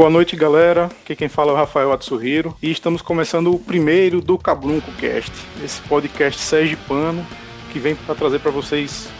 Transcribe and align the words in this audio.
Boa 0.00 0.08
noite, 0.08 0.34
galera. 0.34 0.86
Aqui 0.86 1.14
quem 1.14 1.28
fala 1.28 1.50
é 1.50 1.52
o 1.52 1.56
Rafael 1.58 1.92
Atsuhiro 1.92 2.56
e 2.62 2.70
estamos 2.70 3.02
começando 3.02 3.52
o 3.52 3.58
primeiro 3.58 4.22
do 4.22 4.38
Cabrunco 4.38 4.90
Cast, 4.92 5.30
esse 5.62 5.78
podcast 5.82 6.40
sergipano 6.40 7.22
que 7.70 7.78
vem 7.78 7.94
para 7.94 8.14
trazer 8.14 8.38
para 8.38 8.50
vocês 8.50 9.10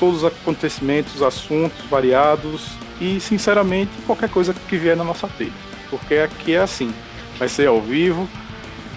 todos 0.00 0.24
os 0.24 0.24
acontecimentos, 0.24 1.22
assuntos 1.22 1.78
variados 1.88 2.72
e, 3.00 3.20
sinceramente, 3.20 3.92
qualquer 4.04 4.28
coisa 4.28 4.52
que 4.52 4.76
vier 4.76 4.96
na 4.96 5.04
nossa 5.04 5.28
telha. 5.28 5.52
Porque 5.88 6.14
aqui 6.14 6.54
é 6.56 6.58
assim, 6.58 6.92
vai 7.38 7.48
ser 7.48 7.68
ao 7.68 7.80
vivo, 7.80 8.28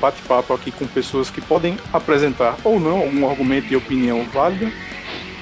bate-papo 0.01 0.51
aqui 0.51 0.71
com 0.71 0.87
pessoas 0.87 1.29
que 1.29 1.41
podem 1.41 1.77
apresentar 1.93 2.57
ou 2.63 2.79
não 2.79 3.05
um 3.05 3.29
argumento 3.29 3.71
e 3.71 3.75
opinião 3.75 4.23
válida 4.33 4.71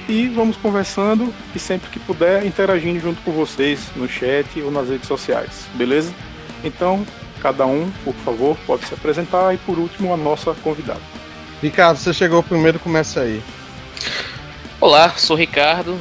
e 0.08 0.26
vamos 0.28 0.56
conversando 0.56 1.32
e 1.54 1.58
sempre 1.58 1.90
que 1.90 2.00
puder 2.00 2.44
interagindo 2.46 2.98
junto 2.98 3.20
com 3.20 3.30
vocês 3.30 3.90
no 3.94 4.08
chat 4.08 4.60
ou 4.62 4.70
nas 4.70 4.88
redes 4.88 5.06
sociais, 5.06 5.68
beleza? 5.74 6.12
Então, 6.64 7.06
cada 7.42 7.66
um, 7.66 7.90
por 8.02 8.14
favor, 8.14 8.56
pode 8.66 8.86
se 8.86 8.94
apresentar 8.94 9.54
e 9.54 9.58
por 9.58 9.78
último 9.78 10.12
a 10.12 10.16
nossa 10.16 10.54
convidada. 10.54 11.00
Ricardo, 11.62 11.98
você 11.98 12.14
chegou 12.14 12.42
primeiro, 12.42 12.78
começa 12.78 13.20
aí. 13.20 13.42
Olá, 14.80 15.10
sou 15.10 15.36
Ricardo. 15.36 15.98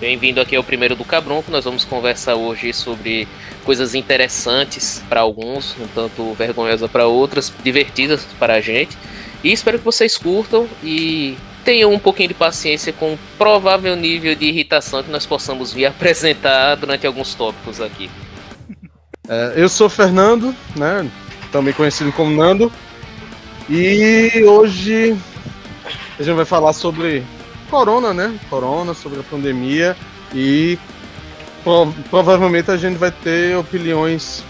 Bem-vindo 0.00 0.40
aqui 0.40 0.56
ao 0.56 0.64
primeiro 0.64 0.96
do 0.96 1.04
Cabronco. 1.04 1.50
Nós 1.50 1.64
vamos 1.64 1.84
conversar 1.84 2.34
hoje 2.34 2.72
sobre 2.72 3.28
coisas 3.64 3.94
interessantes 3.94 5.02
para 5.08 5.20
alguns, 5.20 5.76
um 5.78 5.86
tanto 5.94 6.32
vergonhosa 6.34 6.88
para 6.88 7.06
outras, 7.06 7.52
divertidas 7.62 8.26
para 8.38 8.54
a 8.54 8.60
gente. 8.60 8.96
E 9.44 9.52
espero 9.52 9.78
que 9.78 9.84
vocês 9.84 10.16
curtam 10.16 10.66
e 10.82 11.36
tenham 11.64 11.92
um 11.92 11.98
pouquinho 11.98 12.28
de 12.28 12.34
paciência 12.34 12.92
com 12.92 13.14
o 13.14 13.18
provável 13.38 13.96
nível 13.96 14.34
de 14.34 14.46
irritação 14.46 15.02
que 15.02 15.10
nós 15.10 15.26
possamos 15.26 15.72
vir 15.72 15.86
apresentar 15.86 16.76
durante 16.76 17.06
alguns 17.06 17.34
tópicos 17.34 17.80
aqui. 17.80 18.10
É, 19.28 19.54
eu 19.56 19.68
sou 19.68 19.88
Fernando, 19.88 20.54
né? 20.76 21.08
Também 21.50 21.72
conhecido 21.72 22.12
como 22.12 22.30
Nando. 22.30 22.72
E 23.68 24.42
hoje 24.44 25.16
a 26.18 26.22
gente 26.22 26.34
vai 26.34 26.44
falar 26.44 26.72
sobre 26.72 27.24
corona, 27.70 28.12
né? 28.12 28.38
Corona, 28.50 28.92
sobre 28.94 29.20
a 29.20 29.22
pandemia 29.22 29.96
e 30.34 30.78
pro 31.62 31.92
provavelmente 32.10 32.70
a 32.70 32.76
gente 32.76 32.96
vai 32.96 33.10
ter 33.10 33.56
opiniões 33.56 34.44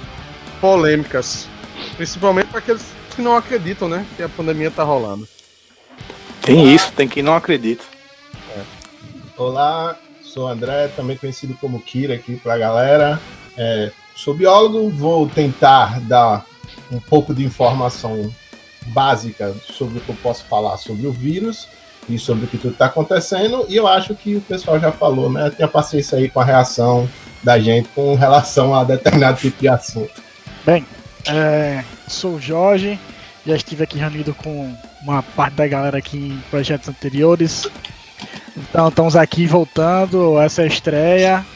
polêmicas, 0.60 1.48
principalmente 1.96 2.46
para 2.46 2.58
aqueles 2.58 2.84
que 3.14 3.20
não 3.20 3.36
acreditam, 3.36 3.88
né? 3.88 4.06
Que 4.16 4.22
a 4.22 4.28
pandemia 4.28 4.70
tá 4.70 4.82
rolando. 4.82 5.28
Tem 6.42 6.58
Olá. 6.58 6.70
isso, 6.70 6.92
tem 6.92 7.08
quem 7.08 7.22
não 7.22 7.34
acredita. 7.34 7.84
É. 8.56 8.62
Olá, 9.36 9.96
sou 10.22 10.48
André, 10.48 10.88
também 10.88 11.16
conhecido 11.16 11.56
como 11.60 11.80
Kira 11.80 12.14
aqui 12.14 12.36
para 12.36 12.54
a 12.54 12.58
galera. 12.58 13.20
É, 13.56 13.92
sou 14.16 14.34
biólogo, 14.34 14.90
vou 14.90 15.28
tentar 15.28 16.00
dar 16.00 16.44
um 16.90 16.98
pouco 16.98 17.32
de 17.32 17.44
informação 17.44 18.32
básica 18.86 19.54
sobre 19.62 19.98
o 19.98 20.00
que 20.00 20.08
eu 20.08 20.16
posso 20.22 20.44
falar 20.46 20.76
sobre 20.78 21.06
o 21.06 21.12
vírus 21.12 21.68
e 22.08 22.18
sobre 22.18 22.44
o 22.44 22.48
que 22.48 22.58
tudo 22.58 22.72
está 22.72 22.86
acontecendo. 22.86 23.64
E 23.68 23.76
eu 23.76 23.86
acho 23.86 24.14
que 24.14 24.34
o 24.34 24.40
pessoal 24.40 24.80
já 24.80 24.90
falou, 24.90 25.30
né? 25.30 25.48
Tenha 25.50 25.68
paciência 25.68 26.18
aí 26.18 26.28
com 26.28 26.40
a 26.40 26.44
reação 26.44 27.08
da 27.42 27.58
gente 27.58 27.88
com 27.90 28.14
relação 28.16 28.74
a 28.74 28.82
determinado 28.82 29.38
tipo 29.38 29.60
de 29.60 29.68
assunto. 29.68 30.20
Bem, 30.66 30.84
é, 31.26 31.84
sou 32.08 32.34
o 32.34 32.40
Jorge, 32.40 32.98
já 33.46 33.54
estive 33.54 33.84
aqui 33.84 33.98
reunido 33.98 34.34
com 34.34 34.74
uma 35.02 35.22
parte 35.22 35.54
da 35.54 35.66
galera 35.66 35.98
aqui 35.98 36.16
em 36.16 36.42
projetos 36.50 36.88
anteriores. 36.88 37.68
Então 38.56 38.88
estamos 38.88 39.16
aqui 39.16 39.46
voltando, 39.46 40.40
essa 40.40 40.62
é 40.62 40.64
a 40.64 40.68
estreia. 40.68 41.46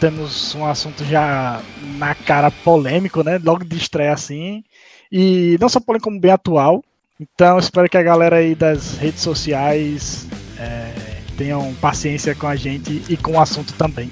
Temos 0.00 0.54
um 0.54 0.66
assunto 0.66 1.04
já 1.04 1.60
na 1.96 2.14
cara 2.14 2.50
polêmico, 2.50 3.22
né? 3.22 3.40
Logo 3.42 3.64
de 3.64 3.76
estreia 3.76 4.12
assim. 4.12 4.62
E 5.10 5.56
não 5.60 5.68
só 5.68 5.80
polêmico, 5.80 6.08
como 6.08 6.20
bem 6.20 6.32
atual. 6.32 6.82
Então 7.18 7.58
espero 7.58 7.88
que 7.88 7.96
a 7.96 8.02
galera 8.02 8.36
aí 8.36 8.54
das 8.54 8.98
redes 8.98 9.22
sociais 9.22 10.26
é, 10.58 10.92
tenham 11.36 11.72
paciência 11.74 12.34
com 12.34 12.46
a 12.46 12.56
gente 12.56 13.02
e 13.08 13.16
com 13.16 13.32
o 13.32 13.40
assunto 13.40 13.72
também. 13.74 14.10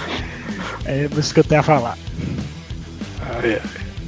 é 0.86 1.08
isso 1.18 1.34
que 1.34 1.40
eu 1.40 1.44
tenho 1.44 1.60
a 1.60 1.64
falar. 1.64 1.98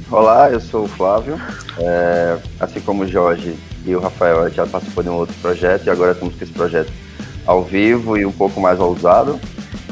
Olá, 0.09 0.49
eu 0.49 0.59
sou 0.59 0.85
o 0.85 0.87
Flávio. 0.87 1.39
É, 1.77 2.39
assim 2.59 2.79
como 2.79 3.03
o 3.03 3.07
Jorge 3.07 3.55
e 3.87 3.95
o 3.95 3.99
Rafael 3.99 4.49
já 4.51 4.67
participou 4.67 5.01
de 5.01 5.09
um 5.09 5.15
outro 5.15 5.33
projeto 5.41 5.87
e 5.87 5.89
agora 5.89 6.11
estamos 6.11 6.35
com 6.35 6.43
esse 6.43 6.53
projeto 6.53 6.91
ao 7.45 7.63
vivo 7.63 8.17
e 8.17 8.25
um 8.25 8.31
pouco 8.31 8.59
mais 8.59 8.79
ousado. 8.79 9.39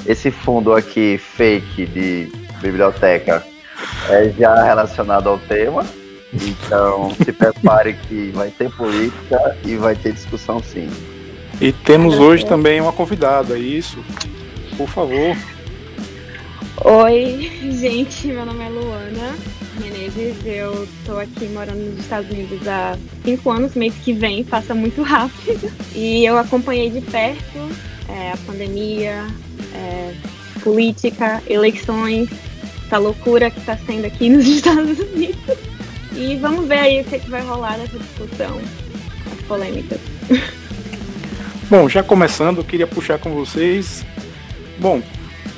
Esse 0.06 0.30
fundo 0.30 0.74
aqui, 0.74 1.18
fake, 1.18 1.86
de 1.86 2.32
biblioteca, 2.62 3.44
é 4.10 4.30
já 4.38 4.64
relacionado 4.64 5.30
ao 5.30 5.40
tema. 5.40 5.86
Então 6.34 7.16
se 7.16 7.32
prepare 7.32 7.94
que 8.08 8.32
vai 8.32 8.50
ter 8.50 8.70
política 8.72 9.58
e 9.66 9.76
vai 9.76 9.96
ter 9.96 10.12
discussão 10.12 10.62
sim. 10.62 10.90
E 11.62 11.72
temos 11.72 12.20
hoje 12.20 12.46
também 12.46 12.82
uma 12.82 12.92
convidada, 12.92 13.56
é 13.56 13.60
isso? 13.60 14.04
Por 14.76 14.90
favor. 14.90 15.38
Oi, 16.84 17.72
gente, 17.72 18.28
meu 18.28 18.46
nome 18.46 18.66
é 18.66 18.70
Luana. 18.70 19.36
Menezes. 19.80 20.36
Eu 20.46 20.88
tô 21.06 21.18
aqui 21.18 21.46
morando 21.46 21.92
nos 21.92 22.00
Estados 22.00 22.30
Unidos 22.30 22.68
há 22.68 22.98
cinco 23.24 23.52
anos, 23.52 23.76
mês 23.76 23.94
que 24.04 24.14
vem, 24.14 24.44
passa 24.44 24.74
muito 24.74 25.02
rápido. 25.02 25.72
E 25.96 26.26
eu 26.26 26.38
acompanhei 26.38 26.90
de 26.90 27.00
perto 27.00 27.70
é, 28.10 28.32
a 28.32 28.38
pandemia, 28.46 29.26
é, 29.74 30.14
política, 30.62 31.42
eleições, 31.48 32.30
essa 32.86 32.98
loucura 32.98 33.50
que 33.50 33.60
está 33.60 33.78
sendo 33.78 34.06
aqui 34.06 34.28
nos 34.30 34.46
Estados 34.46 35.00
Unidos. 35.00 35.58
E 36.16 36.36
vamos 36.38 36.68
ver 36.68 36.80
aí 36.80 37.02
o 37.02 37.06
que, 37.06 37.16
é 37.16 37.20
que 37.20 37.30
vai 37.30 37.42
rolar 37.42 37.78
nessa 37.78 37.98
discussão, 37.98 38.60
as 39.32 39.42
polêmicas. 39.48 40.00
Bom, 41.70 41.90
já 41.90 42.04
começando, 42.04 42.60
eu 42.60 42.64
queria 42.64 42.88
puxar 42.88 43.18
com 43.18 43.34
vocês. 43.34 44.06
Bom, 44.80 45.02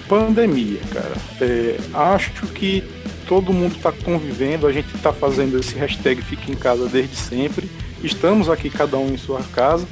pandemia, 0.08 0.80
cara. 0.92 1.16
É, 1.42 1.78
acho 1.94 2.48
que 2.48 2.84
todo 3.28 3.54
mundo 3.54 3.76
está 3.76 3.92
convivendo, 3.92 4.68
a 4.68 4.72
gente 4.72 4.94
está 4.96 5.12
fazendo 5.12 5.60
esse 5.60 5.76
hashtag 5.76 6.22
Fique 6.22 6.52
em 6.52 6.56
Casa 6.56 6.88
desde 6.88 7.16
sempre. 7.16 7.70
Estamos 8.04 8.50
aqui 8.50 8.70
cada 8.70 8.98
um 8.98 9.14
em 9.14 9.18
sua 9.18 9.42
casa 9.54 9.88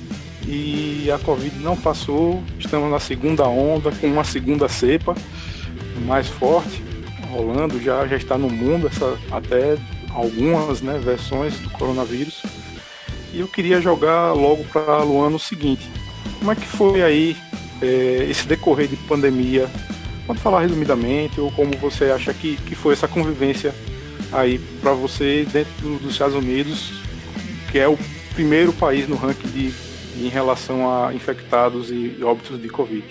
e 0.47 1.09
a 1.12 1.19
Covid 1.19 1.57
não 1.59 1.75
passou. 1.75 2.41
Estamos 2.57 2.90
na 2.90 3.00
segunda 3.00 3.47
onda 3.47 3.91
com 3.91 4.07
uma 4.07 4.23
segunda 4.23 4.68
cepa 4.69 5.16
mais 6.06 6.28
forte 6.28 6.84
rolando, 7.35 7.81
já, 7.81 8.07
já 8.07 8.16
está 8.16 8.38
no 8.38 8.50
mundo 8.50 8.88
essa, 8.88 9.18
até 9.29 9.78
algumas 10.12 10.81
né, 10.81 10.97
versões 11.03 11.59
do 11.59 11.69
coronavírus. 11.69 12.41
E 13.34 13.41
eu 13.41 13.47
queria 13.47 13.81
jogar 13.81 14.31
logo 14.31 14.63
para 14.66 15.00
Luana 15.00 15.35
o 15.35 15.40
seguinte: 15.40 15.90
como 16.40 16.52
é 16.52 16.56
que 16.56 16.66
foi 16.66 17.03
aí 17.03 17.35
é, 17.81 18.28
esse 18.29 18.47
decorrer 18.47 18.88
de 18.88 18.96
pandemia 18.96 19.69
Pode 20.25 20.39
falar 20.39 20.61
resumidamente 20.61 21.39
ou 21.39 21.51
como 21.51 21.71
você 21.77 22.05
acha 22.05 22.33
que, 22.33 22.57
que 22.57 22.75
foi 22.75 22.93
essa 22.93 23.07
convivência 23.07 23.73
aí 24.31 24.59
para 24.81 24.91
você 24.91 25.45
dentro 25.51 25.97
dos 25.99 26.11
Estados 26.11 26.35
Unidos, 26.35 26.93
que 27.71 27.79
é 27.79 27.87
o 27.87 27.97
primeiro 28.33 28.73
país 28.73 29.07
no 29.07 29.15
ranking 29.15 29.47
de, 29.49 29.73
em 30.17 30.27
relação 30.27 30.89
a 30.91 31.13
infectados 31.13 31.91
e 31.91 32.17
óbitos 32.23 32.61
de 32.61 32.67
Covid. 32.69 33.05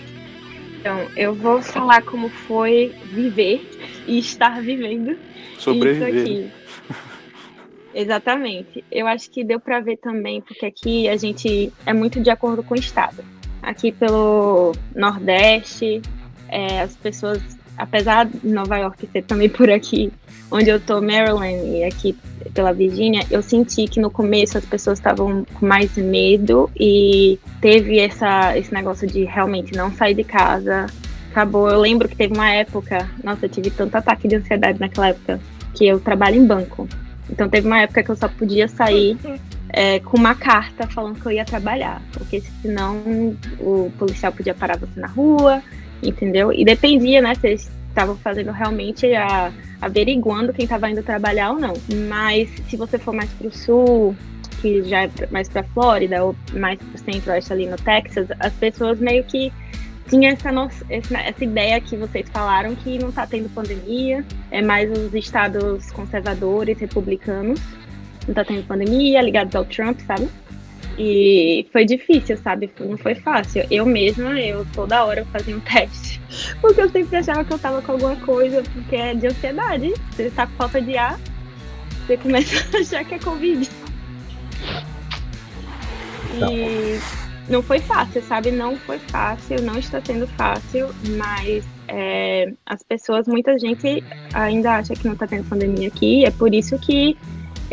Então, 0.79 1.07
eu 1.15 1.33
vou 1.33 1.61
falar 1.61 2.03
como 2.03 2.29
foi 2.29 2.93
viver 3.05 3.67
e 4.05 4.19
estar 4.19 4.61
vivendo 4.61 5.17
Sobreviver. 5.57 6.15
isso 6.15 6.21
aqui. 6.21 6.51
Exatamente. 7.95 8.83
Eu 8.91 9.07
acho 9.07 9.31
que 9.31 9.43
deu 9.43 9.59
para 9.59 9.79
ver 9.79 9.97
também, 9.97 10.41
porque 10.41 10.65
aqui 10.65 11.07
a 11.07 11.15
gente 11.15 11.71
é 11.85 11.93
muito 11.93 12.21
de 12.21 12.29
acordo 12.29 12.61
com 12.61 12.75
o 12.75 12.77
estado. 12.77 13.23
Aqui 13.63 13.91
pelo 13.91 14.73
Nordeste, 14.93 16.01
é, 16.49 16.81
as 16.81 16.95
pessoas, 16.95 17.41
apesar 17.77 18.25
de 18.25 18.47
Nova 18.47 18.77
York 18.77 19.07
ser 19.11 19.23
também 19.23 19.49
por 19.49 19.69
aqui, 19.69 20.11
onde 20.51 20.69
eu 20.69 20.79
tô, 20.79 21.01
Maryland, 21.01 21.65
e 21.65 21.83
aqui 21.83 22.15
pela 22.53 22.71
Virgínia, 22.73 23.25
eu 23.29 23.41
senti 23.41 23.85
que 23.87 23.99
no 23.99 24.09
começo 24.09 24.57
as 24.57 24.65
pessoas 24.65 24.99
estavam 24.99 25.45
com 25.53 25.65
mais 25.65 25.95
medo 25.97 26.69
e 26.79 27.39
teve 27.59 27.99
essa, 27.99 28.57
esse 28.57 28.73
negócio 28.73 29.07
de 29.07 29.23
realmente 29.23 29.75
não 29.75 29.91
sair 29.91 30.13
de 30.13 30.23
casa. 30.23 30.87
Acabou. 31.31 31.69
Eu 31.69 31.81
lembro 31.81 32.07
que 32.07 32.15
teve 32.15 32.33
uma 32.33 32.49
época, 32.49 33.09
nossa, 33.21 33.45
eu 33.45 33.49
tive 33.49 33.69
tanto 33.69 33.95
ataque 33.95 34.27
de 34.27 34.35
ansiedade 34.35 34.79
naquela 34.79 35.09
época, 35.09 35.39
que 35.73 35.85
eu 35.85 35.99
trabalho 35.99 36.37
em 36.37 36.45
banco. 36.45 36.87
Então 37.29 37.49
teve 37.49 37.67
uma 37.67 37.81
época 37.81 38.03
que 38.03 38.09
eu 38.09 38.15
só 38.15 38.29
podia 38.29 38.67
sair 38.67 39.17
é, 39.69 39.99
com 39.99 40.17
uma 40.17 40.35
carta 40.35 40.87
falando 40.87 41.19
que 41.19 41.25
eu 41.25 41.31
ia 41.31 41.43
trabalhar, 41.43 42.01
porque 42.13 42.41
senão 42.61 43.35
o 43.59 43.91
policial 43.97 44.31
podia 44.31 44.53
parar 44.53 44.77
você 44.77 44.97
na 44.99 45.07
rua, 45.07 45.61
entendeu? 46.01 46.51
E 46.51 46.63
dependia, 46.63 47.21
né, 47.21 47.35
se 47.35 47.47
eles 47.47 47.71
estavam 47.89 48.15
fazendo 48.17 48.51
realmente 48.51 49.13
a 49.15 49.51
averiguando 49.81 50.53
quem 50.53 50.63
estava 50.63 50.89
indo 50.89 51.03
trabalhar 51.03 51.51
ou 51.51 51.59
não. 51.59 51.73
Mas 52.09 52.49
se 52.67 52.75
você 52.75 52.97
for 52.97 53.13
mais 53.13 53.29
para 53.31 53.47
o 53.47 53.51
sul, 53.51 54.15
que 54.61 54.83
já 54.83 55.03
é 55.03 55.09
mais 55.31 55.47
para 55.47 55.63
Flórida 55.63 56.23
ou 56.23 56.35
mais 56.53 56.79
para 56.79 56.95
o 56.95 56.97
centro-oeste 56.97 57.53
ali 57.53 57.67
no 57.67 57.77
Texas, 57.77 58.27
as 58.39 58.53
pessoas 58.53 58.99
meio 58.99 59.23
que 59.23 59.51
tinha 60.09 60.31
essa, 60.31 60.51
no... 60.51 60.69
essa 60.89 61.43
ideia 61.43 61.79
que 61.81 61.95
vocês 61.95 62.27
falaram 62.29 62.75
que 62.75 62.97
não 62.97 63.09
está 63.09 63.25
tendo 63.27 63.49
pandemia, 63.49 64.23
é 64.51 64.61
mais 64.61 64.91
os 64.91 65.13
estados 65.13 65.91
conservadores, 65.91 66.79
republicanos, 66.79 67.59
não 68.23 68.29
está 68.29 68.43
tendo 68.43 68.65
pandemia, 68.65 69.21
ligados 69.21 69.55
ao 69.55 69.65
Trump, 69.65 69.99
sabe? 70.01 70.27
E 70.97 71.67
foi 71.71 71.85
difícil, 71.85 72.37
sabe? 72.37 72.69
Não 72.79 72.97
foi 72.97 73.15
fácil. 73.15 73.65
Eu 73.69 73.85
mesma, 73.85 74.39
eu 74.39 74.65
toda 74.73 75.03
hora 75.03 75.25
fazia 75.25 75.55
um 75.55 75.59
teste. 75.59 76.21
Porque 76.61 76.81
eu 76.81 76.89
sempre 76.89 77.17
achava 77.17 77.43
que 77.43 77.53
eu 77.53 77.59
tava 77.59 77.81
com 77.81 77.93
alguma 77.93 78.15
coisa, 78.17 78.63
porque 78.63 78.95
é 78.95 79.13
de 79.13 79.27
ansiedade. 79.27 79.93
Você 80.11 80.29
tá 80.31 80.47
com 80.47 80.53
falta 80.53 80.81
de 80.81 80.97
ar, 80.97 81.19
você 82.05 82.17
começa 82.17 82.65
a 82.77 82.81
achar 82.81 83.05
que 83.05 83.15
é 83.15 83.19
Covid. 83.19 83.69
E 86.33 86.99
não 87.49 87.61
foi 87.61 87.79
fácil, 87.79 88.21
sabe? 88.23 88.51
Não 88.51 88.75
foi 88.75 88.99
fácil, 88.99 89.61
não 89.61 89.77
está 89.77 90.01
sendo 90.03 90.27
fácil, 90.27 90.89
mas 91.17 91.65
é, 91.87 92.51
as 92.65 92.83
pessoas, 92.83 93.27
muita 93.27 93.57
gente 93.59 94.03
ainda 94.33 94.75
acha 94.77 94.93
que 94.95 95.05
não 95.05 95.13
está 95.13 95.27
tendo 95.27 95.47
pandemia 95.47 95.87
aqui, 95.87 96.25
é 96.25 96.31
por 96.31 96.53
isso 96.53 96.77
que 96.79 97.17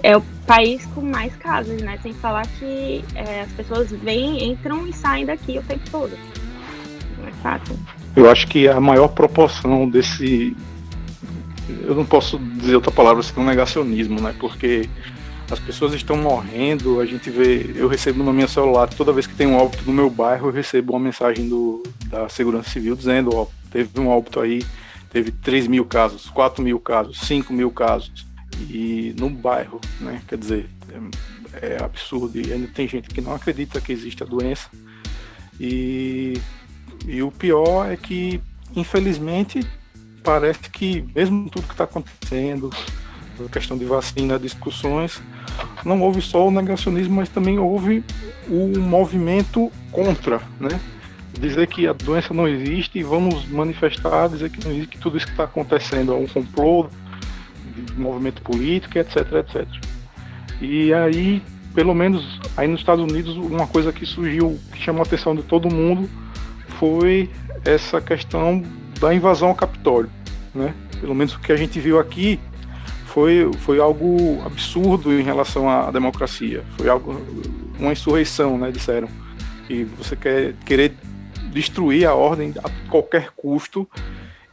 é 0.03 0.17
o 0.17 0.23
país 0.47 0.85
com 0.87 1.01
mais 1.01 1.35
casos, 1.37 1.81
né? 1.83 1.99
Sem 2.03 2.13
falar 2.13 2.47
que 2.59 3.05
é, 3.15 3.43
as 3.43 3.53
pessoas 3.53 3.91
vêm, 3.91 4.51
entram 4.51 4.87
e 4.87 4.93
saem 4.93 5.27
daqui 5.27 5.59
o 5.59 5.63
tempo 5.63 5.83
todo. 5.91 6.13
Não 7.19 7.29
é 7.29 7.33
fácil. 7.43 7.79
Eu 8.15 8.31
acho 8.31 8.47
que 8.47 8.69
a 8.69 8.81
maior 8.81 9.09
proporção 9.09 9.89
desse. 9.89 10.57
Eu 11.83 11.95
não 11.95 12.05
posso 12.05 12.39
dizer 12.39 12.75
outra 12.75 12.91
palavra 12.91 13.23
senão 13.23 13.45
negacionismo, 13.47 14.21
né? 14.21 14.35
Porque 14.39 14.89
as 15.51 15.59
pessoas 15.59 15.93
estão 15.93 16.17
morrendo, 16.17 17.01
a 17.01 17.07
gente 17.07 17.29
vê, 17.29 17.73
eu 17.77 17.87
recebo 17.87 18.23
no 18.23 18.33
meu 18.33 18.49
celular, 18.49 18.89
toda 18.89 19.13
vez 19.13 19.27
que 19.27 19.35
tem 19.35 19.47
um 19.47 19.57
óbito 19.57 19.85
no 19.87 19.93
meu 19.93 20.09
bairro, 20.09 20.49
eu 20.49 20.53
recebo 20.53 20.95
uma 20.95 21.01
mensagem 21.01 21.49
do, 21.49 21.83
da 22.07 22.29
Segurança 22.29 22.71
Civil 22.71 22.97
dizendo, 22.97 23.35
ó, 23.35 23.47
teve 23.71 24.01
um 24.01 24.09
óbito 24.09 24.41
aí, 24.41 24.63
teve 25.11 25.31
3 25.31 25.67
mil 25.67 25.85
casos, 25.85 26.31
4 26.31 26.65
mil 26.65 26.81
casos, 26.81 27.21
5 27.21 27.53
mil 27.53 27.71
casos, 27.71 28.27
e 28.61 29.15
no 29.19 29.31
bairro, 29.31 29.81
né, 30.01 30.23
quer 30.27 30.39
dizer, 30.39 30.69
é, 31.53 31.75
é 31.75 31.83
absurdo, 31.83 32.39
e 32.39 32.53
ainda 32.53 32.69
tem 32.69 32.87
gente 32.89 33.09
que 33.09 33.21
não 33.21 33.35
acredita 33.35 33.81
que 33.81 33.93
existe 33.93 34.23
a 34.23 34.27
doença, 34.27 34.69
e, 35.61 36.41
e 37.07 37.23
o 37.23 37.31
pior 37.31 37.91
é 37.91 37.97
que, 37.97 38.41
infelizmente, 38.75 39.61
parece 40.23 40.71
que 40.71 41.05
mesmo 41.15 41.51
tudo 41.51 41.67
que 41.67 41.75
está 41.75 41.85
acontecendo, 41.85 42.71
a 43.45 43.49
questão 43.49 43.77
de 43.77 43.85
vacina, 43.85 44.39
discussões, 44.39 45.21
não 45.85 46.01
houve 46.01 46.21
só 46.21 46.47
o 46.47 46.51
negacionismo, 46.51 47.17
mas 47.17 47.29
também 47.29 47.59
houve 47.59 48.05
o 48.49 48.79
movimento 48.79 49.71
contra, 49.91 50.41
né? 50.61 50.81
Dizer 51.39 51.67
que 51.67 51.87
a 51.89 51.93
doença 51.93 52.33
não 52.35 52.47
existe 52.47 52.99
e 52.99 53.03
vamos 53.03 53.47
manifestar, 53.49 54.29
dizer 54.29 54.51
que 54.51 54.65
não 54.65 54.71
existe, 54.73 54.89
que 54.89 54.99
tudo 54.99 55.17
isso 55.17 55.27
que 55.27 55.33
está 55.33 55.45
acontecendo 55.45 56.13
é 56.13 56.15
um 56.15 56.27
complô 56.27 56.89
de 57.75 57.99
movimento 57.99 58.43
político, 58.43 58.99
etc, 58.99 59.17
etc. 59.33 59.67
E 60.61 60.93
aí, 60.93 61.43
pelo 61.75 61.95
menos 61.95 62.41
aí 62.57 62.69
nos 62.69 62.81
Estados 62.81 63.03
Unidos, 63.03 63.37
uma 63.37 63.67
coisa 63.67 63.93
que 63.93 64.07
surgiu, 64.07 64.59
que 64.73 64.79
chamou 64.79 65.03
a 65.03 65.05
atenção 65.05 65.35
de 65.35 65.43
todo 65.43 65.73
mundo, 65.73 66.09
foi 66.79 67.31
essa 67.65 68.01
questão 68.01 68.63
da 69.01 69.15
invasão 69.15 69.49
ao 69.49 69.55
Capitólio, 69.55 70.11
né? 70.55 70.75
Pelo 71.01 71.15
menos 71.15 71.35
o 71.35 71.41
que 71.41 71.53
a 71.53 71.57
gente 71.57 71.81
viu 71.81 71.99
aqui 71.99 72.39
foi, 73.13 73.51
foi 73.59 73.79
algo 73.79 74.43
absurdo 74.45 75.13
em 75.13 75.23
relação 75.23 75.69
à 75.69 75.91
democracia. 75.91 76.65
Foi 76.79 76.89
algo, 76.89 77.21
uma 77.79 77.93
insurreição, 77.93 78.57
né, 78.57 78.71
disseram. 78.71 79.09
E 79.69 79.85
você 79.85 80.17
quer 80.17 80.55
querer 80.65 80.95
destruir 81.53 82.07
a 82.07 82.15
ordem 82.15 82.55
a 82.65 82.71
qualquer 82.89 83.31
custo. 83.37 83.89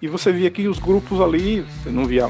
E 0.01 0.07
você 0.07 0.31
via 0.31 0.49
que 0.49 0.67
os 0.67 0.77
grupos 0.77 1.21
ali, 1.21 1.61
você 1.61 1.89
não 1.89 2.05
via, 2.05 2.29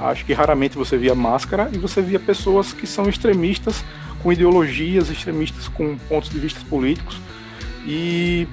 acho 0.00 0.24
que 0.24 0.32
raramente 0.32 0.76
você 0.76 0.96
via 0.96 1.14
máscara, 1.14 1.68
e 1.72 1.78
você 1.78 2.00
via 2.02 2.18
pessoas 2.18 2.72
que 2.72 2.86
são 2.86 3.08
extremistas, 3.08 3.84
com 4.22 4.32
ideologias 4.32 5.10
extremistas, 5.10 5.68
com 5.68 5.96
pontos 5.96 6.30
de 6.30 6.38
vista 6.38 6.60
políticos. 6.68 7.20
E 7.86 8.46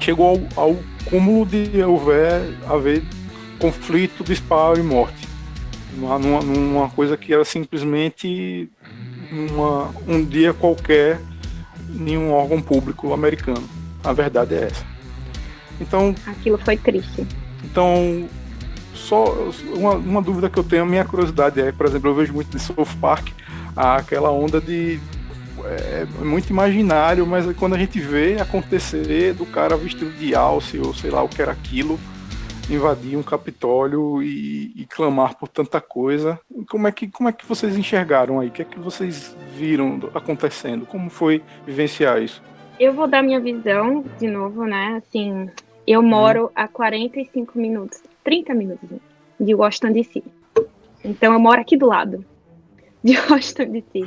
chegou 0.00 0.48
ao, 0.56 0.64
ao 0.64 0.76
cúmulo 1.04 1.46
de 1.46 1.82
houver, 1.82 2.42
haver 2.68 3.02
conflito, 3.58 4.24
disparo 4.24 4.78
e 4.78 4.82
morte 4.82 5.26
numa, 5.96 6.40
numa 6.42 6.90
coisa 6.90 7.16
que 7.16 7.32
era 7.32 7.44
simplesmente 7.44 8.68
uma, 9.32 9.90
um 10.06 10.24
dia 10.24 10.52
qualquer 10.52 11.20
em 11.90 12.16
um 12.16 12.32
órgão 12.32 12.60
público 12.60 13.12
americano. 13.12 13.68
A 14.04 14.12
verdade 14.12 14.54
é 14.54 14.64
essa. 14.64 14.84
Então. 15.80 16.14
Aquilo 16.26 16.58
foi 16.58 16.76
triste. 16.76 17.26
Então, 17.64 18.28
só 18.96 19.24
uma, 19.74 19.94
uma 19.94 20.22
dúvida 20.22 20.50
que 20.50 20.58
eu 20.58 20.64
tenho, 20.64 20.82
a 20.82 20.86
minha 20.86 21.04
curiosidade 21.04 21.60
é, 21.60 21.70
por 21.70 21.86
exemplo, 21.86 22.10
eu 22.10 22.14
vejo 22.14 22.32
muito 22.32 22.50
de 22.50 22.58
South 22.58 22.96
Park 23.00 23.28
aquela 23.76 24.30
onda 24.30 24.60
de 24.60 24.98
é, 25.64 26.06
muito 26.24 26.50
imaginário, 26.50 27.26
mas 27.26 27.50
quando 27.56 27.74
a 27.74 27.78
gente 27.78 28.00
vê 28.00 28.40
acontecer 28.40 29.34
do 29.34 29.44
cara 29.46 29.76
vestido 29.76 30.10
de 30.12 30.34
alce 30.34 30.78
ou 30.78 30.94
sei 30.94 31.10
lá 31.10 31.22
o 31.22 31.28
que 31.28 31.42
era 31.42 31.52
aquilo, 31.52 31.98
invadir 32.70 33.16
um 33.16 33.22
Capitólio 33.22 34.22
e, 34.22 34.72
e, 34.76 34.86
clamar 34.86 35.36
por 35.36 35.48
tanta 35.48 35.80
coisa. 35.80 36.38
Como 36.68 36.86
é, 36.86 36.92
que, 36.92 37.08
como 37.08 37.28
é 37.28 37.32
que 37.32 37.46
vocês 37.46 37.76
enxergaram 37.76 38.40
aí? 38.40 38.48
O 38.48 38.50
que 38.50 38.62
é 38.62 38.64
que 38.64 38.78
vocês 38.78 39.36
viram 39.56 40.00
acontecendo? 40.14 40.84
Como 40.84 41.08
foi 41.08 41.42
vivenciar 41.64 42.20
isso? 42.20 42.42
Eu 42.78 42.92
vou 42.92 43.06
dar 43.06 43.22
minha 43.22 43.40
visão 43.40 44.04
de 44.18 44.26
novo, 44.26 44.64
né? 44.64 44.96
Assim, 44.96 45.48
eu 45.86 46.02
moro 46.02 46.46
hum. 46.46 46.50
a 46.54 46.68
45 46.68 47.58
minutos, 47.58 48.02
30 48.26 48.54
minutos 48.54 48.88
de 49.38 49.54
Washington 49.54 49.92
DC. 49.92 50.22
Então 51.04 51.32
eu 51.32 51.38
moro 51.38 51.60
aqui 51.60 51.76
do 51.76 51.86
lado 51.86 52.26
de 53.02 53.16
Washington 53.30 53.70
DC. 53.70 54.04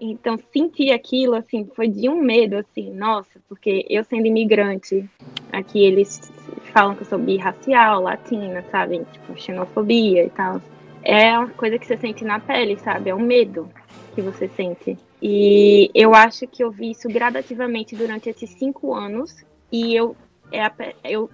Então 0.00 0.38
sentir 0.50 0.92
aquilo 0.92 1.34
assim 1.34 1.68
foi 1.76 1.88
de 1.88 2.08
um 2.08 2.22
medo 2.22 2.56
assim, 2.56 2.90
nossa, 2.90 3.38
porque 3.50 3.84
eu 3.90 4.02
sendo 4.02 4.26
imigrante, 4.26 5.06
aqui 5.52 5.84
eles 5.84 6.32
falam 6.72 6.94
que 6.94 7.02
eu 7.02 7.06
sou 7.06 7.18
birracial, 7.18 8.00
latina, 8.00 8.64
sabe? 8.70 9.04
Tipo, 9.12 9.38
xenofobia 9.38 10.24
e 10.24 10.30
tal. 10.30 10.62
É 11.04 11.38
uma 11.38 11.50
coisa 11.50 11.78
que 11.78 11.86
você 11.86 11.98
sente 11.98 12.24
na 12.24 12.40
pele, 12.40 12.78
sabe? 12.78 13.10
É 13.10 13.14
um 13.14 13.20
medo 13.20 13.68
que 14.14 14.22
você 14.22 14.48
sente. 14.48 14.96
E 15.20 15.90
eu 15.94 16.14
acho 16.14 16.46
que 16.46 16.64
eu 16.64 16.70
vi 16.70 16.92
isso 16.92 17.08
gradativamente 17.08 17.94
durante 17.94 18.30
esses 18.30 18.48
cinco 18.50 18.94
anos. 18.94 19.44
E 19.70 19.94
eu, 19.94 20.16
é, 20.50 20.94
eu 21.04 21.28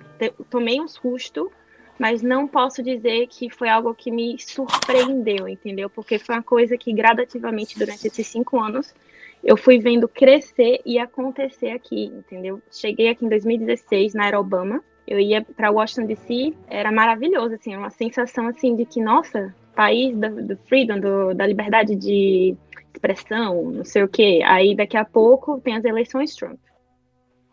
tomei 0.50 0.80
um 0.80 0.88
susto, 0.88 1.50
mas 1.98 2.22
não 2.22 2.46
posso 2.46 2.82
dizer 2.82 3.26
que 3.26 3.50
foi 3.50 3.68
algo 3.68 3.94
que 3.94 4.10
me 4.10 4.36
surpreendeu, 4.38 5.48
entendeu? 5.48 5.90
Porque 5.90 6.18
foi 6.18 6.36
uma 6.36 6.42
coisa 6.42 6.76
que 6.76 6.92
gradativamente 6.92 7.78
durante 7.78 8.06
esses 8.06 8.26
cinco 8.26 8.58
anos 8.60 8.94
eu 9.42 9.56
fui 9.56 9.78
vendo 9.78 10.08
crescer 10.08 10.80
e 10.84 10.98
acontecer 10.98 11.70
aqui, 11.70 12.06
entendeu? 12.06 12.60
Cheguei 12.70 13.08
aqui 13.08 13.24
em 13.24 13.28
2016 13.28 14.14
na 14.14 14.24
Aerobama 14.24 14.82
eu 15.08 15.18
ia 15.18 15.42
para 15.42 15.70
Washington 15.70 16.06
DC, 16.06 16.54
era 16.68 16.92
maravilhoso, 16.92 17.54
assim, 17.54 17.74
uma 17.74 17.88
sensação 17.88 18.46
assim 18.46 18.76
de 18.76 18.84
que, 18.84 19.00
nossa, 19.00 19.54
país 19.74 20.14
do, 20.14 20.48
do 20.48 20.56
freedom, 20.68 21.00
do, 21.00 21.34
da 21.34 21.46
liberdade 21.46 21.96
de 21.96 22.54
expressão, 22.92 23.70
não 23.70 23.84
sei 23.86 24.02
o 24.02 24.08
quê. 24.08 24.42
Aí 24.44 24.76
daqui 24.76 24.98
a 24.98 25.06
pouco 25.06 25.58
tem 25.62 25.76
as 25.76 25.84
eleições 25.84 26.36
Trump. 26.36 26.60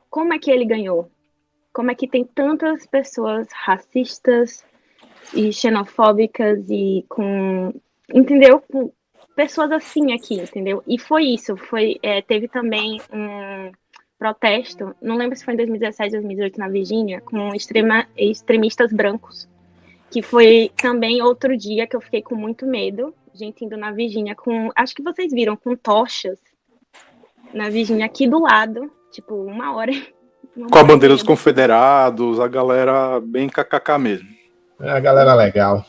Como 0.09 0.33
é 0.33 0.39
que 0.39 0.51
ele 0.51 0.65
ganhou? 0.65 1.09
Como 1.75 1.91
é 1.91 1.95
que 1.95 2.07
tem 2.07 2.23
tantas 2.23 2.87
pessoas 2.87 3.49
racistas 3.51 4.63
e 5.33 5.51
xenofóbicas 5.51 6.69
e 6.69 7.03
com, 7.09 7.73
entendeu? 8.13 8.61
Com 8.61 8.93
pessoas 9.35 9.69
assim 9.73 10.13
aqui, 10.13 10.35
entendeu? 10.35 10.81
E 10.87 10.97
foi 10.97 11.25
isso. 11.25 11.57
Foi, 11.57 11.99
é, 12.01 12.21
teve 12.21 12.47
também 12.47 13.01
um 13.11 13.73
protesto, 14.17 14.95
não 15.01 15.17
lembro 15.17 15.37
se 15.37 15.43
foi 15.43 15.53
em 15.53 15.57
2017, 15.57 16.11
2018 16.11 16.57
na 16.57 16.69
Virgínia, 16.69 17.19
com 17.19 17.53
extrema, 17.53 18.07
extremistas 18.15 18.93
brancos, 18.93 19.45
que 20.09 20.21
foi 20.21 20.71
também 20.81 21.21
outro 21.21 21.57
dia 21.57 21.85
que 21.85 21.97
eu 21.97 21.99
fiquei 21.99 22.21
com 22.21 22.35
muito 22.35 22.65
medo, 22.65 23.13
gente 23.33 23.65
indo 23.65 23.75
na 23.75 23.91
Virgínia 23.91 24.33
com, 24.33 24.71
acho 24.73 24.95
que 24.95 25.03
vocês 25.03 25.29
viram, 25.33 25.57
com 25.57 25.75
tochas 25.75 26.39
na 27.53 27.69
Virgínia 27.69 28.05
aqui 28.05 28.29
do 28.29 28.39
lado, 28.39 28.89
tipo, 29.11 29.35
uma 29.35 29.75
hora. 29.75 29.91
Com 30.55 30.77
a 30.77 30.83
bandeira 30.83 31.13
dos 31.13 31.23
confederados, 31.23 32.39
a 32.39 32.47
galera 32.47 33.19
bem 33.19 33.49
kkk 33.49 33.97
mesmo. 33.99 34.29
É 34.79 34.91
a 34.91 34.99
galera 34.99 35.35
legal. 35.35 35.85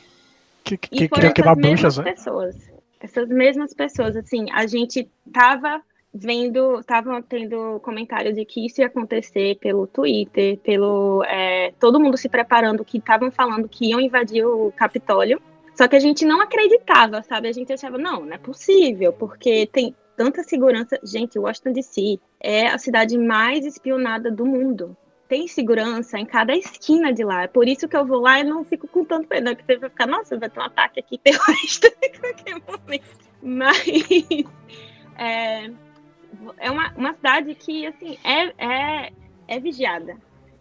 Que, 0.65 0.77
que, 0.77 1.05
e 1.05 1.09
foram 1.09 1.29
essas 1.29 1.57
mesmas 1.57 1.99
né? 1.99 2.05
pessoas. 2.05 2.57
Essas 3.01 3.29
mesmas 3.29 3.73
pessoas, 3.73 4.17
assim, 4.17 4.51
a 4.51 4.67
gente 4.67 5.09
tava 5.33 5.81
vendo, 6.13 6.81
estavam 6.81 7.23
tendo 7.23 7.79
comentário 7.81 8.33
de 8.33 8.45
que 8.45 8.67
isso 8.67 8.81
ia 8.81 8.87
acontecer 8.87 9.57
pelo 9.61 9.87
Twitter, 9.87 10.59
pelo 10.59 11.23
é, 11.25 11.73
todo 11.79 12.01
mundo 12.01 12.17
se 12.17 12.29
preparando, 12.29 12.85
que 12.85 12.99
estavam 12.99 13.31
falando 13.31 13.69
que 13.69 13.91
iam 13.91 14.01
invadir 14.01 14.45
o 14.45 14.73
Capitólio. 14.73 15.41
Só 15.77 15.87
que 15.87 15.95
a 15.95 16.01
gente 16.01 16.25
não 16.25 16.41
acreditava, 16.41 17.23
sabe? 17.23 17.49
A 17.49 17.53
gente 17.53 17.73
achava, 17.73 17.99
não, 17.99 18.25
não 18.25 18.33
é 18.33 18.39
possível, 18.39 19.13
porque 19.13 19.67
tem 19.67 19.95
tanta 20.17 20.43
segurança. 20.43 20.99
Gente, 21.05 21.39
Washington 21.39 21.73
DC 21.73 22.19
é 22.41 22.69
a 22.69 22.79
cidade 22.79 23.17
mais 23.19 23.65
espionada 23.65 24.31
do 24.31 24.47
mundo. 24.47 24.97
tem 25.29 25.49
segurança 25.49 26.19
em 26.21 26.25
cada 26.25 26.55
esquina 26.55 27.13
de 27.13 27.25
lá. 27.25 27.43
É 27.43 27.49
por 27.49 27.67
isso 27.67 27.89
que 27.89 27.97
eu 27.97 28.07
vou 28.07 28.21
lá 28.21 28.39
e 28.39 28.45
não 28.45 28.65
fico 28.65 28.87
com 28.87 29.05
tanto 29.05 29.29
medo, 29.29 29.57
porque 29.57 29.75
você 29.75 29.79
vai 29.79 29.91
ficar, 29.91 30.07
nossa, 30.07 30.39
vai 30.39 30.49
ter 30.49 30.61
um 30.61 30.63
ataque 30.63 31.01
aqui 31.01 31.19
terrorista 31.19 31.89
em 32.01 32.13
qualquer 32.13 32.55
momento. 32.55 33.27
Mas 33.43 33.85
é, 35.19 35.71
é 36.59 36.71
uma, 36.71 36.93
uma 36.95 37.15
cidade 37.15 37.55
que, 37.57 37.87
assim, 37.87 38.17
é, 38.23 38.53
é, 38.57 39.13
é 39.49 39.61
vigiada. 39.61 40.17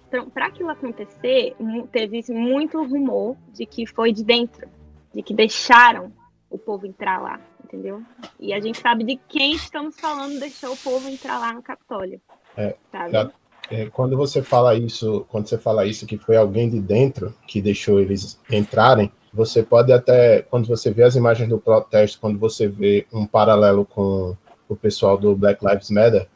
Então, 0.07 0.29
para 0.29 0.47
aquilo 0.47 0.69
acontecer, 0.69 1.55
teve 1.91 2.23
muito 2.29 2.83
rumor 2.83 3.35
de 3.53 3.65
que 3.65 3.85
foi 3.85 4.11
de 4.11 4.23
dentro, 4.23 4.67
de 5.13 5.21
que 5.21 5.33
deixaram 5.33 6.11
o 6.49 6.57
povo 6.57 6.87
entrar 6.87 7.21
lá, 7.21 7.39
entendeu? 7.65 8.01
E 8.39 8.53
a 8.53 8.59
gente 8.59 8.79
sabe 8.79 9.03
de 9.03 9.19
quem 9.27 9.53
estamos 9.53 9.99
falando 9.99 10.39
deixou 10.39 10.73
o 10.73 10.77
povo 10.77 11.09
entrar 11.09 11.39
lá 11.39 11.53
no 11.53 11.61
Capitólio. 11.61 12.21
É, 12.55 12.75
sabe? 12.91 13.33
É, 13.69 13.87
quando 13.87 14.15
você 14.15 14.41
fala 14.41 14.75
isso, 14.75 15.25
quando 15.29 15.47
você 15.47 15.57
fala 15.57 15.85
isso 15.85 16.05
que 16.05 16.17
foi 16.17 16.37
alguém 16.37 16.69
de 16.69 16.79
dentro 16.79 17.33
que 17.47 17.61
deixou 17.61 17.99
eles 17.99 18.39
entrarem, 18.49 19.11
você 19.33 19.63
pode 19.63 19.91
até, 19.91 20.43
quando 20.43 20.67
você 20.67 20.91
vê 20.91 21.03
as 21.03 21.15
imagens 21.15 21.49
do 21.49 21.57
protesto, 21.57 22.19
quando 22.19 22.37
você 22.39 22.67
vê 22.67 23.05
um 23.11 23.25
paralelo 23.25 23.83
com 23.83 24.37
o 24.69 24.75
pessoal 24.75 25.17
do 25.17 25.35
Black 25.35 25.65
Lives 25.65 25.89
Matter, 25.89 26.27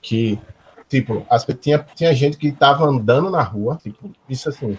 que 0.00 0.40
tipo, 0.88 1.26
as, 1.28 1.46
tinha, 1.60 1.78
tinha 1.94 2.14
gente 2.14 2.36
que 2.38 2.48
estava 2.48 2.84
andando 2.84 3.30
na 3.30 3.42
rua, 3.42 3.78
tipo, 3.82 4.10
isso 4.28 4.48
assim, 4.48 4.76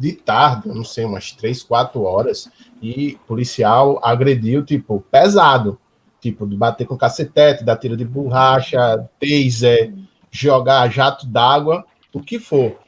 de 0.00 0.12
tarde, 0.12 0.66
não 0.68 0.82
sei, 0.82 1.04
umas 1.04 1.30
três, 1.30 1.62
quatro 1.62 2.04
horas, 2.04 2.50
e 2.80 3.18
policial 3.28 4.00
agrediu, 4.02 4.64
tipo, 4.64 5.04
pesado, 5.10 5.78
tipo, 6.18 6.46
de 6.46 6.56
bater 6.56 6.86
com 6.86 6.96
cacetete, 6.96 7.62
dar 7.62 7.76
tiro 7.76 7.98
de 7.98 8.04
borracha, 8.06 9.06
taser, 9.20 9.92
jogar 10.30 10.90
jato 10.90 11.26
d'água, 11.26 11.84
o 12.14 12.20
que 12.20 12.38
for. 12.38 12.78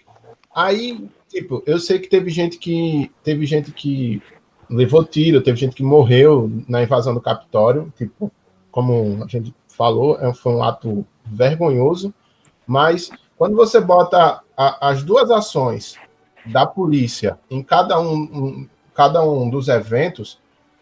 Aí, 0.54 1.06
tipo, 1.28 1.62
eu 1.66 1.78
sei 1.78 1.98
que 1.98 2.08
teve 2.08 2.30
gente 2.30 2.56
que 2.56 3.10
teve 3.22 3.44
gente 3.44 3.72
que 3.72 4.22
levou 4.70 5.04
tiro, 5.04 5.42
teve 5.42 5.58
gente 5.58 5.76
que 5.76 5.82
morreu 5.82 6.50
na 6.66 6.82
invasão 6.82 7.12
do 7.12 7.20
Capitólio, 7.20 7.92
tipo, 7.94 8.32
como 8.70 9.22
a 9.22 9.26
gente 9.26 9.54
falou, 9.68 10.18
é 10.18 10.32
foi 10.32 10.54
um 10.54 10.62
ato 10.62 11.06
vergonhoso, 11.26 12.12
mas 12.66 13.10
quando 13.36 13.54
você 13.54 13.78
bota 13.82 14.40
a, 14.56 14.88
as 14.88 15.02
duas 15.02 15.30
ações 15.30 15.98
da 16.44 16.66
polícia 16.66 17.38
em 17.50 17.62
cada 17.62 18.00
um, 18.00 18.14
um, 18.14 18.68
cada 18.94 19.22
um 19.22 19.48
dos 19.48 19.68
eventos, 19.68 20.38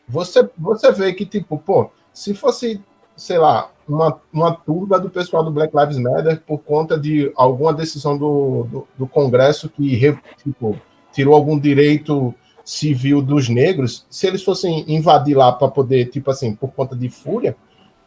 você, 0.08 0.48
você 0.56 0.90
vê 0.90 1.12
que, 1.12 1.24
tipo, 1.24 1.58
pô, 1.58 1.90
se 2.12 2.34
fosse, 2.34 2.82
sei 3.16 3.38
lá, 3.38 3.70
uma, 3.86 4.20
uma 4.32 4.52
turba 4.52 4.98
do 4.98 5.10
pessoal 5.10 5.44
do 5.44 5.50
Black 5.50 5.76
Lives 5.76 5.98
Matter 5.98 6.40
por 6.46 6.58
conta 6.58 6.98
de 6.98 7.32
alguma 7.36 7.72
decisão 7.72 8.16
do, 8.16 8.64
do, 8.64 8.88
do 8.98 9.06
Congresso 9.06 9.68
que 9.68 10.16
tipo, 10.42 10.78
tirou 11.12 11.34
algum 11.34 11.58
direito 11.58 12.34
civil 12.64 13.20
dos 13.20 13.48
negros, 13.48 14.06
se 14.08 14.26
eles 14.26 14.44
fossem 14.44 14.84
invadir 14.86 15.36
lá 15.36 15.50
para 15.50 15.68
poder, 15.68 16.06
tipo 16.06 16.30
assim, 16.30 16.54
por 16.54 16.70
conta 16.70 16.94
de 16.94 17.08
fúria, 17.08 17.56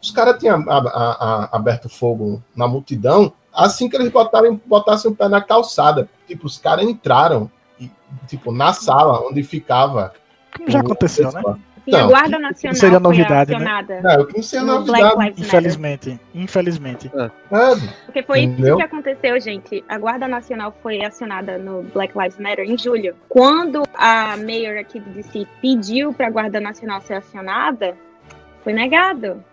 os 0.00 0.10
caras 0.10 0.38
tinham 0.38 0.64
aberto 1.52 1.88
fogo 1.88 2.42
na 2.54 2.66
multidão 2.66 3.32
assim 3.54 3.88
que 3.88 3.96
eles 3.96 4.10
botaram, 4.10 4.60
botassem 4.66 5.10
o 5.10 5.14
pé 5.14 5.28
na 5.28 5.40
calçada. 5.40 6.08
Tipo, 6.26 6.46
os 6.46 6.58
caras 6.58 6.84
entraram, 6.84 7.50
e, 7.78 7.90
tipo, 8.26 8.52
na 8.52 8.72
sala 8.72 9.20
onde 9.26 9.42
ficava. 9.42 10.12
Como 10.56 10.70
já 10.70 10.80
aconteceu, 10.80 11.32
né? 11.32 11.42
Sim, 11.84 11.96
a 11.96 12.06
Guarda 12.06 12.38
Nacional 12.38 12.76
seria 12.76 13.00
novidade, 13.00 13.52
foi 13.52 13.56
acionada. 13.56 14.00
Né? 14.00 14.16
Não, 14.16 14.26
que 14.26 14.36
não 14.36 14.42
seria 14.42 14.66
novidade. 14.66 15.34
Infelizmente. 15.36 16.20
Infelizmente. 16.34 17.12
É. 17.14 17.24
é. 17.24 17.30
Porque 18.06 18.22
foi 18.22 18.40
Entendeu? 18.40 18.68
isso 18.68 18.76
que 18.78 18.82
aconteceu, 18.82 19.38
gente. 19.38 19.84
A 19.86 19.98
Guarda 19.98 20.26
Nacional 20.26 20.74
foi 20.82 21.04
acionada 21.04 21.58
no 21.58 21.82
Black 21.82 22.16
Lives 22.16 22.38
Matter 22.38 22.64
em 22.64 22.78
julho. 22.78 23.14
Quando 23.28 23.82
a 23.94 24.34
mayor 24.38 24.78
aqui 24.78 24.98
de 24.98 25.10
DC 25.10 25.46
pediu 25.60 26.14
para 26.14 26.28
a 26.28 26.30
Guarda 26.30 26.58
Nacional 26.58 27.02
ser 27.02 27.14
acionada, 27.14 27.94
foi 28.62 28.72
negado. 28.72 29.44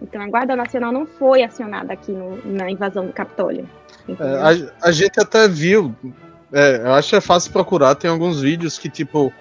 Então 0.00 0.20
a 0.22 0.28
Guarda 0.28 0.54
Nacional 0.54 0.92
não 0.92 1.06
foi 1.06 1.42
acionada 1.42 1.92
aqui 1.92 2.12
no, 2.12 2.40
na 2.44 2.70
invasão 2.70 3.06
do 3.06 3.12
Capitólio. 3.12 3.68
É, 4.08 4.72
a, 4.82 4.88
a, 4.88 4.92
gente 4.92 5.20
até 5.20 5.48
viu. 5.48 5.94
É, 6.52 6.82
eu 6.84 6.92
acho 6.92 7.10
que 7.10 7.16
é 7.16 7.20
fácil 7.20 7.52
procurar, 7.52 7.94
tem 7.94 8.10
alguns 8.10 8.40
vídeos 8.40 8.78
que, 8.78 8.88
tipo, 8.88 9.32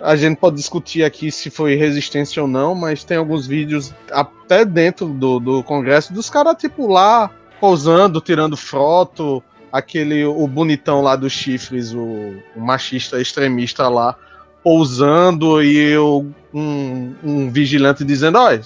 a 0.00 0.16
gente 0.16 0.38
pode 0.38 0.56
discutir 0.56 1.04
aqui 1.04 1.30
se 1.30 1.50
foi 1.50 1.74
resistência 1.76 2.42
ou 2.42 2.48
não, 2.48 2.74
mas 2.74 3.04
tem 3.04 3.16
alguns 3.16 3.46
vídeos 3.46 3.94
até 4.10 4.64
dentro 4.64 5.06
do, 5.06 5.38
do 5.38 5.62
Congresso 5.62 6.12
dos 6.12 6.28
caras, 6.28 6.56
tipo, 6.56 6.88
lá 6.88 7.30
pousando, 7.60 8.20
tirando 8.20 8.56
foto, 8.56 9.42
aquele, 9.70 10.24
o 10.24 10.46
bonitão 10.46 11.02
lá 11.02 11.14
dos 11.14 11.32
chifres, 11.32 11.92
o, 11.92 12.34
o 12.56 12.60
machista 12.60 13.20
extremista 13.20 13.88
lá, 13.88 14.16
pousando 14.64 15.62
e 15.62 15.96
o, 15.96 16.26
um, 16.52 17.14
um 17.22 17.50
vigilante 17.50 18.04
dizendo, 18.04 18.38
olha, 18.38 18.62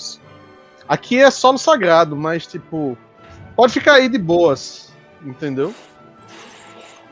aqui 0.88 1.21
é 1.21 1.31
solo 1.31 1.59
sagrado, 1.59 2.17
mas, 2.17 2.47
tipo, 2.47 2.97
pode 3.57 3.73
ficar 3.73 3.95
aí 3.95 4.09
de 4.09 4.19
boas, 4.19 4.93
entendeu? 5.25 5.75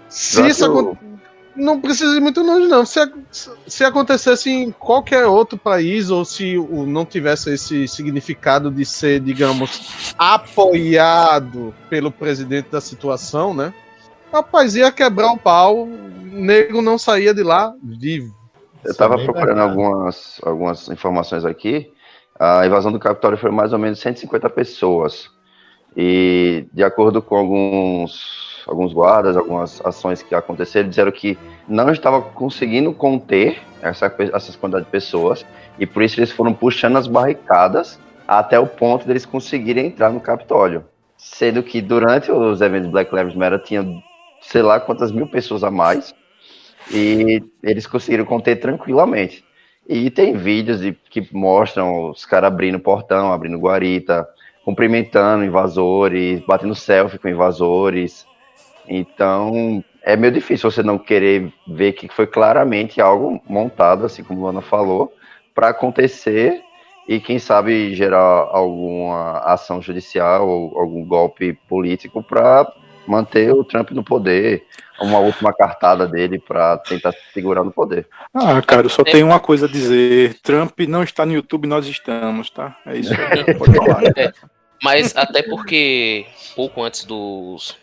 Se 0.08 0.46
isso 0.46 0.64
acontecer 0.64 1.12
não 1.54 1.80
precisa 1.80 2.16
ir 2.16 2.20
muito 2.20 2.42
longe, 2.42 2.66
não. 2.66 2.84
Se, 2.84 3.00
se 3.66 3.84
acontecesse 3.84 4.50
em 4.50 4.70
qualquer 4.70 5.26
outro 5.26 5.58
país, 5.58 6.10
ou 6.10 6.24
se 6.24 6.56
não 6.86 7.04
tivesse 7.04 7.52
esse 7.52 7.86
significado 7.86 8.70
de 8.70 8.84
ser, 8.84 9.20
digamos, 9.20 10.14
apoiado 10.18 11.74
pelo 11.90 12.10
presidente 12.10 12.70
da 12.70 12.80
situação, 12.80 13.52
né? 13.54 13.72
Rapaz, 14.32 14.74
ia 14.74 14.90
quebrar 14.90 15.32
o 15.32 15.38
pau, 15.38 15.84
o 15.84 15.88
nego 16.32 16.80
não 16.80 16.96
saía 16.96 17.34
de 17.34 17.42
lá 17.42 17.74
vivo. 17.82 18.34
Eu 18.82 18.90
estava 18.90 19.16
procurando 19.18 19.60
algumas, 19.60 20.40
algumas 20.42 20.88
informações 20.88 21.44
aqui. 21.44 21.92
A 22.44 22.66
invasão 22.66 22.90
do 22.90 22.98
Capitólio 22.98 23.38
foi 23.38 23.52
mais 23.52 23.72
ou 23.72 23.78
menos 23.78 24.00
150 24.00 24.50
pessoas. 24.50 25.30
E, 25.96 26.66
de 26.72 26.82
acordo 26.82 27.22
com 27.22 27.36
alguns 27.36 28.42
alguns 28.66 28.92
guardas, 28.92 29.36
algumas 29.36 29.80
ações 29.84 30.22
que 30.22 30.34
aconteceram, 30.34 30.88
disseram 30.88 31.12
que 31.12 31.38
não 31.68 31.90
estava 31.92 32.20
conseguindo 32.20 32.92
conter 32.92 33.60
essa, 33.80 34.12
essas 34.32 34.56
quantidade 34.56 34.86
de 34.86 34.90
pessoas 34.90 35.44
e 35.78 35.86
por 35.86 36.02
isso 36.02 36.18
eles 36.18 36.30
foram 36.30 36.52
puxando 36.52 36.96
as 36.96 37.06
barricadas 37.06 37.98
até 38.26 38.58
o 38.58 38.66
ponto 38.66 39.06
deles 39.06 39.26
conseguirem 39.26 39.86
entrar 39.86 40.10
no 40.10 40.20
Capitólio. 40.20 40.84
Sendo 41.16 41.62
que 41.62 41.80
durante 41.80 42.30
os 42.30 42.60
eventos 42.60 42.90
Black 42.90 43.14
Lives 43.14 43.34
Matter 43.34 43.60
tinha 43.62 43.84
sei 44.40 44.62
lá 44.62 44.80
quantas 44.80 45.12
mil 45.12 45.28
pessoas 45.28 45.62
a 45.62 45.70
mais 45.70 46.12
e 46.90 47.42
eles 47.62 47.86
conseguiram 47.86 48.24
conter 48.24 48.56
tranquilamente. 48.56 49.44
E 49.88 50.10
tem 50.10 50.36
vídeos 50.36 50.80
de, 50.80 50.92
que 50.92 51.28
mostram 51.32 52.10
os 52.10 52.24
caras 52.24 52.48
abrindo 52.48 52.78
portão, 52.78 53.32
abrindo 53.32 53.58
guarita, 53.58 54.28
cumprimentando 54.64 55.44
invasores, 55.44 56.40
batendo 56.46 56.74
selfie 56.74 57.18
com 57.18 57.28
invasores. 57.28 58.26
Então, 58.88 59.84
é 60.02 60.16
meio 60.16 60.32
difícil 60.32 60.70
você 60.70 60.82
não 60.82 60.98
querer 60.98 61.52
ver 61.66 61.92
que 61.92 62.08
foi 62.08 62.26
claramente 62.26 63.00
algo 63.00 63.40
montado, 63.48 64.06
assim 64.06 64.22
como 64.22 64.46
a 64.46 64.50
Ana 64.50 64.60
falou, 64.60 65.12
para 65.54 65.68
acontecer 65.68 66.62
e 67.08 67.18
quem 67.18 67.38
sabe 67.38 67.94
gerar 67.94 68.48
alguma 68.50 69.38
ação 69.40 69.82
judicial 69.82 70.48
ou 70.48 70.78
algum 70.78 71.04
golpe 71.04 71.52
político 71.68 72.22
para 72.22 72.72
manter 73.06 73.52
o 73.52 73.64
Trump 73.64 73.90
no 73.90 74.04
poder, 74.04 74.64
uma 75.02 75.18
última 75.18 75.52
cartada 75.52 76.06
dele 76.06 76.38
para 76.38 76.78
tentar 76.78 77.12
segurar 77.32 77.64
no 77.64 77.72
poder. 77.72 78.06
Ah, 78.32 78.60
cara, 78.62 78.86
eu 78.86 78.90
só 78.90 79.02
tenho 79.02 79.26
uma 79.26 79.40
coisa 79.40 79.66
a 79.66 79.68
dizer: 79.68 80.38
Trump 80.42 80.78
não 80.88 81.02
está 81.02 81.26
no 81.26 81.32
YouTube, 81.32 81.66
nós 81.66 81.86
estamos, 81.86 82.50
tá? 82.50 82.76
É 82.86 82.96
isso. 82.96 83.12
Pode 83.58 83.76
falar. 83.76 84.02
É, 84.16 84.32
mas 84.82 85.16
até 85.16 85.42
porque 85.42 86.26
pouco 86.54 86.82
antes 86.82 87.04
dos 87.04 87.76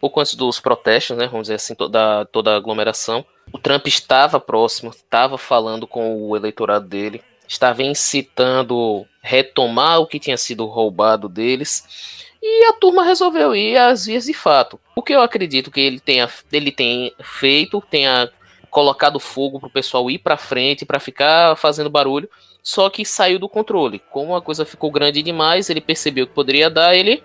pouco 0.00 0.20
antes 0.20 0.34
dos 0.34 0.58
protestos, 0.58 1.16
né, 1.16 1.28
vamos 1.28 1.42
dizer 1.44 1.54
assim, 1.54 1.76
toda, 1.76 2.24
toda 2.26 2.52
a 2.52 2.56
aglomeração, 2.56 3.24
o 3.52 3.58
Trump 3.58 3.86
estava 3.86 4.40
próximo, 4.40 4.90
estava 4.90 5.38
falando 5.38 5.86
com 5.86 6.28
o 6.28 6.36
eleitorado 6.36 6.88
dele, 6.88 7.22
estava 7.46 7.84
incitando 7.84 9.06
retomar 9.22 10.00
o 10.00 10.06
que 10.06 10.18
tinha 10.18 10.36
sido 10.36 10.66
roubado 10.66 11.28
deles, 11.28 12.31
e 12.42 12.64
a 12.64 12.72
turma 12.72 13.04
resolveu 13.04 13.54
ir 13.54 13.76
às 13.76 14.06
vias 14.06 14.24
de 14.24 14.34
fato. 14.34 14.80
O 14.96 15.02
que 15.02 15.14
eu 15.14 15.22
acredito 15.22 15.70
que 15.70 15.80
ele 15.80 16.00
tenha, 16.00 16.28
ele 16.52 16.72
tenha 16.72 17.12
feito, 17.22 17.82
tenha 17.88 18.28
colocado 18.70 19.20
fogo 19.20 19.60
para 19.60 19.68
o 19.68 19.72
pessoal 19.72 20.10
ir 20.10 20.18
para 20.18 20.36
frente, 20.36 20.84
para 20.84 20.98
ficar 20.98 21.56
fazendo 21.56 21.88
barulho, 21.90 22.28
só 22.62 22.90
que 22.90 23.04
saiu 23.04 23.38
do 23.38 23.48
controle. 23.48 24.02
Como 24.10 24.34
a 24.34 24.42
coisa 24.42 24.64
ficou 24.64 24.90
grande 24.90 25.22
demais, 25.22 25.70
ele 25.70 25.80
percebeu 25.80 26.26
que 26.26 26.32
poderia 26.32 26.68
dar, 26.68 26.96
ele 26.96 27.22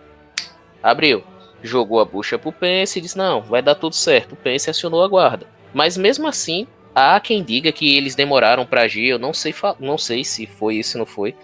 abriu 0.83 1.23
jogou 1.63 1.99
a 1.99 2.05
bucha 2.05 2.37
pro 2.37 2.51
Pence 2.51 2.97
e 2.97 3.01
disse: 3.01 3.17
Não, 3.17 3.41
vai 3.41 3.61
dar 3.61 3.75
tudo 3.75 3.95
certo. 3.95 4.33
O 4.33 4.35
Pence 4.35 4.69
acionou 4.69 5.03
a 5.03 5.07
guarda. 5.07 5.47
Mas 5.73 5.97
mesmo 5.97 6.27
assim, 6.27 6.67
há 6.93 7.19
quem 7.19 7.43
diga 7.43 7.71
que 7.71 7.95
eles 7.95 8.15
demoraram 8.15 8.65
para 8.65 8.83
agir. 8.83 9.07
Eu 9.07 9.19
não 9.19 9.33
sei, 9.33 9.53
não 9.79 9.97
sei 9.97 10.23
se 10.23 10.45
foi 10.45 10.75
isso 10.75 10.97
não 10.97 11.05
foi. 11.05 11.35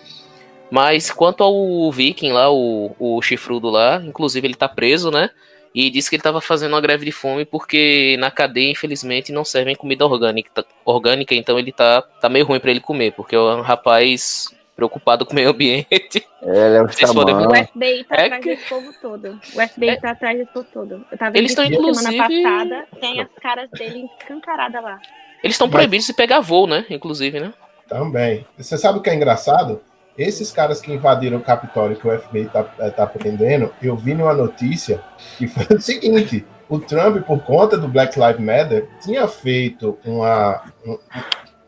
Mas 0.74 1.12
quanto 1.12 1.44
ao 1.44 1.92
Viking 1.92 2.32
lá, 2.32 2.52
o, 2.52 2.96
o 2.98 3.22
chifrudo 3.22 3.70
lá, 3.70 4.02
inclusive 4.04 4.48
ele 4.48 4.56
tá 4.56 4.68
preso, 4.68 5.12
né? 5.12 5.30
e 5.76 5.90
disse 5.90 6.08
que 6.08 6.16
ele 6.16 6.20
estava 6.20 6.40
fazendo 6.40 6.74
uma 6.74 6.82
greve 6.82 7.04
de 7.04 7.12
fome 7.12 7.46
porque 7.46 8.16
na 8.20 8.30
cadeia, 8.30 8.70
infelizmente, 8.72 9.32
não 9.32 9.44
servem 9.44 9.76
comida 9.76 10.06
orgânica, 10.06 10.64
orgânica 10.86 11.34
então 11.34 11.58
ele 11.58 11.72
tá, 11.72 12.00
tá 12.22 12.30
meio 12.30 12.46
ruim 12.46 12.60
para 12.60 12.70
ele 12.70 12.80
comer, 12.80 13.12
porque 13.14 13.36
é 13.36 13.40
um 13.40 13.62
rapaz 13.62 14.54
preocupado 14.76 15.26
com 15.28 15.32
o 15.32 15.36
meio 15.36 15.50
ambiente. 15.50 16.28
Ele 16.44 16.76
é 16.78 16.82
o 16.82 16.86
O 16.86 16.90
FBI 16.90 18.04
tá 18.04 18.16
É 18.16 18.26
atrás 18.26 18.44
que- 18.44 18.50
desse 18.56 18.70
povo 18.70 18.94
todo. 19.02 19.40
O 19.56 19.68
FBI 19.68 19.90
É. 19.90 19.96
tá 19.96 20.12
atrás 20.12 20.38
desse 20.38 20.52
povo 20.54 20.68
todo. 20.72 21.06
Eu 21.12 21.18
tava 21.18 21.32
vendo 21.32 21.38
Eles 21.38 21.52
estão, 21.52 21.66
isso 21.66 21.74
semana 21.94 22.14
inclusive- 22.18 22.44
passada, 22.44 22.88
tem 23.00 23.22
as 23.22 23.28
caras 23.42 23.70
dele 23.72 24.06
escancaradas 24.20 24.84
lá. 24.84 25.00
Eles 25.44 25.56
estão 25.56 25.70
proibidos 25.70 26.06
de 26.06 26.14
pegar 26.14 26.40
voo, 26.40 26.68
né? 26.68 26.86
Inclusive, 26.90 27.40
né? 27.40 27.52
Também. 27.88 28.46
Você 28.58 28.78
sabe 28.78 29.00
o 29.00 29.02
que 29.02 29.10
é 29.10 29.16
engraçado? 29.16 29.82
Esses 30.18 30.52
caras 30.52 30.80
que 30.80 30.94
invadiram 30.94 31.38
o 31.38 31.42
Capitólio, 31.42 31.98
que 31.98 32.08
o 32.08 32.20
FBI 32.20 32.46
tá, 32.46 32.66
eh, 32.80 32.90
tá 32.92 33.08
prendendo, 33.08 33.74
eu 33.82 33.96
vi 33.96 34.14
numa 34.14 34.34
notícia 34.34 35.02
que 35.38 35.48
foi 35.48 35.76
o 35.76 35.82
seguinte: 35.82 36.46
o 36.70 36.80
Trump, 36.80 37.24
por 37.26 37.40
conta 37.44 37.78
do 37.78 37.88
Black 37.88 38.20
Lives 38.20 38.40
Matter, 38.40 38.88
tinha 39.02 39.28
feito 39.28 39.98
uma, 40.06 40.64
um, 40.86 40.98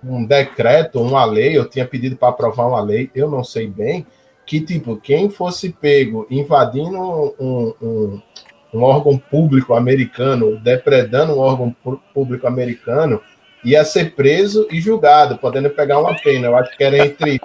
um 0.04 0.25
decreto, 0.25 1.02
uma 1.02 1.25
lei, 1.25 1.58
eu 1.58 1.68
tinha 1.68 1.88
pedido 1.88 2.16
para 2.16 2.30
aprovar 2.30 2.68
uma 2.68 2.82
lei, 2.82 3.10
eu 3.16 3.30
não 3.30 3.44
sei 3.44 3.68
bem, 3.68 4.06
que 4.46 4.62
tipo, 4.62 4.98
quem 4.98 5.30
fosse 5.30 5.70
pego 5.70 6.28
invadindo 6.30 7.00
um, 7.40 7.74
um, 7.82 8.22
um 8.75 8.84
órgão 8.84 9.18
público 9.18 9.74
americano, 9.74 10.60
depredando 10.60 11.34
um 11.34 11.40
órgão 11.40 11.75
público 12.14 12.46
americano, 12.46 13.22
ia 13.66 13.84
ser 13.84 14.14
preso 14.16 14.68
e 14.72 14.80
julgado, 14.80 15.38
podendo 15.38 15.70
pegar 15.70 16.00
uma 16.00 16.16
pena. 16.16 16.48
Eu 16.48 16.56
acho 16.56 16.78
que 16.78 16.84
era 16.84 16.98
entre 17.06 17.42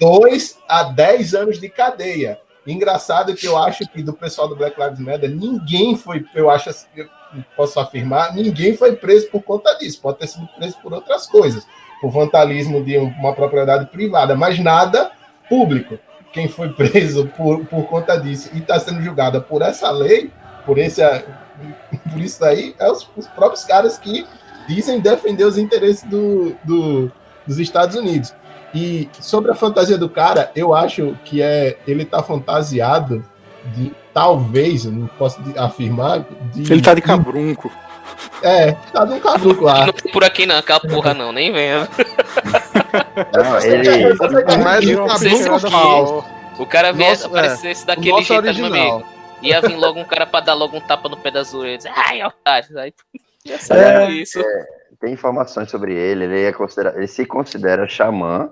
2 0.00 0.58
a 0.68 0.84
10 0.84 1.34
anos 1.34 1.60
de 1.60 1.68
cadeia. 1.68 2.38
Engraçado 2.66 3.34
que 3.34 3.46
eu 3.46 3.58
acho 3.58 3.86
que 3.88 4.02
do 4.02 4.12
pessoal 4.14 4.48
do 4.48 4.56
Black 4.56 4.80
Lives 4.80 4.98
Matter, 4.98 5.28
ninguém 5.30 5.96
foi, 5.96 6.24
eu 6.34 6.48
acho, 6.48 6.70
assim, 6.70 6.86
eu 6.96 7.06
posso 7.56 7.78
afirmar, 7.78 8.34
ninguém 8.34 8.74
foi 8.76 8.96
preso 8.96 9.28
por 9.28 9.42
conta 9.42 9.74
disso. 9.74 10.00
Pode 10.00 10.18
ter 10.18 10.28
sido 10.28 10.46
preso 10.56 10.78
por 10.82 10.92
outras 10.94 11.26
coisas, 11.26 11.66
por 12.00 12.10
vandalismo 12.10 12.82
de 12.82 12.96
um- 12.96 13.08
uma 13.18 13.34
propriedade 13.34 13.86
privada, 13.86 14.34
mas 14.34 14.58
nada 14.58 15.10
público. 15.48 15.98
Quem 16.32 16.48
foi 16.48 16.70
preso 16.72 17.26
por, 17.36 17.66
por 17.66 17.84
conta 17.86 18.16
disso 18.16 18.48
e 18.54 18.58
está 18.58 18.78
sendo 18.80 19.02
julgada 19.02 19.40
por 19.40 19.60
essa 19.60 19.90
lei, 19.90 20.30
por, 20.64 20.78
esse, 20.78 21.02
por 22.10 22.20
isso 22.20 22.42
aí, 22.44 22.74
é 22.78 22.90
os, 22.90 23.08
os 23.14 23.26
próprios 23.28 23.64
caras 23.64 23.98
que 23.98 24.26
dizem 24.68 25.00
defender 25.00 25.44
os 25.44 25.58
interesses 25.58 26.02
do, 26.04 26.54
do- 26.64 27.10
dos 27.46 27.58
Estados 27.58 27.96
Unidos. 27.96 28.34
E 28.74 29.08
sobre 29.20 29.50
a 29.52 29.54
fantasia 29.54 29.96
do 29.96 30.08
cara, 30.08 30.50
eu 30.56 30.74
acho 30.74 31.16
que 31.24 31.40
é 31.40 31.78
ele 31.86 32.04
tá 32.04 32.22
fantasiado 32.22 33.24
de 33.74 33.92
talvez, 34.12 34.84
eu 34.84 34.92
não 34.92 35.06
posso 35.06 35.40
afirmar, 35.56 36.24
de, 36.52 36.72
Ele 36.72 36.82
tá 36.82 36.92
de 36.94 37.00
cabrunco. 37.00 37.70
é, 38.42 38.72
tá 38.92 39.04
de 39.04 39.12
um 39.14 39.16
E 39.18 39.60
lá. 39.60 39.86
não 39.86 39.92
tem 39.92 40.12
por 40.12 40.24
aqui 40.24 40.44
não, 40.46 40.56
aquela 40.56 40.80
porra 40.80 41.14
não, 41.14 41.32
nem 41.32 41.52
venha. 41.52 41.88
Não, 43.32 43.60
ele, 43.60 44.14
Mas 44.62 44.84
o 44.84 44.92
não 44.92 45.56
é 45.56 45.60
falso. 45.60 46.24
O 46.58 46.66
cara 46.66 46.92
vinha 46.92 47.10
Nossa, 47.10 47.26
aparecesse 47.26 47.82
O 47.84 47.86
daquele 47.86 48.22
jeito, 48.22 48.28
tá, 48.28 48.52
meu 48.52 48.64
original. 48.64 48.92
amigo. 48.96 49.06
Ia 49.42 49.60
vir 49.60 49.76
logo 49.76 50.00
um 50.00 50.04
cara 50.04 50.26
pra 50.26 50.40
dar 50.40 50.54
logo 50.54 50.76
um 50.76 50.80
tapa 50.80 51.08
no 51.08 51.16
pé 51.16 51.30
da 51.30 51.42
zoeira. 51.42 51.76
Dizer, 51.76 51.92
Ai, 51.94 52.22
otário. 52.22 52.78
Aí, 52.78 52.92
É. 53.46 54.10
isso. 54.10 54.42
tem 55.00 55.12
informações 55.12 55.70
sobre 55.70 55.94
ele, 55.94 56.24
ele, 56.24 56.42
é 56.44 56.52
considera- 56.52 56.94
ele 56.96 57.06
se 57.06 57.26
considera 57.26 57.86
xamã. 57.86 58.50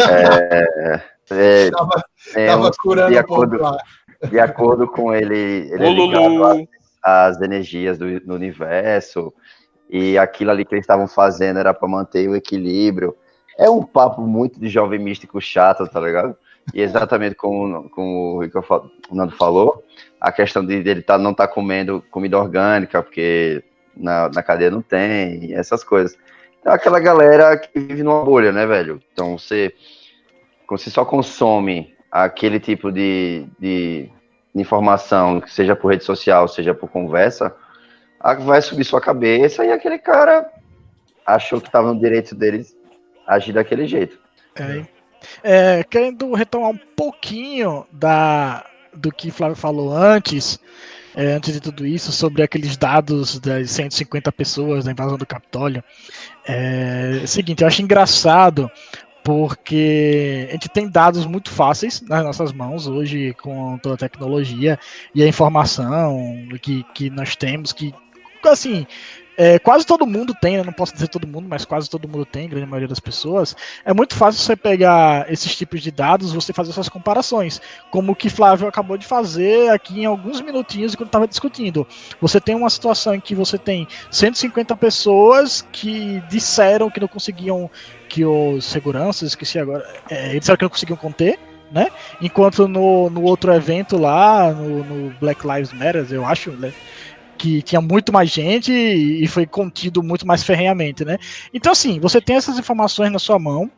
É, 0.00 1.00
é, 1.30 1.70
Tava, 1.70 2.04
é, 2.34 2.46
tava 2.46 2.70
curando 2.82 3.10
de 3.10 3.18
acordo, 3.18 3.60
lá. 3.60 3.76
de 4.28 4.40
acordo 4.40 4.88
com 4.88 5.14
ele, 5.14 5.70
ele 5.72 6.14
é 6.14 6.68
às 7.02 7.40
energias 7.40 7.96
do, 7.96 8.18
do 8.20 8.34
universo 8.34 9.32
e 9.88 10.18
aquilo 10.18 10.50
ali 10.50 10.64
que 10.64 10.74
eles 10.74 10.82
estavam 10.82 11.06
fazendo 11.06 11.58
era 11.58 11.72
para 11.72 11.88
manter 11.88 12.28
o 12.28 12.36
equilíbrio. 12.36 13.16
É 13.56 13.68
um 13.68 13.82
papo 13.82 14.22
muito 14.22 14.60
de 14.60 14.68
jovem 14.68 14.98
místico 14.98 15.40
chato, 15.40 15.86
tá 15.88 16.00
ligado? 16.00 16.36
E 16.74 16.80
exatamente 16.82 17.34
como, 17.34 17.88
como 17.90 18.36
o, 18.36 18.40
Rico 18.42 18.62
Nando 19.10 19.34
falou, 19.36 19.82
a 20.20 20.30
questão 20.30 20.64
de 20.64 20.74
ele 20.74 21.02
tá, 21.02 21.16
não 21.16 21.30
estar 21.30 21.48
comendo 21.48 22.04
comida 22.10 22.38
orgânica, 22.38 23.02
porque 23.02 23.64
na, 23.98 24.28
na 24.28 24.42
cadeia 24.42 24.70
não 24.70 24.82
tem, 24.82 25.54
essas 25.54 25.82
coisas. 25.84 26.16
É 26.64 26.70
aquela 26.70 27.00
galera 27.00 27.56
que 27.56 27.78
vive 27.78 28.02
numa 28.02 28.24
bolha, 28.24 28.52
né, 28.52 28.66
velho? 28.66 29.00
Então 29.12 29.38
você, 29.38 29.74
você 30.68 30.90
só 30.90 31.04
consome 31.04 31.94
aquele 32.10 32.58
tipo 32.58 32.90
de, 32.90 33.46
de 33.58 34.10
informação, 34.54 35.40
que 35.40 35.52
seja 35.52 35.76
por 35.76 35.90
rede 35.90 36.04
social, 36.04 36.48
seja 36.48 36.74
por 36.74 36.88
conversa, 36.88 37.54
vai 38.40 38.60
subir 38.60 38.84
sua 38.84 39.00
cabeça 39.00 39.64
e 39.64 39.70
aquele 39.70 39.98
cara 39.98 40.50
achou 41.24 41.60
que 41.60 41.68
estava 41.68 41.92
no 41.92 42.00
direito 42.00 42.34
deles 42.34 42.76
agir 43.26 43.52
daquele 43.52 43.86
jeito. 43.86 44.18
É, 44.56 44.86
é, 45.42 45.84
querendo 45.84 46.32
retomar 46.32 46.70
um 46.70 46.78
pouquinho 46.96 47.86
da, 47.92 48.64
do 48.94 49.12
que 49.12 49.30
Flávio 49.30 49.56
falou 49.56 49.92
antes, 49.92 50.58
é, 51.14 51.32
antes 51.32 51.52
de 51.52 51.60
tudo 51.60 51.86
isso, 51.86 52.12
sobre 52.12 52.42
aqueles 52.42 52.76
dados 52.76 53.38
das 53.38 53.70
150 53.70 54.30
pessoas 54.32 54.84
da 54.84 54.92
invasão 54.92 55.16
do 55.16 55.26
Capitólio. 55.26 55.82
É, 56.46 57.20
é 57.22 57.26
seguinte, 57.26 57.62
eu 57.62 57.68
acho 57.68 57.82
engraçado 57.82 58.70
porque 59.24 60.46
a 60.48 60.52
gente 60.52 60.68
tem 60.70 60.88
dados 60.88 61.26
muito 61.26 61.50
fáceis 61.50 62.00
nas 62.00 62.24
nossas 62.24 62.52
mãos 62.52 62.86
hoje 62.86 63.34
com 63.42 63.76
toda 63.78 63.94
a 63.94 63.98
tecnologia 63.98 64.78
e 65.14 65.22
a 65.22 65.28
informação 65.28 66.48
que, 66.62 66.82
que 66.94 67.10
nós 67.10 67.36
temos, 67.36 67.72
que 67.72 67.92
assim, 68.44 68.86
é, 69.40 69.56
quase 69.56 69.86
todo 69.86 70.04
mundo 70.04 70.34
tem, 70.34 70.56
né? 70.56 70.64
não 70.64 70.72
posso 70.72 70.92
dizer 70.92 71.06
todo 71.06 71.24
mundo, 71.24 71.46
mas 71.48 71.64
quase 71.64 71.88
todo 71.88 72.08
mundo 72.08 72.26
tem, 72.26 72.48
grande 72.48 72.66
maioria 72.66 72.88
das 72.88 72.98
pessoas. 72.98 73.54
É 73.84 73.94
muito 73.94 74.16
fácil 74.16 74.42
você 74.42 74.56
pegar 74.56 75.30
esses 75.32 75.54
tipos 75.54 75.80
de 75.80 75.92
dados, 75.92 76.32
você 76.32 76.52
fazer 76.52 76.70
essas 76.70 76.88
comparações, 76.88 77.62
como 77.92 78.10
o 78.10 78.16
que 78.16 78.28
Flávio 78.28 78.66
acabou 78.66 78.98
de 78.98 79.06
fazer 79.06 79.70
aqui 79.70 80.00
em 80.00 80.06
alguns 80.06 80.40
minutinhos 80.40 80.96
quando 80.96 81.06
estava 81.06 81.28
discutindo. 81.28 81.86
Você 82.20 82.40
tem 82.40 82.56
uma 82.56 82.68
situação 82.68 83.14
em 83.14 83.20
que 83.20 83.32
você 83.32 83.56
tem 83.56 83.86
150 84.10 84.74
pessoas 84.74 85.64
que 85.70 86.20
disseram 86.28 86.90
que 86.90 86.98
não 86.98 87.06
conseguiam, 87.06 87.70
que 88.08 88.24
os 88.24 88.64
seguranças, 88.64 89.28
esqueci 89.28 89.56
agora, 89.56 89.86
é, 90.10 90.30
eles 90.30 90.40
disseram 90.40 90.56
que 90.56 90.64
não 90.64 90.70
conseguiam 90.70 90.96
conter. 90.96 91.38
Né? 91.70 91.90
Enquanto 92.18 92.66
no, 92.66 93.10
no 93.10 93.22
outro 93.22 93.52
evento 93.52 93.98
lá, 93.98 94.50
no, 94.54 94.82
no 94.82 95.14
Black 95.20 95.46
Lives 95.46 95.70
Matter, 95.70 96.06
eu 96.10 96.24
acho, 96.24 96.50
né? 96.52 96.72
Que 97.38 97.62
tinha 97.62 97.80
muito 97.80 98.12
mais 98.12 98.28
gente 98.28 98.72
e 98.72 99.26
foi 99.28 99.46
contido 99.46 100.02
muito 100.02 100.26
mais 100.26 100.42
ferrenhamente, 100.42 101.04
né? 101.04 101.16
Então, 101.54 101.72
assim, 101.72 102.00
você 102.00 102.20
tem 102.20 102.36
essas 102.36 102.58
informações 102.58 103.12
na 103.12 103.18
sua 103.18 103.38
mão 103.38 103.70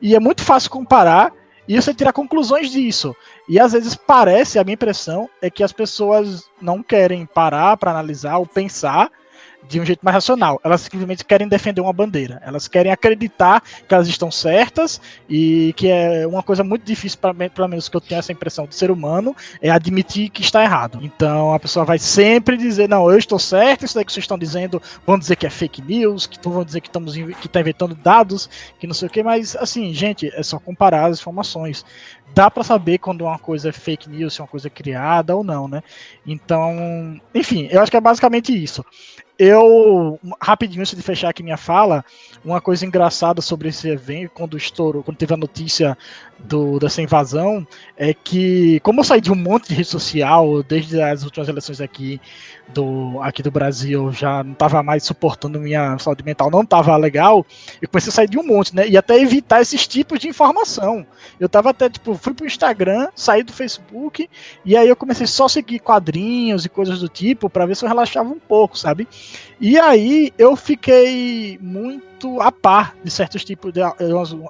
e 0.00 0.14
é 0.14 0.20
muito 0.20 0.42
fácil 0.42 0.70
comparar 0.70 1.32
e 1.66 1.76
você 1.76 1.92
tirar 1.92 2.12
conclusões 2.12 2.70
disso. 2.70 3.14
E 3.48 3.60
às 3.60 3.72
vezes 3.72 3.94
parece, 3.94 4.58
a 4.58 4.64
minha 4.64 4.74
impressão 4.74 5.28
é 5.42 5.50
que 5.50 5.62
as 5.62 5.72
pessoas 5.72 6.48
não 6.62 6.82
querem 6.82 7.26
parar 7.26 7.76
para 7.76 7.90
analisar 7.90 8.38
ou 8.38 8.46
pensar 8.46 9.10
de 9.68 9.80
um 9.80 9.84
jeito 9.84 10.00
mais 10.02 10.14
racional. 10.14 10.60
Elas 10.64 10.80
simplesmente 10.82 11.24
querem 11.24 11.46
defender 11.46 11.80
uma 11.80 11.92
bandeira. 11.92 12.40
Elas 12.44 12.66
querem 12.66 12.90
acreditar 12.90 13.62
que 13.86 13.94
elas 13.94 14.08
estão 14.08 14.30
certas 14.30 15.00
e 15.28 15.74
que 15.76 15.88
é 15.88 16.26
uma 16.26 16.42
coisa 16.42 16.64
muito 16.64 16.84
difícil, 16.84 17.18
para 17.18 17.34
pelo 17.34 17.68
menos 17.68 17.88
que 17.88 17.96
eu 17.96 18.00
tenho 18.00 18.18
essa 18.18 18.32
impressão 18.32 18.66
do 18.66 18.74
ser 18.74 18.90
humano, 18.90 19.36
é 19.60 19.70
admitir 19.70 20.30
que 20.30 20.42
está 20.42 20.62
errado. 20.62 20.98
Então 21.02 21.52
a 21.52 21.60
pessoa 21.60 21.84
vai 21.84 21.98
sempre 21.98 22.56
dizer: 22.56 22.88
não, 22.88 23.10
eu 23.10 23.18
estou 23.18 23.38
certo, 23.38 23.84
isso 23.84 23.94
daí 23.94 24.04
que 24.04 24.12
vocês 24.12 24.24
estão 24.24 24.38
dizendo, 24.38 24.80
vão 25.06 25.18
dizer 25.18 25.36
que 25.36 25.46
é 25.46 25.50
fake 25.50 25.82
news, 25.82 26.26
que 26.26 26.38
vão 26.48 26.64
dizer 26.64 26.80
que 26.80 26.88
estamos 26.88 27.14
que 27.14 27.46
está 27.46 27.60
inventando 27.60 27.94
dados, 27.94 28.48
que 28.78 28.86
não 28.86 28.94
sei 28.94 29.08
o 29.08 29.10
que, 29.10 29.22
mas 29.22 29.56
assim, 29.56 29.92
gente, 29.92 30.30
é 30.34 30.42
só 30.42 30.58
comparar 30.58 31.06
as 31.06 31.18
informações. 31.20 31.84
Dá 32.34 32.50
para 32.50 32.62
saber 32.62 32.98
quando 32.98 33.22
uma 33.22 33.38
coisa 33.38 33.70
é 33.70 33.72
fake 33.72 34.08
news, 34.08 34.34
se 34.34 34.40
é 34.40 34.44
uma 34.44 34.48
coisa 34.48 34.68
criada 34.68 35.34
ou 35.34 35.42
não, 35.42 35.66
né? 35.66 35.82
Então, 36.26 37.18
enfim, 37.34 37.68
eu 37.70 37.80
acho 37.80 37.90
que 37.90 37.96
é 37.96 38.00
basicamente 38.00 38.52
isso. 38.52 38.84
Eu, 39.38 40.18
rapidinho, 40.42 40.80
antes 40.80 40.96
de 40.96 41.02
fechar 41.02 41.28
aqui 41.28 41.44
minha 41.44 41.56
fala, 41.56 42.04
uma 42.44 42.60
coisa 42.60 42.84
engraçada 42.84 43.40
sobre 43.40 43.68
esse 43.68 43.88
evento, 43.88 44.32
quando 44.34 44.56
estourou, 44.56 45.04
quando 45.04 45.16
teve 45.16 45.32
a 45.32 45.36
notícia 45.36 45.96
do, 46.38 46.78
dessa 46.78 47.02
invasão, 47.02 47.66
é 47.96 48.14
que, 48.14 48.80
como 48.80 49.00
eu 49.00 49.04
saí 49.04 49.20
de 49.20 49.32
um 49.32 49.34
monte 49.34 49.68
de 49.68 49.74
rede 49.74 49.88
social, 49.88 50.62
desde 50.62 51.00
as 51.00 51.24
últimas 51.24 51.48
eleições 51.48 51.80
aqui 51.80 52.20
do, 52.72 53.20
aqui 53.22 53.42
do 53.42 53.50
Brasil, 53.50 54.12
já 54.12 54.44
não 54.44 54.52
estava 54.52 54.82
mais 54.82 55.02
suportando 55.02 55.58
minha 55.58 55.98
saúde 55.98 56.24
mental, 56.24 56.50
não 56.50 56.62
estava 56.62 56.96
legal, 56.96 57.44
eu 57.80 57.88
comecei 57.88 58.10
a 58.10 58.12
sair 58.12 58.28
de 58.28 58.38
um 58.38 58.46
monte, 58.46 58.74
né? 58.74 58.88
E 58.88 58.96
até 58.96 59.18
evitar 59.18 59.60
esses 59.60 59.86
tipos 59.86 60.18
de 60.18 60.28
informação. 60.28 61.06
Eu 61.40 61.48
tava 61.48 61.70
até, 61.70 61.88
tipo, 61.88 62.14
fui 62.14 62.34
pro 62.34 62.46
Instagram, 62.46 63.08
saí 63.14 63.42
do 63.42 63.52
Facebook, 63.52 64.28
e 64.64 64.76
aí 64.76 64.88
eu 64.88 64.96
comecei 64.96 65.26
só 65.26 65.46
a 65.46 65.48
seguir 65.48 65.80
quadrinhos 65.80 66.64
e 66.64 66.68
coisas 66.68 67.00
do 67.00 67.08
tipo, 67.08 67.50
para 67.50 67.66
ver 67.66 67.76
se 67.76 67.84
eu 67.84 67.88
relaxava 67.88 68.28
um 68.28 68.38
pouco, 68.38 68.78
sabe? 68.78 69.08
E 69.60 69.78
aí 69.78 70.32
eu 70.38 70.54
fiquei 70.54 71.58
muito 71.60 72.07
a 72.40 72.50
par 72.50 72.96
de 73.02 73.10
certos 73.10 73.44
tipos 73.44 73.72
de, 73.72 73.80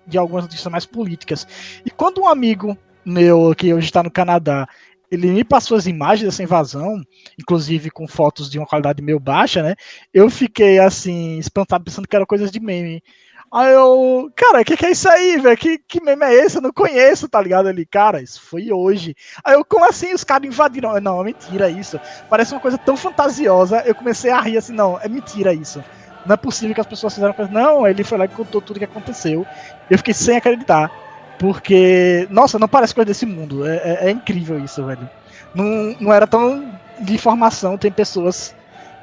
de 0.07 0.19
algumas 0.19 0.45
notícias 0.45 0.71
mais 0.71 0.87
políticas. 0.87 1.47
E 1.85 1.91
quando 1.91 2.21
um 2.21 2.29
amigo 2.29 2.77
meu, 3.05 3.55
que 3.57 3.73
hoje 3.73 3.87
está 3.87 4.03
no 4.03 4.11
Canadá, 4.11 4.69
ele 5.11 5.29
me 5.29 5.45
passou 5.45 5.77
as 5.77 5.87
imagens 5.87 6.29
dessa 6.29 6.43
invasão, 6.43 7.03
inclusive 7.39 7.91
com 7.91 8.07
fotos 8.07 8.51
de 8.51 8.59
uma 8.59 8.67
qualidade 8.67 9.03
meio 9.03 9.19
baixa, 9.19 9.63
né? 9.63 9.75
Eu 10.13 10.29
fiquei 10.29 10.79
assim, 10.79 11.39
espantado, 11.39 11.85
pensando 11.85 12.07
que 12.07 12.15
era 12.15 12.27
coisas 12.27 12.51
de 12.51 12.61
meme. 12.61 13.03
Aí 13.51 13.73
eu, 13.73 14.31
cara, 14.37 14.61
o 14.61 14.65
que, 14.65 14.77
que 14.77 14.85
é 14.85 14.91
isso 14.91 15.09
aí, 15.09 15.39
velho? 15.39 15.57
Que, 15.57 15.79
que 15.79 16.03
meme 16.03 16.23
é 16.27 16.35
esse? 16.35 16.59
Eu 16.59 16.63
não 16.63 16.71
conheço, 16.71 17.27
tá 17.27 17.41
ligado? 17.41 17.67
Ali, 17.67 17.87
cara, 17.87 18.21
isso 18.21 18.43
foi 18.43 18.71
hoje. 18.71 19.15
Aí 19.43 19.55
eu, 19.55 19.65
como 19.65 19.87
assim 19.87 20.13
os 20.13 20.23
caras 20.23 20.47
invadiram? 20.47 21.01
Não, 21.01 21.23
é 21.23 21.25
mentira 21.25 21.71
isso. 21.71 21.99
Parece 22.29 22.53
uma 22.53 22.61
coisa 22.61 22.77
tão 22.77 22.95
fantasiosa. 22.95 23.83
Eu 23.87 23.95
comecei 23.95 24.31
a 24.31 24.41
rir 24.41 24.59
assim, 24.59 24.75
não, 24.75 25.01
é 25.01 25.09
mentira 25.09 25.55
isso. 25.55 25.83
Não 26.27 26.35
é 26.35 26.37
possível 26.37 26.75
que 26.75 26.81
as 26.81 26.87
pessoas 26.87 27.15
fizeram 27.15 27.33
coisa. 27.33 27.51
Não, 27.51 27.87
ele 27.87 28.05
foi 28.05 28.19
lá 28.19 28.25
e 28.25 28.29
contou 28.29 28.61
tudo 28.61 28.77
o 28.77 28.79
que 28.79 28.85
aconteceu. 28.85 29.47
Eu 29.91 29.99
fiquei 29.99 30.15
sem 30.15 30.37
acreditar. 30.37 30.91
Porque, 31.39 32.27
nossa, 32.31 32.59
não 32.59 32.69
parece 32.69 32.95
coisa 32.95 33.07
desse 33.07 33.25
mundo. 33.25 33.67
É, 33.67 33.77
é, 33.77 33.99
é 34.09 34.11
incrível 34.11 34.59
isso, 34.59 34.85
velho. 34.85 35.09
Não, 35.55 35.97
não 36.01 36.13
era 36.13 36.27
tão 36.27 36.73
de 37.01 37.15
informação. 37.15 37.79
Tem 37.79 37.93
pessoas 37.93 38.55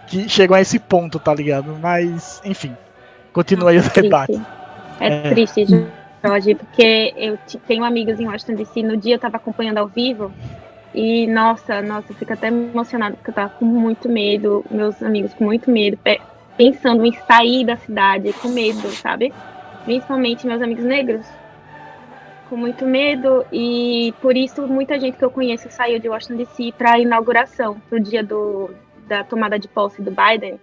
que 0.08 0.28
chegam 0.30 0.56
a 0.56 0.62
esse 0.62 0.78
ponto, 0.78 1.18
tá 1.18 1.34
ligado? 1.34 1.78
Mas, 1.82 2.42
enfim. 2.44 2.76
Continua 3.32 3.72
aí 3.72 3.80
o 3.80 3.90
debate. 3.90 4.42
É, 5.00 5.08
é, 5.08 5.30
triste, 5.30 5.66
Jorge, 6.24 6.56
porque 6.56 7.14
eu 7.18 7.38
tenho 7.68 7.84
amigos 7.84 8.20
em 8.20 8.28
Washington 8.28 8.56
DC. 8.56 8.84
No 8.84 8.98
dia 8.98 9.16
eu 9.16 9.20
tava 9.20 9.38
acompanhando 9.38 9.78
ao 9.78 9.88
vivo. 9.88 10.32
E, 10.94 11.28
nossa, 11.28 11.82
nossa, 11.82 12.12
eu 12.12 12.16
fico 12.16 12.32
até 12.32 12.48
emocionado 12.48 13.18
porque 13.18 13.30
eu 13.30 13.34
tava 13.34 13.50
com 13.50 13.66
muito 13.66 14.08
medo. 14.08 14.64
Meus 14.72 15.02
amigos 15.04 15.34
com 15.34 15.44
muito 15.44 15.70
medo. 15.70 15.98
Pensando 16.58 17.06
em 17.06 17.12
sair 17.12 17.66
da 17.66 17.76
cidade 17.76 18.32
com 18.34 18.50
medo, 18.50 18.88
sabe? 18.90 19.34
Principalmente 19.84 20.48
meus 20.48 20.62
amigos 20.62 20.84
negros 20.84 21.26
com 22.50 22.56
muito 22.56 22.86
medo 22.86 23.46
e 23.52 24.14
por 24.22 24.38
isso 24.38 24.68
muita 24.68 25.00
gente 25.00 25.18
que 25.18 25.26
eu 25.26 25.32
conheço 25.32 25.70
saiu 25.70 26.00
de 26.00 26.08
Washington 26.08 26.38
DC 26.38 26.74
para 26.78 26.94
a 26.94 27.00
inauguração, 27.00 27.80
para 27.90 27.98
o 27.98 28.02
dia 28.02 28.24
do, 28.24 28.70
da 29.08 29.24
tomada 29.24 29.58
de 29.58 29.68
posse 29.68 30.02
do 30.02 30.12
Biden, 30.12 30.60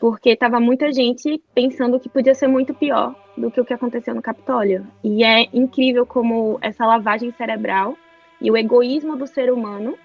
porque 0.00 0.30
estava 0.30 0.60
muita 0.60 0.92
gente 0.92 1.40
pensando 1.54 2.00
que 2.00 2.08
podia 2.08 2.34
ser 2.34 2.48
muito 2.48 2.74
pior 2.74 3.14
do 3.36 3.50
que 3.50 3.60
o 3.60 3.64
que 3.64 3.74
aconteceu 3.74 4.14
no 4.14 4.22
Capitólio. 4.22 4.86
E 5.02 5.24
é 5.24 5.48
incrível 5.52 6.06
como 6.06 6.58
essa 6.60 6.86
lavagem 6.86 7.32
cerebral 7.32 7.96
e 8.40 8.50
o 8.50 8.56
egoísmo 8.56 9.16
do 9.16 9.26
ser 9.26 9.52
humano 9.52 9.98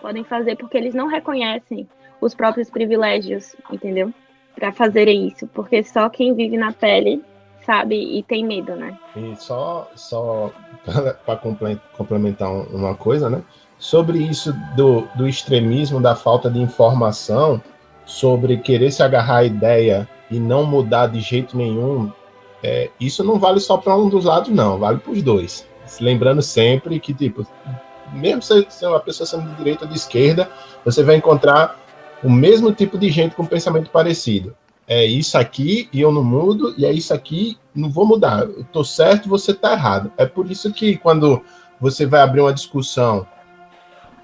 podem 0.00 0.24
fazer 0.24 0.56
porque 0.56 0.76
eles 0.76 0.94
não 0.94 1.06
reconhecem 1.06 1.88
os 2.20 2.34
próprios 2.34 2.68
privilégios, 2.70 3.54
entendeu? 3.70 4.12
Para 4.58 4.72
fazerem 4.72 5.28
isso, 5.28 5.46
porque 5.48 5.82
só 5.84 6.08
quem 6.08 6.34
vive 6.34 6.56
na 6.56 6.72
pele 6.72 7.22
sabe 7.64 7.96
e 7.96 8.22
tem 8.22 8.44
medo, 8.44 8.74
né? 8.74 8.96
E 9.14 9.36
só, 9.36 9.88
só 9.94 10.50
para 11.24 11.36
complementar 11.96 12.50
uma 12.50 12.94
coisa, 12.94 13.28
né? 13.28 13.42
Sobre 13.78 14.18
isso 14.18 14.52
do, 14.74 15.06
do 15.14 15.28
extremismo, 15.28 16.00
da 16.00 16.16
falta 16.16 16.50
de 16.50 16.58
informação, 16.58 17.62
sobre 18.04 18.56
querer 18.56 18.90
se 18.90 19.02
agarrar 19.02 19.36
à 19.36 19.44
ideia 19.44 20.08
e 20.30 20.40
não 20.40 20.64
mudar 20.64 21.08
de 21.08 21.20
jeito 21.20 21.56
nenhum, 21.56 22.10
é, 22.62 22.90
isso 22.98 23.22
não 23.22 23.38
vale 23.38 23.60
só 23.60 23.76
para 23.76 23.96
um 23.96 24.08
dos 24.08 24.24
lados, 24.24 24.48
não, 24.48 24.78
vale 24.78 24.98
para 24.98 25.12
os 25.12 25.22
dois. 25.22 25.66
Lembrando 26.00 26.42
sempre 26.42 26.98
que, 26.98 27.14
tipo, 27.14 27.46
mesmo 28.12 28.42
se 28.42 28.66
uma 28.82 29.00
pessoa 29.00 29.26
sendo 29.26 29.48
de 29.50 29.56
direita 29.56 29.84
ou 29.84 29.90
de 29.90 29.96
esquerda, 29.96 30.50
você 30.84 31.02
vai 31.02 31.16
encontrar 31.16 31.78
o 32.22 32.30
mesmo 32.30 32.72
tipo 32.72 32.98
de 32.98 33.10
gente 33.10 33.34
com 33.34 33.46
pensamento 33.46 33.90
parecido 33.90 34.56
é 34.88 35.04
isso 35.04 35.36
aqui 35.36 35.88
e 35.92 36.00
eu 36.00 36.10
não 36.10 36.24
mudo, 36.24 36.74
e 36.78 36.86
é 36.86 36.90
isso 36.90 37.12
aqui, 37.12 37.58
não 37.74 37.90
vou 37.90 38.06
mudar. 38.06 38.44
Eu 38.44 38.64
tô 38.72 38.82
certo, 38.82 39.28
você 39.28 39.52
tá 39.52 39.72
errado. 39.72 40.10
É 40.16 40.24
por 40.24 40.50
isso 40.50 40.72
que 40.72 40.96
quando 40.96 41.42
você 41.78 42.06
vai 42.06 42.22
abrir 42.22 42.40
uma 42.40 42.54
discussão 42.54 43.26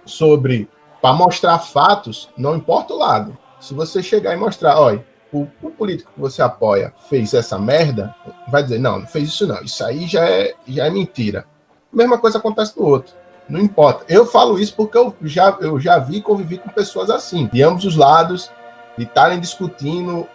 sobre 0.06 0.68
para 1.02 1.14
mostrar 1.14 1.58
fatos, 1.58 2.30
não 2.36 2.56
importa 2.56 2.94
o 2.94 2.98
lado. 2.98 3.36
Se 3.60 3.74
você 3.74 4.02
chegar 4.02 4.32
e 4.32 4.38
mostrar, 4.38 4.80
olha, 4.80 5.04
o, 5.30 5.46
o, 5.62 5.70
político 5.70 6.10
que 6.14 6.20
você 6.20 6.40
apoia 6.40 6.94
fez 7.10 7.34
essa 7.34 7.58
merda, 7.58 8.14
vai 8.48 8.62
dizer, 8.62 8.78
não, 8.78 9.00
não 9.00 9.06
fez 9.06 9.28
isso 9.28 9.46
não, 9.46 9.62
isso 9.62 9.84
aí 9.84 10.06
já 10.06 10.24
é, 10.24 10.54
já 10.66 10.86
é 10.86 10.90
mentira. 10.90 11.44
Mesma 11.92 12.18
coisa 12.18 12.38
acontece 12.38 12.74
do 12.74 12.84
outro. 12.84 13.14
Não 13.48 13.60
importa. 13.60 14.04
Eu 14.08 14.26
falo 14.26 14.58
isso 14.58 14.74
porque 14.74 14.96
eu 14.96 15.14
já, 15.22 15.56
eu 15.60 15.78
já 15.78 15.98
vi 15.98 16.16
e 16.16 16.22
convivi 16.22 16.58
com 16.58 16.68
pessoas 16.70 17.10
assim, 17.10 17.48
de 17.52 17.62
ambos 17.62 17.84
os 17.84 17.96
lados, 17.96 18.50
de 18.96 19.04
estarem 19.04 19.40
discutindo 19.40 20.26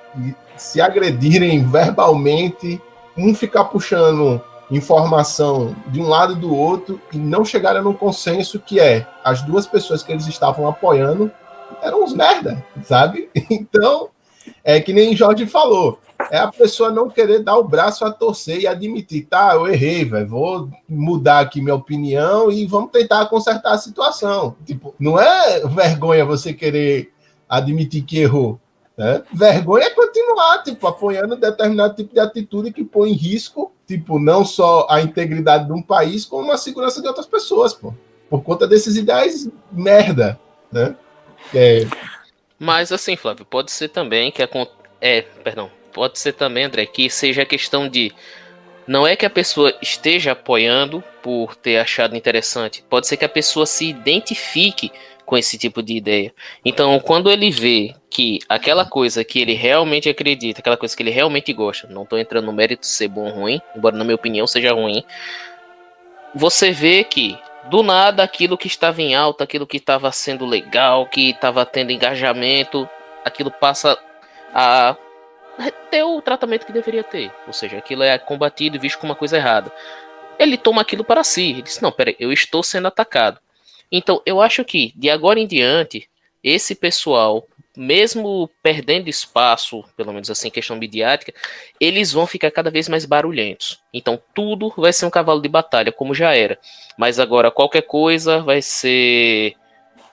se 0.56 0.82
agredirem 0.82 1.64
verbalmente, 1.68 2.82
um 3.18 3.34
ficar 3.34 3.66
puxando 3.66 4.42
informação 4.72 5.76
de 5.88 6.00
um 6.00 6.08
lado 6.08 6.34
e 6.34 6.36
do 6.36 6.56
outro 6.56 7.02
e 7.12 7.18
não 7.18 7.44
chegarem 7.44 7.82
num 7.82 7.94
consenso 7.94 8.60
que 8.60 8.80
é 8.80 9.08
as 9.24 9.42
duas 9.42 9.66
pessoas 9.66 10.04
que 10.04 10.12
eles 10.12 10.28
estavam 10.28 10.68
apoiando 10.68 11.32
eram 11.82 12.04
uns 12.04 12.14
merda, 12.14 12.64
sabe? 12.84 13.30
Então, 13.50 14.10
é 14.64 14.80
que 14.80 14.94
nem 14.94 15.16
Jorge 15.16 15.46
falou, 15.46 16.00
é 16.32 16.38
a 16.38 16.48
pessoa 16.48 16.92
não 16.92 17.10
querer 17.10 17.40
dar 17.40 17.58
o 17.58 17.64
braço 17.64 18.06
a 18.06 18.12
torcer 18.12 18.60
e 18.60 18.68
admitir, 18.68 19.26
tá, 19.26 19.56
eu 19.56 19.68
errei, 19.68 20.06
velho, 20.06 20.28
vou 20.28 20.70
mudar 20.88 21.40
aqui 21.40 21.62
minha 21.62 21.76
opinião 21.76 22.52
e 22.52 22.66
vamos 22.66 22.92
tentar 22.92 23.26
consertar 23.26 23.74
a 23.74 23.78
situação. 23.78 24.56
Tipo, 24.66 24.94
não 25.00 25.20
é 25.20 25.66
vergonha 25.68 26.26
você 26.26 26.54
querer 26.54 27.12
admitir 27.48 28.04
que 28.04 28.20
errou. 28.20 28.60
Né? 28.98 29.24
Vergonha 29.34 29.86
é 29.86 29.90
continuar, 29.90 30.62
tipo, 30.64 30.86
apoiando 30.86 31.36
determinado 31.36 31.96
tipo 31.96 32.14
de 32.14 32.20
atitude 32.20 32.74
que 32.74 32.84
põe 32.84 33.12
em 33.12 33.16
risco, 33.16 33.72
tipo, 33.88 34.20
não 34.20 34.46
só 34.46 34.86
a 34.90 35.02
integridade 35.02 35.66
de 35.66 35.72
um 35.72 35.82
país, 35.82 36.26
como 36.26 36.52
a 36.52 36.58
segurança 36.58 37.02
de 37.02 37.08
outras 37.08 37.26
pessoas, 37.26 37.74
pô. 37.74 37.94
Por 38.30 38.44
conta 38.44 38.68
desses 38.68 38.96
ideais 38.96 39.50
merda, 39.72 40.40
né? 40.72 40.96
É... 41.56 41.88
Mas 42.60 42.92
assim, 42.92 43.16
Flávio, 43.16 43.46
pode 43.46 43.72
ser 43.72 43.88
também 43.88 44.32
que 44.32 44.44
a 44.44 44.50
é, 45.02 45.22
perdão, 45.22 45.72
pode 45.94 46.20
ser 46.20 46.34
também, 46.34 46.66
André, 46.66 46.86
que 46.86 47.10
seja 47.10 47.44
a 47.44 47.46
questão 47.46 47.88
de 47.88 48.12
não 48.88 49.06
é 49.06 49.16
que 49.16 49.26
a 49.26 49.30
pessoa 49.30 49.74
esteja 49.82 50.32
apoiando 50.32 51.04
por 51.22 51.56
ter 51.56 51.78
achado 51.78 52.16
interessante, 52.16 52.84
pode 52.90 53.08
ser 53.08 53.18
que 53.18 53.26
a 53.26 53.30
pessoa 53.30 53.66
se 53.66 53.86
identifique 53.88 54.92
com 55.30 55.38
esse 55.38 55.60
tipo 55.60 55.84
de 55.84 55.96
ideia. 55.96 56.34
Então, 56.66 57.00
quando 57.00 57.30
ele 57.30 57.52
vê 57.52 57.94
que 58.10 58.40
aquela 58.50 58.84
coisa 58.84 59.24
que 59.24 59.40
ele 59.40 59.54
realmente 59.54 60.10
acredita, 60.10 60.60
aquela 60.60 60.76
coisa 60.76 60.98
que 60.98 61.04
ele 61.04 61.12
realmente 61.12 61.54
gosta, 61.54 61.88
não 61.88 62.02
estou 62.02 62.18
entrando 62.18 62.46
no 62.46 62.52
mérito 62.52 62.82
de 62.82 62.88
ser 62.88 63.10
bom 63.10 63.26
ou 63.26 63.42
ruim, 63.42 63.62
embora 63.76 63.96
na 63.96 64.04
minha 64.04 64.16
opinião 64.16 64.48
seja 64.48 64.74
ruim, 64.74 65.04
você 66.34 66.72
vê 66.72 67.04
que 67.04 67.38
do 67.70 67.84
nada 67.84 68.24
aquilo 68.24 68.58
que 68.58 68.66
estava 68.66 69.04
em 69.04 69.14
alta, 69.14 69.44
aquilo 69.44 69.68
que 69.68 69.78
estava 69.78 70.12
sendo 70.12 70.48
legal, 70.48 71.06
que 71.06 71.30
estava 71.30 71.64
tendo 71.64 71.92
engajamento, 71.92 72.90
aquilo 73.24 73.52
passa 73.52 73.96
a 74.52 74.96
ter 75.92 76.04
o 76.04 76.22
tratamento 76.22 76.66
que 76.66 76.72
deveria 76.72 77.04
ter. 77.04 77.32
Ou 77.46 77.54
seja, 77.54 77.78
aquilo 77.78 78.04
é 78.04 78.18
combatido 78.18 78.76
e 78.76 78.80
visto 78.80 79.00
como 79.00 79.12
uma 79.12 79.18
coisa 79.18 79.38
errada. 79.38 79.72
Ele 80.38 80.58
toma 80.58 80.82
aquilo 80.82 81.04
para 81.04 81.24
si. 81.24 81.50
Ele 81.50 81.62
diz: 81.62 81.82
Não, 81.82 81.92
peraí, 81.92 82.16
eu 82.20 82.32
estou 82.32 82.64
sendo 82.64 82.88
atacado. 82.88 83.40
Então, 83.92 84.22
eu 84.26 84.42
acho 84.42 84.64
que 84.64 84.94
de 84.96 85.10
agora 85.10 85.40
em 85.40 85.48
diante, 85.48 86.08
esse 86.44 86.76
pessoal, 86.76 87.48
mesmo 87.76 88.50
perdendo 88.62 89.10
espaço, 89.10 89.84
pelo 89.98 90.14
menos 90.14 90.30
assim, 90.30 90.50
questão 90.50 90.76
midiática, 90.76 91.34
eles 91.80 92.12
vão 92.12 92.28
ficar 92.28 92.52
cada 92.52 92.70
vez 92.70 92.88
mais 92.88 93.06
barulhentos. 93.06 93.80
Então, 93.94 94.22
tudo 94.34 94.72
vai 94.78 94.94
ser 94.94 95.06
um 95.06 95.10
cavalo 95.10 95.42
de 95.42 95.50
batalha, 95.50 95.92
como 95.92 96.14
já 96.14 96.36
era. 96.36 96.58
Mas 96.98 97.20
agora, 97.20 97.52
qualquer 97.52 97.82
coisa 97.82 98.42
vai 98.42 98.62
ser. 98.62 99.56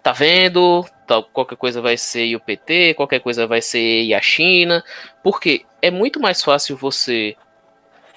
Tá 0.03 0.13
vendo? 0.13 0.87
Qualquer 1.33 1.57
coisa 1.57 1.81
vai 1.81 1.97
ser 1.97 2.35
o 2.35 2.41
PT, 2.41 2.95
qualquer 2.95 3.21
coisa 3.21 3.47
vai 3.47 3.63
ser 3.63 4.13
a 4.15 4.21
China. 4.21 4.85
Porque 5.23 5.65
é 5.81 5.91
muito 5.91 6.21
mais 6.21 6.43
fácil 6.43 6.77
você 6.77 7.37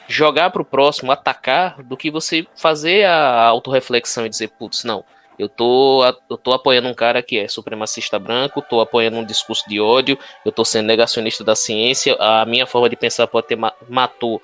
jogar 0.07 0.49
para 0.49 0.61
o 0.61 0.65
próximo, 0.65 1.11
atacar, 1.11 1.81
do 1.83 1.95
que 1.95 2.09
você 2.09 2.45
fazer 2.55 3.05
a 3.05 3.45
autorreflexão 3.45 4.25
e 4.25 4.29
dizer, 4.29 4.49
putz, 4.49 4.83
não 4.83 5.05
eu 5.39 5.47
tô, 5.47 6.03
eu 6.29 6.37
tô 6.37 6.51
apoiando 6.51 6.89
um 6.89 6.93
cara 6.93 7.23
que 7.23 7.39
é 7.39 7.47
supremacista 7.47 8.19
branco, 8.19 8.61
tô 8.61 8.81
apoiando 8.81 9.17
um 9.17 9.23
discurso 9.23 9.63
de 9.69 9.79
ódio, 9.79 10.19
eu 10.43 10.51
tô 10.51 10.65
sendo 10.65 10.87
negacionista 10.87 11.45
da 11.45 11.55
ciência, 11.55 12.13
a 12.19 12.45
minha 12.45 12.67
forma 12.67 12.89
de 12.89 12.97
pensar 12.97 13.25
pode 13.25 13.47
ter 13.47 13.57
matou 13.87 14.41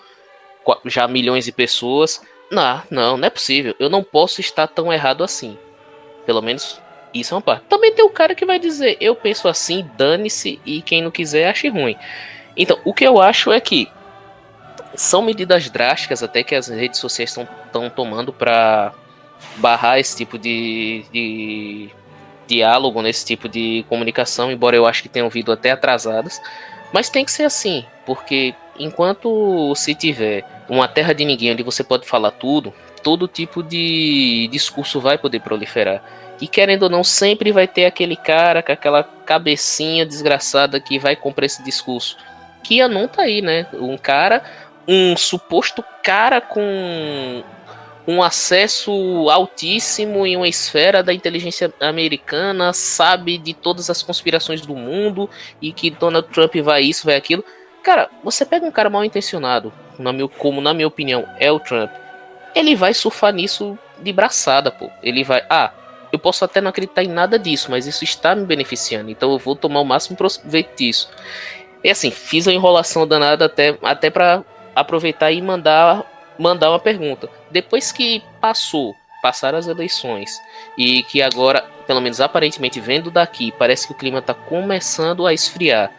já 0.85 1.05
milhões 1.05 1.43
de 1.43 1.51
pessoas. 1.51 2.21
Não, 2.49 2.81
não, 2.89 3.17
não 3.17 3.27
é 3.27 3.29
possível. 3.29 3.75
Eu 3.77 3.89
não 3.89 4.01
posso 4.01 4.39
estar 4.39 4.67
tão 4.67 4.91
errado 4.93 5.21
assim. 5.21 5.57
Pelo 6.25 6.41
menos 6.41 6.81
isso 7.19 7.33
é 7.33 7.37
uma 7.37 7.41
parte. 7.41 7.65
Também 7.69 7.93
tem 7.93 8.03
o 8.03 8.09
cara 8.09 8.35
que 8.35 8.45
vai 8.45 8.59
dizer, 8.59 8.97
eu 8.99 9.15
penso 9.15 9.47
assim, 9.47 9.89
dane-se, 9.97 10.59
e 10.65 10.81
quem 10.81 11.01
não 11.01 11.11
quiser 11.11 11.49
ache 11.49 11.67
ruim. 11.69 11.95
Então, 12.55 12.77
o 12.83 12.93
que 12.93 13.03
eu 13.03 13.21
acho 13.21 13.51
é 13.51 13.59
que 13.59 13.89
são 14.95 15.21
medidas 15.21 15.69
drásticas 15.69 16.23
até 16.23 16.43
que 16.43 16.55
as 16.55 16.67
redes 16.67 16.99
sociais 16.99 17.29
estão 17.29 17.89
tomando 17.89 18.31
para 18.31 18.93
barrar 19.57 19.99
esse 19.99 20.15
tipo 20.15 20.37
de, 20.37 21.03
de 21.11 21.89
diálogo, 22.47 23.01
nesse 23.01 23.25
tipo 23.25 23.49
de 23.49 23.85
comunicação, 23.89 24.51
embora 24.51 24.75
eu 24.75 24.85
acho 24.85 25.01
que 25.01 25.09
tenham 25.09 25.29
vindo 25.29 25.51
até 25.51 25.71
atrasadas. 25.71 26.41
Mas 26.93 27.09
tem 27.09 27.25
que 27.25 27.31
ser 27.31 27.43
assim, 27.43 27.85
porque 28.05 28.53
enquanto 28.79 29.73
se 29.75 29.93
tiver 29.93 30.45
uma 30.69 30.87
terra 30.87 31.13
de 31.13 31.25
ninguém 31.25 31.51
onde 31.51 31.63
você 31.63 31.83
pode 31.83 32.07
falar 32.07 32.31
tudo, 32.31 32.73
todo 33.03 33.27
tipo 33.27 33.61
de 33.61 34.47
discurso 34.51 34.99
vai 34.99 35.17
poder 35.17 35.39
proliferar. 35.41 36.01
E 36.41 36.47
querendo 36.47 36.83
ou 36.83 36.89
não, 36.89 37.03
sempre 37.03 37.51
vai 37.51 37.67
ter 37.67 37.85
aquele 37.85 38.15
cara 38.15 38.61
com 38.61 38.71
aquela 38.71 39.03
cabecinha 39.03 40.05
desgraçada 40.05 40.79
que 40.79 40.99
vai 40.99 41.15
comprar 41.15 41.45
esse 41.45 41.63
discurso. 41.63 42.17
Que 42.63 42.85
não 42.87 43.07
tá 43.07 43.23
aí, 43.23 43.41
né? 43.41 43.67
Um 43.73 43.97
cara, 43.97 44.43
um 44.87 45.15
suposto 45.15 45.83
cara 46.03 46.41
com 46.41 47.43
um 48.07 48.21
acesso 48.21 48.91
altíssimo 49.29 50.25
em 50.25 50.37
uma 50.37 50.47
esfera 50.47 51.01
da 51.01 51.13
inteligência 51.13 51.73
americana, 51.79 52.71
sabe 52.73 53.37
de 53.37 53.53
todas 53.53 53.89
as 53.89 54.03
conspirações 54.03 54.61
do 54.61 54.75
mundo 54.75 55.29
e 55.61 55.71
que 55.71 55.89
Donald 55.89 56.27
Trump 56.29 56.55
vai 56.57 56.83
isso, 56.83 57.05
vai 57.05 57.15
aquilo. 57.15 57.43
Cara, 57.83 58.09
você 58.23 58.45
pega 58.45 58.65
um 58.65 58.71
cara 58.71 58.89
mal 58.89 59.03
intencionado, 59.03 59.73
como 60.37 60.61
na 60.61 60.73
minha 60.73 60.87
opinião 60.87 61.27
é 61.39 61.51
o 61.51 61.59
Trump, 61.59 61.91
ele 62.53 62.75
vai 62.75 62.93
surfar 62.93 63.33
nisso 63.33 63.77
de 63.99 64.13
braçada, 64.13 64.71
pô. 64.71 64.89
Ele 65.01 65.23
vai, 65.23 65.43
ah, 65.49 65.71
eu 66.11 66.19
posso 66.19 66.45
até 66.45 66.61
não 66.61 66.69
acreditar 66.69 67.03
em 67.03 67.07
nada 67.07 67.37
disso, 67.37 67.71
mas 67.71 67.87
isso 67.87 68.03
está 68.03 68.35
me 68.35 68.45
beneficiando, 68.45 69.09
então 69.09 69.31
eu 69.31 69.39
vou 69.39 69.55
tomar 69.55 69.81
o 69.81 69.85
máximo 69.85 70.17
proveito 70.17 70.75
disso. 70.77 71.09
E 71.83 71.89
assim, 71.89 72.11
fiz 72.11 72.47
a 72.47 72.51
enrolação 72.51 73.07
danada 73.07 73.45
até, 73.45 73.77
até 73.83 74.09
para 74.09 74.43
aproveitar 74.75 75.31
e 75.31 75.41
mandar 75.41 76.05
mandar 76.37 76.69
uma 76.69 76.79
pergunta. 76.79 77.29
Depois 77.49 77.91
que 77.91 78.21
passou, 78.41 78.95
passaram 79.21 79.57
as 79.57 79.67
eleições 79.67 80.39
e 80.77 81.03
que 81.03 81.21
agora, 81.21 81.63
pelo 81.87 82.01
menos 82.01 82.21
aparentemente 82.21 82.79
vendo 82.79 83.09
daqui, 83.09 83.53
parece 83.57 83.87
que 83.87 83.93
o 83.93 83.95
clima 83.95 84.19
está 84.19 84.33
começando 84.33 85.25
a 85.25 85.33
esfriar. 85.33 85.91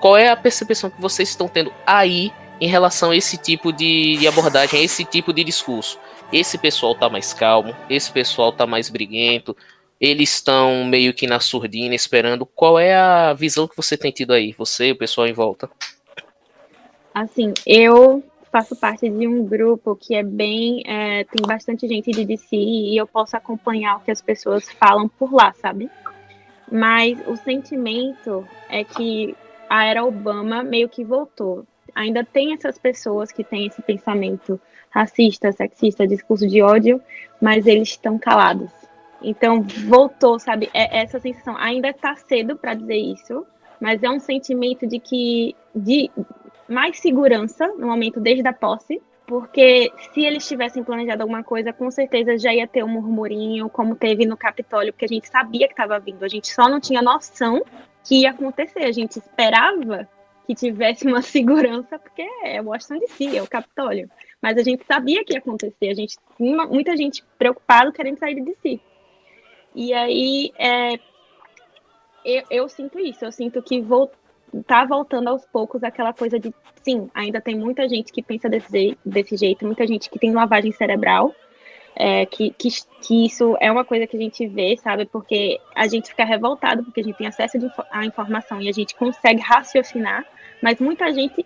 Qual 0.00 0.16
é 0.16 0.28
a 0.28 0.36
percepção 0.36 0.90
que 0.90 1.00
vocês 1.00 1.28
estão 1.28 1.46
tendo 1.46 1.72
aí 1.86 2.32
em 2.60 2.66
relação 2.66 3.10
a 3.10 3.16
esse 3.16 3.36
tipo 3.36 3.72
de, 3.72 4.26
abordagem, 4.26 4.80
a 4.80 4.82
esse 4.82 5.04
tipo 5.04 5.32
de 5.32 5.44
discurso? 5.44 5.98
Esse 6.32 6.56
pessoal 6.56 6.94
tá 6.94 7.08
mais 7.10 7.34
calmo, 7.34 7.76
esse 7.90 8.10
pessoal 8.10 8.52
tá 8.52 8.66
mais 8.66 8.88
briguento, 8.88 9.54
eles 10.00 10.34
estão 10.34 10.84
meio 10.84 11.12
que 11.12 11.26
na 11.26 11.38
surdina 11.38 11.94
esperando. 11.94 12.46
Qual 12.46 12.78
é 12.78 12.94
a 12.94 13.32
visão 13.34 13.68
que 13.68 13.76
você 13.76 13.96
tem 13.96 14.10
tido 14.10 14.32
aí, 14.32 14.52
você 14.52 14.88
e 14.88 14.92
o 14.92 14.96
pessoal 14.96 15.26
em 15.26 15.32
volta? 15.32 15.70
Assim, 17.14 17.52
eu 17.66 18.24
faço 18.50 18.74
parte 18.74 19.08
de 19.08 19.28
um 19.28 19.44
grupo 19.44 19.94
que 19.94 20.14
é 20.14 20.22
bem. 20.22 20.82
É, 20.86 21.24
tem 21.24 21.42
bastante 21.46 21.86
gente 21.86 22.10
de 22.10 22.24
DC 22.24 22.56
e 22.56 22.96
eu 22.96 23.06
posso 23.06 23.36
acompanhar 23.36 23.96
o 23.96 24.00
que 24.00 24.10
as 24.10 24.20
pessoas 24.20 24.70
falam 24.72 25.08
por 25.08 25.32
lá, 25.32 25.52
sabe? 25.52 25.90
Mas 26.70 27.18
o 27.26 27.36
sentimento 27.36 28.46
é 28.68 28.82
que 28.82 29.36
a 29.68 29.84
era 29.84 30.04
Obama 30.04 30.62
meio 30.62 30.88
que 30.88 31.04
voltou. 31.04 31.66
Ainda 31.94 32.24
tem 32.24 32.54
essas 32.54 32.78
pessoas 32.78 33.30
que 33.30 33.44
têm 33.44 33.66
esse 33.66 33.82
pensamento 33.82 34.60
racista, 34.90 35.52
sexista, 35.52 36.06
discurso 36.06 36.46
de 36.46 36.62
ódio, 36.62 37.00
mas 37.40 37.66
eles 37.66 37.88
estão 37.88 38.18
calados. 38.18 38.70
Então 39.22 39.62
voltou, 39.86 40.38
sabe? 40.38 40.68
É 40.74 41.00
essa 41.02 41.18
sensação. 41.18 41.56
Ainda 41.56 41.88
está 41.88 42.14
cedo 42.16 42.56
para 42.56 42.74
dizer 42.74 42.96
isso, 42.96 43.46
mas 43.80 44.02
é 44.02 44.10
um 44.10 44.20
sentimento 44.20 44.86
de 44.86 44.98
que 44.98 45.54
de 45.74 46.10
mais 46.68 46.98
segurança 46.98 47.68
no 47.78 47.86
momento 47.86 48.20
desde 48.20 48.46
a 48.46 48.52
posse, 48.52 49.00
porque 49.26 49.92
se 50.12 50.24
eles 50.24 50.46
tivessem 50.46 50.82
planejado 50.82 51.22
alguma 51.22 51.42
coisa, 51.42 51.72
com 51.72 51.90
certeza 51.90 52.36
já 52.36 52.52
ia 52.52 52.66
ter 52.66 52.84
um 52.84 52.88
murmurinho, 52.88 53.68
como 53.68 53.94
teve 53.94 54.26
no 54.26 54.36
Capitólio, 54.36 54.92
porque 54.92 55.04
a 55.04 55.08
gente 55.08 55.28
sabia 55.28 55.66
que 55.66 55.72
estava 55.72 55.98
vindo, 55.98 56.24
a 56.24 56.28
gente 56.28 56.52
só 56.52 56.68
não 56.68 56.80
tinha 56.80 57.00
noção 57.00 57.62
que 58.04 58.22
ia 58.22 58.30
acontecer, 58.30 58.84
a 58.84 58.92
gente 58.92 59.18
esperava 59.18 60.08
que 60.46 60.54
tivesse 60.54 61.06
uma 61.06 61.20
segurança, 61.22 61.98
porque 61.98 62.26
é 62.44 62.60
Washington 62.60 62.98
DC, 62.98 63.36
é 63.36 63.42
o 63.42 63.48
Capitólio. 63.48 64.10
Mas 64.40 64.58
a 64.58 64.62
gente 64.62 64.84
sabia 64.84 65.24
que 65.24 65.34
ia 65.34 65.38
acontecer, 65.38 65.88
a 65.88 65.94
gente 65.94 66.16
tinha 66.36 66.66
muita 66.66 66.96
gente 66.96 67.24
preocupada 67.38 67.92
querendo 67.92 68.18
sair 68.18 68.34
de 68.34 68.42
DC. 68.42 68.80
E 69.74 69.94
aí, 69.94 70.52
é, 70.58 70.94
eu, 72.24 72.42
eu, 72.50 72.68
sinto 72.68 72.98
isso, 72.98 73.24
eu 73.24 73.32
sinto 73.32 73.62
que 73.62 73.80
voltou 73.80 74.22
tá 74.66 74.84
voltando 74.84 75.28
aos 75.28 75.46
poucos 75.46 75.82
aquela 75.82 76.12
coisa 76.12 76.38
de 76.38 76.52
sim, 76.84 77.08
ainda 77.14 77.40
tem 77.40 77.56
muita 77.56 77.88
gente 77.88 78.12
que 78.12 78.22
pensa 78.22 78.50
desse, 78.50 78.98
desse 79.02 79.36
jeito, 79.36 79.64
muita 79.64 79.86
gente 79.86 80.10
que 80.10 80.18
tem 80.18 80.32
lavagem 80.32 80.72
cerebral, 80.72 81.34
é, 81.94 82.24
que, 82.26 82.50
que, 82.50 82.68
que, 83.00 83.26
isso 83.26 83.56
é 83.60 83.70
uma 83.70 83.84
coisa 83.84 84.06
que 84.06 84.16
a 84.16 84.20
gente 84.20 84.46
vê, 84.46 84.76
sabe? 84.76 85.06
Porque 85.06 85.60
a 85.74 85.86
gente 85.86 86.08
fica 86.08 86.24
revoltado 86.24 86.82
porque 86.82 87.00
a 87.00 87.04
gente 87.04 87.16
tem 87.16 87.26
acesso 87.26 87.58
à 87.90 88.04
informação 88.04 88.60
e 88.60 88.68
a 88.68 88.72
gente 88.72 88.94
consegue 88.94 89.40
raciocinar, 89.40 90.24
mas 90.62 90.80
muita 90.80 91.12
gente 91.12 91.44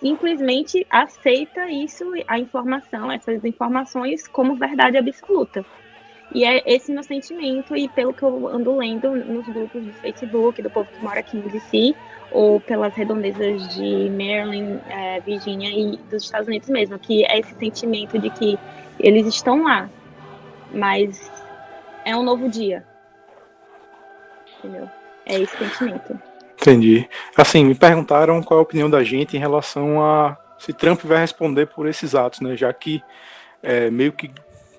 simplesmente 0.00 0.86
aceita 0.88 1.68
isso, 1.70 2.04
a 2.26 2.38
informação, 2.38 3.10
essas 3.10 3.44
informações 3.44 4.28
como 4.28 4.54
verdade 4.54 4.96
absoluta. 4.96 5.64
E 6.32 6.44
é 6.44 6.62
esse 6.66 6.92
meu 6.92 7.02
sentimento, 7.02 7.74
e 7.74 7.88
pelo 7.88 8.12
que 8.12 8.22
eu 8.22 8.48
ando 8.48 8.76
lendo 8.76 9.10
nos 9.16 9.46
grupos 9.46 9.82
do 9.82 9.92
Facebook, 9.94 10.60
do 10.62 10.70
povo 10.70 10.88
que 10.90 11.02
mora 11.02 11.20
aqui 11.20 11.38
em 11.38 11.40
DC, 11.40 11.94
ou 12.30 12.60
pelas 12.60 12.94
redondezas 12.94 13.66
de 13.74 14.10
Maryland, 14.10 14.80
é, 14.90 15.22
e 15.26 15.96
dos 16.10 16.24
Estados 16.24 16.46
Unidos 16.46 16.68
mesmo, 16.68 16.98
que 16.98 17.24
é 17.24 17.38
esse 17.38 17.54
sentimento 17.54 18.18
de 18.18 18.28
que 18.28 18.58
eles 18.98 19.26
estão 19.26 19.64
lá, 19.64 19.88
mas 20.72 21.30
é 22.04 22.16
um 22.16 22.22
novo 22.22 22.48
dia. 22.48 22.84
Entendeu? 24.58 24.88
É 25.26 25.40
esse 25.40 25.56
sentimento. 25.56 26.18
Entendi. 26.60 27.08
Assim, 27.36 27.64
me 27.64 27.74
perguntaram 27.74 28.42
qual 28.42 28.58
é 28.58 28.60
a 28.60 28.62
opinião 28.62 28.90
da 28.90 29.04
gente 29.04 29.36
em 29.36 29.40
relação 29.40 30.02
a 30.02 30.36
se 30.58 30.72
Trump 30.72 31.02
vai 31.04 31.18
responder 31.18 31.66
por 31.66 31.86
esses 31.86 32.14
atos, 32.14 32.40
né? 32.40 32.56
Já 32.56 32.72
que 32.72 33.02
é, 33.62 33.90
meio 33.90 34.12
que 34.12 34.30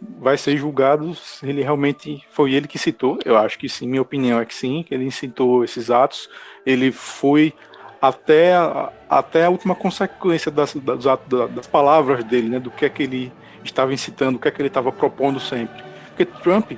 vai 0.02 0.38
ser 0.38 0.58
julgado 0.58 1.14
se 1.16 1.48
ele 1.48 1.62
realmente 1.62 2.24
foi 2.32 2.54
ele 2.54 2.68
que 2.68 2.78
citou. 2.78 3.18
Eu 3.24 3.38
acho 3.38 3.58
que 3.58 3.70
sim, 3.70 3.88
minha 3.88 4.02
opinião 4.02 4.40
é 4.40 4.46
que 4.46 4.54
sim, 4.54 4.84
que 4.84 4.94
ele 4.94 5.10
citou 5.12 5.64
esses 5.64 5.90
atos. 5.90 6.30
Ele 6.66 6.92
foi 6.92 7.54
até 8.02 8.54
a, 8.56 8.92
até 9.10 9.46
a 9.46 9.50
última 9.50 9.76
consequência 9.76 10.52
das, 10.52 10.74
das, 10.74 11.04
das 11.52 11.68
palavras 11.68 12.24
dele, 12.24 12.50
né, 12.50 12.60
do 12.60 12.72
que 12.72 12.86
é 12.86 12.90
que 12.90 13.04
ele 13.04 13.32
estava 13.68 13.94
incitando, 13.94 14.36
o 14.36 14.40
que 14.40 14.48
é 14.48 14.52
que 14.52 14.62
ele 14.62 14.68
estava 14.68 14.92
propondo 14.92 15.40
sempre. 15.40 15.84
Porque 16.08 16.26
Trump, 16.26 16.72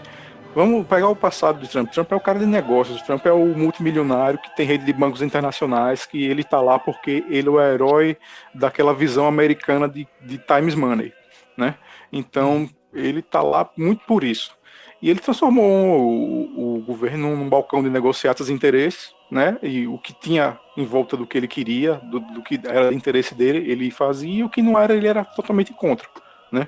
vamos 0.55 0.85
pegar 0.87 1.09
o 1.09 1.15
passado 1.15 1.59
de 1.59 1.69
Trump. 1.69 1.91
Trump 1.91 2.11
é 2.11 2.15
o 2.15 2.19
cara 2.19 2.39
de 2.39 2.45
negócios, 2.45 3.01
Trump 3.01 3.25
é 3.25 3.31
o 3.31 3.45
multimilionário 3.57 4.39
que 4.39 4.55
tem 4.55 4.65
rede 4.65 4.85
de 4.85 4.93
bancos 4.93 5.21
internacionais, 5.21 6.05
que 6.05 6.23
ele 6.23 6.41
está 6.41 6.61
lá 6.61 6.77
porque 6.77 7.23
ele 7.29 7.47
é 7.47 7.51
o 7.51 7.61
herói 7.61 8.17
daquela 8.53 8.93
visão 8.93 9.27
americana 9.27 9.87
de, 9.87 10.07
de 10.21 10.37
Times 10.37 10.75
Money, 10.75 11.13
né? 11.57 11.75
Então, 12.11 12.69
ele 12.93 13.19
está 13.19 13.41
lá 13.41 13.69
muito 13.77 14.05
por 14.05 14.23
isso. 14.23 14.55
E 15.01 15.09
ele 15.09 15.19
transformou 15.19 15.99
o, 15.99 16.77
o, 16.77 16.81
governo 16.81 17.35
num 17.35 17.49
balcão 17.49 17.81
de 17.81 17.89
negociatas 17.89 18.47
de 18.47 18.53
interesses, 18.53 19.15
né? 19.31 19.57
E 19.63 19.87
o 19.87 19.97
que 19.97 20.13
tinha 20.13 20.59
em 20.77 20.85
volta 20.85 21.17
do 21.17 21.25
que 21.25 21.37
ele 21.37 21.47
queria, 21.47 21.95
do, 21.95 22.19
do 22.19 22.43
que 22.43 22.59
era 22.63 22.93
interesse 22.93 23.33
dele, 23.33 23.71
ele 23.71 23.89
fazia, 23.89 24.31
e 24.31 24.43
o 24.43 24.49
que 24.49 24.61
não 24.61 24.77
era, 24.77 24.93
ele 24.93 25.07
era 25.07 25.25
totalmente 25.25 25.73
contra, 25.73 26.07
né? 26.51 26.67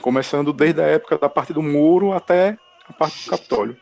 Começando 0.00 0.52
desde 0.52 0.80
a 0.80 0.86
época 0.86 1.18
da 1.18 1.28
parte 1.28 1.52
do 1.52 1.62
muro 1.62 2.12
até 2.12 2.56
a 2.88 2.92
parte 2.92 3.24
do 3.24 3.30
Capitólio. 3.30 3.76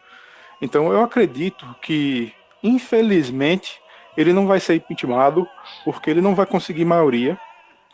Então 0.60 0.92
eu 0.92 1.02
acredito 1.02 1.66
que, 1.82 2.32
infelizmente, 2.62 3.80
ele 4.16 4.32
não 4.32 4.46
vai 4.46 4.58
ser 4.58 4.74
impeachmentado, 4.74 5.46
porque 5.84 6.10
ele 6.10 6.20
não 6.20 6.34
vai 6.34 6.46
conseguir 6.46 6.84
maioria. 6.84 7.38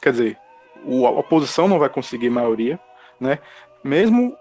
Quer 0.01 0.12
dizer, 0.12 0.38
a 0.87 1.11
oposição 1.11 1.68
não 1.68 1.79
vai 1.79 1.88
conseguir 1.88 2.31
maioria 2.31 2.79
né? 3.20 3.38
Mesmo 3.83 4.37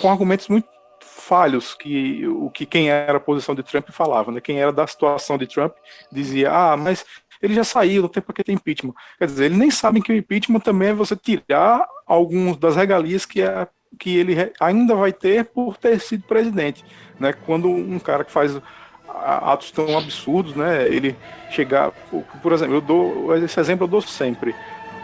com 0.00 0.10
argumentos 0.10 0.48
muito 0.48 0.68
falhos 1.00 1.74
que 1.74 2.26
o 2.26 2.50
que 2.50 2.66
quem 2.66 2.88
era 2.90 3.18
a 3.18 3.20
posição 3.20 3.54
de 3.54 3.62
Trump 3.62 3.88
falava, 3.90 4.32
né? 4.32 4.40
Quem 4.40 4.60
era 4.60 4.72
da 4.72 4.86
situação 4.86 5.38
de 5.38 5.46
Trump 5.46 5.74
dizia: 6.10 6.52
"Ah, 6.52 6.76
mas 6.76 7.04
ele 7.40 7.54
já 7.54 7.64
saiu, 7.64 8.02
não 8.02 8.08
tem 8.08 8.22
para 8.22 8.34
que 8.34 8.44
ter 8.44 8.52
impeachment". 8.52 8.94
Quer 9.18 9.26
dizer, 9.26 9.44
eles 9.46 9.58
nem 9.58 9.70
sabem 9.70 10.02
que 10.02 10.12
o 10.12 10.16
impeachment 10.16 10.60
também 10.60 10.88
é 10.88 10.94
você 10.94 11.16
tirar 11.16 11.86
alguns 12.06 12.56
das 12.56 12.76
regalias 12.76 13.26
que 13.26 13.42
é 13.42 13.66
que 13.98 14.16
ele 14.16 14.52
ainda 14.60 14.94
vai 14.94 15.12
ter 15.12 15.44
por 15.44 15.76
ter 15.76 15.98
sido 16.00 16.24
presidente, 16.24 16.84
né? 17.18 17.32
Quando 17.32 17.68
um 17.68 17.98
cara 17.98 18.24
que 18.24 18.30
faz 18.30 18.60
atos 19.08 19.70
tão 19.70 19.96
absurdos, 19.96 20.54
né? 20.54 20.86
Ele 20.86 21.16
chegar, 21.50 21.92
por 22.42 22.52
exemplo, 22.52 22.74
eu 22.74 22.80
dou 22.80 23.36
esse 23.36 23.58
exemplo 23.58 23.84
eu 23.84 23.88
dou 23.88 24.02
sempre 24.02 24.54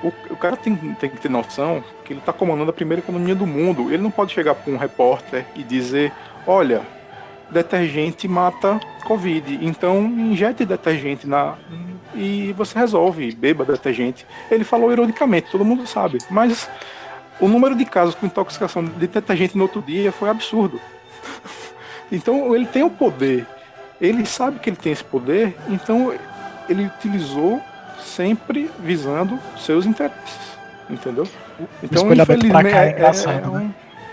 o, 0.03 0.13
o 0.33 0.37
cara 0.37 0.57
tem, 0.57 0.75
tem 0.77 1.09
que 1.09 1.21
ter 1.21 1.31
noção 1.31 1.83
que 2.05 2.13
ele 2.13 2.21
está 2.21 2.33
comandando 2.33 2.71
a 2.71 2.75
primeira 2.75 3.01
economia 3.01 3.35
do 3.35 3.47
mundo. 3.47 3.93
Ele 3.93 4.03
não 4.03 4.11
pode 4.11 4.33
chegar 4.33 4.55
para 4.55 4.73
um 4.73 4.77
repórter 4.77 5.47
e 5.55 5.63
dizer: 5.63 6.13
olha, 6.47 6.83
detergente 7.53 8.27
mata 8.27 8.81
Covid, 9.05 9.59
então 9.63 10.05
injete 10.05 10.65
detergente 10.65 11.27
na 11.27 11.57
e 12.15 12.53
você 12.53 12.79
resolve, 12.79 13.35
beba 13.35 13.65
detergente. 13.65 14.27
Ele 14.51 14.65
falou 14.65 14.93
ironicamente, 14.93 15.51
todo 15.51 15.65
mundo 15.65 15.87
sabe, 15.87 16.19
mas 16.31 16.69
o 17.41 17.49
número 17.49 17.75
de 17.75 17.85
casos 17.85 18.15
com 18.15 18.27
intoxicação 18.27 18.85
de 18.85 19.07
detergente 19.07 19.57
no 19.57 19.65
outro 19.65 19.83
dia 19.83 20.13
foi 20.13 20.29
absurdo. 20.29 20.81
Então 22.15 22.55
ele 22.55 22.67
tem 22.67 22.83
o 22.83 22.91
poder, 22.91 23.47
ele 23.99 24.27
sabe 24.27 24.59
que 24.59 24.69
ele 24.69 24.77
tem 24.77 24.93
esse 24.93 25.03
poder, 25.03 25.57
então 25.67 26.13
ele 26.69 26.85
utilizou 26.85 27.59
sempre 28.05 28.71
visando 28.81 29.39
seus 29.57 29.87
interesses, 29.87 30.59
entendeu? 30.91 31.27
Então, 31.83 32.13
infelizmente, 32.13 32.69
é, 32.69 33.01
é, 33.01 33.03
é, 33.03 33.49
um, 33.49 33.73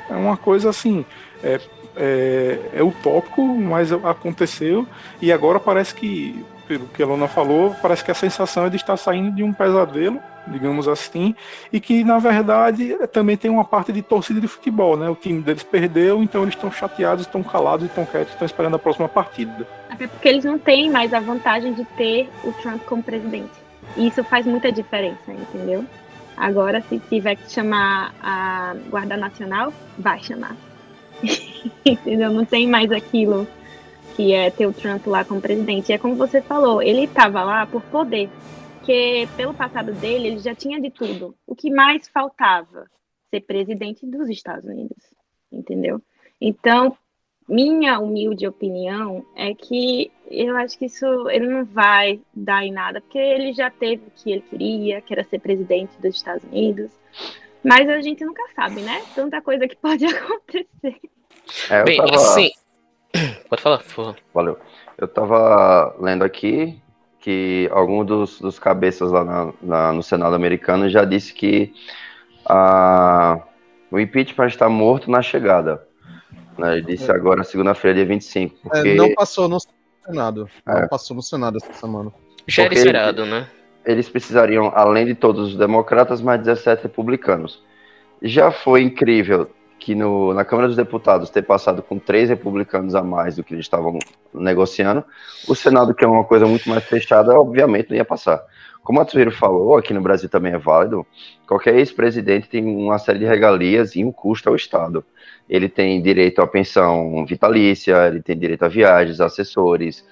É 0.10 0.14
uma 0.14 0.38
coisa 0.38 0.70
assim, 0.70 1.06
é, 1.44 1.60
é, 2.00 2.60
é 2.74 2.82
utópico, 2.82 3.44
mas 3.44 3.92
aconteceu 3.92 4.88
e 5.22 5.32
agora 5.32 5.60
parece 5.60 5.94
que, 5.94 6.44
pelo 6.68 6.88
que 6.88 7.04
a 7.04 7.06
Lona 7.06 7.28
falou, 7.28 7.76
parece 7.82 8.04
que 8.04 8.10
a 8.10 8.16
sensação 8.16 8.66
é 8.66 8.70
de 8.70 8.78
estar 8.78 8.96
saindo 8.96 9.36
de 9.36 9.44
um 9.44 9.52
pesadelo, 9.52 10.20
digamos 10.48 10.88
assim, 10.88 11.36
e 11.72 11.80
que 11.80 12.04
na 12.04 12.18
verdade 12.18 12.96
também 13.12 13.36
tem 13.36 13.52
uma 13.52 13.66
parte 13.66 13.92
de 13.92 14.02
torcida 14.02 14.40
de 14.40 14.48
futebol, 14.48 14.96
né? 14.96 15.10
O 15.10 15.16
time 15.16 15.42
deles 15.42 15.62
perdeu, 15.62 16.24
então 16.24 16.44
eles 16.44 16.56
estão 16.56 16.72
chateados, 16.72 17.26
estão 17.26 17.44
calados, 17.44 17.86
estão 17.86 18.06
quietos, 18.06 18.34
estão 18.34 18.46
esperando 18.46 18.76
a 18.76 18.80
próxima 18.80 19.10
partida. 19.10 19.68
Até 19.90 20.08
porque 20.08 20.30
eles 20.30 20.46
não 20.46 20.58
têm 20.58 20.90
mais 20.90 21.14
a 21.14 21.20
vantagem 21.20 21.74
de 21.74 21.84
ter 21.84 22.30
o 22.44 22.54
Trump 22.54 22.82
como 22.86 23.04
presidente. 23.04 23.52
E 23.98 24.08
isso 24.08 24.24
faz 24.24 24.46
muita 24.46 24.72
diferença, 24.72 25.32
entendeu? 25.32 25.86
Agora, 26.38 26.82
se 26.88 27.00
tiver 27.10 27.36
que 27.36 27.52
chamar 27.52 28.14
a 28.24 28.74
Guarda 28.90 29.18
Nacional, 29.18 29.74
vai 29.98 30.20
chamar. 30.20 30.56
entendeu? 31.86 32.32
Não 32.32 32.46
tem 32.46 32.68
mais 32.68 32.92
aquilo 32.92 33.48
que 34.16 34.34
é 34.34 34.50
ter 34.50 34.68
o 34.68 34.74
Trump 34.74 35.06
lá 35.08 35.24
como 35.24 35.42
presidente. 35.42 35.90
E 35.90 35.94
é 35.94 35.98
como 35.98 36.16
você 36.16 36.42
falou, 36.42 36.82
ele 36.82 37.04
estava 37.04 37.44
lá 37.44 37.66
por 37.66 37.82
poder. 37.84 38.30
Porque 38.78 39.28
pelo 39.38 39.54
passado 39.54 39.94
dele, 39.94 40.28
ele 40.30 40.40
já 40.40 40.56
tinha 40.56 40.80
de 40.80 40.90
tudo. 40.90 41.36
O 41.46 41.56
que 41.56 41.72
mais 41.72 42.08
faltava? 42.08 42.90
Ser 43.30 43.42
presidente 43.42 44.06
dos 44.06 44.28
Estados 44.30 44.66
Unidos. 44.66 44.98
Entendeu? 45.52 46.02
Então, 46.42 46.98
minha 47.48 48.00
humilde 48.00 48.48
opinião 48.48 49.26
é 49.36 49.54
que 49.54 50.12
eu 50.30 50.56
acho 50.58 50.78
que 50.78 50.86
isso 50.86 51.30
ele 51.30 51.48
não 51.48 51.66
vai 51.66 52.22
dar 52.34 52.64
em 52.64 52.72
nada, 52.72 53.02
porque 53.02 53.18
ele 53.18 53.54
já 53.54 53.72
teve 53.72 54.04
o 54.08 54.12
que 54.16 54.32
ele 54.32 54.44
queria, 54.50 55.02
que 55.02 55.14
era 55.14 55.24
ser 55.24 55.40
presidente 55.40 56.00
dos 56.00 56.16
Estados 56.16 56.44
Unidos. 56.44 56.92
Mas 57.64 57.90
a 57.90 58.02
gente 58.02 58.24
nunca 58.24 58.44
sabe, 58.56 58.82
né? 58.82 59.02
Tanta 59.14 59.42
coisa 59.42 59.68
que 59.68 59.76
pode 59.82 60.06
acontecer. 60.06 61.00
É, 61.70 61.84
Bem, 61.84 61.98
tava... 61.98 62.16
assim. 62.16 62.52
Pode 63.50 63.62
falar, 63.62 63.80
por 63.80 63.88
favor. 63.88 64.16
Valeu. 64.34 64.60
Eu 64.96 65.08
tava 65.08 65.96
lendo 66.00 66.24
aqui 66.24 66.80
que 67.20 67.68
algum 67.72 68.06
dos, 68.06 68.40
dos 68.40 68.60
cabeças 68.60 69.12
lá 69.12 69.24
na, 69.24 69.54
na, 69.62 69.94
no 69.94 70.04
Senado 70.04 70.36
americano 70.36 70.88
já 70.88 71.04
disse 71.04 71.34
que 71.34 71.74
a, 72.46 73.40
o 73.92 74.00
impeachment 74.00 74.48
está 74.48 74.70
morto 74.70 75.10
na 75.10 75.24
chegada. 75.24 75.88
Né? 76.58 76.78
Ele 76.78 76.86
disse 76.86 77.12
agora, 77.12 77.44
segunda-feira, 77.44 77.96
dia 77.96 78.06
25. 78.06 78.56
Porque... 78.62 78.90
É, 78.90 78.96
não 78.96 79.14
passou 79.16 79.50
no 79.50 79.58
Senado. 80.06 80.50
Não 80.66 80.88
passou 80.88 81.16
no 81.16 81.24
Senado 81.24 81.58
essa 81.58 81.74
semana. 81.74 82.14
Já 82.48 82.64
era 82.64 82.74
esperado, 82.74 83.26
né? 83.26 83.48
Eles 83.90 84.08
precisariam, 84.08 84.72
além 84.76 85.04
de 85.04 85.16
todos 85.16 85.50
os 85.50 85.56
democratas, 85.56 86.22
mais 86.22 86.40
17 86.42 86.84
republicanos. 86.84 87.64
Já 88.22 88.52
foi 88.52 88.84
incrível 88.84 89.50
que 89.80 89.96
no, 89.96 90.32
na 90.32 90.46
Câmara 90.46 90.68
dos 90.68 90.78
Deputados 90.78 91.32
ter 91.32 91.42
passado 91.42 91.82
com 91.82 91.98
três 91.98 92.30
republicanos 92.30 92.94
a 92.94 93.02
mais 93.02 93.38
do 93.38 93.44
que 93.44 93.56
eles 93.56 93.66
estavam 93.66 93.98
negociando. 94.32 95.04
O 95.48 95.56
Senado, 95.56 95.96
que 95.96 96.06
é 96.06 96.08
uma 96.08 96.24
coisa 96.24 96.46
muito 96.46 96.70
mais 96.70 96.84
fechada, 96.84 97.34
obviamente 97.34 97.90
não 97.90 97.98
ia 97.98 98.06
passar. 98.06 98.40
Como 98.84 99.02
a 99.02 99.06
Tsuhiro 99.06 99.32
falou, 99.32 99.76
aqui 99.76 99.92
no 99.92 100.02
Brasil 100.02 100.30
também 100.30 100.54
é 100.54 100.58
válido, 100.60 101.04
qualquer 101.48 101.76
ex-presidente 101.76 102.48
tem 102.48 102.64
uma 102.64 103.00
série 103.00 103.18
de 103.18 103.26
regalias 103.26 103.96
e 103.96 104.06
um 104.06 104.12
custo 104.12 104.50
ao 104.50 104.56
Estado. 104.56 105.04
Ele 105.50 105.68
tem 105.68 106.00
direito 106.00 106.44
à 106.44 106.48
pensão 106.48 107.26
vitalícia, 107.26 108.06
ele 108.06 108.22
tem 108.22 108.38
direito 108.38 108.64
a 108.66 108.68
viagens, 108.68 109.20
assessores, 109.20 110.06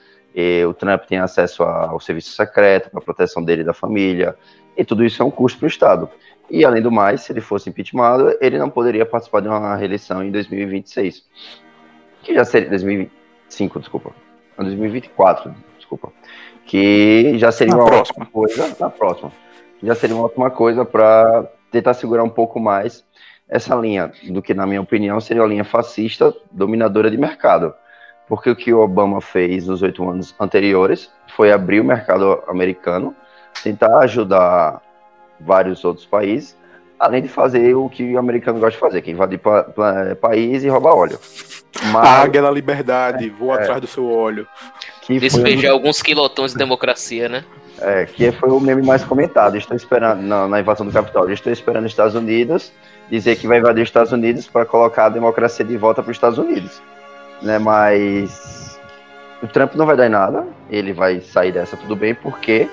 o 0.68 0.74
Trump 0.74 1.04
tem 1.06 1.18
acesso 1.18 1.64
ao 1.64 2.00
serviço 2.00 2.32
secreto, 2.32 2.90
para 2.90 3.00
a 3.00 3.04
proteção 3.04 3.44
dele 3.44 3.62
e 3.62 3.66
da 3.66 3.74
família, 3.74 4.36
e 4.76 4.86
tudo 4.86 5.04
isso 5.04 5.22
é 5.22 5.26
um 5.26 5.32
custo 5.32 5.58
para 5.58 5.66
o 5.66 5.70
Estado. 5.70 6.10
E, 6.50 6.64
além 6.64 6.82
do 6.82 6.92
mais, 6.92 7.22
se 7.22 7.32
ele 7.32 7.42
fosse 7.42 7.70
impeachmentado, 7.70 8.38
ele 8.40 8.58
não 8.58 8.70
poderia 8.70 9.06
participar 9.06 9.42
de 9.42 9.48
uma 9.48 9.76
reeleição 9.76 10.24
em 10.24 10.32
2026. 10.32 11.26
Que 12.24 12.34
já 12.34 12.46
seria. 12.46 12.70
2025, 12.70 13.80
desculpa. 13.80 14.12
2024, 14.58 15.54
desculpa. 15.78 16.12
Que 16.66 17.38
já 17.38 17.52
seria 17.52 17.76
na 17.76 17.82
uma 17.82 17.90
próxima. 17.90 18.24
ótima 18.24 18.26
coisa. 18.32 18.76
Na 18.80 18.90
próxima. 18.90 19.32
Já 19.84 19.96
seria 19.96 20.16
uma 20.16 20.26
ótima 20.26 20.50
coisa 20.50 20.86
para 20.86 21.50
tentar 21.72 21.94
segurar 21.94 22.24
um 22.24 22.30
pouco 22.30 22.60
mais 22.60 23.06
essa 23.50 23.76
linha, 23.76 24.12
do 24.30 24.42
que, 24.42 24.54
na 24.54 24.66
minha 24.66 24.82
opinião, 24.82 25.20
seria 25.20 25.42
uma 25.42 25.50
linha 25.50 25.64
fascista, 25.64 26.34
dominadora 26.52 27.10
de 27.10 27.18
mercado. 27.18 27.74
Porque 28.28 28.50
o 28.50 28.56
que 28.56 28.74
o 28.74 28.80
Obama 28.80 29.22
fez 29.22 29.68
nos 29.68 29.82
oito 29.82 30.08
anos 30.10 30.36
anteriores 30.40 31.10
foi 31.36 31.52
abrir 31.52 31.80
o 31.80 31.84
mercado 31.84 32.44
americano, 32.48 33.16
tentar 33.64 34.00
ajudar 34.00 34.82
vários 35.40 35.86
outros 35.86 36.06
países, 36.06 36.58
além 37.00 37.22
de 37.22 37.30
fazer 37.30 37.76
o 37.76 37.88
que 37.90 38.16
o 38.16 38.20
americano 38.20 38.60
gosta 38.60 38.72
de 38.74 38.80
fazer, 38.80 39.02
que 39.02 39.12
é 39.12 39.14
invadir 39.14 39.40
pa 39.40 39.64
pa 39.64 40.16
país 40.20 40.64
e 40.64 40.68
roubar 40.68 40.94
óleo. 40.96 41.20
A 41.94 42.22
águia 42.22 42.42
da 42.42 42.52
liberdade, 42.52 43.30
voa 43.30 43.60
É. 43.60 43.62
atrás 43.62 43.82
do 43.82 43.88
seu 43.88 44.10
óleo. 44.10 44.48
que 45.02 45.20
foi, 45.20 45.20
Despejar 45.20 45.72
alguns 45.72 46.02
quilotões 46.02 46.52
de 46.52 46.58
democracia, 46.58 47.30
né? 47.30 47.46
é, 47.80 48.06
que 48.06 48.32
foi 48.32 48.50
o 48.50 48.60
meme 48.60 48.82
mais 48.82 49.04
comentado. 49.04 49.56
Estou 49.56 49.78
esperando, 49.78 50.22
na, 50.22 50.48
na 50.48 50.60
invasão 50.60 50.86
do 50.86 50.92
Capitólio, 50.92 51.34
estou 51.34 51.54
esperando 51.54 51.86
os 51.86 51.92
Estados 51.92 52.16
Unidos 52.16 52.72
dizer 53.10 53.38
que 53.38 53.48
vai 53.48 53.60
invadir 53.60 53.84
os 53.84 53.88
Estados 53.90 54.12
Unidos 54.12 54.48
para 54.48 54.66
colocar 54.66 55.06
a 55.06 55.10
democracia 55.10 55.64
de 55.64 55.78
volta 55.78 56.04
para 56.04 56.12
os 56.12 56.18
Estados 56.18 56.38
Unidos. 56.38 56.82
Né, 57.42 57.60
mas 57.60 58.80
o 59.42 59.48
Trump 59.48 59.76
não 59.76 59.86
vai 59.86 59.96
dar 59.96 60.08
em 60.08 60.10
nada, 60.10 60.46
ele 60.70 60.92
vai 60.92 61.22
sair 61.22 61.52
dessa 61.52 61.78
tudo 61.78 61.96
bem, 61.96 62.16
porque 62.16 62.68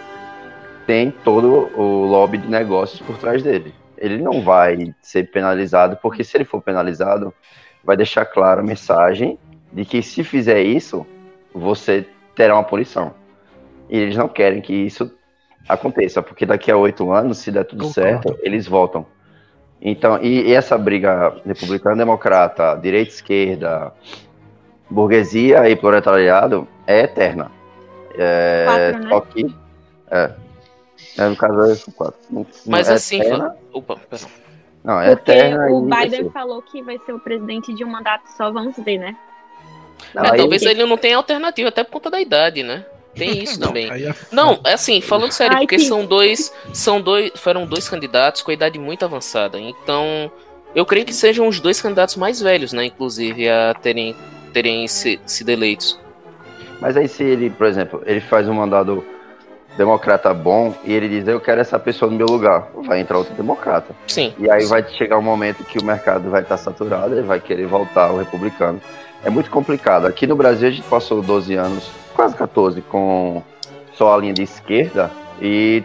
tem 0.86 1.10
todo 1.10 1.70
o 1.78 2.06
lobby 2.06 2.38
de 2.38 2.48
negócios 2.48 3.00
por 3.00 3.18
trás 3.18 3.42
dele. 3.42 3.74
Ele 3.98 4.18
não 4.18 4.42
vai 4.42 4.94
ser 5.00 5.30
penalizado, 5.30 5.98
porque 6.02 6.24
se 6.24 6.36
ele 6.36 6.44
for 6.44 6.60
penalizado, 6.62 7.32
vai 7.82 7.96
deixar 7.96 8.24
clara 8.24 8.60
a 8.60 8.64
mensagem 8.64 9.38
de 9.72 9.84
que 9.84 10.02
se 10.02 10.24
fizer 10.24 10.62
isso, 10.62 11.06
você 11.52 12.06
terá 12.34 12.54
uma 12.54 12.64
punição. 12.64 13.14
E 13.88 13.98
eles 13.98 14.16
não 14.16 14.28
querem 14.28 14.60
que 14.60 14.72
isso 14.72 15.12
aconteça, 15.68 16.22
porque 16.22 16.46
daqui 16.46 16.70
a 16.70 16.76
oito 16.76 17.12
anos, 17.12 17.38
se 17.38 17.50
der 17.50 17.64
tudo 17.64 17.84
Concordo. 17.84 17.94
certo, 17.94 18.38
eles 18.42 18.66
voltam. 18.66 19.06
Então, 19.80 20.18
e, 20.22 20.48
e 20.48 20.52
essa 20.52 20.78
briga 20.78 21.34
republicano-democrata, 21.44 22.74
direita-esquerda, 22.76 23.92
burguesia 24.90 25.68
e 25.68 25.76
proletariado 25.76 26.66
é 26.86 27.00
eterna. 27.02 27.50
É, 28.16 28.64
Quatro, 28.66 28.98
né? 29.00 29.08
Só 29.10 29.20
que. 29.20 29.54
É. 30.10 30.30
É, 31.18 31.28
no 31.28 31.36
caso, 31.36 31.72
é 31.72 31.92
quatro. 31.92 32.46
Mas 32.66 32.88
é 32.88 32.94
assim, 32.94 33.20
eterna, 33.20 33.56
opa, 33.72 33.96
perdão. 34.08 34.28
Não, 34.82 35.00
é 35.00 35.14
Porque 35.16 35.32
eterna. 35.32 35.66
o 35.70 35.82
Biden 35.82 36.30
falou 36.30 36.60
que 36.62 36.82
vai 36.82 36.98
ser 36.98 37.12
o 37.12 37.18
presidente 37.18 37.72
de 37.74 37.84
um 37.84 37.88
mandato 37.88 38.24
só, 38.36 38.50
vamos 38.52 38.74
ver, 38.78 38.98
né? 38.98 39.16
Não, 40.14 40.24
É, 40.24 40.32
aí- 40.32 40.36
talvez 40.38 40.62
ele 40.62 40.84
não 40.84 40.96
tenha 40.96 41.16
alternativa, 41.16 41.68
até 41.68 41.82
por 41.82 41.92
conta 41.92 42.10
da 42.10 42.20
idade, 42.20 42.62
né? 42.62 42.84
Tem 43.14 43.30
isso 43.42 43.58
também. 43.58 43.90
É 43.90 44.14
Não, 44.30 44.60
é 44.64 44.74
assim, 44.74 45.00
falando 45.00 45.32
sério, 45.32 45.56
Ai, 45.56 45.62
porque 45.62 45.76
que- 45.76 45.84
são 45.84 46.04
dois, 46.04 46.52
são 46.72 47.00
dois, 47.00 47.32
foram 47.36 47.64
dois 47.66 47.88
candidatos 47.88 48.42
com 48.42 48.50
a 48.50 48.54
idade 48.54 48.78
muito 48.78 49.04
avançada. 49.04 49.58
Então, 49.58 50.30
eu 50.74 50.84
creio 50.84 51.06
que 51.06 51.12
sejam 51.14 51.46
os 51.48 51.60
dois 51.60 51.80
candidatos 51.80 52.16
mais 52.16 52.40
velhos, 52.40 52.72
né, 52.72 52.84
inclusive, 52.84 53.48
a 53.48 53.72
terem, 53.74 54.14
terem 54.54 54.86
se- 54.88 55.20
sido 55.26 55.50
eleitos. 55.50 56.00
Mas 56.80 56.96
aí 56.96 57.08
se 57.08 57.22
ele, 57.22 57.50
por 57.50 57.66
exemplo, 57.66 58.02
ele 58.06 58.20
faz 58.20 58.48
um 58.48 58.54
mandado 58.54 59.04
democrata 59.76 60.32
bom 60.32 60.72
e 60.84 60.92
ele 60.92 61.08
diz, 61.08 61.26
eu 61.26 61.40
quero 61.40 61.60
essa 61.60 61.78
pessoa 61.78 62.10
no 62.10 62.16
meu 62.16 62.26
lugar, 62.26 62.68
vai 62.86 63.00
entrar 63.00 63.18
outro 63.18 63.34
democrata. 63.34 63.94
Sim. 64.06 64.32
E 64.38 64.48
aí 64.48 64.64
vai 64.66 64.86
chegar 64.88 65.18
um 65.18 65.22
momento 65.22 65.64
que 65.64 65.78
o 65.78 65.84
mercado 65.84 66.30
vai 66.30 66.42
estar 66.42 66.56
saturado 66.56 67.18
e 67.18 67.22
vai 67.22 67.40
querer 67.40 67.66
voltar 67.66 68.06
ao 68.08 68.18
republicano. 68.18 68.80
É 69.24 69.30
muito 69.30 69.50
complicado. 69.50 70.06
Aqui 70.06 70.26
no 70.26 70.36
Brasil 70.36 70.68
a 70.68 70.70
gente 70.70 70.86
passou 70.88 71.20
12 71.20 71.54
anos, 71.54 71.90
quase 72.14 72.36
14, 72.36 72.80
com 72.82 73.42
só 73.94 74.14
a 74.14 74.18
linha 74.18 74.34
de 74.34 74.42
esquerda 74.42 75.10
e 75.40 75.82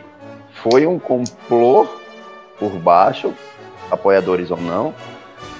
foi 0.53 0.85
um 0.85 0.99
complô 0.99 1.87
por 2.59 2.71
baixo, 2.71 3.33
apoiadores 3.89 4.51
ou 4.51 4.57
não, 4.57 4.93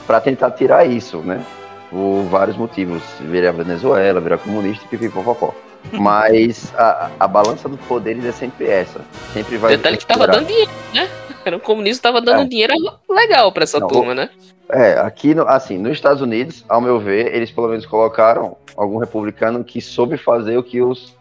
para 0.05 0.19
tentar 0.19 0.51
tirar 0.51 0.85
isso, 0.85 1.17
né? 1.19 1.43
Por 1.89 2.23
vários 2.23 2.57
motivos. 2.57 3.01
Virar 3.21 3.51
Venezuela, 3.51 4.19
virar 4.19 4.37
comunista 4.37 4.85
e 4.85 4.87
pipipopopó. 4.87 5.53
Mas 5.93 6.73
a, 6.75 7.09
a 7.19 7.27
balança 7.27 7.69
do 7.69 7.77
poderes 7.77 8.25
é 8.25 8.31
sempre 8.31 8.67
essa. 8.67 9.01
Sempre 9.33 9.57
vai. 9.57 9.75
Detalhe 9.77 9.97
que 9.97 10.05
tava 10.05 10.27
dando 10.27 10.47
dinheiro, 10.47 10.71
né? 10.93 11.09
Era 11.45 11.55
um 11.55 11.59
comunista 11.59 12.09
tava 12.09 12.21
dando 12.21 12.41
É. 12.41 12.45
dinheiro 12.45 12.73
legal 13.09 13.51
pra 13.51 13.63
essa 13.63 13.79
Não, 13.79 13.87
turma, 13.87 14.13
né? 14.13 14.29
É, 14.67 14.99
aqui, 14.99 15.33
no, 15.33 15.47
assim, 15.47 15.77
nos 15.77 15.93
Estados 15.93 16.21
Unidos, 16.21 16.63
ao 16.69 16.79
meu 16.81 16.99
ver, 16.99 17.33
eles 17.33 17.49
pelo 17.49 17.69
menos 17.69 17.85
colocaram 17.85 18.55
algum 18.77 18.97
republicano 18.97 19.63
que 19.63 19.81
soube 19.81 20.17
fazer 20.17 20.57
o 20.57 20.63
que, 20.63 20.81
os, 20.81 21.15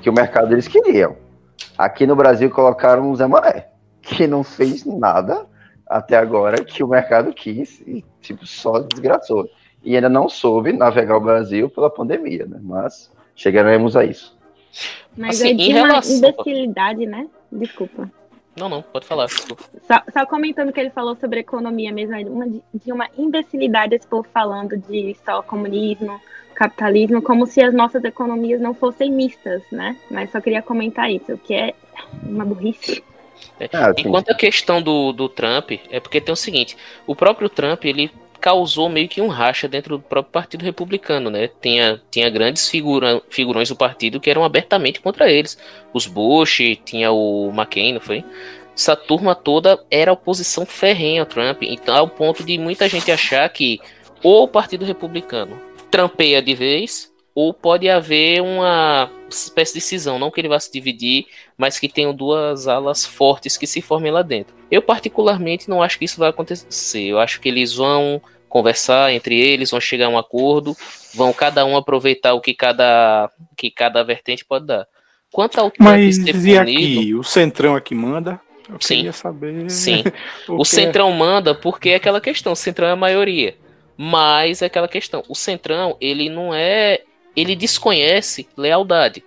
que 0.00 0.08
o 0.08 0.12
mercado 0.12 0.48
deles 0.48 0.68
queriam. 0.68 1.16
Aqui 1.76 2.06
no 2.06 2.14
Brasil 2.14 2.48
colocaram 2.50 3.10
o 3.10 3.16
Zé 3.16 3.26
Mané, 3.26 3.66
que 4.00 4.26
não 4.26 4.44
fez 4.44 4.84
nada 4.84 5.44
até 5.88 6.16
agora 6.16 6.62
que 6.62 6.84
o 6.84 6.88
mercado 6.88 7.32
quis 7.32 7.80
e, 7.80 8.04
tipo, 8.20 8.46
só 8.46 8.78
desgraçou. 8.78 9.48
E 9.84 9.94
ainda 9.94 10.08
não 10.08 10.28
soube 10.28 10.72
navegar 10.72 11.16
o 11.16 11.20
Brasil 11.20 11.68
pela 11.68 11.90
pandemia, 11.90 12.46
né? 12.46 12.58
Mas 12.62 13.10
chegaremos 13.36 13.96
a 13.96 14.04
isso. 14.04 14.36
Mas 15.16 15.40
Assim, 15.40 15.50
é 15.50 15.54
de 15.54 15.72
uma 15.72 15.86
relação- 15.88 16.16
imbecilidade, 16.16 17.06
né? 17.06 17.28
Desculpa. 17.52 18.10
Não, 18.56 18.68
não, 18.68 18.82
pode 18.82 19.04
falar. 19.04 19.28
Só, 19.28 20.02
só, 20.12 20.26
comentando 20.26 20.72
que 20.72 20.78
ele 20.78 20.90
falou 20.90 21.16
sobre 21.16 21.40
economia 21.40 21.92
mesmo, 21.92 22.16
uma, 22.30 22.46
de 22.46 22.92
uma 22.92 23.08
imbecilidade 23.18 23.96
esse 23.96 24.06
povo 24.06 24.26
falando 24.32 24.76
de 24.76 25.16
só 25.24 25.42
comunismo, 25.42 26.20
capitalismo, 26.54 27.20
como 27.20 27.46
se 27.46 27.60
as 27.60 27.74
nossas 27.74 28.04
economias 28.04 28.60
não 28.60 28.72
fossem 28.72 29.10
mistas, 29.10 29.62
né? 29.72 29.96
Mas 30.08 30.30
só 30.30 30.40
queria 30.40 30.62
comentar 30.62 31.10
isso, 31.10 31.36
que 31.38 31.52
é 31.52 31.74
uma 32.22 32.44
burrice. 32.44 33.02
É. 33.58 33.68
Enquanto 33.98 34.30
a 34.30 34.34
questão 34.34 34.80
do, 34.80 35.12
do 35.12 35.28
Trump, 35.28 35.72
é 35.90 35.98
porque 35.98 36.20
tem 36.20 36.32
o 36.32 36.36
seguinte, 36.36 36.76
o 37.06 37.14
próprio 37.14 37.48
Trump, 37.48 37.84
ele 37.84 38.10
causou 38.44 38.90
meio 38.90 39.08
que 39.08 39.22
um 39.22 39.28
racha 39.28 39.66
dentro 39.66 39.96
do 39.96 40.02
próprio 40.02 40.30
Partido 40.30 40.62
Republicano, 40.66 41.30
né? 41.30 41.48
Tinha, 41.62 41.98
tinha 42.10 42.28
grandes 42.28 42.68
figura, 42.68 43.22
figurões 43.30 43.70
do 43.70 43.74
partido 43.74 44.20
que 44.20 44.28
eram 44.28 44.44
abertamente 44.44 45.00
contra 45.00 45.32
eles. 45.32 45.56
Os 45.94 46.06
Bush, 46.06 46.58
tinha 46.84 47.10
o 47.10 47.50
McCain, 47.54 47.94
não 47.94 48.02
foi? 48.02 48.22
Essa 48.76 48.94
turma 48.94 49.34
toda 49.34 49.82
era 49.90 50.12
oposição 50.12 50.66
ferrenha 50.66 51.22
ao 51.22 51.26
Trump, 51.26 51.62
então 51.62 51.96
ao 51.96 52.06
ponto 52.06 52.44
de 52.44 52.58
muita 52.58 52.86
gente 52.86 53.10
achar 53.10 53.48
que 53.48 53.80
ou 54.22 54.44
o 54.44 54.48
Partido 54.48 54.84
Republicano 54.84 55.58
trampeia 55.90 56.42
de 56.42 56.54
vez, 56.54 57.10
ou 57.34 57.54
pode 57.54 57.88
haver 57.88 58.42
uma 58.42 59.10
espécie 59.30 59.72
de 59.72 59.80
cisão, 59.80 60.18
não 60.18 60.30
que 60.30 60.40
ele 60.40 60.48
vá 60.48 60.60
se 60.60 60.70
dividir, 60.70 61.24
mas 61.56 61.78
que 61.78 61.88
tenham 61.88 62.14
duas 62.14 62.68
alas 62.68 63.06
fortes 63.06 63.56
que 63.56 63.66
se 63.66 63.80
formem 63.80 64.12
lá 64.12 64.20
dentro. 64.20 64.54
Eu 64.70 64.82
particularmente 64.82 65.70
não 65.70 65.82
acho 65.82 65.98
que 65.98 66.04
isso 66.04 66.18
vai 66.18 66.28
acontecer. 66.28 67.04
Eu 67.04 67.18
acho 67.18 67.40
que 67.40 67.48
eles 67.48 67.74
vão 67.74 68.20
conversar 68.54 69.12
entre 69.12 69.36
eles, 69.36 69.72
vão 69.72 69.80
chegar 69.80 70.06
a 70.06 70.08
um 70.08 70.16
acordo, 70.16 70.76
vão 71.12 71.32
cada 71.32 71.66
um 71.66 71.76
aproveitar 71.76 72.34
o 72.34 72.40
que 72.40 72.54
cada, 72.54 73.28
que 73.56 73.68
cada 73.68 74.04
vertente 74.04 74.44
pode 74.44 74.66
dar. 74.66 74.86
Quanto 75.32 75.58
ao 75.58 75.72
Mas 75.76 76.18
e 76.18 76.56
aqui, 76.56 77.14
o 77.16 77.24
Centrão 77.24 77.74
aqui 77.74 77.96
manda? 77.96 78.40
Eu 78.68 78.76
Sim. 78.78 79.10
saber. 79.10 79.68
Sim. 79.68 80.04
o 80.46 80.64
Centrão 80.64 81.10
manda 81.10 81.52
porque 81.52 81.90
é 81.90 81.94
aquela 81.96 82.20
questão, 82.20 82.52
o 82.52 82.56
Centrão 82.56 82.86
é 82.86 82.92
a 82.92 82.96
maioria. 82.96 83.56
Mas 83.96 84.62
é 84.62 84.66
aquela 84.66 84.86
questão, 84.86 85.24
o 85.28 85.34
Centrão, 85.34 85.96
ele 86.00 86.28
não 86.28 86.54
é. 86.54 87.00
Ele 87.34 87.56
desconhece 87.56 88.46
lealdade. 88.56 89.24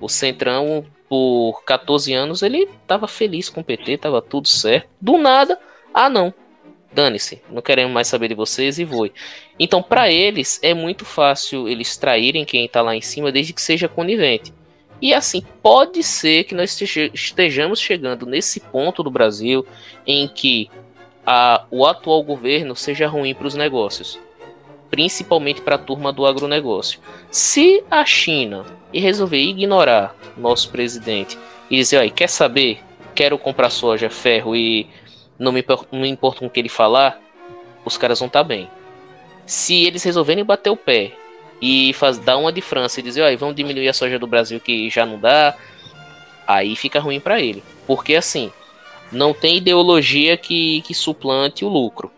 O 0.00 0.08
Centrão, 0.08 0.86
por 1.08 1.64
14 1.64 2.12
anos, 2.12 2.42
ele 2.42 2.68
tava 2.86 3.08
feliz 3.08 3.48
com 3.48 3.60
o 3.60 3.64
PT, 3.64 3.98
tava 3.98 4.22
tudo 4.22 4.46
certo. 4.46 4.88
Do 5.00 5.18
nada, 5.18 5.58
ah 5.92 6.08
não, 6.08 6.32
dane-se, 6.92 7.42
não 7.50 7.62
queremos 7.62 7.92
mais 7.92 8.08
saber 8.08 8.28
de 8.28 8.34
vocês 8.34 8.78
e 8.78 8.84
voe. 8.84 9.12
Então, 9.58 9.82
para 9.82 10.10
eles, 10.10 10.58
é 10.62 10.72
muito 10.74 11.04
fácil 11.04 11.68
eles 11.68 11.96
traírem 11.96 12.44
quem 12.44 12.64
está 12.64 12.82
lá 12.82 12.94
em 12.94 13.00
cima, 13.00 13.32
desde 13.32 13.52
que 13.52 13.62
seja 13.62 13.88
conivente. 13.88 14.52
E 15.00 15.14
assim, 15.14 15.42
pode 15.62 16.02
ser 16.02 16.44
que 16.44 16.54
nós 16.54 16.80
estejamos 17.14 17.80
chegando 17.80 18.26
nesse 18.26 18.58
ponto 18.58 19.02
do 19.02 19.10
Brasil 19.10 19.64
em 20.06 20.26
que 20.26 20.68
a, 21.24 21.64
o 21.70 21.86
atual 21.86 22.22
governo 22.22 22.74
seja 22.74 23.06
ruim 23.06 23.34
para 23.34 23.46
os 23.46 23.54
negócios, 23.54 24.18
principalmente 24.90 25.60
para 25.60 25.76
a 25.76 25.78
turma 25.78 26.12
do 26.12 26.26
agronegócio. 26.26 27.00
Se 27.30 27.84
a 27.88 28.04
China 28.04 28.64
resolver 28.92 29.38
ignorar 29.38 30.16
nosso 30.36 30.70
presidente 30.70 31.38
e 31.70 31.76
dizer, 31.76 32.10
quer 32.10 32.28
saber? 32.28 32.80
Quero 33.14 33.38
comprar 33.38 33.70
soja, 33.70 34.08
ferro 34.08 34.56
e 34.56 34.88
não 35.38 35.52
me, 35.52 35.64
não 35.92 36.00
me 36.00 36.08
importa 36.08 36.40
com 36.40 36.46
o 36.46 36.50
que 36.50 36.60
ele 36.60 36.68
falar, 36.68 37.20
os 37.84 37.96
caras 37.96 38.18
vão 38.18 38.26
estar 38.26 38.40
tá 38.40 38.44
bem. 38.44 38.68
Se 39.46 39.86
eles 39.86 40.02
resolverem 40.02 40.44
bater 40.44 40.70
o 40.70 40.76
pé 40.76 41.12
e 41.60 41.92
faz, 41.94 42.18
dar 42.18 42.36
uma 42.36 42.52
de 42.52 42.60
França 42.60 43.00
e 43.00 43.02
dizer, 43.02 43.22
ó, 43.22 43.36
vamos 43.36 43.56
diminuir 43.56 43.88
a 43.88 43.92
soja 43.92 44.18
do 44.18 44.26
Brasil 44.26 44.60
que 44.60 44.90
já 44.90 45.06
não 45.06 45.18
dá, 45.18 45.56
aí 46.46 46.76
fica 46.76 47.00
ruim 47.00 47.20
para 47.20 47.40
ele. 47.40 47.62
Porque 47.86 48.14
assim, 48.14 48.52
não 49.10 49.32
tem 49.32 49.56
ideologia 49.56 50.36
que, 50.36 50.82
que 50.82 50.94
suplante 50.94 51.64
o 51.64 51.68
lucro. 51.68 52.10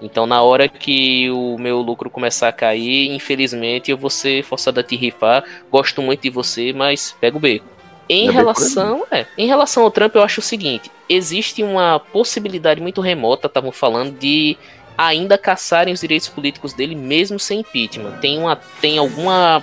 Então, 0.00 0.26
na 0.26 0.42
hora 0.42 0.68
que 0.68 1.28
o 1.30 1.56
meu 1.58 1.80
lucro 1.80 2.08
começar 2.08 2.48
a 2.48 2.52
cair, 2.52 3.10
infelizmente 3.10 3.90
eu 3.90 3.96
vou 3.96 4.10
ser 4.10 4.44
forçado 4.44 4.78
a 4.78 4.82
te 4.82 4.94
rifar. 4.94 5.44
Gosto 5.70 6.00
muito 6.00 6.22
de 6.22 6.30
você, 6.30 6.72
mas 6.72 7.16
pega 7.20 7.36
o 7.36 7.40
beco. 7.40 7.77
Em 8.08 8.28
é 8.28 8.30
relação, 8.30 9.06
é, 9.10 9.26
em 9.36 9.46
relação 9.46 9.82
ao 9.82 9.90
Trump, 9.90 10.14
eu 10.14 10.22
acho 10.22 10.40
o 10.40 10.42
seguinte: 10.42 10.90
existe 11.08 11.62
uma 11.62 12.00
possibilidade 12.00 12.80
muito 12.80 13.00
remota, 13.00 13.46
estavam 13.46 13.70
falando, 13.70 14.18
de 14.18 14.56
ainda 14.96 15.38
caçarem 15.38 15.94
os 15.94 16.00
direitos 16.00 16.28
políticos 16.28 16.72
dele 16.72 16.94
mesmo 16.94 17.38
sem 17.38 17.60
impeachment. 17.60 18.18
Tem 18.20 18.38
uma, 18.38 18.56
tem 18.80 18.98
alguma, 18.98 19.62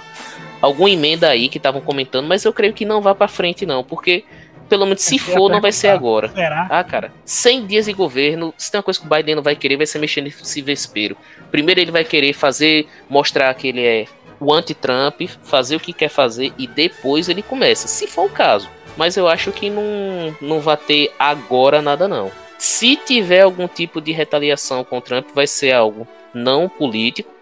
alguma 0.62 0.89
emenda 0.89 1.30
aí 1.30 1.50
que 1.50 1.58
estavam 1.58 1.82
comentando, 1.82 2.26
mas 2.26 2.46
eu 2.46 2.54
creio 2.54 2.74
que 2.74 2.86
não 2.86 3.02
vá 3.02 3.14
para 3.14 3.28
frente 3.28 3.66
não, 3.66 3.84
porque 3.84 4.24
pelo 4.70 4.86
menos 4.86 5.02
se 5.02 5.20
for, 5.20 5.50
não 5.50 5.62
vai 5.62 5.72
ser 5.72 5.89
agora. 5.89 6.30
Será? 6.30 6.68
Ah, 6.70 6.84
cara, 6.84 7.12
100 7.24 7.68
dias 7.68 7.86
de 7.86 7.93
governo, 7.93 8.54
se 8.58 8.72
tem 8.72 8.80
uma 8.80 8.84
coisa 8.84 9.00
que 9.00 9.06
o 9.06 9.10
Biden 9.10 9.36
não 9.36 9.43
vai 9.43 9.56
querer, 9.56 9.78
vai 9.78 9.86
ser 9.86 10.00
mexer 10.00 10.22
nesse 10.22 10.62
vespeiro. 10.62 11.16
Primeiro 11.52 11.80
ele 11.80 11.91
vai 11.91 12.04
querer 12.04 12.34
fazer, 12.34 12.88
mostrar 13.10 13.54
que 13.54 13.68
ele 13.68 13.82
é 13.82 14.06
o 14.46 14.54
anti-Trump, 14.54 15.22
fazer 15.41 15.76
o 15.76 15.80
que 15.80 15.91
quer 15.91 16.10
fazer 16.10 16.54
e 16.58 16.68
depois 16.68 17.28
ele 17.28 17.41
começa, 17.41 17.88
se 17.88 18.06
for 18.06 18.26
o 18.26 18.30
caso. 18.30 18.70
Mas 18.96 19.18
eu 19.18 19.28
acho 19.28 19.52
que 19.52 19.70
não, 19.70 20.36
não 20.39 20.60
vai 20.60 20.78
ter 20.78 21.12
agora 21.18 21.82
nada 21.82 22.08
não. 22.08 22.32
Se 22.58 22.96
tiver 22.96 23.41
algum 23.41 23.68
tipo 23.68 24.00
de 24.00 24.12
retaliação 24.12 24.84
com 24.84 25.00
o 25.00 25.02
Trump, 25.02 25.28
vai 25.34 25.48
ser 25.48 25.72
algo 25.72 26.08
não 26.34 26.70
político, 26.70 27.34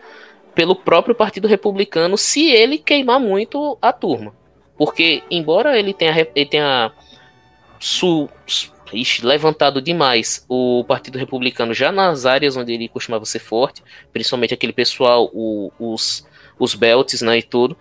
pelo 0.56 0.76
próprio 0.76 1.16
Partido 1.16 1.48
Republicano, 1.48 2.18
se 2.18 2.50
ele 2.50 2.78
queimar 2.78 3.20
muito 3.20 3.78
a 3.82 3.92
turma. 3.92 4.34
Porque, 4.78 5.24
embora 5.30 5.78
ele 5.78 5.94
tenha, 5.94 6.28
ele 6.36 6.46
tenha 6.46 6.92
su, 7.80 8.30
ixi, 8.94 9.26
levantado 9.26 9.82
demais. 9.82 10.46
O 10.48 10.84
Partido 10.88 11.18
Republicano 11.18 11.74
já 11.74 11.92
nas 11.92 12.26
áreas 12.26 12.56
onde 12.56 12.74
ele 12.74 12.88
costumava 12.88 13.26
ser 13.26 13.40
forte, 13.40 13.84
principalmente 14.12 14.54
aquele 14.54 14.74
pessoal, 14.74 15.30
o, 15.34 15.72
os 15.80 16.26
os 16.60 16.76
belts, 16.76 17.22
né, 17.22 17.40
e 17.40 17.44
tudo, 17.44 17.78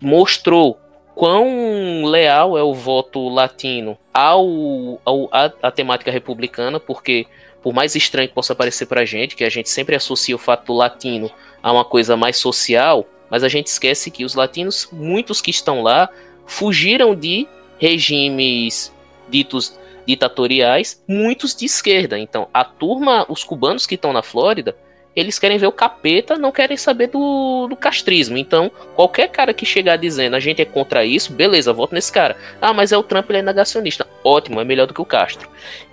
mostrou 0.00 0.78
quão 1.14 2.04
leal 2.04 2.56
é 2.56 2.62
o 2.62 2.72
voto 2.72 3.28
latino 3.28 3.98
ao, 4.12 5.00
ao 5.04 5.28
a, 5.32 5.52
a, 5.62 5.70
temática 5.70 6.10
republicana, 6.10 6.80
porque 6.80 7.26
por 7.62 7.74
mais 7.74 7.94
estranho 7.94 8.28
que 8.28 8.34
possa 8.34 8.54
parecer 8.54 8.86
pra 8.86 9.04
gente, 9.04 9.36
que 9.36 9.44
a 9.44 9.50
gente 9.50 9.68
sempre 9.68 9.94
associa 9.94 10.34
o 10.34 10.38
fato 10.38 10.72
latino 10.72 11.30
a 11.62 11.72
uma 11.72 11.84
coisa 11.84 12.16
mais 12.16 12.36
social, 12.38 13.06
mas 13.28 13.44
a 13.44 13.48
gente 13.48 13.66
esquece 13.66 14.10
que 14.10 14.24
os 14.24 14.34
latinos, 14.34 14.88
muitos 14.90 15.42
que 15.42 15.50
estão 15.50 15.82
lá, 15.82 16.08
fugiram 16.46 17.14
de 17.14 17.46
regimes 17.78 18.92
ditos 19.28 19.78
ditatoriais, 20.06 21.02
muitos 21.08 21.54
de 21.54 21.66
esquerda. 21.66 22.18
Então, 22.18 22.48
a 22.52 22.64
turma, 22.64 23.26
os 23.28 23.44
cubanos 23.44 23.86
que 23.86 23.94
estão 23.94 24.12
na 24.12 24.22
Flórida, 24.22 24.76
eles 25.14 25.38
querem 25.38 25.58
ver 25.58 25.66
o 25.66 25.72
capeta, 25.72 26.36
não 26.36 26.52
querem 26.52 26.76
saber 26.76 27.08
do, 27.08 27.66
do 27.68 27.76
castrismo. 27.76 28.36
Então, 28.36 28.70
qualquer 28.94 29.28
cara 29.28 29.52
que 29.52 29.66
chegar 29.66 29.96
dizendo 29.96 30.36
a 30.36 30.40
gente 30.40 30.62
é 30.62 30.64
contra 30.64 31.04
isso, 31.04 31.32
beleza, 31.32 31.72
voto 31.72 31.94
nesse 31.94 32.12
cara. 32.12 32.36
Ah, 32.60 32.72
mas 32.72 32.92
é 32.92 32.96
o 32.96 33.02
Trump, 33.02 33.28
ele 33.28 33.38
é 33.38 33.42
negacionista. 33.42 34.06
Ótimo, 34.22 34.60
é 34.60 34.64
melhor 34.64 34.86
do 34.86 34.94
que 34.94 35.00
o 35.00 35.06
Castro. 35.06 35.48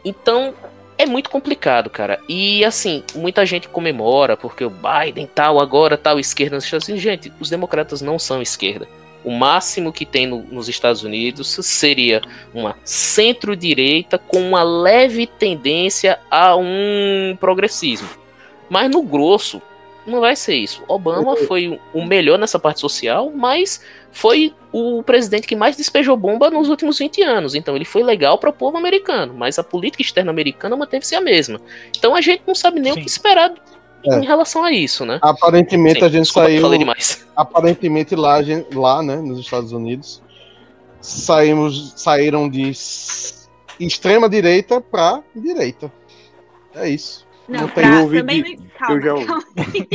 Então, 0.06 0.54
é 0.98 1.06
muito 1.06 1.30
complicado, 1.30 1.90
cara. 1.90 2.20
E 2.28 2.66
assim, 2.66 3.04
muita 3.16 3.46
gente 3.46 3.70
comemora 3.70 4.36
porque 4.36 4.64
o 4.64 4.72
Biden 4.72 5.30
tal, 5.34 5.60
agora 5.60 5.98
tal, 5.98 6.20
esquerda 6.20 6.58
Unidos. 6.58 7.02
Gente, 7.02 7.32
os 7.40 7.50
democratas 7.50 8.02
não 8.02 8.18
são 8.18 8.42
esquerda. 8.42 8.88
O 9.28 9.32
máximo 9.32 9.92
que 9.92 10.06
tem 10.06 10.26
no, 10.26 10.42
nos 10.44 10.70
Estados 10.70 11.04
Unidos 11.04 11.60
seria 11.62 12.22
uma 12.54 12.78
centro-direita 12.86 14.18
com 14.18 14.40
uma 14.40 14.64
leve 14.64 15.28
tendência 15.28 16.18
a 16.32 16.56
um 16.56 17.36
progressismo. 17.38 18.08
Mas 18.70 18.90
no 18.90 19.04
grosso, 19.04 19.62
não 20.06 20.22
vai 20.22 20.34
ser 20.34 20.56
isso. 20.56 20.82
Obama 20.88 21.36
foi 21.36 21.78
o 21.94 22.06
melhor 22.06 22.40
nessa 22.40 22.58
parte 22.58 22.80
social, 22.80 23.30
mas 23.36 23.84
foi 24.14 24.54
o 24.72 25.04
presidente 25.04 25.46
que 25.46 25.58
mais 25.58 25.76
despejou 25.76 26.16
bomba 26.16 26.50
nos 26.50 26.70
últimos 26.70 26.98
20 26.98 27.22
anos. 27.22 27.54
Então 27.54 27.76
ele 27.76 27.84
foi 27.84 28.04
legal 28.04 28.38
para 28.38 28.50
o 28.50 28.54
povo 28.54 28.78
americano, 28.78 29.34
mas 29.34 29.60
a 29.60 29.64
política 29.64 30.02
externa 30.02 30.32
americana 30.32 30.78
manteve-se 30.78 31.16
a 31.16 31.20
mesma. 31.20 31.60
Então 31.98 32.16
a 32.16 32.22
gente 32.22 32.44
não 32.48 32.56
sabe 32.56 32.80
nem 32.80 32.94
Sim. 32.94 33.00
o 33.00 33.04
que 33.04 33.10
esperar 33.10 33.54
é. 34.12 34.20
em 34.20 34.26
relação 34.26 34.64
a 34.64 34.72
isso, 34.72 35.06
né? 35.06 35.20
Aparentemente 35.22 36.00
Sim, 36.00 36.06
a 36.06 36.10
gente 36.10 36.24
desculpa, 36.24 36.48
saiu. 36.48 36.62
Falei 36.62 36.80
demais. 36.80 37.26
Aparentemente 37.36 38.16
lá, 38.16 38.38
lá, 38.74 39.04
né, 39.04 39.16
nos 39.18 39.40
Estados 39.40 39.72
Unidos, 39.72 40.22
saímos, 41.02 41.94
saíram 41.96 42.50
de 42.50 42.72
extrema 43.80 44.30
direita 44.30 44.82
para 44.82 45.22
direita. 45.36 45.92
É 46.76 46.90
isso. 46.90 47.26
Não, 47.48 47.62
não 47.62 47.70
pra, 47.70 48.02
ouvi 48.02 48.20
também 48.20 48.44
de... 48.44 48.58
calma, 48.78 48.96
eu 48.96 49.02
já 49.02 49.14
ouvi. 49.14 49.26
calma. 49.26 49.44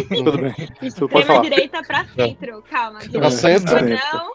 Tudo 0.08 0.38
bem. 0.38 0.54
Extrema 0.82 1.42
direita 1.42 1.82
pra 1.82 2.06
centro, 2.06 2.64
calma. 2.70 2.98
Pra 3.10 3.30
centro? 3.30 3.88
Não, 3.88 4.32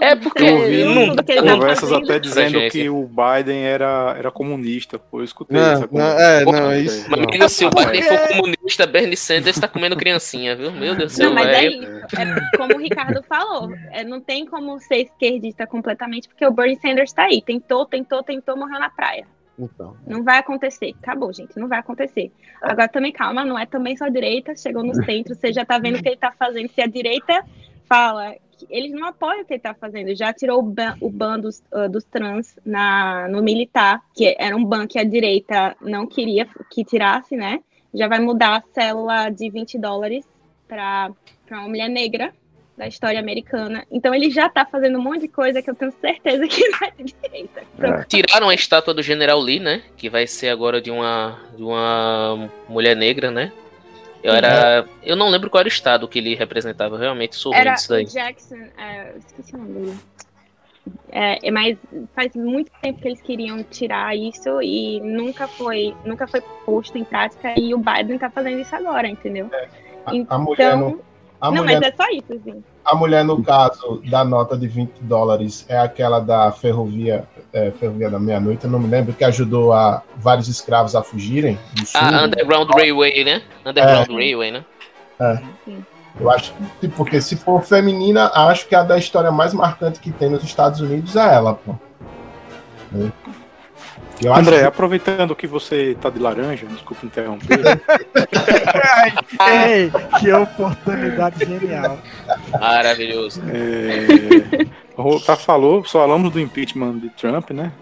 é 0.00 0.16
porque 0.16 0.42
eu 0.42 0.56
ouvi 0.56 0.84
não, 0.84 1.16
tá 1.16 1.22
conversas 1.22 1.92
até 1.92 2.18
dizendo 2.18 2.58
que 2.70 2.88
o 2.88 3.08
Biden 3.08 3.62
era, 3.64 4.14
era 4.18 4.30
comunista, 4.30 4.98
pô, 4.98 5.20
eu 5.20 5.24
escutei 5.24 5.56
não, 5.56 5.66
essa 5.66 5.88
não, 5.90 6.18
É, 6.18 6.44
não, 6.44 6.70
é 6.70 6.80
isso. 6.80 7.08
Mas 7.10 7.52
se 7.52 7.64
o 7.64 7.70
Biden 7.70 8.02
for 8.02 8.18
comunista, 8.28 8.86
Bernie 8.86 9.16
Sanders 9.16 9.58
tá 9.58 9.68
comendo 9.68 9.96
criancinha, 9.96 10.56
viu? 10.56 10.72
Meu 10.72 10.96
Deus 10.96 11.12
do 11.12 11.16
céu. 11.16 11.26
Não, 11.28 11.34
mas 11.34 11.46
é, 11.46 11.66
é 11.66 12.56
como 12.56 12.74
o 12.74 12.78
Ricardo 12.78 13.22
falou, 13.22 13.72
é, 13.92 14.04
não 14.04 14.20
tem 14.20 14.46
como 14.46 14.78
ser 14.80 15.02
esquerdista 15.02 15.66
completamente, 15.66 16.28
porque 16.28 16.46
o 16.46 16.50
Bernie 16.50 16.78
Sanders 16.80 17.12
tá 17.12 17.24
aí, 17.24 17.40
tentou, 17.40 17.86
tentou, 17.86 18.22
tentou, 18.22 18.56
morreu 18.56 18.80
na 18.80 18.90
praia. 18.90 19.26
Então. 19.58 19.96
Não 20.06 20.22
vai 20.22 20.38
acontecer. 20.38 20.94
Acabou, 21.02 21.32
gente. 21.32 21.58
Não 21.58 21.66
vai 21.66 21.80
acontecer. 21.80 22.30
Agora 22.62 22.88
também 22.88 23.12
calma, 23.12 23.44
não 23.44 23.58
é 23.58 23.66
também 23.66 23.96
só 23.96 24.04
a 24.04 24.08
direita, 24.08 24.56
chegou 24.56 24.84
no 24.84 24.94
centro, 25.04 25.34
você 25.34 25.52
já 25.52 25.64
tá 25.64 25.78
vendo 25.78 25.98
o 25.98 26.02
que 26.02 26.08
ele 26.08 26.16
tá 26.16 26.32
fazendo. 26.38 26.70
Se 26.70 26.80
a 26.80 26.86
direita 26.86 27.44
fala 27.88 28.36
eles 28.68 28.92
não 28.92 29.06
apoiam 29.06 29.42
o 29.42 29.44
que 29.44 29.54
ele 29.54 29.60
tá 29.60 29.74
fazendo, 29.74 30.14
já 30.14 30.32
tirou 30.32 30.58
o 30.58 30.62
ban, 30.62 30.96
o 31.00 31.10
ban 31.10 31.38
dos, 31.38 31.62
uh, 31.72 31.88
dos 31.88 32.04
trans 32.04 32.58
na, 32.64 33.28
no 33.28 33.42
militar, 33.42 34.02
que 34.14 34.34
era 34.38 34.56
um 34.56 34.64
ban 34.64 34.86
que 34.86 34.98
a 34.98 35.04
direita 35.04 35.76
não 35.80 36.06
queria 36.06 36.48
que 36.70 36.84
tirasse, 36.84 37.36
né? 37.36 37.60
Já 37.94 38.08
vai 38.08 38.20
mudar 38.20 38.56
a 38.56 38.62
célula 38.74 39.30
de 39.30 39.50
20 39.50 39.78
dólares 39.78 40.24
para 40.66 41.10
uma 41.50 41.68
mulher 41.68 41.88
negra 41.88 42.32
da 42.78 42.86
história 42.86 43.18
americana. 43.18 43.84
Então 43.90 44.14
ele 44.14 44.30
já 44.30 44.48
tá 44.48 44.64
fazendo 44.64 44.98
um 44.98 45.02
monte 45.02 45.22
de 45.22 45.28
coisa 45.28 45.60
que 45.60 45.68
eu 45.68 45.74
tenho 45.74 45.92
certeza 46.00 46.46
que 46.46 46.62
é 46.84 47.02
de 47.02 47.14
direita. 47.20 47.62
É. 47.80 48.04
Tiraram 48.04 48.48
a 48.48 48.54
estátua 48.54 48.94
do 48.94 49.02
General 49.02 49.40
Lee, 49.40 49.58
né? 49.58 49.82
Que 49.96 50.08
vai 50.08 50.26
ser 50.26 50.48
agora 50.48 50.80
de 50.80 50.90
uma, 50.90 51.38
de 51.56 51.62
uma 51.62 52.50
mulher 52.68 52.94
negra, 52.94 53.30
né? 53.30 53.52
Eu 54.22 54.32
era. 54.32 54.86
Eu 55.02 55.16
não 55.16 55.28
lembro 55.28 55.48
qual 55.48 55.60
era 55.60 55.68
o 55.68 55.72
estado 55.72 56.08
que 56.08 56.18
ele 56.18 56.34
representava, 56.34 56.96
eu 56.96 57.00
realmente 57.00 57.36
sou 57.36 57.52
ruim 57.52 57.72
disso 57.72 57.88
daí. 57.88 58.04
Jackson, 58.04 58.56
é, 58.76 59.14
esqueci 59.18 59.54
o 59.54 59.58
nome 59.58 59.72
dele. 59.74 59.98
É, 61.10 61.48
é, 61.48 61.50
mas 61.50 61.76
faz 62.14 62.34
muito 62.34 62.70
tempo 62.80 63.00
que 63.00 63.08
eles 63.08 63.20
queriam 63.20 63.62
tirar 63.62 64.16
isso 64.16 64.60
e 64.62 65.00
nunca 65.00 65.46
foi, 65.46 65.94
nunca 66.04 66.26
foi 66.26 66.40
posto 66.64 66.96
em 66.96 67.04
prática 67.04 67.58
e 67.58 67.74
o 67.74 67.78
Biden 67.78 68.18
tá 68.18 68.30
fazendo 68.30 68.60
isso 68.60 68.74
agora, 68.74 69.06
entendeu? 69.06 69.50
A, 70.06 70.14
Então, 70.14 70.36
a 70.36 70.40
mulher, 70.40 70.76
no, 70.76 71.02
a, 71.40 71.50
não, 71.50 71.62
mulher, 71.62 71.80
mas 71.80 71.92
é 71.92 71.96
só 71.96 72.08
isso, 72.10 72.32
assim. 72.32 72.64
A 72.88 72.94
mulher, 72.94 73.24
no 73.24 73.42
caso 73.42 74.02
da 74.08 74.24
nota 74.24 74.56
de 74.56 74.66
20 74.66 74.90
dólares, 75.02 75.66
é 75.68 75.78
aquela 75.78 76.20
da 76.20 76.50
ferrovia, 76.50 77.24
é, 77.52 77.70
ferrovia 77.70 78.10
da 78.10 78.18
meia-noite, 78.18 78.64
eu 78.64 78.70
não 78.70 78.78
me 78.78 78.88
lembro, 78.88 79.12
que 79.12 79.24
ajudou 79.24 79.72
a 79.72 80.02
vários 80.16 80.48
escravos 80.48 80.96
a 80.96 81.02
fugirem 81.02 81.58
do 81.74 81.84
sul. 81.84 82.00
A 82.00 82.24
Underground 82.24 82.70
Railway, 82.74 83.24
né? 83.24 83.42
Underground 83.64 84.08
Railway, 84.08 84.50
né? 84.50 84.64
Eu 86.18 86.30
acho 86.30 86.54
que, 86.80 86.88
porque 86.88 87.20
se 87.20 87.36
for 87.36 87.62
feminina, 87.62 88.30
acho 88.34 88.66
que 88.66 88.74
a 88.74 88.82
da 88.82 88.96
história 88.98 89.30
mais 89.30 89.52
marcante 89.52 90.00
que 90.00 90.10
tem 90.10 90.30
nos 90.30 90.42
Estados 90.42 90.80
Unidos 90.80 91.14
é 91.14 91.34
ela, 91.34 91.54
pô. 91.54 91.74
Né? 92.90 93.12
Eu 94.22 94.34
André, 94.34 94.58
que- 94.60 94.64
aproveitando 94.66 95.34
que 95.36 95.46
você 95.46 95.96
tá 96.00 96.10
de 96.10 96.18
laranja, 96.18 96.66
desculpa 96.66 97.06
interromper. 97.06 97.60
Ei, 99.66 99.90
que 100.18 100.32
oportunidade 100.32 101.44
genial. 101.44 101.98
Maravilhoso. 102.58 103.40
É, 103.48 104.66
o 104.96 105.20
tá 105.20 105.36
falou, 105.36 105.84
só 105.84 106.00
falamos 106.00 106.32
do 106.32 106.40
impeachment 106.40 106.98
de 106.98 107.10
Trump, 107.10 107.50
né? 107.50 107.72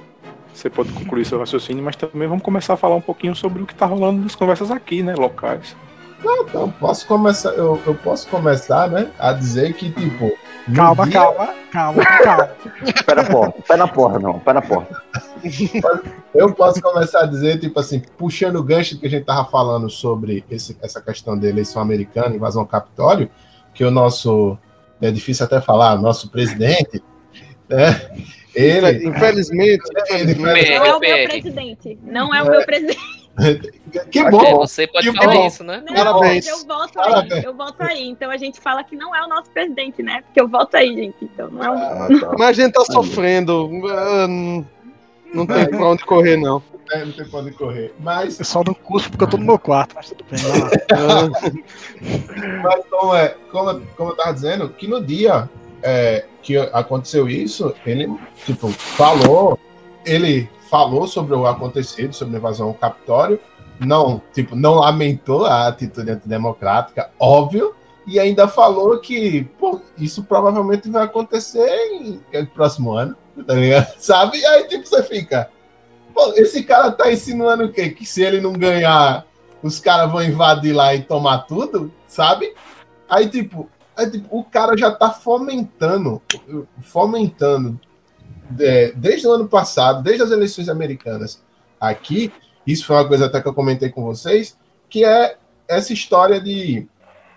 Você 0.52 0.70
pode 0.70 0.90
concluir 0.92 1.24
seu 1.26 1.38
raciocínio, 1.38 1.82
mas 1.84 1.96
também 1.96 2.26
vamos 2.28 2.42
começar 2.42 2.74
a 2.74 2.76
falar 2.78 2.96
um 2.96 3.00
pouquinho 3.00 3.34
sobre 3.34 3.62
o 3.62 3.66
que 3.66 3.74
tá 3.74 3.84
rolando 3.86 4.22
nas 4.22 4.34
conversas 4.34 4.70
aqui, 4.70 5.02
né? 5.02 5.14
Locais. 5.14 5.76
Então, 6.24 6.70
posso 6.80 7.06
começar, 7.06 7.50
eu, 7.50 7.80
eu 7.86 7.94
posso 7.94 8.26
começar, 8.28 8.88
né, 8.88 9.08
a 9.18 9.32
dizer 9.32 9.74
que, 9.74 9.90
tipo. 9.90 10.32
Calma, 10.74 11.04
dia- 11.04 11.12
calma, 11.20 11.54
calma, 11.70 12.04
calma. 12.24 12.50
Pé 13.06 13.14
na 13.14 13.24
porta, 13.24 13.62
pé 13.68 13.76
na 13.76 13.88
porta, 13.88 14.18
não, 14.18 14.38
pé 14.40 14.52
na 14.52 14.62
porta. 14.62 15.02
Eu 16.34 16.52
posso 16.54 16.82
começar 16.82 17.20
a 17.20 17.26
dizer, 17.26 17.58
tipo 17.60 17.78
assim, 17.78 18.00
puxando 18.18 18.56
o 18.56 18.62
gancho 18.62 18.98
que 18.98 19.06
a 19.06 19.10
gente 19.10 19.24
tava 19.24 19.44
falando 19.48 19.88
sobre 19.88 20.44
esse- 20.50 20.76
essa 20.82 21.00
questão 21.00 21.38
da 21.38 21.46
eleição 21.48 21.80
americana, 21.80 22.34
invasão 22.34 22.62
ao 22.62 22.68
Capitólio, 22.68 23.30
que 23.72 23.84
o 23.84 23.90
nosso, 23.90 24.58
é 25.00 25.10
difícil 25.10 25.46
até 25.46 25.60
falar, 25.60 25.96
nosso 26.00 26.30
presidente, 26.30 27.02
né, 27.68 28.10
ele, 28.54 29.06
Infelizmente, 29.08 29.82
ele 30.10 30.34
Não 30.34 30.48
é 30.48 30.94
o 30.94 31.00
meu 31.00 31.00
PR. 31.00 31.28
presidente. 31.28 31.98
Não 32.02 32.34
é 32.34 32.42
o 32.42 32.50
meu 32.50 32.64
presidente. 32.64 33.25
que 34.10 34.18
É, 34.18 34.30
bom, 34.30 34.56
você 34.58 34.86
pode 34.86 35.10
que 35.10 35.16
falar 35.16 35.32
bom. 35.34 35.46
isso, 35.46 35.62
né? 35.64 35.82
Não, 35.86 35.94
Parabéns. 35.94 36.46
eu 36.46 36.58
voto 36.66 36.92
Parabéns. 36.94 37.32
aí. 37.32 37.44
Eu 37.44 37.54
voto 37.54 37.82
aí. 37.82 38.08
Então 38.08 38.30
a 38.30 38.36
gente 38.36 38.60
fala 38.60 38.82
que 38.82 38.96
não 38.96 39.14
é 39.14 39.24
o 39.24 39.28
nosso 39.28 39.50
presidente, 39.50 40.02
né? 40.02 40.22
Porque 40.22 40.40
eu 40.40 40.48
voto 40.48 40.76
aí, 40.76 40.94
gente. 40.94 41.16
Então 41.22 41.50
não 41.50 41.62
é 41.62 41.70
o. 41.70 41.74
Ah, 41.74 42.08
tá. 42.20 42.34
mas 42.38 42.58
a 42.58 42.62
gente 42.62 42.72
tá 42.72 42.84
sofrendo. 42.84 43.70
ah, 43.90 44.26
não- 45.34 45.46
tem 45.46 45.68
pra 45.68 45.88
onde 45.88 46.04
correr, 46.04 46.36
não. 46.36 46.62
É, 46.92 47.04
não 47.04 47.12
tem 47.12 47.28
pra 47.28 47.40
onde 47.40 47.50
correr, 47.50 47.92
mas 47.98 48.38
Eu 48.38 48.44
só 48.44 48.62
não 48.64 48.72
curso 48.72 49.10
porque 49.10 49.24
eu 49.24 49.28
tô 49.28 49.36
no 49.36 49.44
meu 49.44 49.58
quarto, 49.58 49.92
mas 49.96 50.08
tudo 50.10 50.24
bem. 50.30 50.40
Mas 52.62 52.84
como, 52.90 53.14
é, 53.14 53.34
como, 53.50 53.80
como 53.96 54.10
eu 54.10 54.16
tava 54.16 54.32
dizendo, 54.32 54.68
que 54.70 54.86
no 54.86 55.04
dia 55.04 55.48
é, 55.82 56.24
que 56.42 56.56
aconteceu 56.56 57.28
isso, 57.28 57.74
ele, 57.84 58.08
tipo, 58.44 58.68
falou, 58.70 59.58
ele 60.04 60.48
falou 60.68 61.06
sobre 61.06 61.34
o 61.34 61.46
acontecido, 61.46 62.14
sobre 62.14 62.36
a 62.36 62.38
invasão 62.38 62.68
ao 62.68 62.74
Capitólio, 62.74 63.40
não, 63.78 64.22
tipo, 64.32 64.56
não 64.56 64.74
lamentou 64.74 65.44
a 65.44 65.68
atitude 65.68 66.10
antidemocrática, 66.10 67.10
óbvio, 67.18 67.74
e 68.06 68.20
ainda 68.20 68.46
falou 68.46 68.98
que, 69.00 69.44
pô, 69.58 69.80
isso 69.98 70.22
provavelmente 70.24 70.88
vai 70.88 71.04
acontecer 71.04 71.68
em, 71.92 72.20
em 72.32 72.46
próximo 72.46 72.92
ano, 72.92 73.16
tá 73.46 73.54
ligado? 73.54 73.94
Sabe? 73.98 74.38
E 74.38 74.46
aí, 74.46 74.68
tipo, 74.68 74.86
você 74.86 75.02
fica, 75.02 75.50
pô, 76.14 76.32
esse 76.34 76.62
cara 76.62 76.92
tá 76.92 77.12
insinuando 77.12 77.64
o 77.64 77.72
quê? 77.72 77.90
Que 77.90 78.06
se 78.06 78.22
ele 78.22 78.40
não 78.40 78.52
ganhar 78.52 79.26
os 79.62 79.80
caras 79.80 80.10
vão 80.10 80.22
invadir 80.22 80.72
lá 80.72 80.94
e 80.94 81.02
tomar 81.02 81.38
tudo, 81.38 81.92
sabe? 82.06 82.54
Aí, 83.08 83.28
tipo, 83.28 83.68
aí, 83.96 84.08
tipo, 84.08 84.38
o 84.38 84.44
cara 84.44 84.76
já 84.76 84.90
tá 84.92 85.10
fomentando, 85.10 86.22
fomentando 86.82 87.80
é, 88.60 88.92
desde 88.94 89.26
o 89.26 89.32
ano 89.32 89.48
passado, 89.48 90.02
desde 90.02 90.22
as 90.22 90.30
eleições 90.30 90.68
americanas 90.68 91.42
aqui, 91.80 92.32
isso 92.66 92.86
foi 92.86 92.96
uma 92.96 93.06
coisa 93.08 93.26
até 93.26 93.40
que 93.40 93.48
eu 93.48 93.54
comentei 93.54 93.88
com 93.90 94.02
vocês, 94.02 94.56
que 94.88 95.04
é 95.04 95.36
essa 95.68 95.92
história 95.92 96.40
de, 96.40 96.86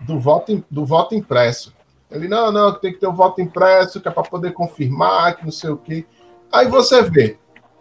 do, 0.00 0.18
voto, 0.18 0.64
do 0.70 0.84
voto 0.84 1.14
impresso. 1.14 1.72
Ele, 2.10 2.26
não, 2.26 2.50
não, 2.50 2.72
tem 2.72 2.92
que 2.92 2.98
ter 2.98 3.06
o 3.06 3.12
voto 3.12 3.40
impresso, 3.40 4.00
que 4.00 4.08
é 4.08 4.10
para 4.10 4.24
poder 4.24 4.52
confirmar, 4.52 5.36
que 5.36 5.44
não 5.44 5.52
sei 5.52 5.70
o 5.70 5.76
quê. 5.76 6.04
Aí 6.50 6.66
você 6.66 7.02
vê, 7.02 7.38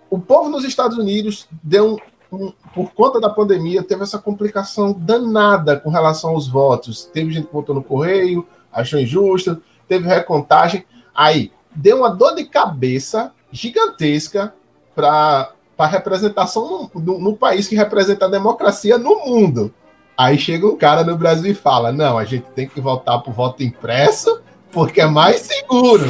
o 0.09 0.19
povo 0.19 0.49
nos 0.49 0.63
Estados 0.63 0.97
Unidos 0.97 1.47
deu 1.63 1.97
um, 2.31 2.37
um- 2.37 2.53
por 2.73 2.91
conta 2.93 3.19
da 3.19 3.29
pandemia, 3.29 3.81
teve 3.81 4.03
essa 4.03 4.19
complicação 4.19 4.93
danada 4.93 5.79
com 5.79 5.89
relação 5.89 6.31
aos 6.31 6.47
votos. 6.47 7.05
Teve 7.05 7.31
gente 7.31 7.47
que 7.47 7.53
votou 7.53 7.73
no 7.73 7.83
correio, 7.83 8.47
achou 8.71 8.99
injusto, 8.99 9.61
teve 9.87 10.07
recontagem. 10.07 10.85
Aí, 11.15 11.51
deu 11.79 11.97
uma 11.99 12.09
dor 12.09 12.35
de 12.35 12.43
cabeça 12.45 13.31
gigantesca 13.51 14.53
para 14.95 15.51
a 15.77 15.87
representação 15.87 16.89
no, 16.93 17.01
no- 17.01 17.19
no 17.19 17.37
país 17.37 17.67
que 17.67 17.75
representa 17.75 18.25
a 18.25 18.29
democracia 18.29 18.97
no 18.97 19.25
mundo. 19.25 19.73
Aí 20.17 20.37
chega 20.37 20.67
um 20.67 20.75
cara 20.77 21.03
no 21.03 21.17
Brasil 21.17 21.51
e 21.51 21.55
fala: 21.55 21.91
não, 21.91 22.17
a 22.17 22.25
gente 22.25 22.45
tem 22.53 22.67
que 22.67 22.81
voltar 22.81 23.17
para 23.19 23.31
o 23.31 23.33
voto 23.33 23.63
impresso 23.63 24.41
porque 24.71 24.99
é 25.01 25.05
mais 25.07 25.41
seguro. 25.41 26.03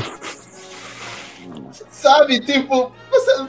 Sabe, 1.91 2.39
tipo, 2.39 2.91
você 3.11 3.45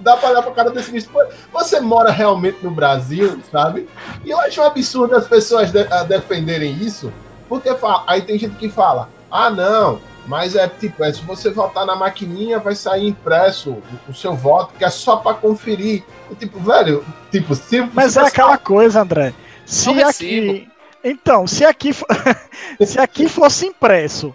dá 0.00 0.16
pra 0.16 0.30
olhar 0.30 0.42
pra 0.42 0.52
cara 0.52 0.70
desse 0.70 0.90
bicho. 0.90 1.08
Você 1.52 1.80
mora 1.80 2.10
realmente 2.10 2.58
no 2.62 2.70
Brasil, 2.70 3.40
sabe? 3.50 3.88
E 4.24 4.30
eu 4.30 4.38
acho 4.40 4.60
um 4.60 4.64
absurdo 4.64 5.14
as 5.16 5.26
pessoas 5.28 5.70
de- 5.70 5.84
defenderem 6.08 6.72
isso, 6.74 7.12
porque 7.48 7.68
aí 8.06 8.22
tem 8.22 8.38
gente 8.38 8.56
que 8.56 8.68
fala: 8.68 9.08
ah, 9.30 9.50
não, 9.50 10.00
mas 10.26 10.54
é 10.56 10.68
tipo, 10.68 11.02
é, 11.04 11.12
se 11.12 11.22
você 11.22 11.50
votar 11.50 11.86
na 11.86 11.94
maquininha, 11.96 12.58
vai 12.58 12.74
sair 12.74 13.08
impresso 13.08 13.70
o, 13.70 13.82
o 14.10 14.14
seu 14.14 14.34
voto, 14.34 14.74
que 14.76 14.84
é 14.84 14.90
só 14.90 15.16
pra 15.16 15.34
conferir. 15.34 16.02
E, 16.30 16.34
tipo, 16.34 16.58
velho, 16.60 17.04
tipo, 17.30 17.54
se. 17.54 17.80
Mas 17.92 18.12
se 18.12 18.18
é 18.18 18.22
aquela 18.22 18.58
coisa, 18.58 19.00
André. 19.02 19.32
Se 19.64 19.88
um 19.88 19.94
recibo. 19.94 20.50
aqui. 20.52 20.68
Então, 21.04 21.46
se 21.46 21.64
aqui, 21.64 21.92
se 22.84 22.98
aqui 22.98 23.28
fosse 23.28 23.66
impresso, 23.66 24.34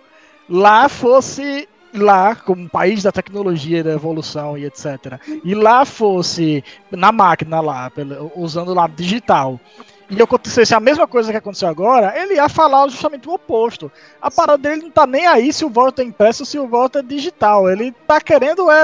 lá 0.50 0.88
fosse. 0.90 1.68
Lá, 1.94 2.38
como 2.38 2.62
um 2.62 2.70
país 2.70 3.04
da 3.04 3.12
tecnologia, 3.12 3.84
da 3.84 3.92
evolução 3.92 4.58
e 4.58 4.64
etc. 4.64 5.20
E 5.44 5.54
lá 5.54 5.84
fosse 5.84 6.64
na 6.90 7.12
máquina 7.12 7.60
lá, 7.60 7.90
pelo- 7.90 8.32
usando 8.34 8.74
lá 8.74 8.88
digital. 8.88 9.60
E 10.14 10.22
acontecesse 10.22 10.76
a 10.76 10.80
mesma 10.82 11.08
coisa 11.08 11.32
que 11.32 11.38
aconteceu 11.38 11.70
agora, 11.70 12.14
ele 12.22 12.34
ia 12.34 12.50
falar 12.50 12.86
justamente 12.90 13.30
o 13.30 13.34
oposto. 13.34 13.90
A 14.22 14.30
parada 14.30 14.58
dele 14.58 14.82
não 14.82 14.92
tá 14.92 15.08
nem 15.08 15.26
aí 15.26 15.54
se 15.54 15.64
o 15.64 15.70
voto 15.70 16.02
é 16.02 16.04
impresso 16.04 16.44
ou 16.44 16.46
se 16.46 16.60
o 16.60 16.68
voto 16.68 16.98
é 16.98 17.02
digital. 17.02 17.70
Ele 17.70 17.94
tá 18.06 18.20
querendo 18.20 18.70
é, 18.70 18.84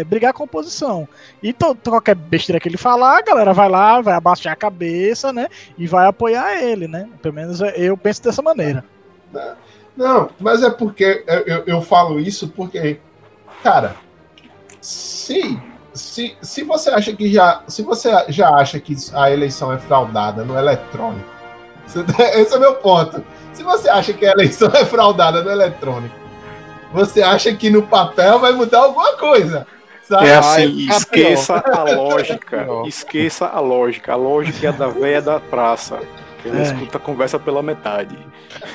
é, 0.00 0.04
brigar 0.04 0.34
com 0.34 0.42
a 0.42 0.44
oposição. 0.44 1.08
E 1.42 1.54
to- 1.54 1.74
qualquer 1.82 2.14
besteira 2.14 2.60
que 2.60 2.68
ele 2.68 2.76
falar, 2.76 3.16
a 3.16 3.22
galera 3.22 3.54
vai 3.54 3.70
lá, 3.70 4.02
vai 4.02 4.12
abaixar 4.12 4.52
a 4.52 4.56
cabeça, 4.56 5.32
né? 5.32 5.48
E 5.78 5.86
vai 5.86 6.06
apoiar 6.06 6.62
ele, 6.62 6.86
né? 6.86 7.08
Pelo 7.22 7.34
menos 7.34 7.60
eu 7.74 7.96
penso 7.96 8.22
dessa 8.22 8.42
maneira. 8.42 8.84
Não, 9.96 10.28
mas 10.38 10.62
é 10.62 10.68
porque 10.68 11.24
eu, 11.26 11.38
eu, 11.46 11.64
eu 11.66 11.82
falo 11.82 12.20
isso 12.20 12.48
porque, 12.48 13.00
cara, 13.62 13.96
se, 14.78 15.58
se, 16.00 16.36
se 16.42 16.62
você 16.64 16.90
acha 16.90 17.12
que 17.12 17.32
já. 17.32 17.62
Se 17.68 17.82
você 17.82 18.10
já 18.28 18.50
acha 18.50 18.78
que 18.80 18.96
a 19.14 19.30
eleição 19.30 19.72
é 19.72 19.78
fraudada 19.78 20.44
no 20.44 20.58
eletrônico, 20.58 21.28
você- 21.86 22.22
esse 22.40 22.54
é 22.54 22.58
meu 22.58 22.74
ponto. 22.76 23.22
Se 23.52 23.62
você 23.62 23.88
acha 23.88 24.12
que 24.12 24.24
a 24.26 24.32
eleição 24.32 24.70
é 24.74 24.84
fraudada 24.84 25.42
no 25.42 25.50
eletrônico, 25.50 26.14
você 26.92 27.22
acha 27.22 27.52
que 27.54 27.68
no 27.70 27.82
papel 27.82 28.38
vai 28.38 28.52
mudar 28.52 28.80
alguma 28.80 29.16
coisa. 29.16 29.66
É 30.22 30.34
assim, 30.34 30.88
esqueça 30.90 31.62
a 31.64 31.84
lógica. 31.94 32.66
Esqueça 32.84 33.46
a 33.46 33.60
lógica. 33.60 34.12
A 34.12 34.16
lógica 34.16 34.68
é 34.68 34.72
da 34.72 34.88
véia 34.88 35.22
da 35.22 35.38
praça. 35.38 36.00
Que 36.42 36.48
ela 36.48 36.58
É. 36.58 36.62
escuta 36.62 36.96
a 36.96 37.00
conversa 37.00 37.38
pela 37.38 37.62
metade. 37.62 38.18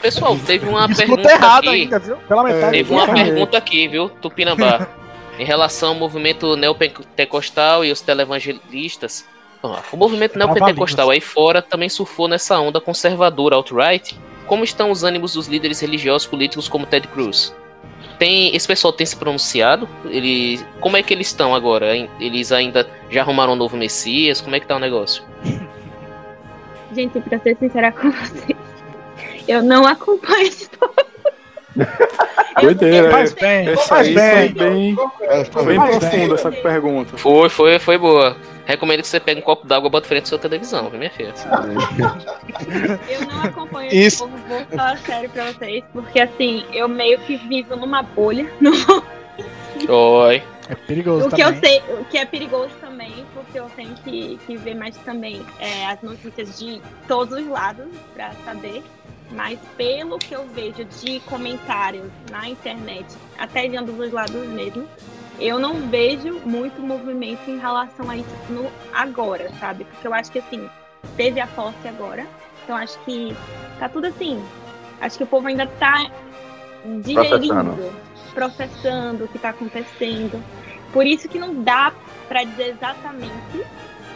Pessoal, 0.01 0.37
teve 0.45 0.65
uma 0.69 0.85
Escuta 0.85 0.97
pergunta 1.07 1.29
errado 1.31 1.69
aqui. 1.69 1.81
ainda, 1.81 1.99
viu? 1.99 2.15
Pela 2.17 2.43
metade. 2.43 2.71
Teve 2.71 2.93
uma 2.93 3.05
pergunta 3.07 3.57
aqui, 3.57 3.87
viu, 3.87 4.07
Tupinambá? 4.09 4.87
em 5.37 5.45
relação 5.45 5.89
ao 5.89 5.95
movimento 5.95 6.55
neopentecostal 6.55 7.83
e 7.83 7.91
os 7.91 8.01
televangelistas. 8.01 9.25
O 9.91 9.97
movimento 9.97 10.37
neopentecostal 10.37 11.09
aí 11.09 11.19
fora 11.19 11.61
também 11.61 11.89
surfou 11.89 12.27
nessa 12.27 12.59
onda 12.59 12.79
conservadora 12.79 13.55
alt-right. 13.55 14.17
Como 14.45 14.63
estão 14.63 14.91
os 14.91 15.03
ânimos 15.03 15.33
dos 15.33 15.47
líderes 15.47 15.79
religiosos 15.79 16.27
políticos 16.27 16.67
como 16.67 16.85
Ted 16.85 17.07
Cruz? 17.07 17.55
Tem, 18.19 18.55
esse 18.55 18.67
pessoal 18.67 18.93
tem 18.93 19.05
se 19.05 19.15
pronunciado? 19.15 19.89
Ele, 20.05 20.63
como 20.79 20.95
é 20.95 21.03
que 21.03 21.13
eles 21.13 21.27
estão 21.27 21.55
agora? 21.55 21.97
Eles 22.19 22.51
ainda 22.51 22.87
já 23.09 23.21
arrumaram 23.21 23.53
um 23.53 23.55
novo 23.55 23.75
Messias? 23.75 24.39
Como 24.39 24.55
é 24.55 24.59
que 24.59 24.67
tá 24.67 24.75
o 24.75 24.79
negócio? 24.79 25.23
Gente, 26.93 27.19
pra 27.19 27.39
ser 27.39 27.57
sincera 27.57 27.91
com 27.91 28.11
vocês, 28.11 28.57
eu 29.47 29.63
não 29.63 29.85
acompanho 29.85 30.47
esse 30.47 30.69
povo. 30.69 30.93
Doideira, 32.61 33.11
Faz 33.11 33.35
é. 33.35 33.39
bem, 33.41 33.67
Essa 33.73 33.87
faz 33.87 34.07
bem. 34.07 34.53
bem, 34.53 34.95
É, 35.23 35.43
foi 35.45 35.65
bem 35.65 35.75
profunda 35.75 36.09
bem. 36.09 36.33
essa 36.33 36.51
pergunta. 36.51 37.17
Foi, 37.17 37.49
foi, 37.49 37.79
foi 37.79 37.97
boa. 37.97 38.37
Recomendo 38.65 39.01
que 39.01 39.07
você 39.07 39.19
pegue 39.19 39.41
um 39.41 39.43
copo 39.43 39.67
d'água 39.67 39.87
e 39.89 39.91
bota 39.91 40.07
frente 40.07 40.23
à 40.23 40.27
sua 40.27 40.39
televisão, 40.39 40.89
viu, 40.89 40.97
minha 40.97 41.11
filha? 41.11 41.33
Eu 43.09 43.27
não 43.27 43.43
acompanho 43.43 43.87
Isso. 43.93 43.97
esse 43.97 44.17
povo, 44.19 44.37
vou 44.47 44.65
falar 44.77 44.97
sério 44.99 45.29
pra 45.29 45.51
vocês, 45.51 45.83
porque 45.93 46.19
assim, 46.19 46.65
eu 46.73 46.87
meio 46.87 47.19
que 47.19 47.37
vivo 47.37 47.75
numa 47.75 48.01
bolha. 48.01 48.49
No... 48.61 49.93
Oi. 49.93 50.41
É 50.69 50.73
perigoso 50.73 51.27
O 51.27 51.29
que 51.29 51.43
também. 51.43 51.59
eu 51.59 51.63
sei, 51.63 51.83
o 51.99 52.05
que 52.05 52.17
é 52.17 52.25
perigoso 52.25 52.71
também, 52.79 53.25
porque 53.35 53.59
eu 53.59 53.69
tenho 53.75 53.93
que, 54.03 54.39
que 54.47 54.55
ver 54.57 54.73
mais 54.73 54.95
também 54.97 55.45
é, 55.59 55.85
as 55.87 56.01
notícias 56.01 56.57
de 56.57 56.81
todos 57.07 57.37
os 57.37 57.45
lados 57.47 57.85
pra 58.15 58.31
saber. 58.45 58.81
Mas 59.31 59.59
pelo 59.75 60.17
que 60.17 60.33
eu 60.33 60.45
vejo 60.47 60.85
de 60.85 61.19
comentários 61.21 62.09
na 62.29 62.47
internet, 62.47 63.05
até 63.37 63.67
de 63.67 63.75
ambos 63.75 63.99
os 63.99 64.11
lados 64.11 64.47
mesmo, 64.47 64.87
eu 65.39 65.59
não 65.59 65.89
vejo 65.89 66.39
muito 66.45 66.81
movimento 66.81 67.49
em 67.49 67.57
relação 67.59 68.09
a 68.09 68.15
isso 68.17 68.29
no 68.49 68.69
agora, 68.93 69.51
sabe? 69.59 69.83
Porque 69.85 70.07
eu 70.07 70.13
acho 70.13 70.31
que 70.31 70.39
assim, 70.39 70.69
teve 71.17 71.39
a 71.39 71.47
posse 71.47 71.87
agora, 71.87 72.25
então 72.63 72.75
acho 72.75 72.97
que 72.99 73.35
tá 73.79 73.89
tudo 73.89 74.07
assim. 74.07 74.41
Acho 75.01 75.17
que 75.17 75.23
o 75.23 75.27
povo 75.27 75.47
ainda 75.47 75.67
tá 75.67 76.09
digerindo, 77.01 77.73
Processando. 77.73 77.93
processando 78.33 79.23
o 79.25 79.27
que 79.27 79.39
tá 79.39 79.49
acontecendo. 79.49 80.41
Por 80.93 81.05
isso 81.05 81.27
que 81.27 81.37
não 81.37 81.63
dá 81.63 81.91
pra 82.27 82.43
dizer 82.43 82.69
exatamente 82.69 83.65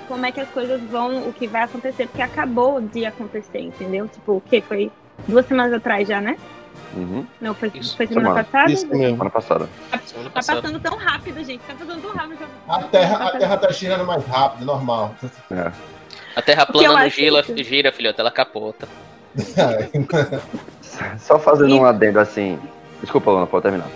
como 0.10 0.26
é 0.26 0.32
que 0.32 0.41
as 0.41 0.49
coisas 0.49 0.82
vão, 0.89 1.30
o 1.30 1.32
que 1.32 1.47
vai 1.47 1.62
acontecer, 1.62 2.07
porque 2.07 2.22
acabou 2.22 2.82
de 2.82 3.05
acontecer, 3.05 3.60
entendeu? 3.60 4.07
Tipo, 4.10 4.34
o 4.38 4.41
que 4.41 4.60
foi 4.60 4.91
duas 5.28 5.45
semanas 5.45 5.72
atrás 5.72 6.07
já, 6.07 6.20
né? 6.20 6.36
Uhum. 6.95 7.26
Não, 7.39 7.53
foi, 7.53 7.72
Isso, 7.76 7.95
foi 7.95 8.07
semana 8.07 8.28
semana. 8.30 8.43
passada? 8.43 8.72
Isso 8.72 8.88
mesmo. 8.88 9.03
Semana 9.12 9.30
passada. 9.30 9.70
Semana 10.05 10.30
Tá 10.30 10.34
passada. 10.36 10.62
passando 10.64 10.80
tão 10.80 10.97
rápido, 10.97 11.43
gente. 11.45 11.62
Tá 11.62 11.76
passando 11.78 12.01
tão 12.01 12.12
rápido. 12.12 12.39
A 12.68 12.80
terra, 12.84 13.28
a 13.28 13.38
terra 13.38 13.57
tá 13.57 13.72
girando 13.72 14.05
mais 14.05 14.26
rápido, 14.26 14.66
normal. 14.66 15.14
É. 15.51 15.72
A 16.36 16.41
terra 16.41 16.66
plana 16.66 16.99
não 17.03 17.10
gira, 17.10 17.43
gira, 17.64 17.91
filhote, 17.91 18.20
ela 18.20 18.32
capota. 18.32 18.88
Só 21.20 21.38
fazendo 21.38 21.70
E- 21.76 21.80
um 21.80 21.86
adendo 21.86 22.20
assim. 22.20 22.57
Desculpa, 23.01 23.30
Luna, 23.32 23.45
pode 23.47 23.64
terminar. 23.64 23.88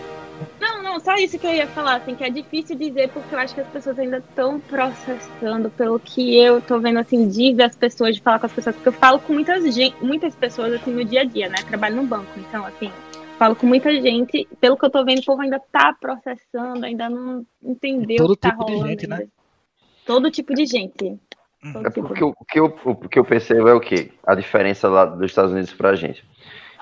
Não, 0.94 1.00
só 1.00 1.16
isso 1.16 1.39
que 1.39 1.48
eu 1.48 1.56
ia 1.56 1.66
falar, 1.66 1.96
assim, 1.96 2.14
que 2.14 2.24
é 2.24 2.30
difícil 2.30 2.78
dizer 2.78 3.10
porque 3.10 3.34
eu 3.34 3.39
acho 3.39 3.56
que 3.56 3.62
as 3.62 3.68
pessoas 3.68 3.98
ainda 3.98 4.18
estão 4.20 4.60
processando 4.60 5.72
pelo 5.72 6.00
que 6.00 6.38
eu 6.38 6.62
tô 6.62 6.80
vendo, 6.80 7.00
assim, 7.00 7.28
de 7.28 7.52
ver 7.52 7.64
as 7.64 7.76
pessoas, 7.76 8.16
de 8.16 8.22
falar 8.22 8.38
com 8.38 8.46
as 8.46 8.54
pessoas, 8.54 8.76
porque 8.76 8.89
eu 8.89 8.94
falo 8.94 9.20
com 9.20 9.34
muitas, 9.34 9.64
muitas 10.00 10.36
pessoas, 10.36 10.72
assim, 10.72 10.91
no 10.91 11.04
dia 11.04 11.22
a 11.22 11.24
dia, 11.24 11.50
né? 11.50 11.56
Trabalho 11.68 11.96
no 11.96 12.04
banco, 12.04 12.30
então, 12.38 12.64
assim, 12.64 12.91
falo 13.39 13.56
com 13.56 13.66
muita 13.66 13.91
gente, 13.91 14.48
pelo 14.62 14.78
que 14.78 14.86
eu 14.86 14.89
tô 14.91 15.04
vendo, 15.04 15.18
o 15.18 15.26
povo 15.26 15.41
ainda 15.41 15.60
tá 15.72 15.98
processando, 16.00 16.86
ainda 16.86 17.10
não 17.10 17.44
entendeu 17.64 18.18
Todo 18.18 18.34
o 18.34 18.36
que 18.36 18.41
tá 18.41 18.52
tipo 18.52 18.66
de 18.66 18.72
rolando. 18.74 18.89
gente, 18.91 19.08
né? 19.08 19.28
Todo 20.06 20.30
tipo 20.30 20.54
de 20.54 20.66
gente. 20.68 21.18
Todo 21.74 21.88
É 21.88 21.89
tipo. 21.89 22.08
porque 22.08 22.24
o, 22.24 22.36
o 22.39 22.46
que 22.46 22.60
eu, 22.60 22.66
o 22.86 22.96
que 23.10 23.18
eu 23.18 23.26
percebo 23.26 23.68
é 23.68 23.74
o 23.74 23.80
quê? 23.80 24.12
A 24.24 24.36
diferença 24.36 24.88
lá 24.88 25.06
dos 25.06 25.26
Estados 25.26 25.54
Unidos 25.54 25.74
pra 25.74 25.96
gente. 25.96 26.24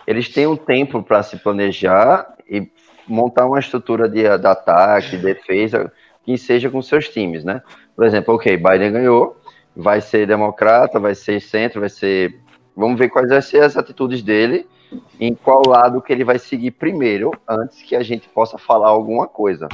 Eles 0.05 0.27
têm 0.27 0.47
um 0.47 0.57
tempo 0.57 1.01
para 1.01 1.23
se 1.23 1.37
planejar 1.37 2.35
e 2.49 2.69
montar 3.11 3.45
uma 3.45 3.59
estrutura 3.59 4.07
de, 4.07 4.23
de 4.23 4.47
ataque, 4.47 5.17
de 5.17 5.17
defesa, 5.17 5.91
que 6.23 6.37
seja 6.37 6.69
com 6.69 6.81
seus 6.81 7.09
times, 7.09 7.43
né? 7.43 7.61
Por 7.95 8.05
exemplo, 8.05 8.35
ok, 8.35 8.55
Biden 8.57 8.91
ganhou, 8.91 9.37
vai 9.75 10.01
ser 10.01 10.25
democrata, 10.25 10.99
vai 10.99 11.13
ser 11.13 11.41
centro, 11.41 11.81
vai 11.81 11.89
ser. 11.89 12.39
Vamos 12.75 12.97
ver 12.97 13.09
quais 13.09 13.29
vão 13.29 13.41
ser 13.41 13.63
as 13.63 13.75
atitudes 13.75 14.23
dele, 14.23 14.67
em 15.19 15.35
qual 15.35 15.61
lado 15.67 16.01
que 16.01 16.13
ele 16.13 16.23
vai 16.23 16.39
seguir 16.39 16.71
primeiro, 16.71 17.31
antes 17.47 17.81
que 17.81 17.95
a 17.95 18.03
gente 18.03 18.29
possa 18.29 18.57
falar 18.57 18.87
alguma 18.87 19.27
coisa. 19.27 19.67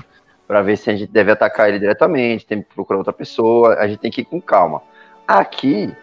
Para 0.47 0.61
ver 0.61 0.77
se 0.77 0.89
a 0.89 0.95
gente 0.95 1.11
deve 1.11 1.31
atacar 1.31 1.69
ele 1.69 1.79
diretamente, 1.79 2.45
tem 2.45 2.61
que 2.61 2.73
procurar 2.73 2.97
outra 2.97 3.13
pessoa, 3.13 3.75
a 3.75 3.87
gente 3.87 3.99
tem 3.99 4.09
que 4.09 4.21
ir 4.21 4.25
com 4.25 4.41
calma. 4.41 4.81
Aqui 5.27 5.93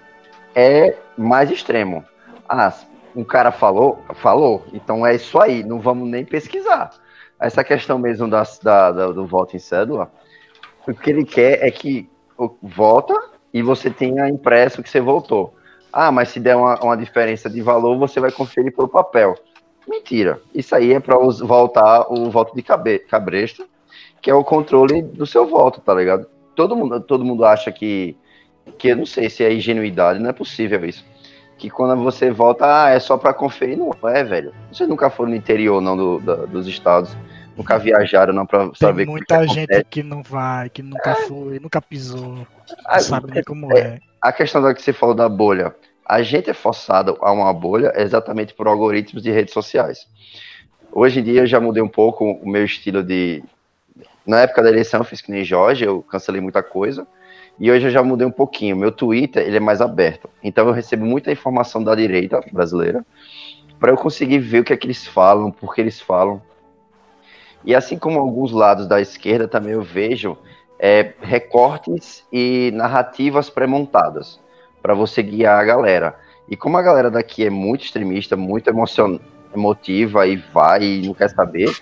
é 0.55 0.97
mais 1.17 1.51
extremo. 1.51 2.05
Ah, 2.49 2.73
um 3.17 3.25
cara 3.25 3.51
falou, 3.51 3.99
falou, 4.15 4.65
então 4.73 5.07
é 5.07 5.15
isso 5.15 5.41
aí, 5.41 5.65
não 5.65 5.81
vamos 5.81 6.09
nem 6.09 6.25
pesquisar. 6.25 6.91
Essa 7.41 7.65
questão 7.65 7.99
mesmo 7.99 8.29
da, 8.29 8.43
da- 8.63 8.93
da- 8.93 9.13
do 9.13 9.27
voto 9.27 9.57
em 9.57 9.59
cédula, 9.59 10.11
o 10.87 10.95
que 10.95 11.11
ele 11.11 11.25
quer 11.25 11.63
é 11.67 11.71
que 11.71 12.09
vota 12.63 13.15
e 13.53 13.63
você 13.63 13.91
tenha 13.91 14.29
impresso 14.29 14.83
que 14.83 14.89
você 14.89 15.01
votou. 15.01 15.55
Ah, 15.93 16.11
mas 16.11 16.31
se 16.31 16.41
der 16.41 16.57
uma, 16.57 16.79
uma 16.83 16.97
diferença 16.97 17.49
de 17.49 17.61
valor, 17.63 17.97
você 17.99 18.19
vai 18.21 18.33
conferir 18.33 18.75
pelo 18.75 18.89
papel. 18.89 19.35
Mentira. 19.87 20.41
Isso 20.55 20.75
aí 20.75 20.93
é 20.93 21.01
para 21.01 21.17
voltar 21.17 22.07
o 22.13 22.31
voto 22.31 22.55
de 22.55 22.63
cabe, 22.63 22.99
cabresto, 23.01 23.67
que 24.21 24.31
é 24.31 24.35
o 24.35 24.43
controle 24.43 25.03
do 25.03 25.27
seu 25.27 25.47
voto, 25.47 25.81
tá 25.81 25.95
ligado? 25.95 26.27
Todo 26.57 26.75
mundo, 26.77 27.01
todo 27.01 27.25
mundo 27.25 27.45
acha 27.45 27.71
que, 27.71 28.17
que 28.79 28.89
eu 28.89 28.97
não 28.97 29.07
sei 29.07 29.29
se 29.31 29.45
é 29.45 29.53
ingenuidade, 29.53 30.19
não 30.19 30.31
é 30.31 30.33
possível 30.33 30.85
isso. 30.85 31.05
Que 31.59 31.71
quando 31.71 32.03
você 32.03 32.31
vota, 32.31 32.85
ah, 32.85 32.91
é 32.91 32.99
só 33.01 33.17
para 33.17 33.33
conferir, 33.33 33.79
não 33.79 33.93
é, 34.09 34.23
velho. 34.25 34.53
Vocês 34.73 34.89
nunca 34.89 35.09
foram 35.09 35.31
no 35.31 35.37
interior, 35.37 35.81
não, 35.81 35.97
do, 35.97 36.19
da- 36.21 36.47
dos 36.47 36.67
estados, 36.67 37.17
nunca 37.57 37.79
viajaram, 37.79 38.33
não, 38.35 38.45
para 38.45 38.65
Tem 38.67 38.75
saber 38.75 39.07
muita 39.07 39.39
que 39.41 39.47
gente 39.49 39.59
acontece. 39.73 39.85
que 39.89 40.03
não 40.03 40.23
vai, 40.23 40.69
que 40.69 40.83
nunca 40.83 41.15
foi, 41.15 41.59
nunca 41.61 41.81
pisou, 41.81 42.47
Ah, 42.87 42.95
não 42.97 43.01
sabe 43.01 43.33
nem 43.33 43.43
como 43.45 43.73
é. 43.77 44.01
a 44.21 44.33
questão 44.33 44.61
da 44.61 44.75
que 44.75 44.83
você 44.83 44.93
falou 44.93 45.15
da 45.15 45.29
bolha. 45.29 45.75
A 46.07 46.23
gente 46.23 46.51
é 46.51 46.55
forçado 46.55 47.17
a 47.21 47.33
uma 47.33 47.53
bolha 47.55 47.93
exatamente 47.97 48.53
por 48.53 48.67
algoritmos 48.67 49.23
de 49.23 49.31
redes 49.31 49.55
sociais. 49.55 50.07
Hoje 50.93 51.21
em 51.21 51.23
dia 51.23 51.41
eu 51.43 51.47
já 51.47 51.59
mudei 51.61 51.83
um 51.83 51.89
pouco 51.89 52.25
o 52.31 52.49
meu 52.49 52.65
estilo 52.65 53.03
de. 53.03 53.43
Na 54.27 54.41
época 54.41 54.63
da 54.63 54.69
eleição 54.69 55.01
eu 55.01 55.05
fiz 55.05 55.21
que 55.23 55.31
nem 55.31 55.45
Jorge, 55.45 55.85
eu 55.85 56.03
cancelei 56.03 56.41
muita 56.41 56.63
coisa. 56.63 57.07
E 57.59 57.71
hoje 57.71 57.87
eu 57.87 57.91
já 57.91 58.03
mudei 58.03 58.27
um 58.27 58.31
pouquinho. 58.31 58.77
Meu 58.77 58.91
Twitter 58.91 59.47
ele 59.47 59.57
é 59.57 59.61
mais 59.61 59.81
aberto. 59.81 60.29
Então 60.43 60.67
eu 60.67 60.73
recebo 60.73 61.05
muita 61.05 61.31
informação 61.31 61.83
da 61.83 61.95
direita 61.95 62.41
brasileira 62.53 63.05
para 63.79 63.93
eu 63.93 63.97
conseguir 63.97 64.39
ver 64.39 64.61
o 64.61 64.65
que 64.65 64.73
é 64.73 64.77
que 64.77 64.87
eles 64.87 65.07
falam, 65.07 65.51
por 65.51 65.75
que 65.75 65.81
eles 65.81 66.01
falam. 66.01 66.41
E 67.65 67.75
assim 67.75 67.99
como 67.99 68.19
alguns 68.19 68.53
lados 68.53 68.87
da 68.87 69.01
esquerda 69.01 69.49
também 69.49 69.73
eu 69.73 69.83
vejo 69.83 70.37
é, 70.79 71.13
recortes 71.21 72.25
e 72.33 72.71
narrativas 72.75 73.49
pré-montadas 73.49 74.41
para 74.83 74.95
você 74.95 75.23
guiar 75.23 75.59
a 75.59 75.65
galera. 75.65 76.15
E 76.49 76.57
como 76.57 76.77
a 76.77 76.83
galera 76.83 77.11
daqui 77.11 77.47
é 77.47 77.51
muito 77.51 77.85
extremista, 77.85 78.37
muito 78.37 78.69
emocion... 78.69 79.19
emotiva 79.55 80.27
e 80.27 80.37
vai 80.37 80.83
e 80.83 81.07
não 81.07 81.15
quer 81.15 81.31
saber, 81.31 81.75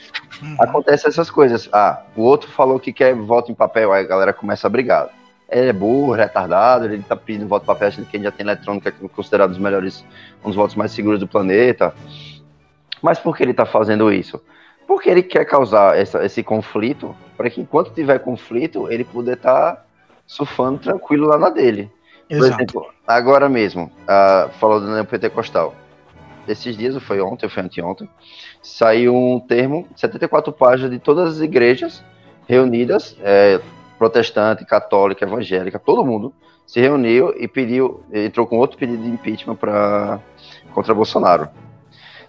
Uhum. 0.42 0.56
acontece 0.58 1.06
essas 1.06 1.30
coisas. 1.30 1.68
Ah, 1.72 2.02
o 2.16 2.22
outro 2.22 2.50
falou 2.50 2.80
que 2.80 2.92
quer 2.92 3.14
voto 3.14 3.52
em 3.52 3.54
papel, 3.54 3.92
aí 3.92 4.04
a 4.04 4.08
galera 4.08 4.32
começa 4.32 4.66
a 4.66 4.70
brigar. 4.70 5.08
Ele 5.52 5.68
é 5.68 5.72
burro, 5.72 6.12
retardado, 6.12 6.86
ele 6.86 7.02
tá 7.02 7.14
pedindo 7.14 7.46
voto 7.46 7.64
em 7.64 7.66
papel, 7.66 7.88
achando 7.88 8.06
que 8.06 8.16
a 8.16 8.18
gente 8.18 8.24
já 8.24 8.32
tem 8.32 8.44
eletrônica 8.44 8.90
que 8.90 9.04
é 9.04 9.08
considerado 9.08 9.50
os 9.50 9.58
melhores, 9.58 10.04
um 10.42 10.48
dos 10.48 10.56
votos 10.56 10.74
mais 10.74 10.92
seguros 10.92 11.20
do 11.20 11.28
planeta. 11.28 11.94
Mas 13.02 13.18
por 13.18 13.36
que 13.36 13.42
ele 13.42 13.52
tá 13.52 13.66
fazendo 13.66 14.10
isso? 14.12 14.40
Porque 14.86 15.10
ele 15.10 15.22
quer 15.22 15.44
causar 15.44 15.96
essa- 15.96 16.24
esse 16.24 16.42
conflito, 16.42 17.14
para 17.36 17.50
que 17.50 17.60
enquanto 17.60 17.92
tiver 17.92 18.18
conflito, 18.20 18.90
ele 18.90 19.04
poder 19.04 19.34
estar 19.34 19.84
surfando 20.26 20.78
tranquilo 20.78 21.26
lá 21.26 21.38
na 21.38 21.50
dele. 21.50 21.90
Por 22.28 22.38
Exato. 22.38 22.62
exemplo, 22.62 22.86
agora 23.06 23.48
mesmo, 23.48 23.90
ah, 24.08 24.48
falou 24.58 24.80
do 24.80 24.88
neopentecostal. 24.88 25.74
Esses 26.48 26.76
dias, 26.76 26.94
ou 26.94 27.00
foi 27.00 27.20
ontem, 27.20 27.46
ou 27.46 27.50
foi 27.50 27.62
anteontem, 27.62 28.08
saiu 28.62 29.14
um 29.14 29.38
termo, 29.38 29.86
74 29.94 30.52
páginas 30.52 30.90
de 30.90 30.98
todas 30.98 31.36
as 31.36 31.40
igrejas 31.40 32.02
reunidas, 32.48 33.16
é, 33.22 33.60
protestante, 34.02 34.64
católica, 34.64 35.24
evangélica, 35.24 35.78
todo 35.78 36.04
mundo 36.04 36.34
se 36.66 36.80
reuniu 36.80 37.32
e 37.38 37.46
pediu, 37.46 38.02
entrou 38.12 38.44
com 38.48 38.58
outro 38.58 38.76
pedido 38.76 39.00
de 39.00 39.08
impeachment 39.08 39.54
para 39.54 40.18
contra 40.74 40.92
Bolsonaro. 40.92 41.48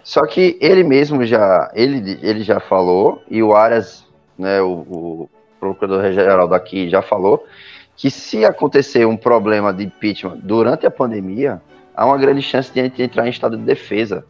Só 0.04 0.22
que 0.28 0.56
ele 0.62 0.84
mesmo 0.84 1.26
já, 1.26 1.72
ele, 1.74 2.20
ele 2.22 2.44
já 2.44 2.60
falou, 2.60 3.24
e 3.28 3.42
o 3.42 3.56
Arias, 3.56 4.06
né, 4.38 4.62
o, 4.62 4.68
o 4.68 5.30
procurador-geral 5.60 6.48
daqui 6.48 6.88
já 6.90 7.02
falou, 7.02 7.44
que 7.96 8.12
se 8.12 8.46
acontecer 8.46 9.08
um 9.08 9.18
problema 9.18 9.74
de 9.74 9.86
impeachment 9.86 10.38
durante 10.44 10.86
a 10.86 10.92
pandemia, 10.92 11.60
há 11.96 12.06
uma 12.06 12.20
grande 12.20 12.44
chance 12.44 12.72
de 12.72 12.82
a 12.82 12.84
gente 12.84 13.02
entrar 13.02 13.26
em 13.26 13.32
estado 13.32 13.58
de 13.58 13.64
defesa, 13.64 14.24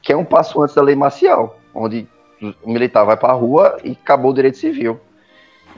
que 0.00 0.12
é 0.12 0.16
um 0.16 0.24
passo 0.24 0.62
antes 0.62 0.76
da 0.76 0.82
lei 0.82 0.94
marcial, 0.94 1.58
onde 1.74 2.06
o 2.62 2.70
militar 2.70 3.04
vai 3.04 3.16
para 3.16 3.32
a 3.32 3.36
rua 3.36 3.78
e 3.82 3.98
acabou 4.00 4.30
o 4.30 4.34
direito 4.34 4.58
civil. 4.58 5.00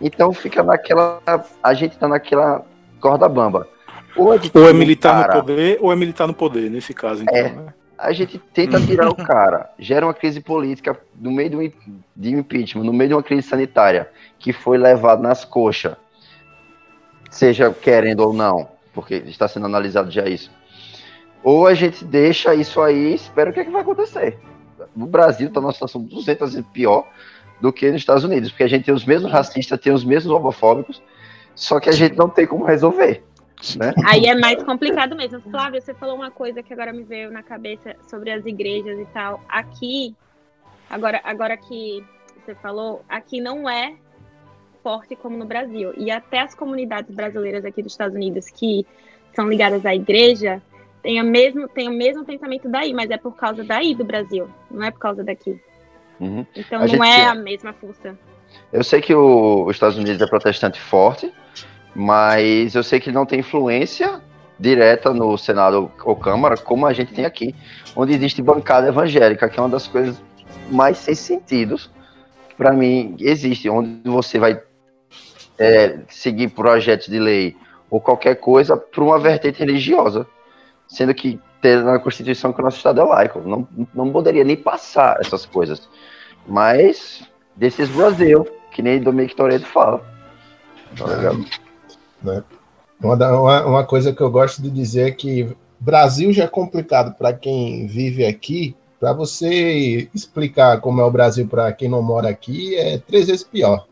Então 0.00 0.32
fica 0.32 0.62
naquela. 0.62 1.20
A 1.62 1.74
gente 1.74 1.92
está 1.92 2.08
naquela 2.08 2.64
corda 3.00 3.28
bamba. 3.28 3.68
Ou 4.16 4.34
é, 4.34 4.40
ou 4.54 4.68
é 4.68 4.72
militar 4.72 5.26
cara, 5.26 5.34
no 5.34 5.40
poder, 5.40 5.78
ou 5.80 5.92
é 5.92 5.96
militar 5.96 6.26
no 6.26 6.34
poder, 6.34 6.70
nesse 6.70 6.94
caso, 6.94 7.22
então, 7.22 7.36
é, 7.36 7.50
né? 7.50 7.74
A 7.98 8.12
gente 8.12 8.38
tenta 8.38 8.80
tirar 8.80 9.10
o 9.10 9.14
cara, 9.16 9.70
gera 9.78 10.06
uma 10.06 10.14
crise 10.14 10.40
política 10.40 10.98
no 11.14 11.30
meio 11.30 11.50
de 11.50 11.56
um, 11.56 11.72
de 12.16 12.30
impeachment, 12.32 12.84
no 12.84 12.94
meio 12.94 13.08
de 13.08 13.14
uma 13.14 13.22
crise 13.22 13.46
sanitária, 13.46 14.10
que 14.38 14.54
foi 14.54 14.78
levado 14.78 15.22
nas 15.22 15.44
coxas, 15.44 15.96
seja 17.30 17.70
querendo 17.70 18.20
ou 18.20 18.32
não, 18.32 18.68
porque 18.94 19.16
está 19.26 19.46
sendo 19.46 19.66
analisado 19.66 20.10
já 20.10 20.26
isso. 20.26 20.50
Ou 21.42 21.66
a 21.66 21.74
gente 21.74 22.04
deixa 22.04 22.54
isso 22.54 22.80
aí 22.80 23.12
e 23.12 23.14
espera 23.14 23.50
o 23.50 23.52
que, 23.52 23.60
é 23.60 23.64
que 23.64 23.70
vai 23.70 23.82
acontecer. 23.82 24.38
No 24.96 25.06
Brasil 25.06 25.48
está 25.48 25.60
numa 25.60 25.72
situação 25.72 26.02
200 26.02 26.54
vezes 26.54 26.70
pior 26.72 27.06
do 27.60 27.72
que 27.72 27.90
nos 27.90 28.00
Estados 28.00 28.24
Unidos, 28.24 28.50
porque 28.50 28.64
a 28.64 28.68
gente 28.68 28.84
tem 28.84 28.94
os 28.94 29.04
mesmos 29.04 29.30
racistas, 29.30 29.80
tem 29.80 29.92
os 29.92 30.04
mesmos 30.04 30.32
homofóbicos, 30.32 31.02
só 31.54 31.80
que 31.80 31.88
a 31.88 31.92
gente 31.92 32.16
não 32.16 32.28
tem 32.28 32.46
como 32.46 32.64
resolver. 32.64 33.22
Né? 33.78 33.94
Aí 34.04 34.26
é 34.26 34.34
mais 34.34 34.62
complicado 34.62 35.16
mesmo. 35.16 35.40
Flávia, 35.40 35.80
você 35.80 35.94
falou 35.94 36.14
uma 36.14 36.30
coisa 36.30 36.62
que 36.62 36.72
agora 36.72 36.92
me 36.92 37.02
veio 37.02 37.30
na 37.30 37.42
cabeça 37.42 37.96
sobre 38.08 38.30
as 38.30 38.44
igrejas 38.44 38.98
e 38.98 39.06
tal. 39.06 39.42
Aqui, 39.48 40.14
agora, 40.90 41.20
agora 41.24 41.56
que 41.56 42.04
você 42.44 42.54
falou, 42.54 43.02
aqui 43.08 43.40
não 43.40 43.68
é 43.68 43.94
forte 44.82 45.16
como 45.16 45.36
no 45.36 45.46
Brasil. 45.46 45.92
E 45.96 46.10
até 46.10 46.40
as 46.40 46.54
comunidades 46.54 47.14
brasileiras 47.14 47.64
aqui 47.64 47.82
dos 47.82 47.92
Estados 47.92 48.14
Unidos 48.14 48.50
que 48.50 48.86
são 49.34 49.48
ligadas 49.48 49.84
à 49.84 49.94
igreja 49.94 50.62
têm, 51.02 51.18
a 51.18 51.24
mesmo, 51.24 51.66
têm 51.68 51.88
o 51.88 51.92
mesmo 51.92 52.24
pensamento 52.24 52.68
daí, 52.68 52.92
mas 52.92 53.10
é 53.10 53.16
por 53.16 53.34
causa 53.34 53.64
daí 53.64 53.94
do 53.94 54.04
Brasil, 54.04 54.48
não 54.70 54.84
é 54.84 54.90
por 54.90 55.00
causa 55.00 55.24
daqui. 55.24 55.60
Uhum. 56.20 56.46
Então 56.54 56.78
a 56.78 56.82
não 56.82 56.88
gente... 56.88 57.02
é 57.02 57.26
a 57.26 57.34
mesma 57.34 57.72
força. 57.72 58.16
Eu 58.72 58.82
sei 58.82 59.00
que 59.00 59.14
o, 59.14 59.64
os 59.64 59.76
Estados 59.76 59.96
Unidos 59.96 60.20
é 60.20 60.26
protestante 60.26 60.80
forte, 60.80 61.32
mas 61.94 62.74
eu 62.74 62.82
sei 62.82 63.00
que 63.00 63.12
não 63.12 63.26
tem 63.26 63.40
influência 63.40 64.20
direta 64.58 65.12
no 65.12 65.36
Senado 65.36 65.90
ou 66.04 66.16
Câmara, 66.16 66.56
como 66.56 66.86
a 66.86 66.92
gente 66.92 67.12
tem 67.12 67.24
aqui, 67.26 67.54
onde 67.94 68.14
existe 68.14 68.40
bancada 68.40 68.88
evangélica, 68.88 69.48
que 69.48 69.58
é 69.58 69.62
uma 69.62 69.68
das 69.68 69.86
coisas 69.86 70.20
mais 70.70 70.96
sem 70.96 71.14
sentidos 71.14 71.90
para 72.56 72.72
mim 72.72 73.16
existe, 73.20 73.68
onde 73.68 74.00
você 74.04 74.38
vai 74.38 74.60
é, 75.58 75.98
seguir 76.08 76.48
projetos 76.48 77.06
de 77.06 77.18
lei 77.18 77.56
ou 77.90 78.00
qualquer 78.00 78.36
coisa 78.36 78.76
para 78.76 79.04
uma 79.04 79.18
vertente 79.18 79.58
religiosa, 79.58 80.26
sendo 80.88 81.14
que 81.14 81.38
tem 81.66 81.82
na 81.82 81.98
Constituição 81.98 82.52
que 82.52 82.60
o 82.60 82.64
nosso 82.64 82.76
Estado 82.76 83.00
é 83.00 83.04
laico, 83.04 83.40
não, 83.40 83.66
não 83.92 84.12
poderia 84.12 84.44
nem 84.44 84.56
passar 84.56 85.18
essas 85.20 85.44
coisas. 85.44 85.88
Mas, 86.46 87.24
desses 87.56 87.88
Brasil, 87.88 88.46
que 88.70 88.80
nem 88.80 89.02
Dominique 89.02 89.34
Toreto 89.34 89.66
fala. 89.66 90.00
Tá 90.96 91.06
legal? 91.06 91.34
Né? 92.22 92.44
Uma, 93.02 93.66
uma 93.66 93.84
coisa 93.84 94.12
que 94.12 94.20
eu 94.20 94.30
gosto 94.30 94.62
de 94.62 94.70
dizer 94.70 95.08
é 95.08 95.10
que 95.10 95.56
Brasil 95.80 96.32
já 96.32 96.44
é 96.44 96.48
complicado 96.48 97.16
para 97.18 97.32
quem 97.32 97.88
vive 97.88 98.24
aqui. 98.24 98.76
Para 99.00 99.12
você 99.12 100.08
explicar 100.14 100.80
como 100.80 101.00
é 101.00 101.04
o 101.04 101.10
Brasil 101.10 101.48
para 101.48 101.72
quem 101.72 101.88
não 101.88 102.00
mora 102.00 102.28
aqui, 102.28 102.76
é 102.76 102.96
três 102.98 103.26
vezes 103.26 103.42
pior. 103.42 103.86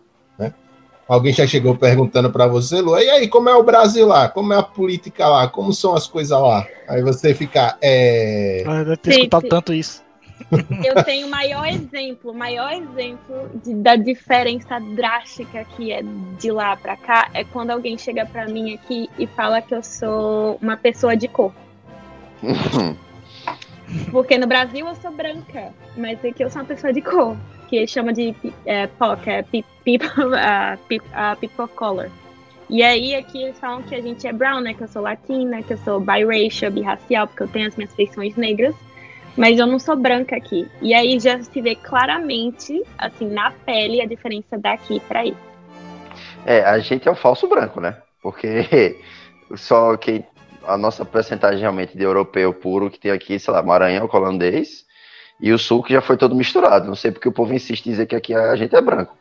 Alguém 1.07 1.33
já 1.33 1.47
chegou 1.47 1.77
perguntando 1.77 2.31
para 2.31 2.47
você, 2.47 2.81
Lu, 2.81 2.99
e 2.99 3.11
aí, 3.11 3.29
como 3.29 3.49
é 3.49 3.55
o 3.55 3.63
Brasil 3.63 4.07
lá? 4.07 4.29
Como 4.29 4.53
é 4.53 4.59
a 4.59 4.63
política 4.63 5.29
lá? 5.29 5.47
Como 5.49 5.73
são 5.73 5.95
as 5.95 6.07
coisas 6.07 6.39
lá? 6.39 6.67
Aí 6.89 7.03
você 7.03 7.35
fica. 7.35 7.77
É... 7.83 8.65
Ah, 8.67 8.83
deve 8.83 8.97
ter 8.97 9.11
escutado 9.11 9.49
tanto 9.49 9.75
isso. 9.75 10.03
Eu 10.85 11.03
tenho 11.05 11.27
o 11.27 11.31
maior 11.31 11.67
exemplo, 11.67 12.31
o 12.31 12.35
maior 12.35 12.73
exemplo 12.73 13.51
de, 13.63 13.75
da 13.75 13.97
diferença 13.97 14.79
drástica 14.79 15.65
que 15.77 15.93
é 15.93 16.03
de 16.39 16.51
lá 16.51 16.77
para 16.77 16.97
cá 16.97 17.31
é 17.33 17.45
quando 17.45 17.71
alguém 17.71 17.97
chega 17.97 18.27
para 18.27 18.47
mim 18.47 18.75
aqui 18.75 19.09
e 19.19 19.27
fala 19.27 19.63
que 19.63 19.75
eu 19.75 19.83
sou 19.83 20.59
uma 20.61 20.77
pessoa 20.77 21.17
de 21.17 21.29
cor. 21.29 21.53
Porque 24.11 24.39
no 24.39 24.47
Brasil 24.47 24.87
eu 24.87 24.95
sou 24.97 25.11
branca, 25.11 25.73
mas 25.97 26.25
aqui 26.25 26.43
eu 26.43 26.51
sou 26.51 26.63
uma 26.63 26.69
pessoa 26.69 26.93
de 26.93 27.01
cor, 27.01 27.37
que 27.69 27.87
chama 27.87 28.13
de 28.13 28.35
é, 28.65 28.87
POC, 28.87 29.31
é 29.31 29.43
people, 29.43 29.69
uh, 29.85 31.37
people, 31.39 31.69
color. 31.75 32.11
E 32.69 32.83
aí 32.83 33.15
aqui 33.15 33.43
eles 33.43 33.59
falam 33.59 33.83
que 33.83 33.95
a 33.95 34.01
gente 34.01 34.27
é 34.27 34.33
brown, 34.33 34.61
né? 34.61 34.75
Que 34.75 34.85
eu 34.85 34.89
sou 34.89 35.03
latina, 35.03 35.63
que 35.63 35.75
eu 35.75 35.79
sou 35.79 36.01
biracial, 36.01 36.71
birracial, 36.71 37.27
porque 37.27 37.43
eu 37.43 37.49
tenho 37.49 37.69
as 37.69 37.77
minhas 37.77 37.95
feições 37.95 38.35
negras 38.37 38.75
mas 39.37 39.59
eu 39.59 39.67
não 39.67 39.79
sou 39.79 39.97
branca 39.97 40.37
aqui. 40.37 40.69
E 40.81 40.95
aí 40.95 41.19
já 41.19 41.43
se 41.43 41.61
vê 41.61 41.75
claramente, 41.75 42.83
assim, 42.97 43.29
na 43.29 43.51
pele, 43.51 44.01
a 44.01 44.07
diferença 44.07 44.57
daqui 44.57 45.01
para 45.01 45.21
aí. 45.21 45.37
É, 46.47 46.63
a 46.63 46.79
gente 46.79 47.09
é 47.09 47.11
o 47.11 47.17
falso 47.17 47.49
branco, 47.49 47.81
né? 47.81 47.97
Porque 48.23 49.01
só 49.57 49.97
que 49.97 50.25
a 50.67 50.77
nossa 50.77 51.05
percentagem 51.05 51.61
realmente 51.61 51.97
de 51.97 52.03
europeu 52.03 52.53
puro 52.53 52.91
que 52.91 52.99
tem 52.99 53.11
aqui, 53.11 53.39
sei 53.39 53.53
lá, 53.53 53.63
Maranhão, 53.63 54.09
holandês, 54.13 54.85
e 55.41 55.53
o 55.53 55.59
sul 55.59 55.83
que 55.83 55.93
já 55.93 56.01
foi 56.01 56.17
todo 56.17 56.35
misturado. 56.35 56.87
Não 56.87 56.95
sei 56.95 57.11
porque 57.11 57.29
o 57.29 57.33
povo 57.33 57.53
insiste 57.53 57.87
em 57.87 57.91
dizer 57.91 58.07
que 58.07 58.17
aqui 58.17 58.35
a 58.35 58.55
gente 58.57 58.75
é 58.75 58.81
branco. 58.81 59.17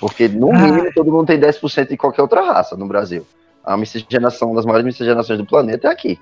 Porque, 0.00 0.28
no 0.28 0.50
ah. 0.50 0.58
mínimo, 0.58 0.92
todo 0.94 1.12
mundo 1.12 1.26
tem 1.26 1.38
10% 1.38 1.88
de 1.88 1.96
qualquer 1.96 2.22
outra 2.22 2.40
raça 2.42 2.76
no 2.76 2.86
Brasil. 2.86 3.26
A 3.64 3.76
miscigenação, 3.76 4.48
uma 4.48 4.56
das 4.56 4.64
maiores 4.64 4.84
miscigenações 4.84 5.38
do 5.38 5.46
planeta 5.46 5.88
é 5.88 5.90
aqui. 5.90 6.18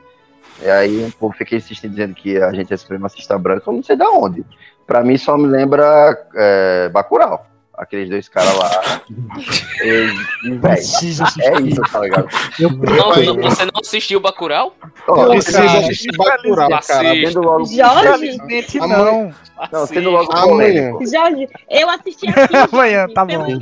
E 0.63 0.69
aí 0.69 1.05
o 1.05 1.13
povo 1.13 1.35
fica 1.35 1.57
insistindo 1.57 1.93
dizendo 1.93 2.15
que 2.15 2.37
a 2.37 2.53
gente 2.53 2.73
é 2.73 2.77
supremacista 2.77 3.39
branco, 3.39 3.71
eu 3.71 3.75
não 3.75 3.83
sei 3.83 3.97
da 3.97 4.11
onde. 4.11 4.45
Pra 4.87 5.03
mim 5.03 5.17
só 5.17 5.37
me 5.39 5.47
lembra 5.47 6.19
é, 6.35 6.89
Bacurau. 6.89 7.47
Aqueles 7.81 8.11
dois 8.11 8.28
caras 8.28 8.55
lá. 8.59 9.01
e, 9.83 10.51
véio, 10.59 10.74
é 10.74 11.61
isso, 11.62 11.81
tá 11.91 12.01
ligado? 12.01 12.28
Eu, 12.59 12.70
não, 12.70 13.51
você 13.51 13.64
não 13.64 13.81
assistiu 13.81 14.20
Bacurau? 14.20 14.76
Oh, 15.09 15.33
assistir 15.33 16.14
Bacurau, 16.14 16.68
cara. 16.87 17.14
Vendo 17.14 17.41
logo. 17.41 17.64
Jorge? 17.64 18.39
Não. 18.81 19.35
Não, 19.72 19.87
sendo 19.87 20.11
logo 20.11 20.31
amanhã. 20.31 20.93
Jorge, 21.11 21.49
eu 21.70 21.89
assisti 21.89 22.28
aqui. 22.28 22.55
amanhã, 22.70 23.09
tá 23.09 23.24
bom. 23.24 23.59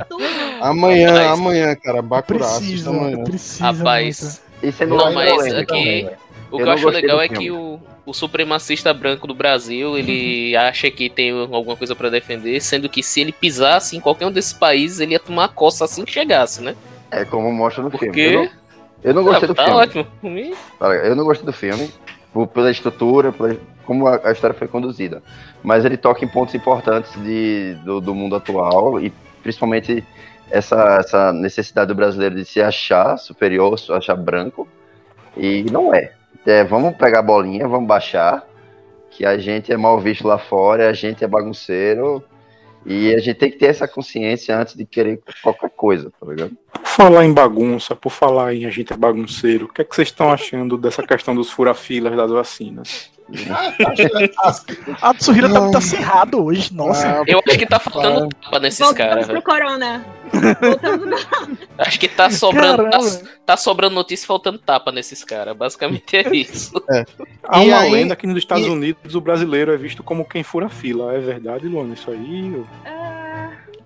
Amanhã, 0.59 1.31
amanhã, 1.31 1.75
cara. 1.77 2.01
Bacurau. 2.01 2.57
Precisa, 2.57 2.89
amanhã. 2.89 3.23
precisa. 3.23 3.71
Rapaz. 3.71 4.41
Isso 4.61 4.83
é 4.83 4.85
não, 4.85 5.13
mas 5.13 5.53
aqui. 5.53 5.65
Também, 5.65 6.09
o 6.51 6.57
que 6.57 6.63
eu, 6.63 6.71
acho 6.71 6.89
legal 6.89 7.21
é 7.21 7.27
que 7.27 7.51
o, 7.51 7.79
o 8.05 8.13
supremacista 8.13 8.93
branco 8.93 9.27
do 9.27 9.35
Brasil, 9.35 9.97
ele 9.97 10.55
acha 10.55 10.89
que 10.89 11.09
tem 11.09 11.31
alguma 11.31 11.75
coisa 11.75 11.95
para 11.95 12.09
defender, 12.09 12.59
sendo 12.59 12.89
que 12.89 13.03
se 13.03 13.21
ele 13.21 13.31
pisasse 13.31 13.95
em 13.95 13.99
qualquer 13.99 14.25
um 14.25 14.31
desses 14.31 14.53
países, 14.53 14.99
ele 14.99 15.13
ia 15.13 15.19
tomar 15.19 15.45
a 15.45 15.47
coça 15.47 15.85
assim 15.85 16.03
que 16.03 16.11
chegasse, 16.11 16.61
né? 16.61 16.75
É 17.11 17.23
como 17.23 17.51
mostra 17.51 17.83
no 17.83 17.91
Porque... 17.91 18.11
filme. 18.11 18.25
Eu 18.33 18.41
não, 18.41 18.49
eu 19.03 19.13
não 19.13 19.23
gostei 19.23 19.45
ah, 19.45 19.47
do 19.47 19.55
tá 19.55 19.65
filme. 19.65 19.79
ótimo. 19.79 20.07
Eu 21.03 21.15
não 21.15 21.23
gostei 21.23 21.45
do 21.45 21.53
filme, 21.53 21.91
pela 22.53 22.71
estrutura, 22.71 23.31
pela, 23.31 23.55
como 23.85 24.07
a, 24.07 24.19
a, 24.23 24.31
história 24.31 24.55
foi 24.55 24.67
conduzida. 24.67 25.21
Mas 25.63 25.85
ele 25.85 25.97
toca 25.97 26.23
em 26.23 26.27
pontos 26.27 26.55
importantes 26.55 27.11
de, 27.23 27.75
do, 27.85 28.01
do 28.01 28.15
mundo 28.15 28.35
atual 28.35 28.99
e 28.99 29.13
principalmente 29.41 30.03
essa, 30.49 30.97
essa 30.99 31.33
necessidade 31.33 31.87
do 31.87 31.95
brasileiro 31.95 32.35
de 32.35 32.43
se 32.43 32.61
achar 32.61 33.17
superior, 33.17 33.77
se 33.77 33.91
achar 33.91 34.15
branco. 34.15 34.67
E 35.37 35.63
não 35.71 35.93
é 35.93 36.13
é, 36.45 36.63
vamos 36.63 36.95
pegar 36.95 37.19
a 37.19 37.23
bolinha, 37.23 37.67
vamos 37.67 37.87
baixar, 37.87 38.47
que 39.09 39.25
a 39.25 39.37
gente 39.37 39.71
é 39.71 39.77
mal 39.77 39.99
visto 39.99 40.27
lá 40.27 40.37
fora, 40.37 40.89
a 40.89 40.93
gente 40.93 41.23
é 41.23 41.27
bagunceiro, 41.27 42.23
e 42.85 43.13
a 43.13 43.19
gente 43.19 43.37
tem 43.37 43.51
que 43.51 43.57
ter 43.57 43.67
essa 43.67 43.87
consciência 43.87 44.57
antes 44.57 44.75
de 44.75 44.85
querer 44.85 45.21
qualquer 45.43 45.69
coisa, 45.69 46.11
tá 46.19 46.25
ligado? 46.25 46.57
Por 46.71 46.87
falar 46.87 47.25
em 47.25 47.33
bagunça, 47.33 47.95
por 47.95 48.09
falar 48.09 48.53
em 48.53 48.65
a 48.65 48.69
gente 48.69 48.93
é 48.93 48.97
bagunceiro, 48.97 49.65
o 49.65 49.67
que 49.67 49.81
é 49.81 49.85
que 49.85 49.93
vocês 49.93 50.07
estão 50.07 50.31
achando 50.31 50.77
dessa 50.77 51.03
questão 51.03 51.35
dos 51.35 51.51
furafilas 51.51 52.15
das 52.15 52.31
vacinas? 52.31 53.11
A 55.01 55.13
Tsuhira 55.13 55.49
tá 55.49 55.61
muito 55.61 55.77
acirrado 55.77 56.43
hoje, 56.43 56.73
nossa. 56.73 57.21
Ah, 57.21 57.23
eu 57.27 57.39
acho 57.47 57.57
que 57.57 57.65
tá 57.65 57.79
faltando 57.79 58.29
tapa 58.29 58.59
nesses 58.59 58.91
caras. 58.91 59.27
Voltamos 59.27 59.43
pro 59.43 59.53
Corona. 59.53 60.05
Acho 61.77 61.99
que 61.99 62.07
tá 62.07 62.29
sobrando, 62.29 62.89
tá, 62.89 62.99
tá, 63.45 63.57
sobrando 63.57 63.95
notícia 63.95 64.25
faltando 64.25 64.57
tapa 64.57 64.91
nesses 64.91 65.23
caras. 65.23 65.55
Basicamente 65.55 66.17
é 66.17 66.35
isso. 66.35 66.81
É. 66.89 67.05
Há 67.43 67.59
uma 67.61 67.79
aí, 67.79 67.91
lenda 67.91 68.15
que 68.15 68.27
nos 68.27 68.37
Estados 68.37 68.65
e... 68.65 68.69
Unidos 68.69 69.15
o 69.15 69.21
brasileiro 69.21 69.71
é 69.71 69.77
visto 69.77 70.03
como 70.03 70.25
quem 70.25 70.43
fura 70.43 70.69
fila. 70.69 71.13
É 71.13 71.19
verdade, 71.19 71.67
Luana, 71.67 71.93
isso 71.93 72.09
aí? 72.09 72.55
Ou... 72.55 72.98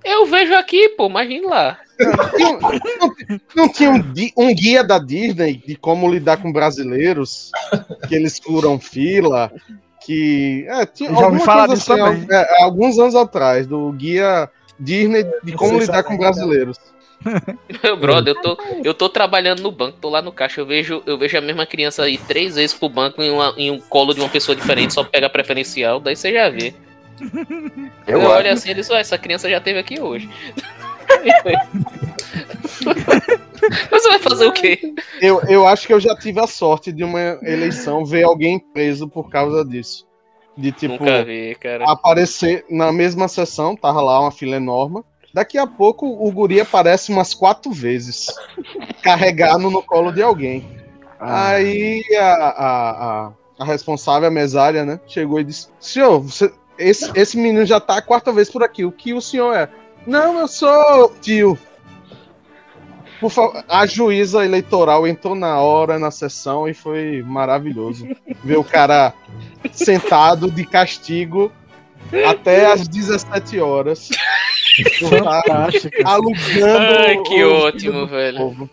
Eu 0.03 0.25
vejo 0.25 0.53
aqui, 0.55 0.89
pô, 0.89 1.07
imagina 1.07 1.47
lá. 1.47 1.79
Não, 1.99 2.59
não, 2.59 3.15
não 3.55 3.69
tinha 3.71 3.91
um, 3.91 4.03
um, 4.37 4.53
guia 4.53 4.83
da 4.83 4.99
Disney 4.99 5.61
de 5.65 5.75
como 5.75 6.11
lidar 6.11 6.37
com 6.37 6.51
brasileiros, 6.51 7.51
que 8.07 8.15
eles 8.15 8.39
furam 8.39 8.79
fila, 8.79 9.51
que. 10.05 10.65
É, 10.67 10.85
tinha 10.85 11.09
Já 11.11 11.27
ouvi 11.27 11.39
falar 11.39 11.67
disso 11.67 11.93
assim, 11.93 12.27
é, 12.29 12.63
alguns 12.63 12.97
anos 12.97 13.15
atrás, 13.15 13.67
do 13.67 13.91
guia 13.93 14.49
Disney 14.79 15.25
de 15.43 15.53
como 15.53 15.79
lidar 15.79 16.03
com 16.03 16.17
brasileiros. 16.17 16.77
Meu 17.83 17.95
brother, 17.97 18.35
eu 18.35 18.41
tô, 18.41 18.57
eu 18.83 18.93
tô 18.93 19.07
trabalhando 19.07 19.61
no 19.61 19.71
banco, 19.71 19.97
tô 20.01 20.09
lá 20.09 20.21
no 20.21 20.31
caixa, 20.31 20.59
eu 20.59 20.65
vejo, 20.65 21.01
eu 21.05 21.17
vejo 21.17 21.37
a 21.37 21.41
mesma 21.41 21.65
criança 21.65 22.03
aí 22.03 22.17
três 22.17 22.55
vezes 22.55 22.75
pro 22.75 22.89
banco 22.89 23.21
em, 23.21 23.31
uma, 23.31 23.53
em 23.57 23.71
um 23.71 23.79
colo 23.79 24.13
de 24.13 24.19
uma 24.19 24.29
pessoa 24.29 24.55
diferente, 24.55 24.93
só 24.93 25.03
pega 25.03 25.29
preferencial, 25.29 25.99
daí 25.99 26.15
você 26.15 26.33
já 26.33 26.49
vê. 26.49 26.73
Eu, 28.07 28.21
eu 28.21 28.29
olho 28.29 28.51
assim 28.51 28.71
e 28.71 28.73
digo, 28.73 28.93
essa 28.93 29.17
criança 29.17 29.49
já 29.49 29.61
teve 29.61 29.79
aqui 29.79 29.99
hoje. 29.99 30.29
Você 33.89 34.09
vai 34.09 34.19
fazer 34.19 34.45
o 34.45 34.51
quê? 34.51 34.93
Eu, 35.21 35.41
eu 35.43 35.67
acho 35.67 35.87
que 35.87 35.93
eu 35.93 35.99
já 35.99 36.15
tive 36.15 36.39
a 36.39 36.47
sorte 36.47 36.91
de 36.91 37.03
uma 37.03 37.19
eleição 37.43 38.05
ver 38.05 38.23
alguém 38.23 38.59
preso 38.59 39.07
por 39.07 39.29
causa 39.29 39.63
disso. 39.63 40.07
De 40.55 40.71
tipo, 40.71 41.03
vi, 41.25 41.57
aparecer 41.81 42.63
na 42.69 42.91
mesma 42.91 43.27
sessão, 43.27 43.75
tava 43.75 44.01
lá 44.01 44.19
uma 44.19 44.31
fila 44.31 44.55
enorme. 44.55 45.03
Daqui 45.33 45.57
a 45.57 45.65
pouco 45.65 46.05
o 46.05 46.31
guri 46.31 46.61
aparece 46.61 47.11
umas 47.11 47.33
quatro 47.33 47.71
vezes, 47.71 48.27
carregado 49.01 49.71
no 49.71 49.81
colo 49.81 50.11
de 50.11 50.21
alguém. 50.21 50.63
Ah. 51.19 51.51
Aí 51.51 52.03
a, 52.15 52.25
a, 52.25 53.27
a, 53.27 53.31
a, 53.57 53.65
responsável, 53.65 54.27
a 54.27 54.31
mesária, 54.31 54.85
né, 54.85 54.99
chegou 55.07 55.39
e 55.39 55.43
disse: 55.43 55.69
Senhor, 55.79 56.19
você, 56.19 56.53
esse, 56.77 57.11
esse 57.15 57.37
menino 57.37 57.65
já 57.65 57.79
tá 57.79 57.97
a 57.97 58.01
quarta 58.01 58.31
vez 58.31 58.49
por 58.49 58.63
aqui, 58.63 58.83
o 58.85 58.91
que 58.91 59.13
o 59.13 59.21
senhor 59.21 59.53
é? 59.53 59.69
Não, 60.05 60.39
eu 60.39 60.47
sou 60.47 61.13
tio. 61.21 61.57
Por 63.19 63.29
favor, 63.29 63.63
a 63.69 63.85
juíza 63.85 64.43
eleitoral 64.43 65.07
entrou 65.07 65.33
na 65.33 65.59
hora 65.61 65.97
na 65.97 66.11
sessão 66.11 66.67
e 66.67 66.73
foi 66.73 67.23
maravilhoso. 67.23 68.05
Ver 68.43 68.57
o 68.57 68.63
cara 68.63 69.13
sentado 69.71 70.51
de 70.51 70.65
castigo 70.65 71.51
até 72.27 72.65
às 72.71 72.87
17 72.87 73.59
horas. 73.59 74.09
Fantástico. 74.99 75.95
Alugando. 76.03 76.95
Ai, 76.99 77.21
que 77.23 77.43
ótimo, 77.43 78.07
velho. 78.07 78.37
Povo. 78.39 78.69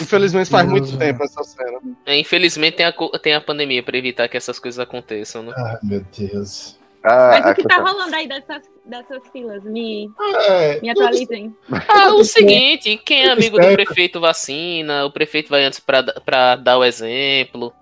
Infelizmente 0.00 0.50
faz 0.50 0.68
muito 0.68 0.96
tempo 0.96 1.22
essa 1.24 1.42
cena. 1.44 1.78
É, 2.06 2.18
infelizmente 2.18 2.76
tem 2.76 2.86
a, 2.86 2.92
tem 3.22 3.34
a 3.34 3.40
pandemia 3.40 3.82
para 3.82 3.96
evitar 3.96 4.28
que 4.28 4.36
essas 4.36 4.58
coisas 4.58 4.78
aconteçam, 4.78 5.42
né? 5.42 5.52
Ai, 5.56 5.78
meu 5.82 6.04
Deus. 6.16 6.79
Ah, 7.02 7.40
Mas 7.40 7.52
o 7.52 7.54
que 7.54 7.62
tá 7.62 7.76
rolando 7.76 8.14
aí 8.14 8.28
dessas, 8.28 8.62
dessas 8.84 9.22
filas? 9.32 9.62
Me, 9.64 10.10
é, 10.48 10.80
me 10.80 10.90
atualizem. 10.90 11.54
Ah, 11.88 12.12
o 12.12 12.24
seguinte, 12.24 12.96
quem 12.98 13.24
é 13.24 13.30
amigo 13.30 13.58
do 13.58 13.72
prefeito 13.72 14.20
vacina, 14.20 15.06
o 15.06 15.10
prefeito 15.10 15.48
vai 15.48 15.64
antes 15.64 15.80
para 15.80 16.56
dar 16.56 16.78
o 16.78 16.84
exemplo. 16.84 17.72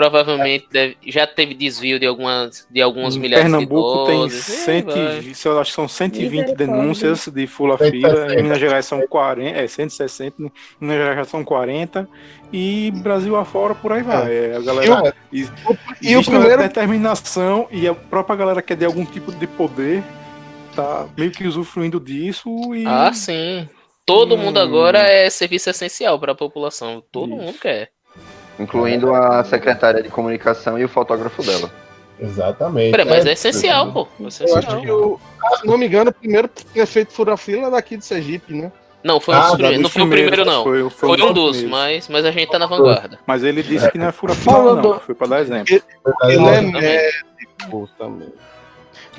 Provavelmente 0.00 0.66
deve, 0.72 0.96
já 1.08 1.26
teve 1.26 1.52
desvio 1.52 2.00
de 2.00 2.06
algumas 2.06 2.66
de 2.70 2.80
alguns 2.80 3.16
em 3.16 3.20
milhares 3.20 3.44
Pernambuco 3.44 4.06
de 4.06 4.12
doses. 4.12 4.64
tem 4.64 4.82
100, 5.34 5.52
eu 5.52 5.60
acho 5.60 5.72
que 5.72 5.74
são 5.74 5.86
120 5.86 6.54
denúncias 6.54 7.28
de 7.28 7.46
fula-fila, 7.46 8.32
em 8.32 8.42
Minas 8.42 8.58
Gerais 8.58 8.86
são 8.86 9.06
40, 9.06 9.58
é 9.58 9.66
160, 9.66 10.42
em 10.42 10.50
Minas 10.80 10.96
Gerais 10.96 11.28
são 11.28 11.44
40 11.44 12.08
e 12.50 12.90
Brasil 13.02 13.36
afora 13.36 13.74
por 13.74 13.92
aí 13.92 14.02
vai. 14.02 14.34
É. 14.34 14.56
A 14.56 14.60
galera 14.60 15.14
e, 15.30 15.46
e 16.00 16.16
o 16.16 16.24
primeiro 16.24 16.62
determinação 16.62 17.68
e 17.70 17.86
a 17.86 17.92
própria 17.92 18.36
galera 18.36 18.62
quer 18.62 18.78
de 18.78 18.86
algum 18.86 19.04
tipo 19.04 19.30
de 19.30 19.46
poder 19.46 20.02
tá 20.74 21.06
meio 21.14 21.30
que 21.30 21.46
usufruindo 21.46 22.00
disso 22.00 22.48
e 22.74 22.86
Ah, 22.86 23.12
sim. 23.12 23.68
Todo 24.06 24.34
hum... 24.34 24.38
mundo 24.38 24.58
agora 24.58 25.00
é 25.00 25.28
serviço 25.28 25.68
essencial 25.68 26.18
para 26.18 26.32
a 26.32 26.34
população, 26.34 27.04
todo 27.12 27.34
Isso. 27.34 27.42
mundo 27.42 27.58
quer. 27.58 27.92
Incluindo 28.60 29.14
a 29.14 29.42
secretária 29.42 30.02
de 30.02 30.08
comunicação 30.08 30.78
e 30.78 30.84
o 30.84 30.88
fotógrafo 30.88 31.42
dela. 31.42 31.70
Exatamente. 32.20 32.90
Pera, 32.90 33.04
mas 33.06 33.24
é, 33.24 33.30
é 33.30 33.32
essencial, 33.32 33.92
pô. 33.92 34.06
É 34.20 34.26
essencial. 34.26 34.62
Eu 34.62 34.68
acho 34.68 34.80
que, 34.80 34.90
o, 34.90 35.20
se 35.58 35.66
não 35.66 35.78
me 35.78 35.86
engano, 35.86 36.10
o 36.10 36.14
primeiro 36.14 36.48
prefeito 36.48 37.12
fura-fila 37.12 37.68
é 37.68 37.70
daqui 37.70 37.96
de 37.96 38.04
Sergipe, 38.04 38.52
né? 38.52 38.70
Não, 39.02 39.18
foi, 39.18 39.34
ah, 39.34 39.52
um 39.52 39.80
não 39.80 39.88
foi 39.88 40.02
o 40.02 40.08
primeiro, 40.10 40.44
não. 40.44 40.62
Foi, 40.62 40.90
foi, 40.90 41.16
foi 41.16 41.22
um 41.22 41.32
dos, 41.32 41.62
mas, 41.62 42.06
mas 42.08 42.24
a 42.26 42.30
gente 42.30 42.50
tá 42.50 42.58
na 42.58 42.66
vanguarda. 42.66 43.18
Mas 43.26 43.42
ele 43.42 43.62
disse 43.62 43.90
que 43.90 43.96
não 43.96 44.08
é 44.08 44.12
fura-fila, 44.12 44.74
não. 44.74 45.00
Foi 45.00 45.14
pra 45.14 45.26
dar 45.26 45.40
exemplo. 45.40 45.74
Ele, 45.74 45.82
ele 46.24 46.46
é 46.46 46.60
médico 46.60 47.88
também. 47.98 48.28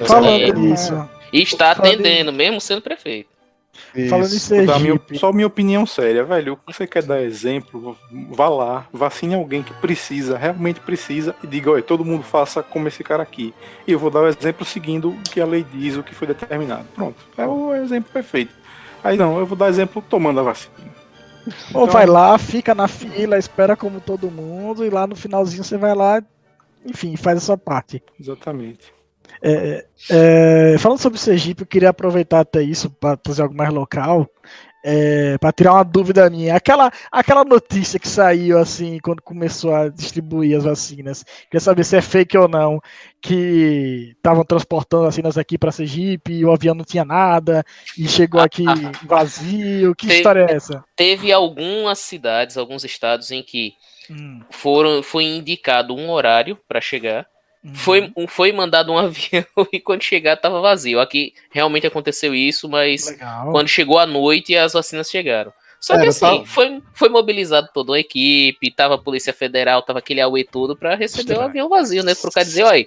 Falando 0.06 0.54
nisso. 0.54 1.10
E 1.34 1.42
está 1.42 1.72
atendendo, 1.72 2.32
mesmo 2.32 2.62
sendo 2.62 2.82
prefeito. 2.82 3.30
Isso. 3.96 4.10
Falando 4.10 4.34
em 4.34 4.40
Sergipe. 4.40 4.80
Minha, 4.80 5.20
só 5.20 5.34
minha 5.34 5.48
opinião 5.48 5.86
séria, 5.86 6.24
velho. 6.24 6.58
Você 6.66 6.88
quer 6.88 7.04
dar 7.04 7.22
exemplo? 7.22 7.98
Vá 8.30 8.48
lá, 8.48 8.88
vacine 8.92 9.36
alguém 9.36 9.62
que 9.62 9.74
precisa, 9.76 10.38
realmente 10.38 10.80
precisa, 10.80 11.36
e 11.44 11.48
diga, 11.48 11.72
olha, 11.72 11.84
todo 11.84 12.06
mundo 12.06 12.24
faça 12.24 12.64
como 12.64 12.88
esse 12.88 13.04
cara 13.04 13.24
aqui. 13.24 13.54
E 13.86 13.92
eu 13.92 14.00
vou 14.00 14.10
dar 14.10 14.22
o 14.22 14.28
exemplo 14.28 14.66
seguindo 14.66 15.10
o 15.10 15.22
que 15.22 15.42
a 15.42 15.46
lei 15.46 15.66
diz, 15.74 15.98
o 15.98 16.04
que 16.04 16.16
foi 16.16 16.28
determinado. 16.28 16.86
Pronto. 16.96 17.18
É 17.38 17.46
o 17.46 17.74
exemplo 17.76 18.12
perfeito. 18.12 18.54
Aí 19.04 19.18
não, 19.18 19.40
eu 19.40 19.46
vou 19.46 19.58
dar 19.58 19.70
exemplo 19.70 20.04
tomando 20.08 20.40
a 20.40 20.44
vacina. 20.44 20.74
Ou 21.74 21.84
então, 21.84 21.88
vai 21.88 22.06
lá, 22.06 22.38
fica 22.38 22.76
na 22.76 22.88
fila, 22.88 23.38
espera 23.38 23.76
como 23.76 24.00
todo 24.00 24.30
mundo, 24.30 24.86
e 24.86 24.90
lá 24.90 25.08
no 25.08 25.16
finalzinho 25.16 25.64
você 25.64 25.76
vai 25.76 25.96
lá, 25.96 26.22
enfim, 26.86 27.16
faz 27.16 27.38
a 27.38 27.42
sua 27.42 27.58
parte. 27.58 28.02
Exatamente. 28.20 28.94
É, 29.42 29.86
é, 30.10 30.76
falando 30.78 31.00
sobre 31.00 31.18
Sergipe, 31.18 31.64
eu 31.64 31.68
queria 31.68 31.90
aproveitar 31.90 32.42
até 32.42 32.62
isso 32.62 32.90
para 32.90 33.18
trazer 33.18 33.42
algo 33.42 33.56
mais 33.56 33.74
local. 33.74 34.30
É, 34.84 35.38
para 35.38 35.52
tirar 35.52 35.74
uma 35.74 35.84
dúvida 35.84 36.28
minha, 36.28 36.56
aquela, 36.56 36.92
aquela 37.12 37.46
notícia 37.46 38.00
que 38.00 38.08
saiu 38.08 38.58
assim 38.58 38.98
quando 38.98 39.22
começou 39.22 39.76
a 39.76 39.90
distribuir 39.90 40.58
as 40.58 40.64
vacinas, 40.64 41.24
queria 41.44 41.60
saber 41.60 41.84
se 41.84 41.98
é 41.98 42.02
fake 42.02 42.36
ou 42.36 42.48
não, 42.48 42.82
que 43.22 44.16
estavam 44.16 44.44
transportando 44.44 45.04
vacinas 45.04 45.38
aqui 45.38 45.56
para 45.56 45.72
Sergipe 45.72 46.34
e 46.34 46.44
o 46.44 46.52
avião 46.52 46.74
não 46.74 46.84
tinha 46.84 47.06
nada 47.06 47.64
e 47.96 48.08
chegou 48.08 48.42
aqui 48.42 48.66
vazio. 49.06 49.94
Que 49.94 50.08
teve, 50.08 50.18
história 50.18 50.48
é 50.50 50.56
essa? 50.56 50.84
Teve 50.96 51.32
algumas 51.32 52.00
cidades, 52.00 52.58
alguns 52.58 52.84
estados 52.84 53.30
em 53.30 53.44
que 53.44 53.76
hum. 54.10 54.42
foram, 54.50 55.04
foi 55.04 55.26
indicado 55.26 55.96
um 55.96 56.10
horário 56.10 56.58
para 56.68 56.82
chegar 56.82 57.28
Uhum. 57.64 57.76
Foi, 57.76 58.14
foi 58.28 58.52
mandado 58.52 58.92
um 58.92 58.98
avião 59.00 59.46
e 59.72 59.80
quando 59.80 60.04
chegar 60.04 60.38
tava 60.38 60.62
vazio. 60.62 61.00
Aqui 61.00 61.34
realmente 61.52 61.86
aconteceu 61.86 62.34
isso, 62.34 62.68
mas 62.68 63.08
Legal. 63.08 63.52
quando 63.52 63.68
chegou 63.68 64.00
a 64.00 64.06
noite 64.06 64.56
as 64.56 64.74
vacinas 64.74 65.10
chegaram. 65.10 65.54
Só 65.82 66.00
que 66.00 66.08
assim, 66.08 66.46
foi, 66.46 66.80
foi 66.94 67.10
mobilizado 67.10 67.68
toda 67.74 67.94
uma 67.94 68.00
equipe, 68.00 68.70
tava 68.70 68.94
a 68.94 69.00
Polícia 69.00 69.34
Federal, 69.34 69.82
tava 69.82 69.98
aquele 69.98 70.22
AUE 70.22 70.44
todo 70.44 70.76
pra 70.76 70.94
receber 70.94 71.40
o 71.40 71.42
avião 71.42 71.68
vazio, 71.68 72.04
né? 72.04 72.14
Pro 72.14 72.32
cara 72.32 72.46
dizer, 72.46 72.62
olha, 72.62 72.86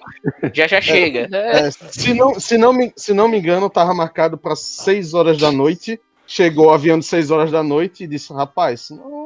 já 0.53 0.65
já 0.65 0.77
é, 0.79 0.81
chega. 0.81 1.27
É. 1.29 1.67
É, 1.67 1.71
se, 1.71 2.13
não, 2.13 2.39
se, 2.39 2.57
não 2.57 2.71
me, 2.71 2.93
se 2.95 3.13
não 3.13 3.27
me 3.27 3.37
engano, 3.37 3.69
tava 3.69 3.93
marcado 3.93 4.37
para 4.37 4.55
6 4.55 5.13
horas 5.13 5.37
da 5.37 5.51
noite. 5.51 5.99
Chegou 6.25 6.67
o 6.67 6.71
avião 6.71 6.97
de 6.97 7.05
6 7.05 7.31
horas 7.31 7.51
da 7.51 7.61
noite 7.61 8.05
e 8.05 8.07
disse, 8.07 8.31
rapaz, 8.31 8.89
não 8.89 9.24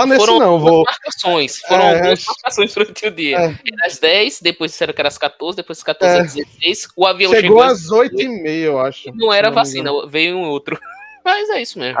tá 0.00 0.06
nesse 0.06 0.24
foram 0.24 0.38
não, 0.38 0.58
vou. 0.58 0.84
marcações, 0.84 1.58
foram 1.60 1.82
é, 1.84 1.94
algumas 1.96 2.24
marcações 2.26 2.74
durante 2.74 3.06
o 3.06 3.10
dia. 3.10 3.38
É. 3.38 3.56
às 3.84 3.98
10, 3.98 4.40
depois 4.40 4.70
disseram 4.70 4.92
que 4.92 5.00
era 5.00 5.08
às 5.08 5.18
14, 5.18 5.56
depois 5.56 5.78
às 5.78 5.84
14 5.84 6.16
é. 6.16 6.20
às 6.20 6.34
16. 6.34 6.88
O 6.96 7.06
avião 7.06 7.30
chegou, 7.32 7.58
chegou 7.58 7.62
às 7.62 7.90
8 7.90 8.20
e 8.20 8.28
meia, 8.28 8.66
eu 8.66 8.78
acho. 8.78 9.10
Não 9.14 9.32
era 9.32 9.50
vacina, 9.50 9.90
veio 10.08 10.36
um 10.36 10.48
outro. 10.48 10.78
Mas 11.24 11.50
é 11.50 11.60
isso 11.60 11.78
mesmo. 11.78 11.98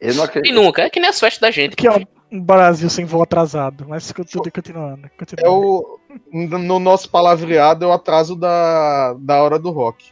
eu 0.00 0.14
não 0.14 0.24
acredito. 0.24 0.52
E 0.52 0.54
nunca, 0.54 0.82
é 0.82 0.90
que 0.90 0.98
nem 0.98 1.08
as 1.08 1.20
festas 1.20 1.40
da 1.40 1.50
gente. 1.50 1.76
Que 1.76 1.86
é 1.86 1.92
um 1.92 2.04
Brasil 2.40 2.90
sem 2.90 3.04
voo 3.04 3.22
atrasado, 3.22 3.86
mas 3.88 4.12
tudo 4.12 4.50
continuando. 4.50 5.08
continuando. 5.16 5.46
É 5.46 5.48
o, 5.48 6.00
no 6.32 6.80
nosso 6.80 7.08
palavreado 7.08 7.84
é 7.84 7.88
o 7.88 7.92
atraso 7.92 8.34
da, 8.34 9.14
da 9.14 9.40
hora 9.42 9.58
do 9.58 9.70
rock. 9.70 10.06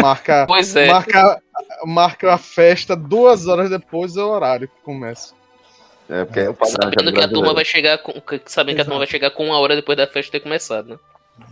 Marca, 0.00 0.44
pois 0.48 0.74
é. 0.76 0.88
marca, 0.88 1.42
marca 1.86 2.34
a 2.34 2.38
festa 2.38 2.94
duas 2.94 3.46
horas 3.46 3.70
depois 3.70 4.14
do 4.14 4.28
horário 4.28 4.68
que 4.68 4.82
começa. 4.82 5.34
É, 6.08 6.24
porque 6.24 6.40
é 6.40 6.50
o 6.50 6.54
padrão 6.54 6.90
sabendo 6.92 7.12
que 7.12 7.20
a 7.20 7.28
turma 7.28 7.54
vai 7.54 7.64
chegar 7.64 7.98
com, 7.98 8.12
sabendo 8.44 8.76
que 8.76 8.82
a 8.82 8.84
turma 8.84 8.98
vai 8.98 9.06
chegar 9.06 9.30
com 9.30 9.46
uma 9.46 9.58
hora 9.58 9.74
depois 9.74 9.96
da 9.96 10.06
festa 10.06 10.32
ter 10.32 10.40
começado, 10.40 10.88
né? 10.88 10.98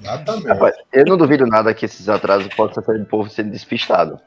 Exatamente. 0.00 0.48
Rapaz, 0.48 0.74
eu 0.92 1.04
não 1.06 1.16
duvido 1.16 1.46
nada 1.46 1.74
que 1.74 1.86
esses 1.86 2.08
atrasos 2.08 2.52
possam 2.54 2.82
ser 2.84 2.98
do 2.98 3.06
povo 3.06 3.28
sendo 3.30 3.50
despistado. 3.50 4.20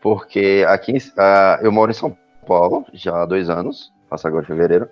Porque 0.00 0.64
aqui 0.68 0.92
uh, 0.92 1.62
eu 1.62 1.72
moro 1.72 1.90
em 1.90 1.94
São 1.94 2.16
Paulo 2.46 2.86
já 2.92 3.22
há 3.22 3.26
dois 3.26 3.48
anos, 3.48 3.90
faço 4.08 4.26
agora 4.26 4.44
em 4.44 4.46
fevereiro, 4.46 4.88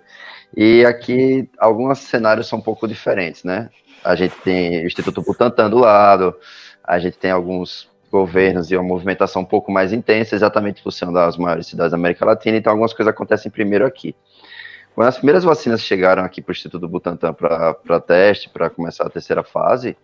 e 0.55 0.85
aqui 0.85 1.49
alguns 1.57 1.99
cenários 1.99 2.47
são 2.47 2.59
um 2.59 2.61
pouco 2.61 2.87
diferentes, 2.87 3.43
né? 3.43 3.69
A 4.03 4.15
gente 4.15 4.35
tem 4.37 4.83
o 4.83 4.87
Instituto 4.87 5.21
Butantan 5.21 5.69
do 5.69 5.77
lado, 5.77 6.35
a 6.83 6.99
gente 6.99 7.17
tem 7.17 7.31
alguns 7.31 7.89
governos 8.11 8.71
e 8.71 8.75
uma 8.75 8.83
movimentação 8.83 9.41
um 9.41 9.45
pouco 9.45 9.71
mais 9.71 9.91
intensa, 9.91 10.35
exatamente 10.35 10.81
por 10.81 10.91
ser 10.91 11.05
uma 11.05 11.13
das 11.13 11.37
maiores 11.37 11.67
cidades 11.67 11.91
da 11.91 11.97
América 11.97 12.25
Latina, 12.25 12.57
então 12.57 12.71
algumas 12.71 12.93
coisas 12.93 13.13
acontecem 13.13 13.51
primeiro 13.51 13.85
aqui. 13.85 14.15
Quando 14.97 15.09
as 15.09 15.17
primeiras 15.17 15.43
vacinas 15.43 15.81
chegaram 15.81 16.23
aqui 16.23 16.41
para 16.41 16.49
o 16.49 16.55
Instituto 16.55 16.87
Butantan 16.87 17.31
para 17.31 17.99
teste, 17.99 18.49
para 18.49 18.67
começar 18.67 19.05
a 19.05 19.09
terceira 19.11 19.43
fase, 19.43 19.95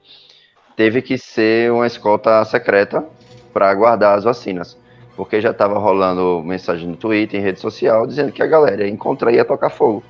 teve 0.78 1.02
que 1.02 1.18
ser 1.18 1.72
uma 1.72 1.88
escolta 1.88 2.46
secreta 2.46 3.04
para 3.52 3.74
guardar 3.74 4.16
as 4.16 4.24
vacinas. 4.24 4.78
Porque 5.16 5.42
já 5.42 5.50
estava 5.50 5.80
rolando 5.80 6.44
mensagem 6.46 6.88
no 6.88 6.96
Twitter, 6.96 7.40
em 7.40 7.44
rede 7.44 7.60
social, 7.60 8.06
dizendo 8.06 8.32
que 8.32 8.44
a 8.44 8.46
galera 8.46 8.84
ia 8.84 8.88
encontrar 8.88 9.32
e 9.32 9.38
ia 9.38 9.44
tocar 9.44 9.72
fogo 9.72 10.04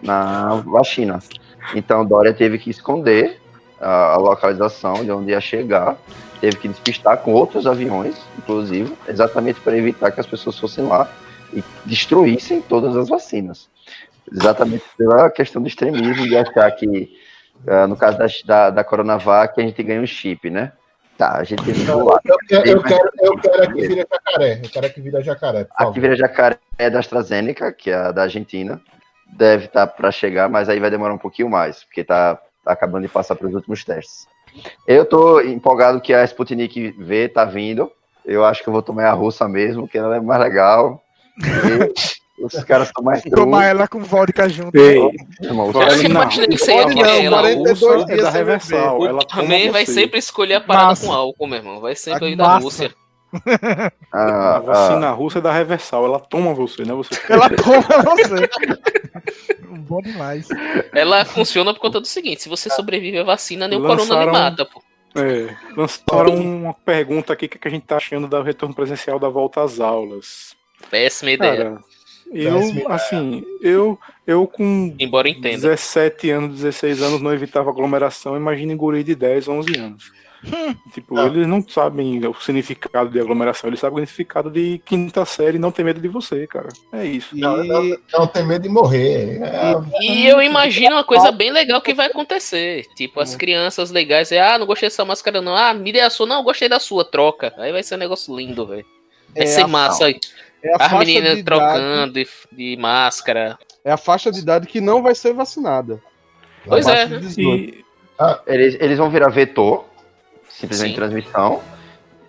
na 0.00 0.54
vacina. 0.64 1.18
Então 1.74 2.06
Dória 2.06 2.32
teve 2.32 2.56
que 2.56 2.70
esconder 2.70 3.38
a, 3.78 4.16
localização 4.16 5.04
de 5.04 5.12
onde 5.12 5.32
ia 5.32 5.40
chegar, 5.42 5.98
teve 6.40 6.56
que 6.56 6.68
despistar 6.68 7.18
com 7.18 7.34
outros 7.34 7.66
aviões, 7.66 8.16
inclusive, 8.38 8.96
exatamente 9.06 9.60
para 9.60 9.76
evitar 9.76 10.10
que 10.10 10.20
as 10.20 10.26
pessoas 10.26 10.58
fossem 10.58 10.86
lá 10.86 11.10
e 11.52 11.62
destruíssem 11.84 12.62
todas 12.62 12.96
as 12.96 13.10
vacinas. 13.10 13.68
Exatamente 14.32 14.84
pela 14.96 15.30
questão 15.30 15.60
do 15.60 15.68
extremismo 15.68 16.26
de 16.26 16.36
achar 16.36 16.70
que, 16.72 17.12
uh, 17.66 17.86
no 17.88 17.96
caso 17.96 18.18
da, 18.18 18.26
da, 18.44 18.70
da 18.70 18.84
Coronavac, 18.84 19.60
a 19.60 19.64
gente 19.64 19.82
ganha 19.82 20.00
um 20.00 20.06
chip, 20.06 20.48
né? 20.50 20.72
Tá, 21.20 21.36
a 21.36 21.44
gente 21.44 21.62
tem 21.62 21.74
que 21.74 21.82
Eu, 21.82 21.98
eu, 21.98 22.64
eu, 22.64 22.82
quero, 22.82 23.10
eu 23.20 23.36
quero 23.36 23.74
que 23.74 23.86
vira 23.86 24.06
jacaré. 24.10 24.60
Eu 24.62 24.70
quero 24.70 24.94
que 24.94 25.00
vira 25.02 25.22
jacaré. 25.22 25.66
A 25.76 25.92
que 25.92 26.00
vira 26.00 26.16
jacaré 26.16 26.58
é 26.78 26.88
da 26.88 26.98
AstraZeneca, 26.98 27.70
que 27.72 27.90
é 27.90 27.94
a 27.94 28.10
da 28.10 28.22
Argentina. 28.22 28.80
Deve 29.26 29.66
estar 29.66 29.86
tá 29.86 29.92
para 29.92 30.10
chegar, 30.10 30.48
mas 30.48 30.70
aí 30.70 30.80
vai 30.80 30.90
demorar 30.90 31.12
um 31.12 31.18
pouquinho 31.18 31.50
mais, 31.50 31.84
porque 31.84 32.00
está 32.00 32.36
tá 32.64 32.72
acabando 32.72 33.02
de 33.02 33.12
passar 33.12 33.36
para 33.36 33.46
os 33.46 33.54
últimos 33.54 33.84
testes. 33.84 34.26
Eu 34.86 35.04
tô 35.04 35.40
empolgado 35.42 36.00
que 36.00 36.14
a 36.14 36.24
Sputnik 36.24 36.92
V 36.92 37.28
tá 37.28 37.44
vindo. 37.44 37.92
Eu 38.24 38.44
acho 38.44 38.62
que 38.62 38.68
eu 38.68 38.72
vou 38.72 38.82
tomar 38.82 39.06
a 39.06 39.12
russa 39.12 39.46
mesmo, 39.46 39.86
que 39.86 39.98
ela 39.98 40.16
é 40.16 40.20
mais 40.20 40.40
legal. 40.40 41.02
E 41.38 41.92
os 42.42 42.64
caras 42.64 42.88
estão 42.88 43.04
mais 43.04 43.22
Tomar 43.22 43.66
ela 43.66 43.86
com 43.88 44.00
vodka 44.00 44.48
junto. 44.48 44.76
Ei, 44.76 44.98
Irmão, 45.42 45.66
Eu 45.66 45.72
Não, 45.72 46.02
imaginei 46.02 46.48
que 46.48 46.58
você 46.58 46.72
não, 46.72 46.78
ia 46.80 46.86
não, 46.86 46.94
querer 46.94 47.24
ela 47.24 47.36
42 47.42 47.80
russa. 47.82 48.12
é 48.12 48.16
da 48.16 48.30
Reversal. 48.30 49.06
Ela 49.06 49.24
também 49.24 49.70
vai 49.70 49.84
você. 49.86 49.92
sempre 49.92 50.18
escolher 50.18 50.54
a 50.54 50.60
parada 50.60 50.86
Massa. 50.88 51.06
com 51.06 51.12
álcool, 51.12 51.46
meu 51.46 51.58
irmão. 51.58 51.80
Vai 51.80 51.94
sempre 51.94 52.26
aí 52.26 52.36
da. 52.36 52.58
Rússia. 52.58 52.92
a, 53.32 53.92
A 54.12 54.56
a, 54.56 54.58
vacina 54.60 55.10
russa 55.12 55.38
é 55.38 55.42
da 55.42 55.52
Reversal. 55.52 56.04
Ela 56.04 56.18
toma 56.18 56.52
você, 56.54 56.82
né? 56.84 56.92
Você 56.94 57.14
Ela 57.28 57.48
toma 57.54 58.16
você. 58.16 58.48
Bom 59.88 60.00
demais. 60.02 60.48
Ela 60.92 61.24
funciona 61.24 61.72
por 61.74 61.80
conta 61.80 62.00
do 62.00 62.06
seguinte: 62.06 62.42
se 62.42 62.48
você 62.48 62.70
sobrevive 62.70 63.18
à 63.18 63.24
vacina, 63.24 63.66
nem 63.68 63.78
o 63.78 63.82
corona 63.82 64.02
lhe 64.02 64.08
Lançaram- 64.08 64.32
mata, 64.32 64.64
pô. 64.64 64.82
É, 65.16 65.52
lançaram 65.76 66.34
uma 66.36 66.72
pergunta 66.72 67.32
aqui: 67.32 67.46
o 67.46 67.48
que 67.48 67.58
que 67.58 67.66
a 67.68 67.70
gente 67.70 67.84
tá 67.86 67.96
achando 67.96 68.28
do 68.28 68.42
retorno 68.42 68.74
presencial 68.74 69.18
da 69.18 69.28
volta 69.28 69.62
às 69.62 69.80
aulas? 69.80 70.54
Péssima 70.88 71.32
ideia. 71.32 71.56
Cara, 71.64 71.80
eu, 72.32 72.90
assim, 72.90 73.44
eu, 73.60 73.98
eu 74.26 74.46
com 74.46 74.94
Embora 74.98 75.28
entenda. 75.28 75.56
17 75.56 76.30
anos, 76.30 76.60
16 76.60 77.02
anos 77.02 77.20
não 77.20 77.32
evitava 77.32 77.70
aglomeração, 77.70 78.36
imagina 78.36 78.72
em 78.72 78.76
guri 78.76 79.02
de 79.04 79.14
10, 79.14 79.48
11 79.48 79.76
anos. 79.78 80.12
tipo, 80.94 81.18
Ah. 81.18 81.26
eles 81.26 81.46
não 81.46 81.62
sabem 81.68 82.26
o 82.26 82.32
significado 82.40 83.10
de 83.10 83.20
aglomeração, 83.20 83.68
eles 83.68 83.78
sabem 83.78 83.96
o 84.02 84.06
significado 84.06 84.50
de 84.50 84.80
quinta 84.86 85.22
série 85.26 85.56
e 85.56 85.60
não 85.60 85.70
tem 85.70 85.84
medo 85.84 86.00
de 86.00 86.08
você, 86.08 86.46
cara. 86.46 86.68
É 86.94 87.04
isso. 87.04 87.36
Não, 87.36 87.62
não, 87.62 87.96
não 88.10 88.26
tem 88.26 88.46
medo 88.46 88.62
de 88.62 88.68
morrer. 88.70 89.38
É, 89.42 89.74
E 90.00 90.26
eu 90.26 90.40
imagino 90.40 90.96
uma 90.96 91.04
coisa 91.04 91.30
bem 91.30 91.50
legal 91.50 91.82
que 91.82 91.92
vai 91.92 92.06
acontecer. 92.06 92.86
Tipo, 92.96 93.20
as 93.20 93.36
crianças 93.36 93.90
legais, 93.90 94.32
é, 94.32 94.40
ah, 94.40 94.56
não 94.58 94.66
gostei 94.66 94.88
dessa 94.88 95.04
máscara, 95.04 95.42
não. 95.42 95.54
Ah, 95.54 95.74
me 95.74 95.92
dê 95.92 96.00
a 96.00 96.08
sua, 96.08 96.26
não, 96.26 96.42
gostei 96.42 96.70
da 96.70 96.80
sua, 96.80 97.04
troca. 97.04 97.52
Aí 97.58 97.70
vai 97.70 97.82
ser 97.82 97.96
um 97.96 97.98
negócio 97.98 98.34
lindo, 98.34 98.66
velho. 98.66 98.86
Vai 99.34 99.44
É 99.44 99.46
ser 99.46 99.66
massa 99.66 100.06
aí. 100.06 100.18
É 100.62 100.72
a 100.72 100.76
As 100.76 100.82
faixa 100.82 100.98
meninas 100.98 101.34
de 101.34 101.40
idade- 101.40 101.44
trocando 101.44 102.12
de, 102.12 102.28
de 102.52 102.76
máscara. 102.76 103.58
É 103.84 103.92
a 103.92 103.96
faixa 103.96 104.30
de 104.30 104.40
idade 104.40 104.66
que 104.66 104.80
não 104.80 105.02
vai 105.02 105.14
ser 105.14 105.32
vacinada. 105.32 106.00
Pois 106.66 106.86
é, 106.86 107.06
de? 107.06 107.18
18. 107.20 107.74
E, 107.74 107.84
eles, 108.46 108.76
eles 108.78 108.98
vão 108.98 109.08
virar 109.08 109.28
vetor, 109.30 109.84
simplesmente 110.48 110.90
Sim. 110.90 110.96
transmissão. 110.96 111.62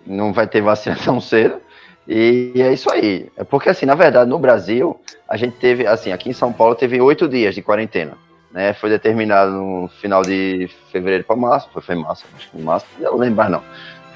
Não 0.06 0.32
vai 0.32 0.46
ter 0.46 0.62
vacina 0.62 0.96
tão 1.04 1.20
cedo. 1.20 1.60
E 2.08 2.52
é 2.56 2.72
isso 2.72 2.90
aí. 2.90 3.30
É 3.36 3.44
porque, 3.44 3.68
assim, 3.68 3.86
na 3.86 3.94
verdade, 3.94 4.28
no 4.28 4.38
Brasil, 4.38 4.98
a 5.28 5.36
gente 5.36 5.56
teve, 5.58 5.86
assim, 5.86 6.10
aqui 6.10 6.30
em 6.30 6.32
São 6.32 6.52
Paulo, 6.52 6.74
teve 6.74 7.00
oito 7.00 7.28
dias 7.28 7.54
de 7.54 7.62
quarentena. 7.62 8.16
Né? 8.50 8.72
Foi 8.72 8.90
determinado 8.90 9.52
no 9.52 9.88
final 10.00 10.22
de 10.22 10.68
fevereiro 10.90 11.24
para 11.24 11.36
março. 11.36 11.68
Foi, 11.72 11.80
foi 11.82 11.94
março, 11.94 12.24
acho 12.36 12.50
que 12.50 12.60
março, 12.60 12.86
eu 12.98 13.12
não 13.12 13.18
lembro 13.18 13.36
mais 13.36 13.50
não. 13.50 13.62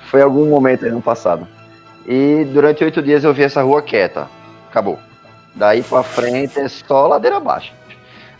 Foi 0.07 0.21
algum 0.23 0.47
momento 0.49 0.85
aí 0.85 0.91
no 0.91 1.01
passado. 1.03 1.47
E 2.07 2.45
durante 2.53 2.85
oito 2.85 3.03
dias 3.03 3.25
eu 3.25 3.33
vi 3.35 3.43
essa 3.45 3.63
rua 3.63 3.83
quieta. 3.83 4.29
Acabou. 4.69 4.99
Daí 5.55 5.83
pra 5.83 6.03
frente 6.03 6.59
é 6.59 6.69
só 6.69 7.07
ladeira 7.07 7.39
abaixo. 7.39 7.73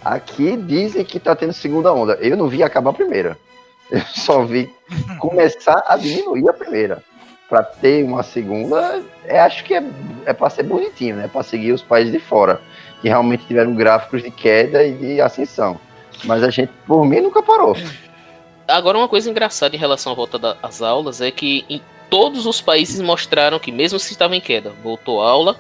Aqui 0.05 0.57
dizem 0.57 1.05
que 1.05 1.19
tá 1.19 1.35
tendo 1.35 1.53
segunda 1.53 1.93
onda. 1.93 2.15
Eu 2.21 2.37
não 2.37 2.47
vi 2.49 2.63
acabar 2.63 2.91
a 2.91 2.95
primeira. 2.95 3.37
Eu 3.91 4.01
só 4.15 4.43
vi 4.45 4.71
começar 5.19 5.83
a 5.89 5.97
diminuir 5.97 6.49
a 6.49 6.53
primeira. 6.53 7.03
Pra 7.49 7.63
ter 7.63 8.05
uma 8.05 8.23
segunda, 8.25 9.03
é, 9.25 9.39
acho 9.41 9.63
que 9.65 9.73
é, 9.75 9.83
é 10.25 10.33
pra 10.33 10.51
ser 10.51 10.65
bonitinho, 10.65 11.15
né? 11.17 11.31
Pra 11.33 11.45
seguir 11.45 11.71
os 11.73 11.81
países 11.83 12.13
de 12.13 12.19
fora, 12.19 12.61
que 13.01 13.09
realmente 13.09 13.47
tiveram 13.47 13.73
gráficos 13.73 14.21
de 14.23 14.33
queda 14.33 14.83
e 14.85 14.93
de 14.95 15.21
ascensão. 15.21 15.79
Mas 16.25 16.43
a 16.43 16.51
gente, 16.51 16.73
por 16.89 17.05
mim, 17.07 17.21
nunca 17.21 17.41
parou. 17.45 17.77
Agora, 18.67 18.99
uma 18.99 19.07
coisa 19.09 19.31
engraçada 19.31 19.77
em 19.77 19.79
relação 19.79 20.11
à 20.11 20.15
volta 20.17 20.39
da- 20.41 20.57
às 20.61 20.83
aulas 20.83 21.21
é 21.21 21.31
que 21.31 21.81
todos 22.11 22.47
os 22.47 22.61
países 22.61 23.01
mostraram 23.01 23.59
que, 23.59 23.73
mesmo 23.73 23.99
se 23.99 24.13
estava 24.13 24.37
em 24.37 24.41
queda, 24.41 24.71
voltou 24.83 25.23
a 25.23 25.29
aula, 25.29 25.57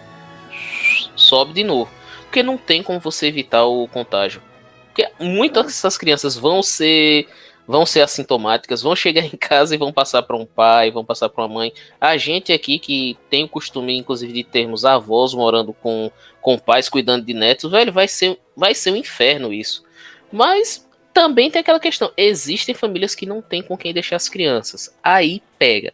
sobe 1.15 1.53
de 1.53 1.65
novo. 1.65 1.91
Porque 2.25 2.43
não 2.43 2.59
tem 2.59 2.83
como 2.83 3.01
você 3.01 3.27
evitar 3.27 3.65
o 3.65 3.89
contágio. 3.89 4.43
Porque 4.87 5.11
muitas 5.21 5.67
dessas 5.67 5.97
crianças 5.99 6.37
vão 6.37 6.63
ser 6.63 7.29
vão 7.67 7.85
ser 7.85 8.01
assintomáticas, 8.01 8.81
vão 8.81 8.95
chegar 8.95 9.25
em 9.25 9.37
casa 9.37 9.75
e 9.75 9.79
vão 9.79 9.93
passar 9.93 10.23
para 10.23 10.37
um 10.37 10.47
pai, 10.47 10.91
vão 10.91 11.05
passar 11.05 11.29
para 11.29 11.45
uma 11.45 11.53
mãe. 11.53 11.73
A 12.01 12.17
gente 12.17 12.53
aqui 12.53 12.79
que 12.79 13.19
tem 13.29 13.45
o 13.45 13.49
costume, 13.49 13.99
inclusive, 13.99 14.33
de 14.33 14.45
termos 14.45 14.85
avós 14.85 15.35
morando 15.35 15.73
com, 15.73 16.11
com 16.41 16.57
pais 16.57 16.89
cuidando 16.89 17.25
de 17.25 17.35
netos, 17.35 17.71
velho, 17.71 17.93
vai 17.93 18.07
ser, 18.07 18.39
vai 18.57 18.75
ser 18.75 18.93
um 18.93 18.97
inferno 18.97 19.53
isso. 19.53 19.85
Mas 20.31 20.87
também 21.13 21.51
tem 21.51 21.61
aquela 21.61 21.81
questão: 21.81 22.13
existem 22.17 22.75
famílias 22.75 23.15
que 23.15 23.27
não 23.27 23.43
têm 23.43 23.63
com 23.63 23.77
quem 23.77 23.93
deixar 23.93 24.17
as 24.17 24.29
crianças. 24.29 24.95
Aí 25.03 25.43
pega. 25.59 25.93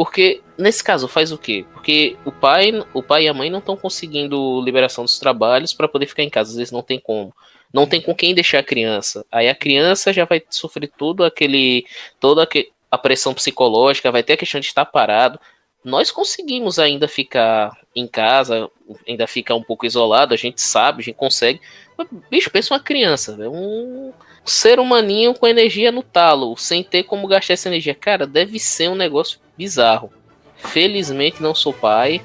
Porque 0.00 0.40
nesse 0.56 0.82
caso 0.82 1.06
faz 1.06 1.30
o 1.30 1.36
quê? 1.36 1.66
Porque 1.74 2.16
o 2.24 2.32
pai, 2.32 2.72
o 2.94 3.02
pai 3.02 3.24
e 3.24 3.28
a 3.28 3.34
mãe 3.34 3.50
não 3.50 3.58
estão 3.58 3.76
conseguindo 3.76 4.62
liberação 4.64 5.04
dos 5.04 5.18
trabalhos 5.18 5.74
para 5.74 5.86
poder 5.86 6.06
ficar 6.06 6.22
em 6.22 6.30
casa, 6.30 6.52
às 6.52 6.56
vezes 6.56 6.72
não 6.72 6.80
tem 6.80 6.98
como. 6.98 7.34
Não 7.70 7.86
tem 7.86 8.00
com 8.00 8.14
quem 8.14 8.34
deixar 8.34 8.60
a 8.60 8.62
criança. 8.62 9.26
Aí 9.30 9.46
a 9.46 9.54
criança 9.54 10.10
já 10.10 10.24
vai 10.24 10.42
sofrer 10.48 10.90
todo 10.96 11.22
aquele 11.22 11.84
toda 12.18 12.48
a 12.90 12.96
pressão 12.96 13.34
psicológica, 13.34 14.10
vai 14.10 14.22
ter 14.22 14.32
a 14.32 14.36
questão 14.38 14.58
de 14.58 14.68
estar 14.68 14.86
parado. 14.86 15.38
Nós 15.84 16.10
conseguimos 16.10 16.78
ainda 16.78 17.06
ficar 17.06 17.70
em 17.94 18.06
casa, 18.06 18.70
ainda 19.06 19.26
ficar 19.26 19.54
um 19.54 19.62
pouco 19.62 19.84
isolado, 19.84 20.32
a 20.32 20.36
gente 20.38 20.62
sabe, 20.62 21.02
a 21.02 21.04
gente 21.04 21.16
consegue. 21.16 21.60
Mas, 21.98 22.08
bicho, 22.30 22.50
pensa 22.50 22.72
uma 22.72 22.80
criança, 22.80 23.36
velho, 23.36 23.52
um 23.52 24.14
ser 24.44 24.80
humaninho 24.80 25.34
com 25.34 25.46
energia 25.46 25.92
no 25.92 26.02
talo, 26.02 26.56
sem 26.56 26.82
ter 26.82 27.04
como 27.04 27.28
gastar 27.28 27.54
essa 27.54 27.68
energia. 27.68 27.94
Cara, 27.94 28.26
deve 28.26 28.58
ser 28.58 28.88
um 28.88 28.94
negócio 28.94 29.38
bizarro. 29.56 30.10
Felizmente 30.56 31.42
não 31.42 31.54
sou 31.54 31.72
pai, 31.72 32.20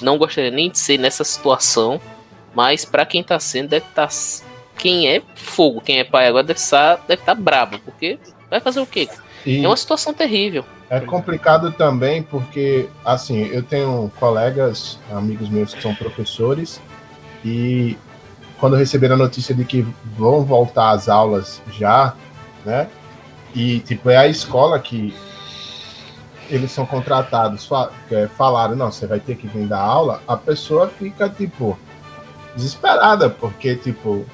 não 0.00 0.18
gostaria 0.18 0.50
nem 0.50 0.70
de 0.70 0.78
ser 0.78 0.98
nessa 0.98 1.24
situação, 1.24 2.00
mas 2.54 2.84
pra 2.84 3.06
quem 3.06 3.22
tá 3.22 3.38
sendo, 3.38 3.68
deve 3.70 3.86
estar. 3.86 4.08
quem 4.76 5.08
é 5.08 5.22
fogo, 5.34 5.80
quem 5.80 5.98
é 5.98 6.04
pai 6.04 6.26
agora 6.26 6.44
deve 6.44 6.60
estar 6.60 6.96
deve 7.08 7.22
tá 7.22 7.34
brabo, 7.34 7.78
porque 7.80 8.18
vai 8.50 8.60
fazer 8.60 8.80
o 8.80 8.86
quê? 8.86 9.08
E 9.44 9.64
É 9.64 9.68
uma 9.68 9.76
situação 9.76 10.12
terrível. 10.14 10.64
é 10.88 11.00
complicado 11.00 11.72
também 11.72 12.22
porque, 12.22 12.88
assim, 13.04 13.46
eu 13.46 13.62
tenho 13.62 14.12
colegas, 14.20 14.98
amigos 15.10 15.48
meus 15.48 15.74
que 15.74 15.82
são 15.82 15.94
professores, 15.94 16.80
e 17.44 17.96
quando 18.62 18.76
receberam 18.76 19.16
a 19.16 19.18
notícia 19.18 19.52
de 19.52 19.64
que 19.64 19.82
vão 20.16 20.44
voltar 20.44 20.90
às 20.90 21.08
aulas 21.08 21.60
já, 21.72 22.14
né? 22.64 22.88
E, 23.52 23.80
tipo, 23.80 24.08
é 24.08 24.16
a 24.16 24.28
escola 24.28 24.78
que 24.78 25.12
eles 26.48 26.70
são 26.70 26.86
contratados, 26.86 27.68
é, 28.08 28.28
falaram, 28.28 28.76
não, 28.76 28.92
você 28.92 29.04
vai 29.04 29.18
ter 29.18 29.34
que 29.34 29.48
vir 29.48 29.66
dar 29.66 29.80
aula, 29.80 30.22
a 30.28 30.36
pessoa 30.36 30.86
fica, 30.86 31.28
tipo, 31.28 31.76
desesperada, 32.54 33.28
porque, 33.28 33.74
tipo, 33.74 34.24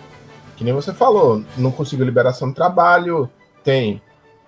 que 0.56 0.62
nem 0.62 0.74
você 0.74 0.92
falou, 0.92 1.42
não 1.56 1.70
conseguiu 1.70 2.04
liberação 2.04 2.50
do 2.50 2.54
trabalho, 2.54 3.30
tem 3.64 4.02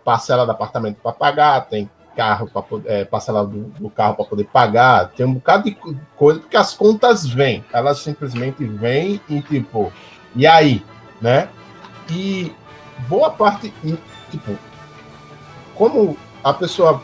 parcela 0.05 0.45
do 0.45 0.53
apartamento 0.53 0.99
para 1.03 1.13
pagar, 1.13 1.63
tem 1.63 1.89
carro 2.17 2.49
para 2.49 2.63
é, 2.87 3.05
parcela 3.05 3.47
do, 3.47 3.65
do 3.79 3.91
carro 3.91 4.15
para 4.15 4.25
poder 4.25 4.45
pagar, 4.45 5.09
tem 5.11 5.25
um 5.27 5.35
bocado 5.35 5.65
de 5.65 5.73
co- 5.73 5.95
coisa, 6.17 6.41
porque 6.41 6.57
as 6.57 6.75
contas 6.75 7.27
vêm, 7.27 7.65
elas 7.73 7.99
simplesmente 7.99 8.65
vêm 8.65 9.21
e 9.29 9.41
tipo, 9.43 9.93
e 10.35 10.47
aí, 10.47 10.85
né? 11.21 11.49
E 12.11 12.53
boa 13.09 13.31
parte, 13.31 13.73
tipo, 14.31 14.57
como 15.75 16.17
a 16.43 16.53
pessoa, 16.53 17.03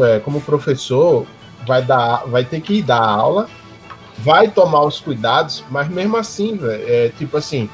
é, 0.00 0.18
como 0.20 0.40
professor, 0.40 1.26
vai 1.66 1.82
dar, 1.82 2.24
vai 2.26 2.44
ter 2.44 2.60
que 2.60 2.74
ir 2.74 2.82
dar 2.82 3.02
aula, 3.02 3.48
vai 4.18 4.48
tomar 4.48 4.82
os 4.84 5.00
cuidados, 5.00 5.64
mas 5.70 5.88
mesmo 5.88 6.16
assim, 6.16 6.56
velho, 6.56 6.84
é 6.86 7.08
tipo 7.10 7.36
assim, 7.36 7.68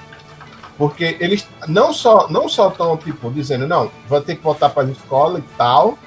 porque 0.79 1.17
eles 1.21 1.47
não 1.69 1.93
só 1.93 2.29
não 2.29 2.49
só 2.49 2.69
estão 2.69 2.97
tipo 2.97 3.31
dizendo 3.31 3.67
não, 3.67 3.91
vai 4.09 4.21
ter 4.21 4.37
que 4.37 4.43
voltar 4.43 4.71
para 4.71 4.89
a 4.89 4.91
escola 4.91 5.39
e 5.39 5.45
tal, 5.57 5.99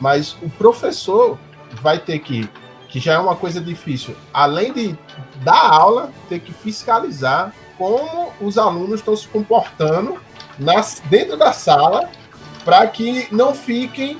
mas 0.00 0.36
o 0.42 0.48
professor 0.50 1.38
vai 1.82 1.98
ter 1.98 2.18
que 2.20 2.48
que 2.88 2.98
já 2.98 3.12
é 3.14 3.18
uma 3.20 3.36
coisa 3.36 3.60
difícil, 3.60 4.16
além 4.34 4.72
de 4.72 4.98
dar 5.44 5.70
aula, 5.72 6.10
ter 6.28 6.40
que 6.40 6.52
fiscalizar 6.52 7.54
como 7.78 8.32
os 8.40 8.58
alunos 8.58 8.98
estão 8.98 9.14
se 9.14 9.28
comportando 9.28 10.18
nas, 10.58 11.00
dentro 11.08 11.36
da 11.36 11.52
sala 11.52 12.08
para 12.64 12.84
que 12.88 13.28
não 13.30 13.54
fiquem 13.54 14.18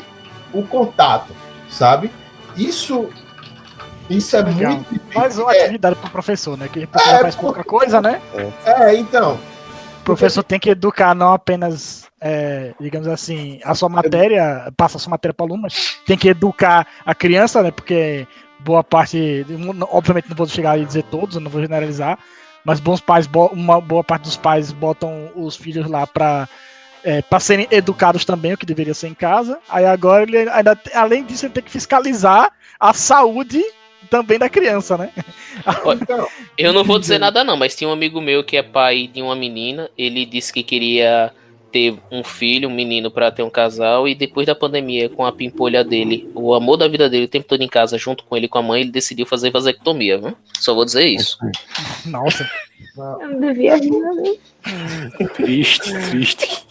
o 0.53 0.63
contato, 0.63 1.35
sabe? 1.69 2.13
Isso 2.57 3.11
isso 4.09 4.37
é 4.37 4.43
Legal. 4.43 4.73
muito 4.75 5.01
mais 5.15 5.37
uma 5.39 5.53
É. 5.55 5.63
atividade 5.63 5.97
pro 5.97 6.11
professor, 6.11 6.57
né? 6.57 6.69
Que 6.69 6.85
o 6.85 6.89
professor 6.89 7.15
É, 7.15 7.21
faz 7.23 7.35
pouca 7.37 7.63
coisa, 7.65 8.01
né? 8.01 8.21
É, 8.65 8.95
então. 8.97 9.39
O 10.01 10.05
professor 10.05 10.43
tem 10.43 10.59
que 10.59 10.71
educar 10.71 11.15
não 11.15 11.33
apenas, 11.33 12.07
é, 12.21 12.75
digamos 12.79 13.09
assim, 13.09 13.61
a 13.65 13.75
sua 13.75 13.89
matéria, 13.89 14.73
passa 14.77 14.99
a 14.99 15.01
sua 15.01 15.11
matéria 15.11 15.33
para 15.33 15.45
o 15.45 15.47
aluno, 15.47 15.63
mas 15.63 15.99
tem 16.05 16.19
que 16.19 16.29
educar 16.29 16.87
a 17.05 17.15
criança, 17.15 17.63
né? 17.63 17.71
Porque 17.71 18.27
boa 18.59 18.85
parte, 18.85 19.47
obviamente 19.91 20.29
não 20.29 20.37
vou 20.37 20.47
chegar 20.47 20.79
e 20.79 20.85
dizer 20.85 21.05
todos, 21.05 21.35
eu 21.35 21.41
não 21.41 21.51
vou 21.51 21.63
generalizar, 21.63 22.19
mas 22.65 22.79
bons 22.79 23.01
pais, 23.01 23.29
uma 23.53 23.81
boa 23.81 24.05
parte 24.05 24.25
dos 24.25 24.37
pais 24.37 24.71
botam 24.71 25.31
os 25.35 25.57
filhos 25.57 25.89
lá 25.89 26.07
para 26.07 26.49
é, 27.03 27.23
para 27.23 27.41
serem 27.41 27.67
educados 27.71 28.27
também, 28.27 28.53
o 28.53 28.59
que 28.59 28.67
deveria 28.67 28.93
ser 28.93 29.09
em 29.09 29.15
casa. 29.15 29.59
Aí 29.71 29.87
agora 29.87 30.25
ele 30.25 30.37
ainda, 30.51 30.79
além 30.95 31.25
disso, 31.25 31.47
ele 31.47 31.55
tem 31.55 31.63
que 31.63 31.71
fiscalizar 31.71 32.53
a 32.79 32.93
saúde 32.93 33.65
também 34.11 34.39
da 34.39 34.51
criança, 34.51 34.99
né? 34.99 35.11
então 36.03 36.29
Eu 36.59 36.73
não 36.75 36.85
vou 36.85 36.99
dizer 36.99 37.19
nada 37.19 37.43
não, 37.45 37.57
mas 37.57 37.75
tinha 37.75 37.89
um 37.89 37.93
amigo 37.93 38.21
meu 38.21 38.45
que 38.45 38.57
é 38.57 38.63
pai 38.63 39.07
de 39.07 39.23
uma 39.23 39.37
menina, 39.37 39.91
ele 39.97 40.27
disse 40.27 40.53
que 40.53 40.63
queria 40.63 41.33
ter 41.73 41.97
um 42.11 42.23
filho, 42.25 42.69
um 42.69 42.75
menino 42.75 43.11
pra 43.11 43.31
ter 43.31 43.43
um 43.43 43.51
casal 43.51 44.09
e 44.09 44.15
depois 44.15 44.47
da 44.47 44.55
pandemia 44.55 45.09
com 45.09 45.25
a 45.25 45.33
pimpolha 45.33 45.85
dele, 45.85 46.31
o 46.35 46.55
amor 46.55 46.77
da 46.77 46.89
vida 46.89 47.09
dele 47.09 47.25
o 47.25 47.29
tempo 47.29 47.47
todo 47.47 47.63
em 47.63 47.69
casa 47.69 47.97
junto 47.97 48.25
com 48.25 48.37
ele 48.37 48.47
e 48.47 48.49
com 48.49 48.59
a 48.59 48.63
mãe, 48.63 48.83
ele 48.83 48.91
decidiu 48.91 49.27
fazer 49.27 49.51
vasectomia, 49.51 50.19
viu? 50.19 50.37
Só 50.59 50.75
vou 50.75 50.85
dizer 50.85 51.07
isso. 51.07 51.39
Nossa. 52.07 52.49
Eu 52.97 53.29
não 53.29 53.41
devia 53.41 53.77
rir, 53.77 53.91
né? 53.91 54.35
Triste, 55.35 55.93
triste. 56.11 56.67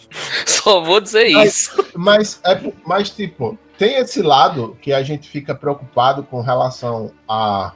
Só 0.46 0.80
vou 0.80 1.00
dizer 1.00 1.30
Mas- 1.32 1.48
isso. 1.54 1.86
Mas, 1.94 2.40
é, 2.44 2.72
mas, 2.84 3.10
tipo, 3.10 3.58
tem 3.78 3.96
esse 3.96 4.22
lado 4.22 4.76
que 4.80 4.92
a 4.92 5.02
gente 5.02 5.28
fica 5.28 5.54
preocupado 5.54 6.22
com 6.22 6.40
relação 6.40 7.12
à, 7.28 7.72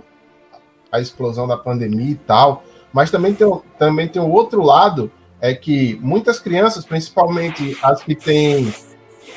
à 0.93 1.01
explosão 1.01 1.49
da 1.49 1.57
pandemia 1.57 2.11
e 2.11 2.15
tal, 2.17 2.63
mas 2.93 3.11
também 3.11 3.35
tem, 3.35 3.49
também 3.79 4.07
tem 4.09 4.21
o 4.23 4.31
outro 4.31 4.63
lado, 4.63 5.11
é 5.45 5.53
que 5.53 5.99
muitas 6.01 6.41
crianças, 6.41 6.87
principalmente 6.87 7.77
as 7.83 8.03
que 8.03 8.15
têm 8.15 8.73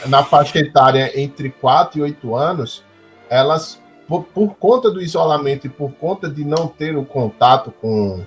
na 0.05 0.23
faixa 0.23 0.57
etária 0.57 1.11
entre 1.19 1.49
4 1.49 1.99
e 1.99 2.01
8 2.01 2.33
anos, 2.33 2.81
elas, 3.29 3.77
por, 4.07 4.23
por 4.23 4.55
conta 4.55 4.89
do 4.89 5.01
isolamento 5.01 5.67
e 5.67 5.69
por 5.69 5.91
conta 5.91 6.29
de 6.29 6.45
não 6.45 6.65
ter 6.65 6.95
o 6.95 7.03
contato 7.03 7.73
com, 7.81 8.23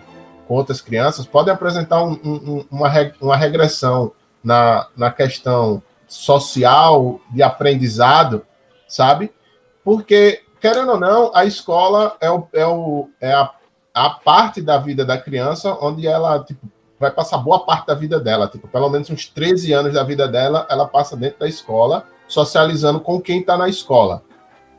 com 0.47 0.55
outras 0.55 0.83
crianças, 0.83 1.25
podem 1.25 1.55
apresentar 1.55 2.03
um- 2.05 2.21
um- 2.23 2.51
um- 2.59 2.67
uma, 2.71 2.91
uma 3.19 3.35
regressão 3.35 4.13
na, 4.45 4.87
na 4.95 5.11
questão 5.11 5.83
social, 6.07 7.19
de 7.31 7.43
aprendizado, 7.43 8.45
sabe? 8.87 9.33
Porque, 9.83 10.43
querendo 10.61 10.91
ou 10.91 11.01
não, 11.01 11.35
a 11.35 11.47
escola 11.47 12.15
é, 12.21 12.31
o, 12.31 12.47
é, 12.53 12.67
o, 12.67 13.09
é 13.23 13.33
a, 13.33 13.51
a 13.95 14.11
parte 14.11 14.61
da 14.61 14.77
vida 14.77 15.03
da 15.03 15.17
criança 15.17 15.75
onde 15.81 16.07
ela 16.07 16.45
tipo, 16.45 16.69
vai 17.01 17.11
passar 17.11 17.39
boa 17.39 17.65
parte 17.65 17.87
da 17.87 17.95
vida 17.95 18.21
dela. 18.21 18.47
Tipo, 18.47 18.69
pelo 18.69 18.89
menos 18.89 19.11
uns 19.11 19.27
13 19.27 19.73
anos 19.73 19.95
da 19.95 20.05
vida 20.05 20.29
dela, 20.29 20.67
ela 20.71 20.87
passa 20.87 21.17
dentro 21.17 21.41
da 21.41 21.49
escola, 21.49 22.05
socializando 22.29 23.01
com 23.01 23.21
quem 23.21 23.41
está 23.41 23.57
na 23.57 23.69
escola, 23.69 24.23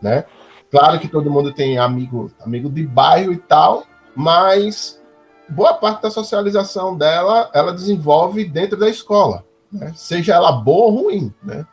né? 0.01 0.23
Claro 0.69 0.99
que 0.99 1.09
todo 1.09 1.31
mundo 1.31 1.51
tem 1.51 1.77
amigo, 1.77 2.31
amigo 2.39 2.69
de 2.69 2.87
bairro 2.87 3.33
e 3.33 3.37
tal, 3.37 3.83
mas 4.15 5.01
boa 5.49 5.73
parte 5.73 6.03
da 6.03 6.11
socialização 6.11 6.97
dela, 6.97 7.49
ela 7.53 7.73
desenvolve 7.73 8.45
dentro 8.45 8.77
da 8.77 8.87
escola 8.87 9.43
né? 9.71 9.93
seja 9.95 10.35
ela 10.35 10.51
boa 10.51 10.85
ou 10.85 11.03
ruim, 11.03 11.33
né? 11.41 11.65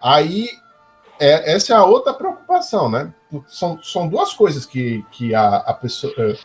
Aí 0.00 0.48
é, 1.20 1.54
essa 1.54 1.74
é 1.74 1.76
a 1.76 1.84
outra 1.84 2.14
preocupação, 2.14 2.88
né? 2.88 3.12
São, 3.46 3.82
são 3.82 4.08
duas 4.08 4.32
coisas 4.32 4.64
que, 4.64 5.04
que 5.10 5.34
a, 5.34 5.56
a 5.56 5.74
pessoa 5.74 6.12
eh, 6.16 6.38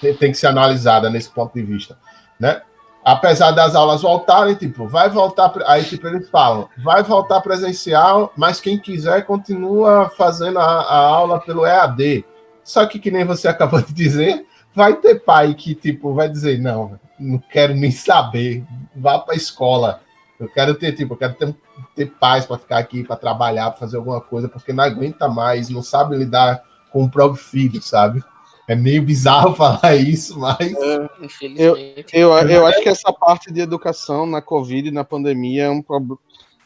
tem, 0.00 0.16
tem 0.16 0.32
que 0.32 0.38
ser 0.38 0.46
analisada 0.46 1.08
nesse 1.08 1.30
ponto 1.30 1.54
de 1.54 1.62
vista, 1.62 1.98
né? 2.38 2.62
Apesar 3.04 3.52
das 3.52 3.74
aulas 3.74 4.02
voltarem, 4.02 4.54
tipo, 4.54 4.86
vai 4.86 5.08
voltar, 5.08 5.52
aí 5.66 5.84
tipo 5.84 6.06
eles 6.06 6.28
falam, 6.28 6.68
vai 6.84 7.02
voltar 7.02 7.40
presencial, 7.40 8.32
mas 8.36 8.60
quem 8.60 8.78
quiser 8.78 9.24
continua 9.24 10.10
fazendo 10.16 10.58
a, 10.58 10.64
a 10.64 10.96
aula 10.96 11.40
pelo 11.40 11.64
EAD. 11.64 12.24
Só 12.62 12.84
que 12.84 12.98
que 12.98 13.10
nem 13.10 13.24
você 13.24 13.46
acabou 13.48 13.80
de 13.80 13.92
dizer, 13.92 14.46
vai 14.74 14.94
ter 14.96 15.20
pai 15.20 15.54
que 15.54 15.74
tipo 15.74 16.12
vai 16.14 16.28
dizer 16.28 16.58
não, 16.58 17.00
não 17.18 17.38
quero 17.38 17.74
nem 17.74 17.90
saber, 17.90 18.64
vá 18.94 19.18
para 19.18 19.34
a 19.34 19.36
escola. 19.36 20.00
Eu 20.38 20.48
quero 20.48 20.74
ter, 20.74 20.92
tipo, 20.92 21.12
eu 21.12 21.18
quero 21.18 21.34
ter, 21.34 21.54
ter 21.94 22.06
paz 22.18 22.46
para 22.46 22.56
ficar 22.56 22.78
aqui, 22.78 23.04
para 23.04 23.16
trabalhar, 23.16 23.70
para 23.70 23.80
fazer 23.80 23.98
alguma 23.98 24.22
coisa, 24.22 24.48
porque 24.48 24.72
não 24.72 24.82
aguenta 24.82 25.28
mais, 25.28 25.68
não 25.68 25.82
sabe 25.82 26.16
lidar 26.16 26.62
com 26.90 27.04
o 27.04 27.10
próprio 27.10 27.42
filho, 27.42 27.82
sabe? 27.82 28.24
É 28.70 28.76
meio 28.76 29.02
bizarro 29.02 29.52
falar 29.56 29.96
isso, 29.96 30.38
mas. 30.38 30.72
Infelizmente. 31.20 32.06
Eu, 32.12 32.32
eu 32.32 32.64
acho 32.64 32.80
que 32.80 32.88
essa 32.88 33.12
parte 33.12 33.52
de 33.52 33.60
educação 33.60 34.26
na 34.26 34.40
Covid 34.40 34.88
e 34.88 34.92
na 34.92 35.02
pandemia 35.02 35.64
é 35.64 35.70
um, 35.70 35.82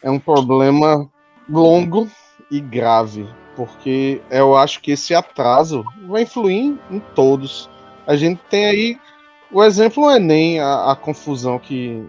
é 0.02 0.10
um 0.10 0.18
problema 0.18 1.10
longo 1.48 2.06
e 2.50 2.60
grave, 2.60 3.26
porque 3.56 4.20
eu 4.30 4.54
acho 4.54 4.82
que 4.82 4.92
esse 4.92 5.14
atraso 5.14 5.82
vai 6.06 6.24
influir 6.24 6.56
em, 6.56 6.78
em 6.90 7.00
todos. 7.14 7.70
A 8.06 8.16
gente 8.16 8.38
tem 8.50 8.66
aí 8.66 8.98
o 9.50 9.64
exemplo 9.64 10.10
é 10.10 10.18
nem 10.18 10.60
a, 10.60 10.90
a 10.90 10.96
confusão 10.96 11.58
que, 11.58 12.04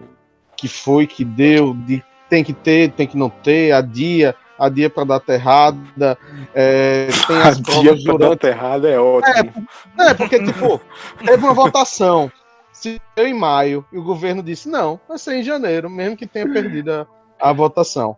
que 0.58 0.68
foi, 0.68 1.06
que 1.06 1.24
deu, 1.24 1.72
de 1.72 2.04
tem 2.28 2.44
que 2.44 2.52
ter, 2.52 2.92
tem 2.92 3.06
que 3.06 3.16
não 3.16 3.30
ter, 3.30 3.72
a 3.72 3.80
dia, 3.80 4.34
a 4.58 4.68
dia 4.68 4.88
para 4.88 5.04
data 5.04 5.34
errada, 5.34 6.18
é, 6.54 7.08
tem 7.26 7.36
as 7.36 7.60
provas 7.60 8.02
durante 8.02 8.30
data 8.30 8.48
errada 8.48 8.88
é 8.88 8.98
ótimo. 8.98 9.66
é, 9.98 10.14
porque, 10.14 10.42
tipo, 10.42 10.80
teve 11.18 11.44
uma 11.44 11.52
votação. 11.54 12.30
Se 12.72 13.00
deu 13.16 13.26
em 13.26 13.34
maio 13.34 13.84
e 13.90 13.98
o 13.98 14.02
governo 14.02 14.42
disse 14.42 14.68
não, 14.68 15.00
vai 15.08 15.18
ser 15.18 15.36
em 15.36 15.42
janeiro, 15.42 15.88
mesmo 15.88 16.16
que 16.16 16.26
tenha 16.26 16.50
perdido 16.50 16.92
a, 16.92 17.06
a 17.40 17.52
votação. 17.52 18.16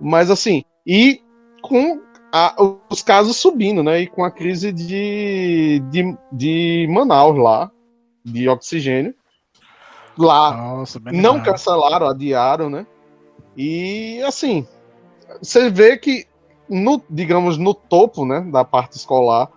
Mas 0.00 0.30
assim, 0.30 0.64
e 0.86 1.20
com 1.60 2.00
a- 2.32 2.54
os 2.88 3.02
casos 3.02 3.36
subindo, 3.36 3.82
né? 3.82 4.00
E 4.00 4.06
com 4.06 4.24
a 4.24 4.30
crise 4.30 4.72
de, 4.72 5.82
de, 5.90 6.16
de 6.32 6.86
Manaus 6.90 7.38
lá, 7.38 7.70
de 8.24 8.48
oxigênio. 8.48 9.14
Lá 10.18 10.54
Nossa, 10.54 11.00
não 11.12 11.42
cancelaram, 11.42 12.06
adiaram, 12.06 12.68
né? 12.70 12.86
E 13.56 14.22
assim, 14.22 14.66
você 15.40 15.70
vê 15.70 15.96
que 15.96 16.26
no, 16.68 17.02
digamos, 17.08 17.58
no 17.58 17.74
topo, 17.74 18.24
né, 18.24 18.40
da 18.40 18.64
parte 18.64 18.96
escolar, 18.96 19.48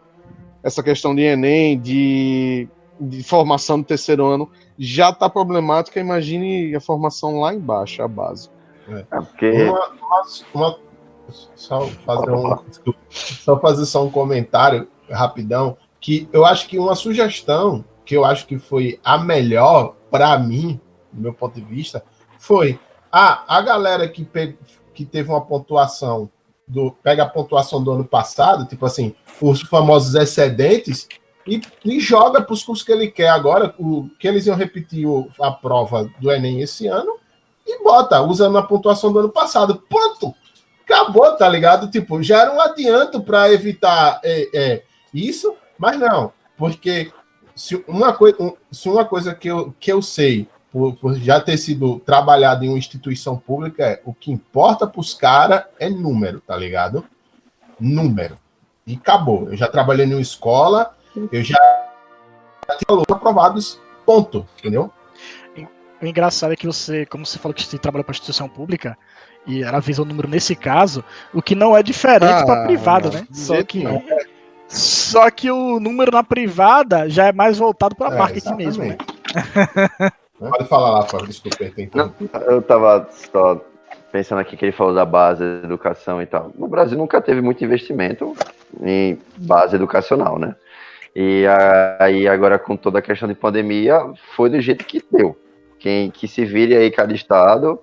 essa 0.63 0.81
questão 0.83 1.15
de 1.15 1.21
Enem, 1.21 1.79
de, 1.79 2.67
de 2.99 3.23
formação 3.23 3.79
do 3.79 3.85
terceiro 3.85 4.25
ano, 4.25 4.49
já 4.77 5.13
tá 5.13 5.29
problemática. 5.29 5.99
Imagine 5.99 6.75
a 6.75 6.81
formação 6.81 7.39
lá 7.39 7.53
embaixo, 7.53 8.01
a 8.01 8.07
base. 8.07 8.49
É 8.89 9.21
porque 9.21 9.51
Uma, 9.63 9.91
uma- 10.53 10.79
só 11.55 11.87
fazer 12.05 12.31
um, 12.31 12.55
só 13.09 13.59
fazer 13.59 13.85
só 13.85 14.05
um 14.05 14.11
comentário 14.11 14.87
rapidão 15.09 15.75
que 15.99 16.29
eu 16.31 16.45
acho 16.45 16.67
que 16.67 16.77
uma 16.77 16.93
sugestão 16.93 17.83
que 18.05 18.15
eu 18.15 18.23
acho 18.23 18.45
que 18.45 18.59
foi 18.59 18.99
a 19.03 19.17
melhor 19.17 19.95
para 20.11 20.37
mim, 20.37 20.79
do 21.11 21.21
meu 21.21 21.33
ponto 21.33 21.55
de 21.55 21.65
vista, 21.65 22.03
foi 22.37 22.79
ah, 23.11 23.43
a 23.47 23.61
galera 23.61 24.07
que, 24.07 24.23
que 24.95 25.05
teve 25.05 25.29
uma 25.29 25.41
pontuação 25.41 26.29
do 26.67 26.91
pega 26.91 27.23
a 27.23 27.29
pontuação 27.29 27.83
do 27.83 27.91
ano 27.91 28.05
passado, 28.05 28.65
tipo 28.65 28.85
assim, 28.85 29.13
os 29.39 29.61
famosos 29.61 30.15
excedentes 30.15 31.07
e, 31.45 31.61
e 31.83 31.99
joga 31.99 32.41
para 32.41 32.53
os 32.53 32.63
cursos 32.63 32.83
que 32.83 32.91
ele 32.91 33.07
quer 33.11 33.29
agora, 33.29 33.75
o 33.77 34.09
que 34.19 34.27
eles 34.27 34.47
iam 34.47 34.55
repetir 34.55 35.05
o- 35.05 35.29
a 35.39 35.51
prova 35.51 36.09
do 36.19 36.31
Enem 36.31 36.61
esse 36.61 36.87
ano 36.87 37.19
e 37.67 37.83
bota, 37.83 38.21
usando 38.21 38.57
a 38.57 38.63
pontuação 38.63 39.13
do 39.13 39.19
ano 39.19 39.29
passado. 39.29 39.83
Pronto! 39.87 40.33
Acabou, 40.83 41.35
tá 41.35 41.49
ligado? 41.49 41.89
Tipo, 41.89 42.21
já 42.21 42.41
era 42.41 42.53
um 42.53 42.61
adianto 42.61 43.21
para 43.21 43.51
evitar 43.51 44.19
é, 44.23 44.49
é, 44.53 44.83
isso, 45.13 45.55
mas 45.77 45.99
não, 45.99 46.31
porque 46.57 47.11
se 47.55 47.83
uma, 47.87 48.13
coi 48.13 48.35
se 48.71 48.87
uma 48.89 49.03
coisa 49.03 49.33
que 49.33 49.47
eu, 49.47 49.73
que 49.79 49.91
eu 49.91 50.01
sei, 50.01 50.47
por, 50.75 50.93
por 50.97 51.15
já 51.15 51.39
ter 51.39 51.55
sido 51.55 52.01
trabalhado 52.01 52.65
em 52.65 52.67
uma 52.67 52.77
instituição 52.77 53.37
pública, 53.37 53.85
é 53.85 54.01
o 54.03 54.13
que 54.13 54.29
importa 54.29 54.85
para 54.85 54.99
os 54.99 55.13
caras 55.13 55.63
é 55.79 55.89
número, 55.89 56.41
tá 56.41 56.53
ligado? 56.53 57.05
Número. 57.79 58.37
E 58.85 58.95
acabou. 58.95 59.47
Eu 59.49 59.55
já 59.55 59.69
trabalhei 59.69 60.05
em 60.05 60.13
uma 60.13 60.21
escola, 60.21 60.93
eu 61.31 61.41
já 61.41 61.57
tinha 62.77 62.89
alunos 62.89 63.05
aprovados, 63.09 63.79
ponto, 64.05 64.45
entendeu? 64.59 64.91
O 66.01 66.05
engraçado 66.05 66.51
é 66.51 66.57
que 66.57 66.67
você, 66.67 67.05
como 67.05 67.25
você 67.25 67.39
falou 67.39 67.53
que 67.53 67.63
você 67.63 67.77
trabalha 67.77 68.03
para 68.03 68.11
instituição 68.11 68.49
pública, 68.49 68.97
e 69.47 69.63
ela 69.63 69.77
avisa 69.77 70.01
o 70.01 70.05
número 70.05 70.27
nesse 70.27 70.57
caso, 70.57 71.05
o 71.33 71.41
que 71.41 71.55
não 71.55 71.77
é 71.77 71.81
diferente 71.81 72.33
Ah, 72.33 72.45
para 72.45 72.65
privada, 72.65 73.11
né? 73.11 73.25
Só 73.31 73.63
que, 73.63 73.81
não. 73.81 74.03
só 74.67 75.31
que 75.31 75.49
o 75.49 75.79
número 75.79 76.11
na 76.11 76.21
privada 76.23 77.09
já 77.09 77.27
é 77.27 77.31
mais 77.31 77.59
voltado 77.59 77.95
para 77.95 78.13
É, 78.13 78.17
marketing 78.17 78.55
mesmo, 78.55 78.83
né? 78.83 78.97
exatamente. 80.35 80.57
Pode 80.57 80.69
falar 80.69 80.91
lá, 80.91 81.01
Fábio, 81.03 81.27
desculpa, 81.27 81.57
Não, 81.93 82.13
eu 82.47 82.61
tava 82.61 83.07
só 83.11 83.63
pensando 84.11 84.39
aqui 84.39 84.55
que 84.55 84.65
ele 84.65 84.71
falou 84.71 84.93
da 84.93 85.05
base 85.05 85.43
educação 85.63 86.21
e 86.21 86.25
tal. 86.25 86.51
No 86.55 86.67
Brasil 86.67 86.97
nunca 86.97 87.21
teve 87.21 87.41
muito 87.41 87.63
investimento 87.63 88.33
em 88.81 89.19
base 89.37 89.75
educacional, 89.75 90.39
né? 90.39 90.55
E 91.15 91.45
aí 91.99 92.27
agora 92.27 92.59
com 92.59 92.75
toda 92.75 92.99
a 92.99 93.01
questão 93.01 93.27
de 93.27 93.35
pandemia, 93.35 93.99
foi 94.35 94.49
do 94.49 94.59
jeito 94.59 94.85
que 94.85 95.03
deu. 95.11 95.37
Quem 95.79 96.11
que 96.11 96.27
se 96.27 96.45
vire 96.45 96.75
aí 96.75 96.91
cada 96.91 97.13
estado, 97.13 97.79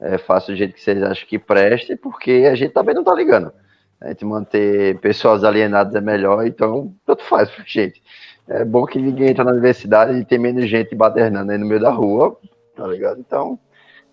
é, 0.00 0.16
faça 0.18 0.52
do 0.52 0.56
jeito 0.56 0.74
que 0.74 0.80
vocês 0.80 1.02
acham 1.02 1.26
que 1.26 1.38
preste, 1.38 1.96
porque 1.96 2.48
a 2.50 2.54
gente 2.54 2.72
também 2.72 2.94
não 2.94 3.04
tá 3.04 3.14
ligando. 3.14 3.52
A 4.00 4.08
gente 4.08 4.24
manter 4.24 4.98
pessoas 5.00 5.44
alienadas 5.44 5.94
é 5.94 6.00
melhor, 6.00 6.46
então 6.46 6.94
tanto 7.04 7.22
faz 7.24 7.50
pra 7.50 7.64
gente. 7.68 8.02
É 8.50 8.64
bom 8.64 8.84
que 8.84 8.98
ninguém 8.98 9.28
entra 9.28 9.44
na 9.44 9.52
universidade 9.52 10.18
e 10.18 10.24
tem 10.24 10.36
menos 10.36 10.68
gente 10.68 10.92
baternando 10.92 11.50
aí 11.50 11.58
no 11.58 11.66
meio 11.66 11.80
da 11.80 11.90
rua, 11.90 12.36
tá 12.74 12.84
ligado? 12.84 13.20
Então, 13.20 13.56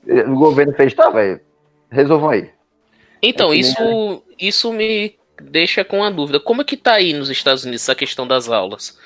o 0.05 0.35
governo 0.35 0.73
fez, 0.73 0.93
tá, 0.93 1.09
velho, 1.09 1.41
resolvam 1.89 2.29
aí. 2.29 2.51
Então, 3.19 3.51
é 3.51 3.57
isso, 3.57 4.23
isso 4.39 4.71
me 4.71 5.15
deixa 5.41 5.83
com 5.83 6.03
a 6.03 6.11
dúvida. 6.11 6.39
Como 6.39 6.61
é 6.61 6.63
que 6.63 6.77
tá 6.77 6.93
aí 6.93 7.13
nos 7.13 7.31
Estados 7.31 7.63
Unidos 7.63 7.81
essa 7.81 7.95
questão 7.95 8.27
das 8.27 8.47
aulas? 8.47 8.99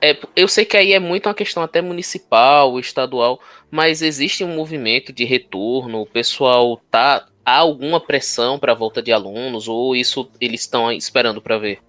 É, 0.00 0.16
eu 0.34 0.48
sei 0.48 0.64
que 0.64 0.76
aí 0.76 0.92
é 0.92 0.98
muito 0.98 1.28
uma 1.28 1.34
questão 1.34 1.62
até 1.62 1.80
municipal, 1.80 2.80
estadual, 2.80 3.40
mas 3.70 4.02
existe 4.02 4.42
um 4.42 4.56
movimento 4.56 5.12
de 5.12 5.24
retorno, 5.24 6.02
o 6.02 6.06
pessoal 6.06 6.80
tá 6.90 7.26
há 7.44 7.58
alguma 7.58 8.00
pressão 8.00 8.58
para 8.58 8.72
a 8.72 8.76
volta 8.76 9.00
de 9.00 9.12
alunos 9.12 9.68
ou 9.68 9.96
isso 9.96 10.28
eles 10.40 10.62
estão 10.62 10.92
esperando 10.92 11.40
para 11.40 11.58
ver? 11.58 11.80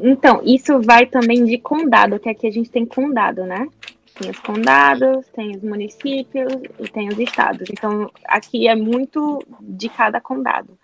Então, 0.00 0.40
isso 0.44 0.80
vai 0.80 1.06
também 1.06 1.44
de 1.44 1.58
condado, 1.58 2.18
que 2.18 2.28
aqui 2.28 2.46
a 2.46 2.50
gente 2.50 2.70
tem 2.70 2.86
condado, 2.86 3.44
né? 3.44 3.68
Tem 4.14 4.30
os 4.30 4.38
condados, 4.40 5.26
tem 5.28 5.56
os 5.56 5.62
municípios 5.62 6.52
e 6.78 6.88
tem 6.88 7.08
os 7.08 7.18
estados. 7.18 7.68
Então, 7.70 8.10
aqui 8.24 8.68
é 8.68 8.74
muito 8.74 9.42
de 9.60 9.88
cada 9.88 10.20
condado. 10.20 10.78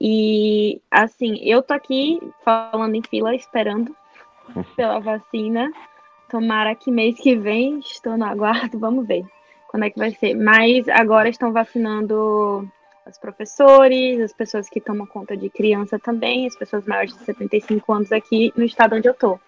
E, 0.00 0.80
assim, 0.90 1.38
eu 1.42 1.62
tô 1.62 1.74
aqui 1.74 2.20
falando 2.44 2.94
em 2.94 3.02
fila, 3.02 3.34
esperando 3.34 3.94
pela 4.76 4.98
vacina. 4.98 5.70
Tomara 6.30 6.74
que 6.74 6.90
mês 6.90 7.18
que 7.20 7.36
vem, 7.36 7.78
estou 7.78 8.16
no 8.16 8.24
aguardo, 8.24 8.78
vamos 8.80 9.06
ver 9.06 9.24
quando 9.74 9.86
é 9.86 9.90
que 9.90 9.98
vai 9.98 10.12
ser. 10.12 10.34
Mas 10.34 10.88
agora 10.88 11.28
estão 11.28 11.52
vacinando 11.52 12.70
os 13.06 13.18
professores, 13.18 14.20
as 14.20 14.32
pessoas 14.32 14.68
que 14.68 14.80
tomam 14.80 15.06
conta 15.06 15.36
de 15.36 15.50
criança 15.50 15.98
também, 15.98 16.46
as 16.46 16.56
pessoas 16.56 16.84
maiores 16.86 17.12
de 17.12 17.24
75 17.24 17.92
anos 17.92 18.12
aqui 18.12 18.52
no 18.56 18.64
estado 18.64 18.96
onde 18.96 19.08
eu 19.08 19.14
tô. 19.14 19.38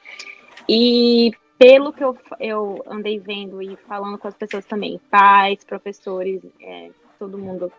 E 0.69 1.33
pelo 1.59 1.93
que 1.93 2.05
eu, 2.05 2.17
eu 2.39 2.83
andei 2.87 3.19
vendo 3.19 3.63
e 3.63 3.77
falando 3.89 4.19
com 4.19 4.29
as 4.29 4.35
pessoas 4.35 4.67
também, 4.67 5.01
pais, 5.11 5.65
professores, 5.65 6.43
é, 6.61 6.91
todo 7.19 7.39
mundo 7.39 7.73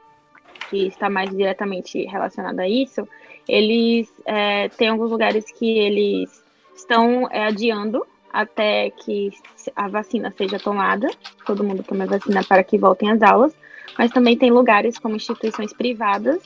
que 0.69 0.87
está 0.87 1.09
mais 1.09 1.29
diretamente 1.29 2.03
relacionado 2.05 2.59
a 2.59 2.67
isso, 2.67 3.07
eles 3.47 4.11
é, 4.25 4.69
têm 4.69 4.89
alguns 4.89 5.11
lugares 5.11 5.45
que 5.51 5.77
eles 5.77 6.43
estão 6.75 7.29
é, 7.31 7.45
adiando 7.45 8.05
até 8.33 8.89
que 8.89 9.31
a 9.75 9.87
vacina 9.87 10.33
seja 10.35 10.59
tomada, 10.59 11.09
todo 11.45 11.63
mundo 11.63 11.83
tome 11.83 12.03
a 12.03 12.07
vacina 12.07 12.43
para 12.43 12.63
que 12.63 12.77
voltem 12.77 13.11
às 13.11 13.21
aulas, 13.21 13.55
mas 13.97 14.11
também 14.11 14.37
tem 14.37 14.51
lugares 14.51 14.97
como 14.97 15.15
instituições 15.15 15.73
privadas 15.73 16.41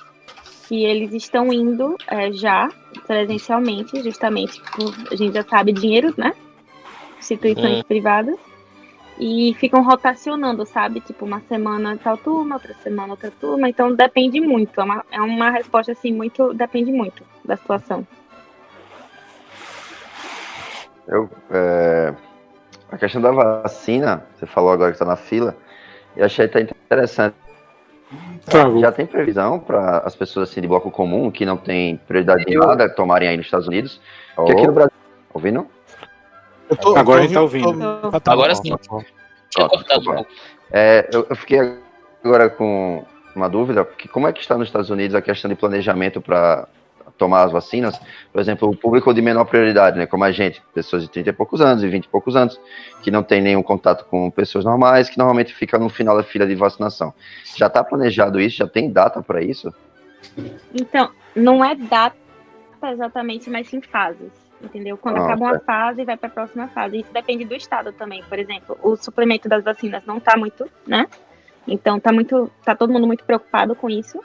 que 0.68 0.86
eles 0.86 1.14
estão 1.14 1.52
indo 1.52 1.98
é, 2.08 2.32
já 2.32 2.70
presencialmente, 3.06 4.02
justamente 4.02 4.62
por, 4.72 4.94
a 5.12 5.16
gente 5.18 5.34
já 5.34 5.44
sabe, 5.44 5.74
dinheiro, 5.74 6.14
né? 6.18 6.34
Instituições 7.20 7.80
hum. 7.80 7.84
privadas. 7.84 8.40
E 9.20 9.54
ficam 9.60 9.84
rotacionando, 9.84 10.66
sabe? 10.66 11.02
Tipo, 11.02 11.26
uma 11.26 11.42
semana 11.42 11.98
tal 12.02 12.18
turma, 12.18 12.56
outra 12.56 12.74
semana 12.76 13.12
outra 13.12 13.30
turma. 13.30 13.68
Então 13.68 13.94
depende 13.94 14.40
muito. 14.40 14.80
É 14.80 14.84
uma, 14.84 15.06
é 15.12 15.22
uma 15.22 15.50
resposta 15.50 15.92
assim, 15.92 16.14
muito. 16.14 16.54
Depende 16.54 16.92
muito 16.92 17.24
da 17.44 17.58
situação. 17.58 18.08
Eu, 21.06 21.30
é, 21.52 22.16
a 22.90 22.98
questão 22.98 23.22
da 23.22 23.32
vacina, 23.32 24.26
você 24.34 24.46
falou 24.46 24.72
agora 24.72 24.92
que 24.92 24.96
está 24.96 25.06
na 25.06 25.18
fila, 25.18 25.56
eu 26.16 26.26
achei 26.26 26.46
até 26.46 26.62
interessante. 26.62 27.36
Já 28.80 28.92
tem 28.92 29.06
previsão 29.06 29.60
para 29.60 30.00
as 30.00 30.16
pessoas 30.16 30.50
assim 30.50 30.62
de 30.62 30.68
bloco 30.68 30.92
comum 30.92 31.32
que 31.32 31.46
não 31.46 31.56
tem 31.56 31.98
prioridade 32.08 32.44
em 32.48 32.58
nada 32.58 32.90
tomarem 32.90 33.30
aí 33.30 33.38
nos 33.38 33.46
Estados 33.46 33.68
Unidos? 33.68 34.02
Oh. 34.36 34.46
Que 34.46 34.52
aqui 34.52 34.68
no 34.68 34.74
Brasil. 34.74 34.92
Ouvindo? 35.34 35.68
Tô, 36.82 36.98
agora 36.98 37.20
a 37.20 37.24
gente 37.24 37.34
tá 37.34 37.42
ouvindo. 37.42 38.02
Tô... 38.22 38.32
Agora 38.32 38.56
sim. 38.56 38.76
Tinha 39.50 39.68
cortado 39.68 40.12
um 40.12 40.26
É, 40.72 41.10
eu, 41.14 41.26
eu 41.30 41.36
fiquei 41.36 41.78
agora 42.24 42.50
com 42.50 43.06
uma 43.36 43.50
dúvida, 43.50 43.86
porque 43.86 44.08
como 44.08 44.28
é 44.28 44.34
que 44.34 44.42
está 44.42 44.58
nos 44.58 44.68
Estados 44.68 44.90
Unidos 44.90 45.16
a 45.16 45.22
questão 45.22 45.50
de 45.50 45.56
planejamento 45.56 46.20
para 46.22 46.68
tomar 47.18 47.44
as 47.44 47.52
vacinas, 47.52 48.00
por 48.32 48.40
exemplo, 48.40 48.70
o 48.70 48.76
público 48.76 49.14
de 49.14 49.22
menor 49.22 49.46
prioridade, 49.46 49.98
né, 49.98 50.06
como 50.06 50.24
a 50.24 50.32
gente, 50.32 50.62
pessoas 50.74 51.04
de 51.04 51.10
30 51.10 51.30
e 51.30 51.34
poucos 51.34 51.62
anos 51.62 51.84
e 51.84 51.88
20 51.88 52.06
e 52.06 52.10
poucos 52.10 52.36
anos, 52.36 52.60
que 53.02 53.12
não 53.12 53.24
tem 53.24 53.42
nenhum 53.42 53.64
contato 53.64 54.06
com 54.06 54.30
pessoas 54.32 54.66
normais, 54.66 55.10
que 55.10 55.18
normalmente 55.18 55.54
fica 55.54 55.78
no 55.78 55.90
final 55.90 56.18
da 56.18 56.24
fila 56.24 56.46
de 56.46 56.56
vacinação. 56.56 57.14
Já 57.56 57.68
está 57.68 57.84
planejado 57.84 58.40
isso? 58.40 58.58
Já 58.58 58.68
tem 58.68 58.92
data 58.92 59.22
para 59.22 59.42
isso? 59.42 59.74
Então, 60.74 61.10
não 61.36 61.64
é 61.64 61.76
data 61.76 62.16
exatamente, 62.84 63.50
mas 63.50 63.68
sim 63.68 63.82
fases. 63.82 64.32
Entendeu? 64.64 64.96
Quando 64.96 65.18
ah, 65.18 65.26
acaba 65.26 65.46
uma 65.46 65.60
fase, 65.60 66.06
vai 66.06 66.16
para 66.16 66.28
a 66.28 66.32
próxima 66.32 66.68
fase. 66.68 67.00
Isso 67.00 67.12
depende 67.12 67.46
do 67.46 67.56
estado 67.56 67.92
também. 67.94 68.24
Por 68.30 68.38
exemplo, 68.38 68.78
o 68.84 68.96
suplemento 68.96 69.50
das 69.50 69.64
vacinas 69.64 70.06
não 70.06 70.18
está 70.18 70.38
muito, 70.38 70.70
né? 70.86 71.08
Então 71.68 72.00
tá 72.00 72.12
muito, 72.12 72.50
tá 72.64 72.76
todo 72.76 72.94
mundo 72.94 73.08
muito 73.08 73.24
preocupado 73.24 73.76
com 73.76 73.90
isso 73.90 74.20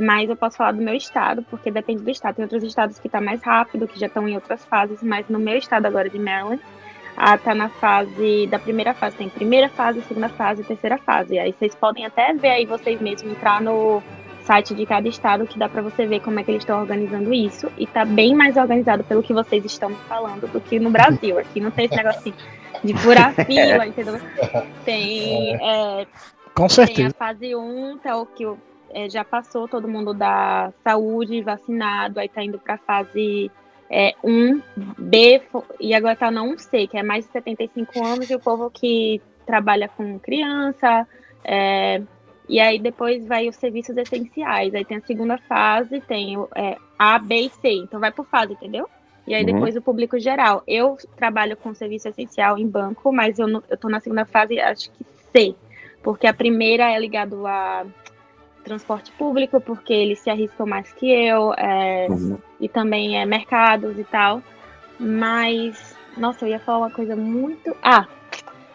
mas 0.00 0.30
eu 0.30 0.34
posso 0.34 0.56
falar 0.56 0.72
do 0.72 0.80
meu 0.80 0.94
estado, 0.94 1.44
porque 1.50 1.70
depende 1.70 2.02
do 2.02 2.10
estado. 2.10 2.36
Tem 2.36 2.42
outros 2.42 2.64
estados 2.64 2.98
que 2.98 3.06
está 3.06 3.20
mais 3.20 3.42
rápido, 3.42 3.86
que 3.86 4.00
já 4.00 4.06
estão 4.06 4.26
em 4.26 4.34
outras 4.34 4.64
fases, 4.64 5.02
mas 5.02 5.28
no 5.28 5.38
meu 5.38 5.58
estado 5.58 5.84
agora 5.84 6.08
de 6.08 6.18
Maryland, 6.18 6.58
está 7.34 7.54
na 7.54 7.68
fase 7.68 8.46
da 8.46 8.58
primeira 8.58 8.94
fase. 8.94 9.16
Tem 9.16 9.28
primeira 9.28 9.68
fase, 9.68 10.00
segunda 10.08 10.30
fase, 10.30 10.64
terceira 10.64 10.96
fase. 10.96 11.38
Aí 11.38 11.52
vocês 11.52 11.74
podem 11.74 12.06
até 12.06 12.32
ver 12.32 12.48
aí 12.48 12.64
vocês 12.64 12.98
mesmos 12.98 13.30
entrar 13.30 13.60
no 13.60 14.02
site 14.42 14.74
de 14.74 14.86
cada 14.86 15.06
estado 15.06 15.46
que 15.46 15.58
dá 15.58 15.68
para 15.68 15.82
você 15.82 16.06
ver 16.06 16.20
como 16.20 16.40
é 16.40 16.42
que 16.42 16.50
eles 16.50 16.62
estão 16.62 16.80
organizando 16.80 17.34
isso 17.34 17.70
e 17.76 17.86
tá 17.86 18.06
bem 18.06 18.34
mais 18.34 18.56
organizado 18.56 19.04
pelo 19.04 19.22
que 19.22 19.34
vocês 19.34 19.66
estão 19.66 19.90
falando 20.08 20.50
do 20.50 20.62
que 20.62 20.80
no 20.80 20.90
Brasil. 20.90 21.38
Aqui 21.38 21.60
não 21.60 21.70
tem 21.70 21.84
esse 21.84 21.94
negócio 21.94 22.20
assim 22.20 22.34
de 22.82 22.94
furar 22.94 23.34
fila, 23.44 23.86
entendeu? 23.86 24.18
Tem 24.82 25.56
é, 25.56 26.06
com 26.54 26.70
certeza. 26.70 26.96
Tem 26.96 27.06
a 27.08 27.10
fase 27.10 27.54
1, 27.54 27.98
tá, 27.98 28.16
o 28.16 28.24
que 28.24 28.46
é, 28.90 29.08
já 29.08 29.24
passou 29.24 29.68
todo 29.68 29.88
mundo 29.88 30.12
da 30.12 30.72
saúde 30.84 31.42
vacinado, 31.42 32.20
aí 32.20 32.28
tá 32.28 32.42
indo 32.42 32.58
para 32.58 32.78
fase 32.78 33.50
é, 33.90 34.14
1B 34.24 35.42
e 35.80 35.94
agora 35.94 36.16
tá 36.16 36.30
na 36.30 36.42
1C, 36.42 36.88
que 36.88 36.96
é 36.96 37.02
mais 37.02 37.26
de 37.26 37.32
75 37.32 38.04
anos, 38.04 38.30
e 38.30 38.34
o 38.34 38.40
povo 38.40 38.70
que 38.70 39.20
trabalha 39.46 39.88
com 39.88 40.18
criança, 40.18 41.06
é, 41.44 42.02
e 42.50 42.58
aí 42.58 42.80
depois 42.80 43.24
vai 43.26 43.48
os 43.48 43.54
serviços 43.54 43.96
essenciais. 43.96 44.74
Aí 44.74 44.84
tem 44.84 44.96
a 44.96 45.02
segunda 45.02 45.38
fase, 45.38 46.00
tem 46.00 46.36
é, 46.56 46.76
A, 46.98 47.16
B 47.16 47.42
e 47.42 47.48
C. 47.48 47.68
Então 47.68 48.00
vai 48.00 48.10
por 48.10 48.26
fase, 48.26 48.54
entendeu? 48.54 48.88
E 49.24 49.32
aí 49.32 49.44
uhum. 49.44 49.52
depois 49.52 49.76
o 49.76 49.80
público 49.80 50.18
geral. 50.18 50.62
Eu 50.66 50.96
trabalho 51.16 51.56
com 51.56 51.72
serviço 51.72 52.08
essencial 52.08 52.58
em 52.58 52.66
banco, 52.66 53.12
mas 53.12 53.38
eu, 53.38 53.46
eu 53.68 53.76
tô 53.76 53.88
na 53.88 54.00
segunda 54.00 54.24
fase, 54.24 54.58
acho 54.58 54.90
que 54.90 55.06
C. 55.32 55.54
Porque 56.02 56.26
a 56.26 56.34
primeira 56.34 56.90
é 56.90 56.98
ligado 56.98 57.46
a 57.46 57.86
transporte 58.64 59.10
público, 59.12 59.60
porque 59.60 59.92
eles 59.92 60.20
se 60.20 60.30
arriscam 60.30 60.66
mais 60.66 60.92
que 60.92 61.10
eu, 61.10 61.52
é, 61.54 62.06
uhum. 62.08 62.38
e 62.60 62.68
também 62.68 63.20
é 63.20 63.24
mercados 63.24 63.98
e 63.98 64.04
tal. 64.04 64.42
Mas, 64.98 65.96
nossa, 66.16 66.44
eu 66.44 66.50
ia 66.50 66.60
falar 66.60 66.78
uma 66.78 66.90
coisa 66.90 67.16
muito. 67.16 67.74
Ah, 67.82 68.06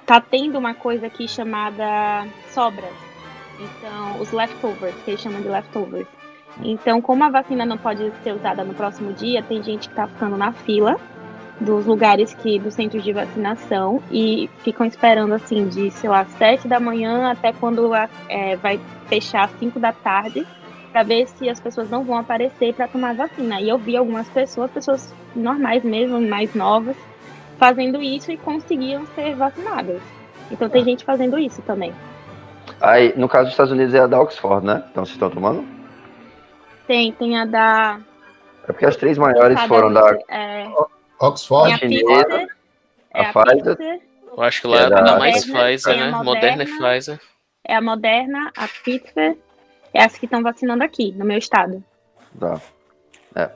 tá 0.05 0.19
tendo 0.19 0.57
uma 0.57 0.73
coisa 0.73 1.07
aqui 1.07 1.27
chamada 1.27 2.27
sobras. 2.49 2.93
Então, 3.59 4.19
os 4.19 4.31
leftovers, 4.31 4.95
que 5.03 5.11
eles 5.11 5.21
chamam 5.21 5.41
de 5.41 5.47
leftovers. 5.47 6.07
Então, 6.63 7.01
como 7.01 7.23
a 7.23 7.29
vacina 7.29 7.65
não 7.65 7.77
pode 7.77 8.11
ser 8.23 8.33
usada 8.33 8.63
no 8.63 8.73
próximo 8.73 9.13
dia, 9.13 9.43
tem 9.43 9.61
gente 9.61 9.89
que 9.89 9.95
tá 9.95 10.07
ficando 10.07 10.37
na 10.37 10.51
fila 10.51 10.99
dos 11.59 11.85
lugares 11.85 12.33
que 12.33 12.59
dos 12.59 12.73
centros 12.73 13.03
de 13.03 13.13
vacinação 13.13 14.01
e 14.11 14.49
ficam 14.59 14.85
esperando 14.85 15.33
assim 15.33 15.67
de 15.67 15.89
sei 15.91 16.09
lá 16.09 16.25
sete 16.25 16.67
da 16.67 16.79
manhã 16.79 17.31
até 17.31 17.53
quando 17.53 17.91
é, 18.27 18.55
vai 18.57 18.79
fechar 19.07 19.45
às 19.45 19.51
5 19.51 19.79
da 19.79 19.93
tarde 19.93 20.45
para 20.91 21.03
ver 21.03 21.27
se 21.27 21.49
as 21.49 21.59
pessoas 21.59 21.89
não 21.89 22.03
vão 22.03 22.17
aparecer 22.17 22.73
para 22.73 22.87
tomar 22.87 23.15
vacina. 23.15 23.59
E 23.59 23.67
eu 23.67 23.77
vi 23.77 23.97
algumas 23.97 24.29
pessoas, 24.29 24.71
pessoas 24.71 25.13
normais 25.35 25.83
mesmo, 25.83 26.21
mais 26.21 26.53
novas, 26.55 26.95
fazendo 27.57 28.01
isso 28.01 28.31
e 28.31 28.37
conseguiam 28.37 29.05
ser 29.07 29.35
vacinadas. 29.35 30.01
Então 30.49 30.69
tem 30.69 30.83
gente 30.83 31.03
fazendo 31.03 31.37
isso 31.37 31.61
também. 31.63 31.93
Aí, 32.79 33.13
no 33.17 33.27
caso 33.27 33.45
dos 33.45 33.53
Estados 33.53 33.71
Unidos 33.71 33.93
é 33.93 33.99
a 33.99 34.07
da 34.07 34.21
Oxford, 34.21 34.65
né? 34.65 34.83
Então 34.89 35.05
vocês 35.05 35.15
estão 35.15 35.29
tomando? 35.29 35.65
Tem, 36.87 37.11
tem 37.11 37.39
a 37.39 37.45
da. 37.45 37.99
É 38.63 38.71
porque 38.71 38.85
as 38.85 38.95
três 38.95 39.17
maiores 39.17 39.59
foram 39.63 39.91
da. 39.91 40.17
É... 40.29 40.65
Oxford, 41.27 41.73
a, 41.73 41.79
Pfizer, 41.79 42.49
a, 43.13 43.21
a 43.21 43.33
Pfizer. 43.33 44.01
Eu 44.37 44.43
acho 44.43 44.61
que 44.61 44.67
lá 44.67 44.81
é, 44.81 44.89
da 44.89 45.17
mais 45.17 45.45
Pfizer, 45.45 45.97
né? 45.97 46.11
Moderna 46.23 46.63
e 46.63 46.65
Pfizer 46.65 47.19
é 47.65 47.75
a 47.75 47.81
Moderna, 47.81 48.51
a 48.55 48.67
Pfizer, 48.67 49.35
é 49.93 50.03
as 50.03 50.17
que 50.17 50.25
estão 50.25 50.43
vacinando 50.43 50.83
aqui, 50.83 51.11
no 51.13 51.25
meu 51.25 51.37
estado. 51.37 51.83
Tá. 52.39 52.61
É, 53.35 53.49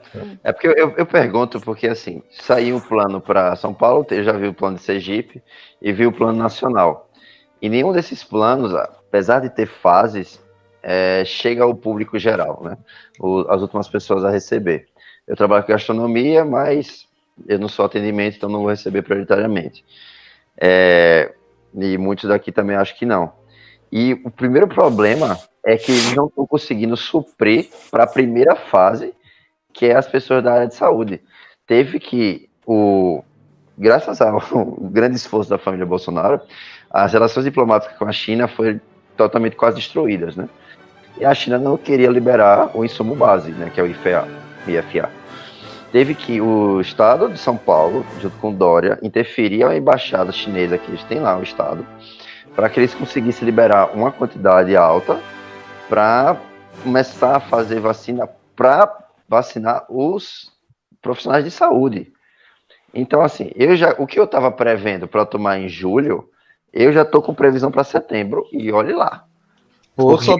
é 0.44 0.52
porque 0.52 0.66
eu, 0.66 0.94
eu, 0.96 1.06
pergunto, 1.06 1.58
porque 1.60 1.88
assim, 1.88 2.22
saiu 2.30 2.76
o 2.76 2.80
plano 2.82 3.20
para 3.20 3.56
São 3.56 3.72
Paulo, 3.72 4.06
eu 4.10 4.22
já 4.22 4.32
vi 4.32 4.46
o 4.46 4.52
plano 4.54 4.76
de 4.76 4.82
Sergipe 4.82 5.42
e 5.80 5.90
vi 5.92 6.06
o 6.06 6.12
plano 6.12 6.36
nacional. 6.36 7.08
E 7.62 7.68
nenhum 7.68 7.92
desses 7.92 8.22
planos, 8.22 8.74
apesar 8.74 9.40
de 9.40 9.48
ter 9.48 9.66
fases, 9.66 10.42
é, 10.82 11.24
chega 11.24 11.62
ao 11.62 11.74
público 11.74 12.18
geral, 12.18 12.60
né? 12.62 12.76
O, 13.18 13.46
as 13.48 13.62
últimas 13.62 13.88
pessoas 13.88 14.24
a 14.24 14.30
receber. 14.30 14.88
Eu 15.26 15.36
trabalho 15.36 15.64
com 15.64 15.72
gastronomia, 15.72 16.44
mas 16.44 17.06
eu 17.46 17.58
não 17.58 17.68
sou 17.68 17.84
atendimento, 17.84 18.36
então 18.36 18.48
não 18.48 18.60
vou 18.60 18.70
receber 18.70 19.02
prioritariamente. 19.02 19.84
É, 20.60 21.32
e 21.74 21.96
muitos 21.96 22.28
daqui 22.28 22.52
também 22.52 22.76
acho 22.76 22.96
que 22.98 23.06
não. 23.06 23.32
E 23.92 24.20
o 24.24 24.30
primeiro 24.30 24.68
problema 24.68 25.38
é 25.64 25.76
que 25.76 25.90
eles 25.90 26.14
não 26.14 26.26
estão 26.26 26.46
conseguindo 26.46 26.96
suprir 26.96 27.68
para 27.90 28.04
a 28.04 28.06
primeira 28.06 28.54
fase, 28.54 29.12
que 29.72 29.86
é 29.86 29.96
as 29.96 30.06
pessoas 30.06 30.42
da 30.42 30.52
área 30.52 30.68
de 30.68 30.74
saúde. 30.74 31.20
Teve 31.66 31.98
que, 31.98 32.48
o, 32.66 33.22
graças 33.76 34.20
ao 34.20 34.40
grande 34.90 35.16
esforço 35.16 35.50
da 35.50 35.58
família 35.58 35.86
Bolsonaro, 35.86 36.40
as 36.90 37.12
relações 37.12 37.44
diplomáticas 37.44 37.96
com 37.96 38.04
a 38.04 38.12
China 38.12 38.48
foram 38.48 38.80
totalmente 39.16 39.56
quase 39.56 39.76
destruídas, 39.76 40.34
né? 40.34 40.48
E 41.18 41.24
a 41.24 41.34
China 41.34 41.58
não 41.58 41.76
queria 41.76 42.08
liberar 42.08 42.70
o 42.74 42.84
insumo 42.84 43.14
base, 43.14 43.50
né, 43.52 43.70
que 43.72 43.78
é 43.78 43.82
o 43.82 43.86
IFA. 43.86 44.26
IFA. 44.66 45.19
Teve 45.92 46.14
que 46.14 46.40
o 46.40 46.80
Estado 46.80 47.28
de 47.28 47.38
São 47.38 47.56
Paulo, 47.56 48.06
junto 48.20 48.36
com 48.36 48.52
Dória, 48.52 48.98
interferir 49.02 49.64
a 49.64 49.76
embaixada 49.76 50.30
chinesa 50.30 50.78
que 50.78 50.88
eles 50.88 51.02
têm 51.04 51.18
lá, 51.18 51.36
o 51.36 51.42
Estado, 51.42 51.84
para 52.54 52.68
que 52.68 52.78
eles 52.78 52.94
conseguissem 52.94 53.44
liberar 53.44 53.90
uma 53.92 54.12
quantidade 54.12 54.76
alta 54.76 55.20
para 55.88 56.40
começar 56.82 57.36
a 57.36 57.40
fazer 57.40 57.80
vacina 57.80 58.28
para 58.54 59.08
vacinar 59.28 59.84
os 59.88 60.52
profissionais 61.02 61.44
de 61.44 61.50
saúde. 61.50 62.12
Então, 62.94 63.22
assim, 63.22 63.50
eu 63.56 63.74
já, 63.74 63.94
o 63.98 64.06
que 64.06 64.18
eu 64.18 64.24
estava 64.24 64.50
prevendo 64.50 65.08
para 65.08 65.26
tomar 65.26 65.58
em 65.58 65.68
julho, 65.68 66.28
eu 66.72 66.92
já 66.92 67.02
estou 67.02 67.20
com 67.20 67.34
previsão 67.34 67.70
para 67.70 67.82
setembro 67.82 68.46
e 68.52 68.70
olhe 68.70 68.92
lá. 68.92 69.24
Pô, 69.96 70.16
sua 70.18 70.36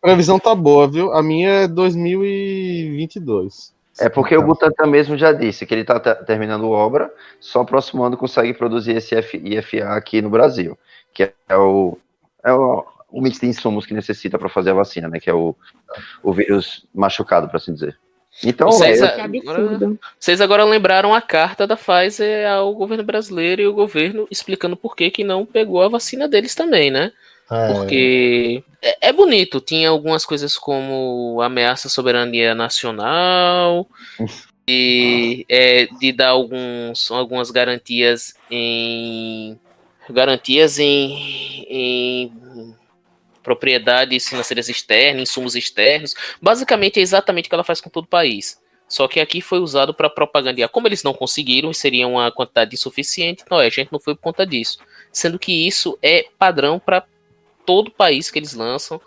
previsão 0.00 0.38
tá 0.38 0.54
boa, 0.54 0.88
viu? 0.88 1.12
A 1.12 1.22
minha 1.22 1.50
é 1.50 1.68
2022. 1.68 3.74
É 3.98 4.08
porque 4.08 4.36
o 4.36 4.42
Butantan 4.42 4.86
mesmo 4.86 5.16
já 5.16 5.32
disse 5.32 5.66
que 5.66 5.74
ele 5.74 5.82
está 5.82 5.98
terminando 6.14 6.70
obra, 6.70 7.12
só 7.38 7.60
o 7.60 7.66
próximo 7.66 8.02
ano 8.02 8.16
consegue 8.16 8.54
produzir 8.54 8.96
esse 8.96 9.14
IFA 9.14 9.88
aqui 9.90 10.22
no 10.22 10.30
Brasil, 10.30 10.78
que 11.12 11.24
é 11.48 11.56
o, 11.56 11.98
é 12.42 12.52
o, 12.52 12.86
o 13.10 13.20
mix 13.20 13.38
de 13.38 13.46
insumos 13.46 13.84
que 13.84 13.92
necessita 13.92 14.38
para 14.38 14.48
fazer 14.48 14.70
a 14.70 14.74
vacina, 14.74 15.08
né? 15.08 15.20
Que 15.20 15.28
é 15.28 15.34
o, 15.34 15.54
o 16.22 16.32
vírus 16.32 16.86
machucado, 16.94 17.48
para 17.48 17.58
assim 17.58 17.74
dizer. 17.74 17.98
Então, 18.42 18.70
vocês, 18.70 19.02
é... 19.02 19.20
agora, 19.20 19.98
vocês 20.18 20.40
agora 20.40 20.64
lembraram 20.64 21.14
a 21.14 21.20
carta 21.20 21.66
da 21.66 21.76
Pfizer 21.76 22.50
ao 22.50 22.74
governo 22.74 23.04
brasileiro 23.04 23.60
e 23.60 23.66
o 23.66 23.74
governo 23.74 24.26
explicando 24.30 24.74
por 24.74 24.96
que, 24.96 25.10
que 25.10 25.22
não 25.22 25.44
pegou 25.44 25.82
a 25.82 25.88
vacina 25.88 26.26
deles 26.26 26.54
também, 26.54 26.90
né? 26.90 27.12
É. 27.50 27.72
Porque 27.74 28.64
é, 28.80 29.08
é, 29.08 29.12
bonito, 29.12 29.60
tinha 29.60 29.88
algumas 29.88 30.24
coisas 30.24 30.56
como 30.56 31.40
ameaça 31.42 31.88
à 31.88 31.90
soberania 31.90 32.54
nacional 32.54 33.86
e 34.66 35.44
é, 35.48 35.86
de 36.00 36.12
dar 36.12 36.30
alguns, 36.30 37.10
algumas 37.10 37.50
garantias 37.50 38.34
em 38.50 39.58
garantias 40.10 40.78
em, 40.78 41.64
em 41.68 42.74
propriedades 43.42 44.28
financeiras 44.28 44.68
externas, 44.68 45.22
insumos 45.22 45.54
externos. 45.54 46.14
Basicamente 46.40 46.98
é 46.98 47.02
exatamente 47.02 47.46
o 47.46 47.48
que 47.48 47.54
ela 47.54 47.64
faz 47.64 47.80
com 47.80 47.90
todo 47.90 48.04
o 48.04 48.08
país. 48.08 48.60
Só 48.88 49.08
que 49.08 49.20
aqui 49.20 49.40
foi 49.40 49.58
usado 49.58 49.94
para 49.94 50.10
propagandear. 50.10 50.68
Como 50.68 50.86
eles 50.86 51.02
não 51.02 51.14
conseguiram, 51.14 51.72
seria 51.72 52.06
uma 52.06 52.30
quantidade 52.30 52.74
insuficiente, 52.74 53.42
então 53.42 53.58
é, 53.60 53.66
a 53.66 53.70
gente 53.70 53.90
não 53.90 53.98
foi 53.98 54.14
por 54.14 54.20
conta 54.20 54.46
disso. 54.46 54.78
Sendo 55.10 55.38
que 55.38 55.66
isso 55.66 55.98
é 56.02 56.26
padrão 56.38 56.78
para 56.78 57.02
todo 57.64 57.90
país 57.90 58.30
que 58.30 58.38
eles 58.38 58.54
lançam. 58.54 59.00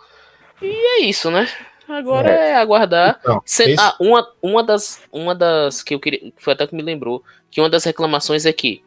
E 0.60 0.66
é 0.66 1.00
isso, 1.04 1.30
né? 1.30 1.48
Agora 1.88 2.30
é, 2.30 2.50
é 2.50 2.56
aguardar. 2.56 3.18
Então, 3.20 3.42
esse... 3.46 3.76
ah, 3.78 3.94
uma, 4.00 4.28
uma, 4.42 4.62
das, 4.62 5.00
uma 5.12 5.34
das 5.34 5.82
que 5.82 5.94
eu 5.94 6.00
queria. 6.00 6.32
Foi 6.36 6.52
até 6.52 6.66
que 6.66 6.74
me 6.74 6.82
lembrou. 6.82 7.22
Que 7.50 7.60
uma 7.60 7.70
das 7.70 7.84
reclamações 7.84 8.44
é 8.44 8.52
que 8.52 8.82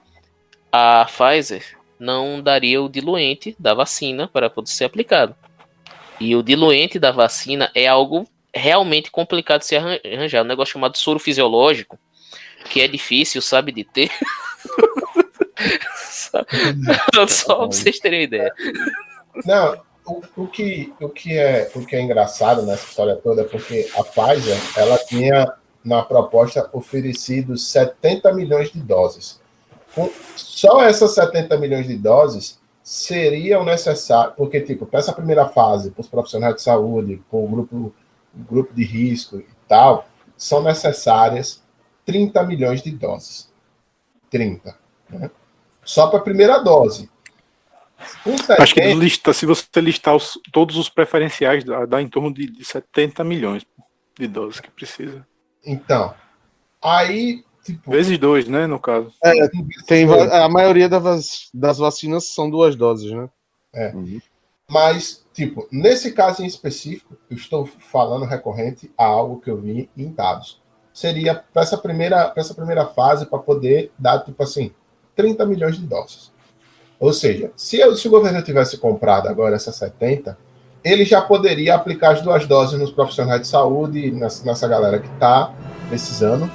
a 0.71 1.05
Pfizer 1.05 1.77
não 1.99 2.41
daria 2.41 2.81
o 2.81 2.89
diluente 2.89 3.55
da 3.57 3.73
vacina 3.73 4.27
para 4.27 4.49
poder 4.49 4.69
ser 4.69 4.85
aplicado. 4.85 5.35
E 6.19 6.35
o 6.35 6.43
diluente 6.43 6.99
da 6.99 7.11
vacina 7.11 7.71
é 7.73 7.87
algo 7.87 8.27
realmente 8.53 9.09
complicado 9.11 9.61
de 9.61 9.67
se 9.67 9.75
arranjar. 9.75 10.43
Um 10.43 10.47
negócio 10.47 10.73
chamado 10.73 10.97
soro 10.97 11.19
fisiológico, 11.19 11.97
que 12.69 12.81
é 12.81 12.87
difícil, 12.87 13.41
sabe, 13.41 13.71
de 13.71 13.85
ter. 13.85 14.11
só, 15.95 16.45
só 17.27 17.55
pra 17.55 17.65
vocês 17.67 17.99
terem 17.99 18.23
ideia. 18.23 18.53
Não, 19.45 19.81
o, 20.05 20.21
o, 20.43 20.47
que, 20.47 20.93
o, 20.99 21.09
que 21.09 21.37
é, 21.37 21.71
o 21.75 21.85
que 21.85 21.95
é 21.95 22.01
engraçado 22.01 22.63
nessa 22.63 22.85
história 22.85 23.15
toda 23.15 23.41
é 23.41 23.45
porque 23.45 23.89
a 23.95 24.03
Pfizer 24.03 24.57
ela 24.75 24.97
tinha 24.97 25.53
na 25.83 26.03
proposta 26.03 26.69
oferecido 26.73 27.57
70 27.57 28.33
milhões 28.33 28.71
de 28.71 28.79
doses. 28.79 29.39
Com 29.93 30.09
só 30.35 30.83
essas 30.83 31.13
70 31.13 31.57
milhões 31.57 31.87
de 31.87 31.95
doses 31.95 32.59
seriam 32.83 33.63
necessárias, 33.63 34.35
porque, 34.35 34.61
tipo, 34.61 34.85
para 34.85 34.99
essa 34.99 35.13
primeira 35.13 35.47
fase, 35.47 35.91
para 35.91 36.01
os 36.01 36.07
profissionais 36.07 36.55
de 36.55 36.61
saúde, 36.61 37.21
com 37.29 37.45
o 37.45 37.47
grupo, 37.47 37.93
grupo 38.33 38.73
de 38.73 38.83
risco 38.83 39.37
e 39.37 39.47
tal, 39.67 40.07
são 40.35 40.63
necessárias 40.63 41.61
30 42.05 42.43
milhões 42.43 42.81
de 42.81 42.91
doses. 42.91 43.49
30. 44.29 44.75
Né? 45.09 45.29
Só 45.83 46.07
para 46.07 46.19
a 46.19 46.23
primeira 46.23 46.59
dose. 46.59 47.09
Acho 48.59 48.73
que 48.73 48.93
lista, 48.93 49.33
se 49.33 49.45
você 49.45 49.65
listar 49.81 50.15
os, 50.15 50.39
todos 50.51 50.77
os 50.77 50.89
preferenciais, 50.89 51.63
dá, 51.63 51.85
dá 51.85 52.01
em 52.01 52.07
torno 52.07 52.33
de, 52.33 52.47
de 52.47 52.63
70 52.63 53.23
milhões 53.23 53.65
de 54.17 54.27
doses 54.27 54.59
que 54.59 54.71
precisa. 54.71 55.25
Então, 55.65 56.13
aí. 56.81 57.43
Tipo, 57.63 57.91
Vezes 57.91 58.17
dois, 58.17 58.47
né, 58.47 58.65
no 58.65 58.79
caso. 58.79 59.13
É, 59.23 59.33
tem, 59.85 60.07
a 60.09 60.49
maioria 60.49 60.87
das, 60.87 61.49
das 61.53 61.77
vacinas 61.77 62.33
são 62.33 62.49
duas 62.49 62.75
doses, 62.75 63.11
né? 63.11 63.29
É. 63.73 63.93
Uhum. 63.93 64.19
Mas, 64.69 65.25
tipo, 65.33 65.67
nesse 65.71 66.11
caso 66.13 66.43
em 66.43 66.45
específico, 66.45 67.17
eu 67.29 67.35
estou 67.35 67.65
falando 67.65 68.25
recorrente 68.25 68.91
a 68.97 69.05
algo 69.05 69.41
que 69.41 69.49
eu 69.49 69.59
vi 69.59 69.89
em 69.97 70.11
dados. 70.11 70.61
Seria 70.93 71.35
para 71.35 71.63
essa 71.63 71.77
primeira, 71.77 72.33
essa 72.35 72.53
primeira 72.53 72.85
fase, 72.85 73.25
para 73.25 73.39
poder 73.39 73.91
dar, 73.97 74.19
tipo 74.19 74.41
assim, 74.43 74.71
30 75.15 75.45
milhões 75.45 75.77
de 75.77 75.85
doses. 75.85 76.31
Ou 76.99 77.13
seja, 77.13 77.51
se, 77.55 77.79
se 77.95 78.07
o 78.07 78.11
governo 78.11 78.41
tivesse 78.41 78.77
comprado 78.77 79.27
agora 79.29 79.55
essas 79.55 79.75
70, 79.75 80.37
ele 80.83 81.05
já 81.05 81.21
poderia 81.21 81.75
aplicar 81.75 82.11
as 82.11 82.21
duas 82.21 82.45
doses 82.45 82.79
nos 82.79 82.91
profissionais 82.91 83.41
de 83.41 83.47
saúde, 83.47 84.11
nessa, 84.11 84.45
nessa 84.45 84.67
galera 84.67 84.99
que 84.99 85.07
está 85.07 85.51
precisando. 85.87 86.49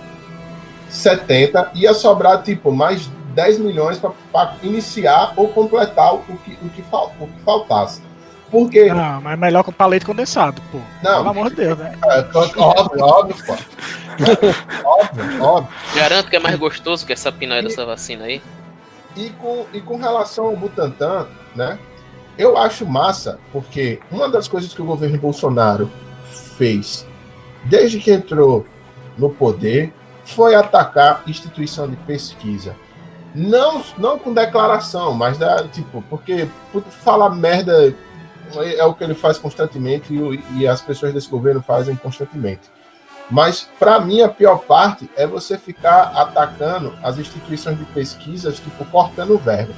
70, 0.90 1.72
ia 1.74 1.94
sobrar 1.94 2.42
tipo 2.42 2.70
mais 2.70 3.08
10 3.34 3.58
milhões 3.58 3.98
para 3.98 4.56
iniciar 4.62 5.32
ou 5.36 5.48
completar 5.48 6.14
o 6.14 6.20
que, 6.44 6.52
o 6.62 6.68
que, 6.68 6.82
fal, 6.82 7.12
o 7.18 7.26
que 7.26 7.40
faltasse. 7.40 8.02
Porque. 8.50 8.86
Não, 8.86 9.20
mas 9.20 9.38
melhor 9.38 9.64
com 9.64 9.72
palete 9.72 10.06
condensado, 10.06 10.62
pô. 10.70 10.78
Não. 11.02 11.16
Pelo 11.16 11.28
amor 11.30 11.50
de 11.50 11.56
Deus, 11.56 11.78
né? 11.78 11.98
É, 12.04 12.18
óbvio, 12.34 13.04
óbvio, 13.04 13.36
pô. 13.44 13.54
óbvio, 14.88 15.42
óbvio. 15.42 15.68
Garanto 15.96 16.30
que 16.30 16.36
é 16.36 16.38
mais 16.38 16.56
gostoso 16.56 17.04
que 17.04 17.12
essa 17.12 17.32
pinóia 17.32 17.62
dessa 17.62 17.84
vacina 17.84 18.26
aí. 18.26 18.40
E 19.16 19.30
com, 19.30 19.66
e 19.72 19.80
com 19.80 19.96
relação 19.96 20.46
ao 20.46 20.56
Butantan, 20.56 21.26
né? 21.54 21.78
Eu 22.36 22.56
acho 22.56 22.84
massa, 22.84 23.38
porque 23.52 24.00
uma 24.10 24.28
das 24.28 24.48
coisas 24.48 24.74
que 24.74 24.82
o 24.82 24.84
governo 24.84 25.18
Bolsonaro 25.18 25.88
fez 26.56 27.06
desde 27.64 27.98
que 27.98 28.12
entrou 28.12 28.66
no 29.16 29.30
poder 29.30 29.92
foi 30.24 30.54
atacar 30.54 31.22
instituição 31.26 31.88
de 31.88 31.96
pesquisa. 31.96 32.74
Não, 33.34 33.82
não 33.98 34.18
com 34.18 34.32
declaração, 34.32 35.12
mas 35.12 35.38
da, 35.38 35.66
tipo, 35.68 36.02
porque 36.08 36.48
falar 37.02 37.30
merda 37.30 37.94
é 38.56 38.84
o 38.84 38.94
que 38.94 39.02
ele 39.02 39.14
faz 39.14 39.38
constantemente 39.38 40.14
e, 40.14 40.60
e 40.60 40.68
as 40.68 40.80
pessoas 40.80 41.12
desse 41.12 41.28
governo 41.28 41.62
fazem 41.62 41.96
constantemente. 41.96 42.70
Mas, 43.30 43.68
para 43.78 43.98
mim, 44.00 44.20
a 44.20 44.28
pior 44.28 44.58
parte 44.58 45.08
é 45.16 45.26
você 45.26 45.56
ficar 45.56 46.12
atacando 46.14 46.94
as 47.02 47.18
instituições 47.18 47.78
de 47.78 47.84
pesquisas, 47.86 48.56
tipo, 48.56 48.84
cortando 48.86 49.38
verba. 49.38 49.72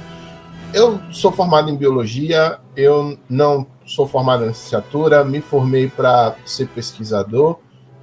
Eu 0.73 0.99
sou 1.11 1.31
formado 1.31 1.69
em 1.69 1.77
biologia, 1.77 2.59
eu 2.75 3.17
não 3.29 3.65
sou 3.85 4.05
formado 4.05 4.43
em 4.43 4.49
licenciatura, 4.49 5.23
me 5.23 5.39
formei 5.39 5.87
para 5.87 6.35
ser 6.45 6.67
pesquisador. 6.67 7.59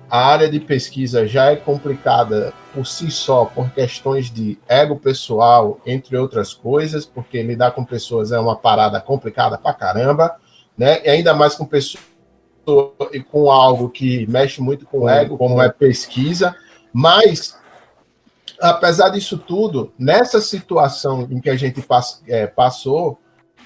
A 0.08 0.26
área 0.26 0.48
de 0.48 0.60
pesquisa 0.60 1.26
já 1.26 1.50
é 1.50 1.56
complicada 1.56 2.54
por 2.72 2.86
si 2.86 3.10
só, 3.10 3.44
por 3.44 3.70
questões 3.70 4.30
de 4.30 4.58
ego 4.66 4.96
pessoal, 4.96 5.78
entre 5.84 6.16
outras 6.16 6.54
coisas, 6.54 7.04
porque 7.04 7.42
lidar 7.42 7.72
com 7.72 7.84
pessoas 7.84 8.32
é 8.32 8.38
uma 8.38 8.56
parada 8.56 9.00
complicada 9.00 9.58
pra 9.58 9.74
caramba, 9.74 10.36
né? 10.76 11.02
E 11.04 11.10
ainda 11.10 11.34
mais 11.34 11.54
com 11.54 11.66
pessoas 11.66 12.02
com 13.30 13.50
algo 13.50 13.90
que 13.90 14.26
mexe 14.26 14.60
muito 14.60 14.86
com 14.86 15.00
o 15.00 15.08
ego, 15.08 15.36
como 15.36 15.60
é 15.60 15.68
pesquisa, 15.68 16.56
mas 16.92 17.56
apesar 18.60 19.10
disso 19.10 19.38
tudo, 19.38 19.92
nessa 19.98 20.40
situação 20.40 21.28
em 21.30 21.40
que 21.40 21.50
a 21.50 21.56
gente 21.56 21.82
pass 21.82 22.22
é, 22.26 22.46
passou, 22.46 23.18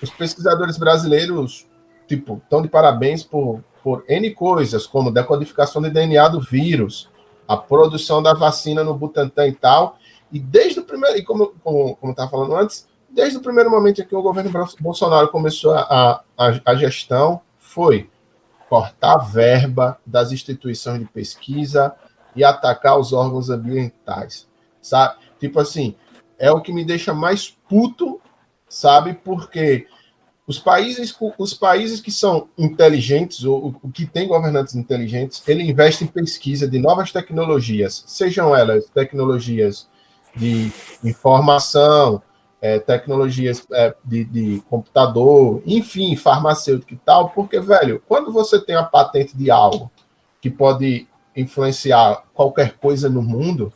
os 0.02 0.10
pesquisadores 0.10 0.76
brasileiros, 0.76 1.66
tipo, 2.06 2.40
estão 2.42 2.62
de 2.62 2.68
parabéns 2.68 3.22
por, 3.22 3.62
por 3.82 4.04
N 4.08 4.30
coisas, 4.32 4.86
como 4.86 5.10
decodificação 5.10 5.82
de 5.82 5.90
DNA 5.90 6.28
do 6.28 6.40
vírus, 6.40 7.08
a 7.46 7.56
produção 7.56 8.22
da 8.22 8.34
vacina 8.34 8.84
no 8.84 8.94
Butantan 8.94 9.48
e 9.48 9.52
tal. 9.52 9.98
E 10.30 10.38
desde 10.38 10.80
o 10.80 10.84
primeiro, 10.84 11.18
e 11.18 11.22
como, 11.22 11.54
como, 11.62 11.96
como 11.96 12.12
estava 12.12 12.30
falando 12.30 12.54
antes, 12.56 12.86
desde 13.08 13.38
o 13.38 13.42
primeiro 13.42 13.70
momento 13.70 14.02
em 14.02 14.04
que 14.04 14.14
o 14.14 14.22
governo 14.22 14.50
Bolsonaro 14.80 15.28
começou 15.28 15.72
a, 15.72 16.22
a, 16.36 16.60
a 16.64 16.74
gestão, 16.74 17.40
foi 17.58 18.08
cortar 18.68 19.16
verba 19.18 19.98
das 20.06 20.30
instituições 20.30 21.00
de 21.00 21.06
pesquisa 21.06 21.94
e 22.36 22.44
atacar 22.44 22.98
os 22.98 23.12
órgãos 23.12 23.50
ambientais, 23.50 24.46
sabe? 24.80 25.16
Tipo 25.40 25.60
assim, 25.60 25.94
é 26.38 26.50
o 26.50 26.60
que 26.60 26.72
me 26.72 26.84
deixa 26.84 27.14
mais 27.14 27.56
puto, 27.68 28.20
sabe? 28.68 29.14
Porque 29.14 29.86
os 30.46 30.58
países, 30.58 31.14
os 31.38 31.54
países 31.54 32.00
que 32.00 32.10
são 32.10 32.48
inteligentes, 32.56 33.44
ou, 33.44 33.76
ou 33.82 33.90
que 33.90 34.06
têm 34.06 34.28
governantes 34.28 34.74
inteligentes, 34.74 35.42
ele 35.46 35.62
investe 35.62 36.04
em 36.04 36.06
pesquisa 36.06 36.68
de 36.68 36.78
novas 36.78 37.12
tecnologias, 37.12 38.04
sejam 38.06 38.54
elas 38.54 38.88
tecnologias 38.90 39.88
de 40.36 40.72
informação, 41.02 42.22
é, 42.60 42.78
tecnologias 42.78 43.64
é, 43.72 43.94
de, 44.04 44.24
de, 44.24 44.62
computador, 44.68 45.62
enfim, 45.64 46.16
farmacêutico 46.16 46.94
e 46.94 46.96
tal, 46.96 47.30
porque, 47.30 47.60
velho, 47.60 48.02
quando 48.08 48.32
você 48.32 48.60
tem 48.60 48.74
a 48.74 48.82
patente 48.82 49.36
de 49.36 49.50
algo 49.50 49.90
que 50.40 50.50
pode 50.50 51.06
influenciar 51.36 52.24
qualquer 52.34 52.76
coisa 52.78 53.08
no 53.08 53.22
mundo, 53.22 53.72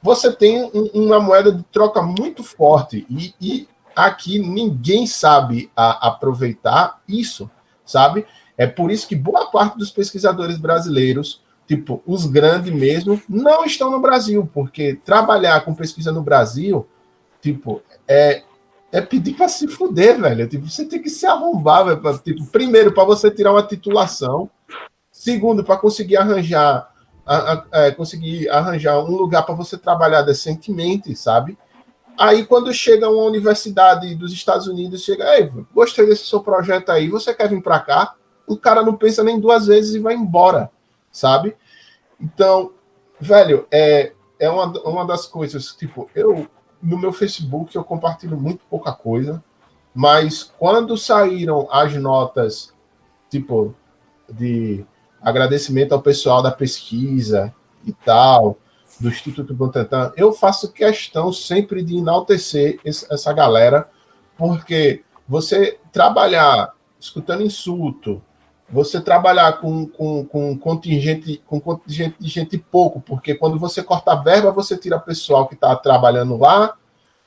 você 0.00 0.32
tem 0.32 0.62
um, 0.62 0.90
uma 0.94 1.20
moeda 1.20 1.52
de 1.52 1.62
troca 1.64 2.02
muito 2.02 2.42
forte. 2.42 3.06
E, 3.08 3.34
e 3.40 3.68
aqui 3.94 4.38
ninguém 4.38 5.06
sabe 5.06 5.70
a, 5.76 6.08
aproveitar 6.08 7.00
isso, 7.08 7.50
sabe? 7.84 8.26
É 8.56 8.66
por 8.66 8.90
isso 8.90 9.08
que 9.08 9.16
boa 9.16 9.50
parte 9.50 9.78
dos 9.78 9.90
pesquisadores 9.90 10.58
brasileiros, 10.58 11.42
tipo 11.66 12.02
os 12.06 12.26
grandes 12.26 12.72
mesmo, 12.72 13.20
não 13.28 13.64
estão 13.64 13.90
no 13.90 14.00
Brasil, 14.00 14.48
porque 14.52 14.94
trabalhar 15.04 15.64
com 15.64 15.74
pesquisa 15.74 16.12
no 16.12 16.22
Brasil, 16.22 16.86
tipo, 17.42 17.82
é, 18.06 18.42
é 18.92 19.00
pedir 19.00 19.34
para 19.34 19.48
se 19.48 19.66
fuder, 19.66 20.18
velho. 20.20 20.48
Tipo, 20.48 20.70
você 20.70 20.86
tem 20.86 21.02
que 21.02 21.10
se 21.10 21.26
arrombar, 21.26 21.84
velho. 21.84 22.00
Pra, 22.00 22.16
tipo, 22.16 22.46
primeiro, 22.46 22.92
para 22.94 23.04
você 23.04 23.30
tirar 23.30 23.52
uma 23.52 23.66
titulação. 23.66 24.48
Segundo, 25.10 25.62
para 25.64 25.76
conseguir 25.76 26.16
arranjar, 26.16 26.90
a, 27.26 27.52
a, 27.52 27.66
é, 27.72 27.90
conseguir 27.90 28.48
arranjar 28.48 28.98
um 29.00 29.16
lugar 29.16 29.42
para 29.42 29.54
você 29.54 29.76
trabalhar 29.76 30.22
decentemente, 30.22 31.14
sabe? 31.16 31.58
Aí, 32.18 32.44
quando 32.46 32.72
chega 32.72 33.10
uma 33.10 33.24
universidade 33.24 34.14
dos 34.14 34.32
Estados 34.32 34.66
Unidos, 34.66 35.02
chega, 35.02 35.36
ei, 35.36 35.50
gostei 35.74 36.06
desse 36.06 36.26
seu 36.26 36.40
projeto 36.40 36.90
aí, 36.90 37.08
você 37.08 37.34
quer 37.34 37.48
vir 37.48 37.62
para 37.62 37.80
cá? 37.80 38.14
O 38.46 38.56
cara 38.56 38.82
não 38.82 38.96
pensa 38.96 39.24
nem 39.24 39.40
duas 39.40 39.66
vezes 39.66 39.94
e 39.94 39.98
vai 39.98 40.14
embora, 40.14 40.70
sabe? 41.10 41.56
Então, 42.20 42.72
velho, 43.18 43.66
é, 43.70 44.12
é 44.38 44.50
uma, 44.50 44.66
uma 44.82 45.06
das 45.06 45.26
coisas, 45.26 45.74
tipo, 45.74 46.10
eu, 46.14 46.46
no 46.82 46.98
meu 46.98 47.12
Facebook, 47.12 47.74
eu 47.76 47.84
compartilho 47.84 48.36
muito 48.36 48.64
pouca 48.68 48.92
coisa, 48.92 49.42
mas 49.94 50.52
quando 50.58 50.96
saíram 50.96 51.68
as 51.70 51.94
notas, 51.94 52.74
tipo, 53.30 53.74
de 54.28 54.84
agradecimento 55.20 55.92
ao 55.92 56.02
pessoal 56.02 56.42
da 56.42 56.50
pesquisa 56.50 57.54
e 57.84 57.92
tal, 57.92 58.58
do 58.98 59.08
Instituto 59.08 59.54
Butantan, 59.54 60.12
eu 60.16 60.32
faço 60.32 60.72
questão 60.72 61.32
sempre 61.32 61.82
de 61.82 61.96
enaltecer 61.96 62.78
essa 62.84 63.32
galera, 63.32 63.88
porque 64.36 65.02
você 65.26 65.78
trabalhar 65.92 66.74
escutando 66.98 67.42
insulto, 67.42 68.22
você 68.72 68.98
trabalhar 69.00 69.60
com, 69.60 69.86
com, 69.86 70.24
com, 70.24 70.58
contingente, 70.58 71.42
com 71.46 71.60
contingente 71.60 72.16
de 72.18 72.28
gente 72.28 72.56
pouco, 72.56 73.02
porque 73.02 73.34
quando 73.34 73.58
você 73.58 73.82
corta 73.82 74.12
a 74.12 74.16
verba, 74.16 74.50
você 74.50 74.78
tira 74.78 74.98
pessoal 74.98 75.46
que 75.46 75.54
está 75.54 75.76
trabalhando 75.76 76.38
lá, 76.38 76.74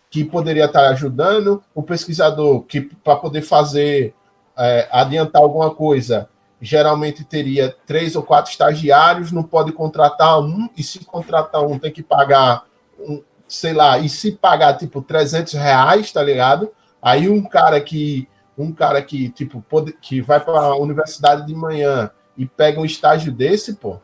que 0.10 0.24
poderia 0.24 0.66
estar 0.66 0.82
tá 0.82 0.90
ajudando, 0.90 1.64
o 1.76 1.84
pesquisador 1.84 2.62
que 2.64 2.82
para 2.82 3.16
poder 3.18 3.44
fazer, 3.44 4.16
é, 4.58 4.88
adiantar 4.92 5.42
alguma 5.42 5.70
coisa, 5.70 6.28
geralmente 6.60 7.24
teria 7.24 7.76
três 7.86 8.16
ou 8.16 8.24
quatro 8.24 8.52
estagiários, 8.52 9.32
não 9.32 9.44
pode 9.44 9.72
contratar 9.72 10.40
um, 10.40 10.68
e 10.76 10.82
se 10.82 11.06
contratar 11.06 11.64
um 11.64 11.78
tem 11.78 11.92
que 11.92 12.02
pagar, 12.02 12.64
um, 13.00 13.22
sei 13.48 13.74
lá, 13.74 14.00
e 14.00 14.10
se 14.10 14.32
pagar 14.32 14.78
tipo 14.78 15.00
300 15.00 15.54
reais, 15.54 16.12
tá 16.12 16.24
ligado? 16.24 16.72
Aí 17.00 17.30
um 17.30 17.44
cara 17.44 17.80
que, 17.80 18.28
um 18.58 18.72
cara 18.72 19.02
que 19.02 19.30
tipo 19.30 19.62
pode, 19.62 19.94
que 19.94 20.22
vai 20.22 20.40
para 20.40 20.60
a 20.60 20.78
universidade 20.78 21.46
de 21.46 21.54
manhã 21.54 22.10
e 22.38 22.46
pega 22.46 22.80
um 22.80 22.86
estágio 22.86 23.32
desse, 23.32 23.76
pô, 23.76 24.00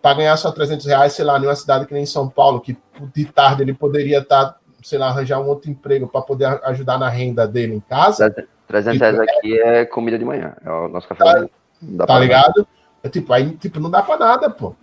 para 0.00 0.16
ganhar 0.16 0.36
só 0.36 0.52
300 0.52 0.86
reais, 0.86 1.12
sei 1.12 1.24
lá, 1.24 1.38
numa 1.38 1.56
cidade 1.56 1.86
que 1.86 1.94
nem 1.94 2.04
São 2.04 2.28
Paulo, 2.28 2.60
que 2.60 2.76
de 3.14 3.24
tarde 3.24 3.62
ele 3.62 3.72
poderia 3.72 4.18
estar, 4.18 4.44
tá, 4.46 4.58
sei 4.82 4.98
lá, 4.98 5.08
arranjar 5.08 5.40
um 5.40 5.48
outro 5.48 5.70
emprego 5.70 6.06
para 6.06 6.20
poder 6.20 6.46
ajudar 6.64 6.98
na 6.98 7.08
renda 7.08 7.46
dele 7.46 7.74
em 7.74 7.80
casa. 7.80 8.30
300 8.66 9.00
reais 9.00 9.18
aqui 9.18 9.60
é 9.60 9.84
comida 9.84 10.18
de 10.18 10.24
manhã, 10.24 10.54
é 10.64 10.70
o 10.70 10.88
nosso 10.88 11.08
café. 11.08 11.48
Tá, 11.96 12.06
tá 12.06 12.18
ligado? 12.18 12.66
É, 13.02 13.08
tipo, 13.08 13.32
aí 13.32 13.50
tipo, 13.56 13.80
não 13.80 13.90
dá 13.90 14.02
pra 14.02 14.16
nada, 14.16 14.50
pô. 14.50 14.74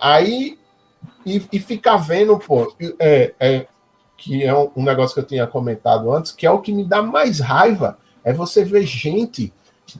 Aí, 0.00 0.58
e, 1.24 1.44
e 1.52 1.58
ficar 1.58 1.96
vendo, 1.96 2.38
pô, 2.38 2.74
é, 2.98 3.32
é, 3.40 3.66
que 4.16 4.44
é 4.44 4.54
um, 4.54 4.70
um 4.76 4.82
negócio 4.82 5.14
que 5.14 5.20
eu 5.20 5.26
tinha 5.26 5.46
comentado 5.46 6.12
antes, 6.12 6.32
que 6.32 6.46
é 6.46 6.50
o 6.50 6.60
que 6.60 6.72
me 6.72 6.84
dá 6.84 7.02
mais 7.02 7.40
raiva, 7.40 7.98
é 8.24 8.32
você 8.32 8.64
ver 8.64 8.84
gente, 8.84 9.52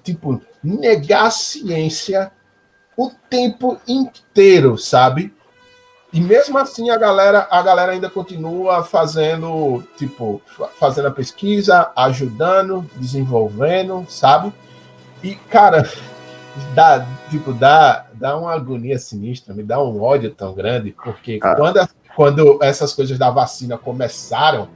tipo, 0.03 0.41
negar 0.63 1.27
a 1.27 1.31
ciência 1.31 2.33
o 2.97 3.11
tempo 3.31 3.79
inteiro, 3.87 4.79
sabe? 4.79 5.33
E 6.13 6.21
mesmo 6.21 6.57
assim 6.57 6.89
a 6.89 6.97
galera, 6.97 7.47
a 7.51 7.61
galera 7.61 7.93
ainda 7.93 8.09
continua 8.09 8.83
fazendo, 8.83 9.85
tipo, 9.99 10.41
fazendo 10.79 11.09
a 11.09 11.11
pesquisa, 11.11 11.93
ajudando, 11.95 12.89
desenvolvendo, 12.97 14.07
sabe? 14.09 14.53
E, 15.23 15.35
cara, 15.35 15.89
dá, 16.75 17.07
tipo, 17.29 17.53
dá, 17.53 18.07
dá 18.15 18.37
uma 18.37 18.55
agonia 18.55 18.99
sinistra, 18.99 19.55
me 19.55 19.63
dá 19.63 19.83
um 19.83 20.01
ódio 20.03 20.31
tão 20.31 20.55
grande, 20.55 20.97
porque 21.05 21.39
ah. 21.43 21.55
quando, 21.55 21.87
quando 22.17 22.59
essas 22.63 22.95
coisas 22.95 23.19
da 23.19 23.31
vacina 23.31 23.77
começaram 23.77 24.69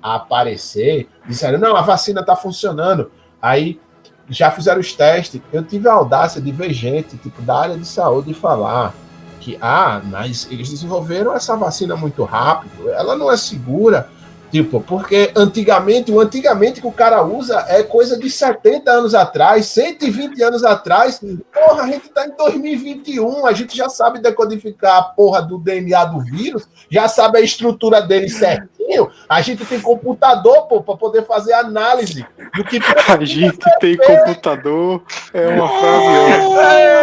a 0.00 0.14
aparecer, 0.14 1.08
disseram, 1.26 1.58
não, 1.58 1.74
a 1.74 1.82
vacina 1.82 2.24
tá 2.24 2.36
funcionando. 2.36 3.10
Aí 3.42 3.80
já 4.28 4.48
fizeram 4.52 4.80
os 4.80 4.92
testes. 4.92 5.42
Eu 5.52 5.64
tive 5.64 5.88
a 5.88 5.92
audácia 5.92 6.40
de 6.40 6.52
ver 6.52 6.72
gente, 6.72 7.16
tipo, 7.16 7.42
da 7.42 7.58
área 7.58 7.76
de 7.76 7.84
saúde 7.84 8.32
falar 8.32 8.94
que, 9.40 9.58
ah, 9.60 10.00
mas 10.04 10.46
eles 10.50 10.70
desenvolveram 10.70 11.34
essa 11.34 11.56
vacina 11.56 11.96
muito 11.96 12.22
rápido, 12.22 12.88
ela 12.90 13.16
não 13.16 13.30
é 13.30 13.36
segura. 13.36 14.08
Tipo, 14.54 14.80
porque 14.80 15.32
antigamente, 15.34 16.12
o 16.12 16.20
antigamente 16.20 16.80
que 16.80 16.86
o 16.86 16.92
cara 16.92 17.24
usa 17.24 17.64
é 17.66 17.82
coisa 17.82 18.16
de 18.16 18.30
70 18.30 18.88
anos 18.88 19.12
atrás, 19.12 19.66
120 19.66 20.40
anos 20.44 20.62
atrás. 20.62 21.20
Porra, 21.52 21.82
a 21.82 21.86
gente 21.88 22.08
tá 22.10 22.24
em 22.24 22.36
2021, 22.36 23.46
a 23.46 23.52
gente 23.52 23.76
já 23.76 23.88
sabe 23.88 24.20
decodificar 24.20 24.96
a 24.98 25.02
porra 25.02 25.42
do 25.42 25.58
DNA 25.58 26.04
do 26.04 26.20
vírus, 26.20 26.68
já 26.88 27.08
sabe 27.08 27.38
a 27.38 27.40
estrutura 27.40 28.00
dele 28.00 28.28
certinho. 28.28 29.10
A 29.28 29.42
gente 29.42 29.66
tem 29.66 29.80
computador, 29.80 30.68
pô, 30.68 30.80
para 30.80 30.96
poder 30.96 31.26
fazer 31.26 31.54
análise 31.54 32.24
do 32.54 32.62
que. 32.62 32.78
A 33.10 33.24
gente 33.24 33.58
tem 33.80 33.96
computador, 33.96 35.02
é 35.32 35.48
uma 35.48 35.68
frase. 35.68 36.94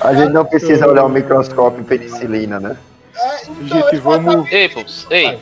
A 0.00 0.14
gente 0.14 0.32
não 0.32 0.46
precisa 0.46 0.86
olhar 0.86 1.04
o 1.04 1.10
microscópio 1.10 1.84
penicilina, 1.84 2.58
né? 2.58 2.74
É, 3.14 3.42
então, 3.44 3.82
gente, 3.82 3.96
vamos. 3.98 4.52
Ei, 4.52 4.70
ei. 5.10 5.38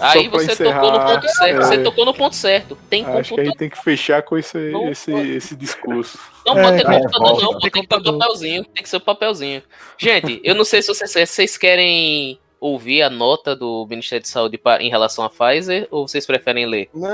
Aí 0.00 0.28
você 0.28 0.52
encerrar, 0.52 0.80
tocou 0.80 0.92
no 0.92 1.06
ponto 1.06 1.28
certo. 1.28 1.56
É... 1.56 1.64
Você 1.64 1.78
tocou 1.78 2.04
no 2.04 2.14
ponto 2.14 2.36
certo. 2.36 2.78
Tem 2.90 3.02
Acho 3.02 3.10
computador. 3.12 3.34
que 3.34 3.40
a 3.40 3.44
gente 3.44 3.56
tem 3.56 3.70
que 3.70 3.82
fechar 3.82 4.22
com 4.22 4.36
esse, 4.36 4.58
esse, 4.90 5.12
esse 5.12 5.56
discurso. 5.56 6.18
Não 6.46 6.54
pode 6.54 6.76
ter 6.76 6.90
é, 6.90 6.98
computador, 6.98 7.42
não. 7.42 7.52
Pode 7.52 7.70
ter 7.70 7.86
papelzinho. 7.86 8.64
Tem 8.64 8.82
que 8.82 8.88
ser 8.88 8.96
o 8.96 8.98
um 8.98 9.02
papelzinho. 9.02 9.62
Gente, 9.96 10.40
eu 10.44 10.54
não 10.54 10.64
sei 10.64 10.82
se 10.82 10.88
vocês, 10.88 11.30
vocês 11.30 11.56
querem 11.56 12.38
ouvir 12.60 13.02
a 13.02 13.10
nota 13.10 13.54
do 13.54 13.86
Ministério 13.88 14.22
de 14.22 14.28
Saúde 14.28 14.60
em 14.80 14.90
relação 14.90 15.24
à 15.24 15.30
Pfizer 15.30 15.86
ou 15.90 16.08
vocês 16.08 16.26
preferem 16.26 16.66
ler? 16.66 16.88
Não, 16.92 17.08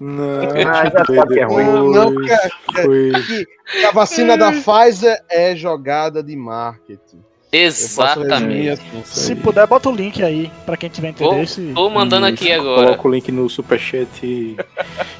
não, 0.00 0.48
que 0.52 0.58
é. 0.58 0.64
Não, 0.64 2.14
porque 2.14 3.46
a 3.86 3.90
vacina 3.90 4.36
da 4.36 4.50
Pfizer 4.50 5.22
é 5.28 5.54
jogada 5.54 6.22
de 6.22 6.34
marketing. 6.36 7.22
Exatamente. 7.52 8.80
Se 9.04 9.34
puder, 9.36 9.66
bota 9.66 9.90
o 9.90 9.94
link 9.94 10.22
aí 10.22 10.50
pra 10.64 10.76
quem 10.76 10.88
tiver 10.88 11.10
interesse. 11.10 11.72
Tô, 11.74 11.82
tô 11.82 11.90
mandando 11.90 12.26
aqui 12.26 12.50
agora. 12.50 12.86
Coloca 12.86 13.08
o 13.08 13.10
link 13.10 13.30
no 13.30 13.48
superchat 13.50 14.08
e, 14.24 14.56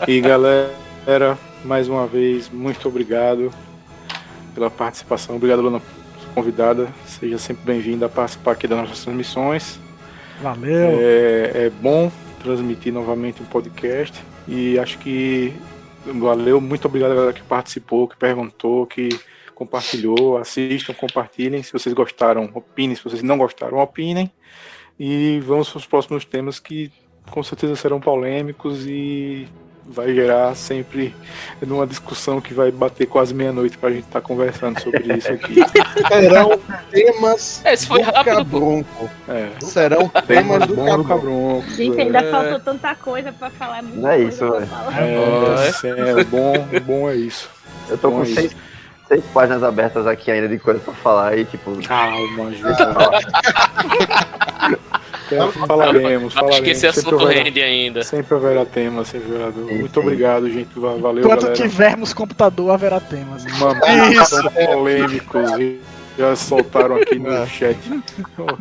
e 0.08 0.20
galera. 0.20 0.82
galera, 1.06 1.38
mais 1.64 1.88
uma 1.88 2.06
vez, 2.06 2.48
muito 2.48 2.86
obrigado 2.88 3.52
pela 4.54 4.70
participação. 4.70 5.36
Obrigado, 5.36 5.62
Luna, 5.62 5.82
convidada. 6.34 6.88
Seja 7.06 7.38
sempre 7.38 7.64
bem-vinda 7.64 8.06
a 8.06 8.08
participar 8.08 8.52
aqui 8.52 8.66
das 8.66 8.78
nossas 8.78 9.02
transmissões. 9.02 9.78
Valeu. 10.40 10.98
É, 11.00 11.50
é 11.54 11.70
bom 11.70 12.10
transmitir 12.42 12.92
novamente 12.92 13.42
um 13.42 13.46
podcast 13.46 14.20
e 14.46 14.78
acho 14.78 14.98
que 14.98 15.52
valeu. 16.06 16.60
Muito 16.60 16.86
obrigado 16.86 17.12
a 17.12 17.14
galera 17.14 17.32
que 17.32 17.42
participou, 17.42 18.08
que 18.08 18.16
perguntou, 18.16 18.86
que 18.86 19.08
compartilhou. 19.54 20.38
Assistam, 20.38 20.94
compartilhem. 20.94 21.62
Se 21.62 21.72
vocês 21.72 21.94
gostaram, 21.94 22.50
opinem. 22.54 22.94
Se 22.96 23.04
vocês 23.04 23.22
não 23.22 23.38
gostaram, 23.38 23.78
opinem. 23.78 24.30
E 24.98 25.40
vamos 25.44 25.70
para 25.70 25.78
os 25.78 25.86
próximos 25.86 26.24
temas 26.24 26.58
que 26.58 26.92
com 27.30 27.42
certeza 27.42 27.76
serão 27.76 28.00
polêmicos 28.00 28.86
e 28.86 29.48
vai 29.86 30.14
gerar 30.14 30.54
sempre 30.54 31.14
numa 31.60 31.86
discussão 31.86 32.40
que 32.40 32.54
vai 32.54 32.70
bater 32.70 33.06
quase 33.06 33.34
meia-noite 33.34 33.76
pra 33.76 33.90
gente 33.90 34.04
estar 34.04 34.20
tá 34.20 34.26
conversando 34.26 34.80
sobre 34.80 35.16
isso 35.16 35.32
aqui. 35.32 35.56
Serão 36.08 36.58
temas 36.90 37.62
Esse 37.64 37.86
foi 37.86 38.02
do 38.02 38.10
rápido, 38.10 38.36
Cabrunco. 38.36 39.10
É. 39.28 39.50
Serão 39.60 40.08
temas 40.08 40.66
do. 40.66 41.04
Cabrunco. 41.04 41.70
Gente, 41.70 42.00
ainda 42.00 42.20
é. 42.20 42.30
faltou 42.30 42.60
tanta 42.60 42.94
coisa 42.94 43.32
pra 43.32 43.50
falar. 43.50 43.82
muita 43.82 43.98
Não 43.98 44.10
é 44.10 44.20
isso, 44.20 44.50
velho. 44.50 44.66
falar. 44.66 45.02
É, 45.02 46.20
é, 46.20 46.24
bom, 46.24 46.52
bom 46.84 47.10
é 47.10 47.16
isso. 47.16 47.50
Eu 47.88 47.98
tô 47.98 48.10
Bom, 48.10 48.18
com 48.18 48.22
é 48.22 48.26
seis, 48.26 48.56
seis 49.12 49.24
páginas 49.32 49.62
abertas 49.62 50.06
aqui 50.06 50.30
ainda 50.30 50.48
de 50.48 50.58
coisa 50.58 50.80
pra 50.80 50.94
falar 50.94 51.36
e, 51.38 51.44
tipo, 51.44 51.70
Calma, 51.86 52.50
gente. 52.50 52.62
Então, 55.26 55.50
falaremos, 55.50 56.26
Acho 56.26 56.34
que 56.34 56.40
falaremos. 56.40 56.68
esse 56.68 56.80
Sempre 56.80 57.00
assunto 57.00 57.22
haverá- 57.24 57.42
rende 57.44 57.62
ainda. 57.62 58.02
Sempre 58.04 58.34
haverá 58.36 58.64
tema, 58.66 59.02
sempre 59.04 59.34
haverá. 59.34 59.52
Sim, 59.52 59.78
Muito 59.78 59.94
sim. 59.94 60.00
obrigado, 60.06 60.50
gente. 60.50 60.78
Va- 60.78 60.94
Valeu, 60.96 61.24
Enquanto 61.24 61.40
galera. 61.46 61.54
tivermos 61.56 62.12
computador, 62.12 62.70
haverá 62.70 63.00
temas. 63.00 63.44
Mamadas 63.58 64.28
são 64.28 64.50
polêmicos 64.52 65.50
e 65.58 65.80
já 66.18 66.36
soltaram 66.36 66.96
aqui 66.96 67.18
no 67.18 67.32
É. 67.32 67.46
chat. 67.46 67.78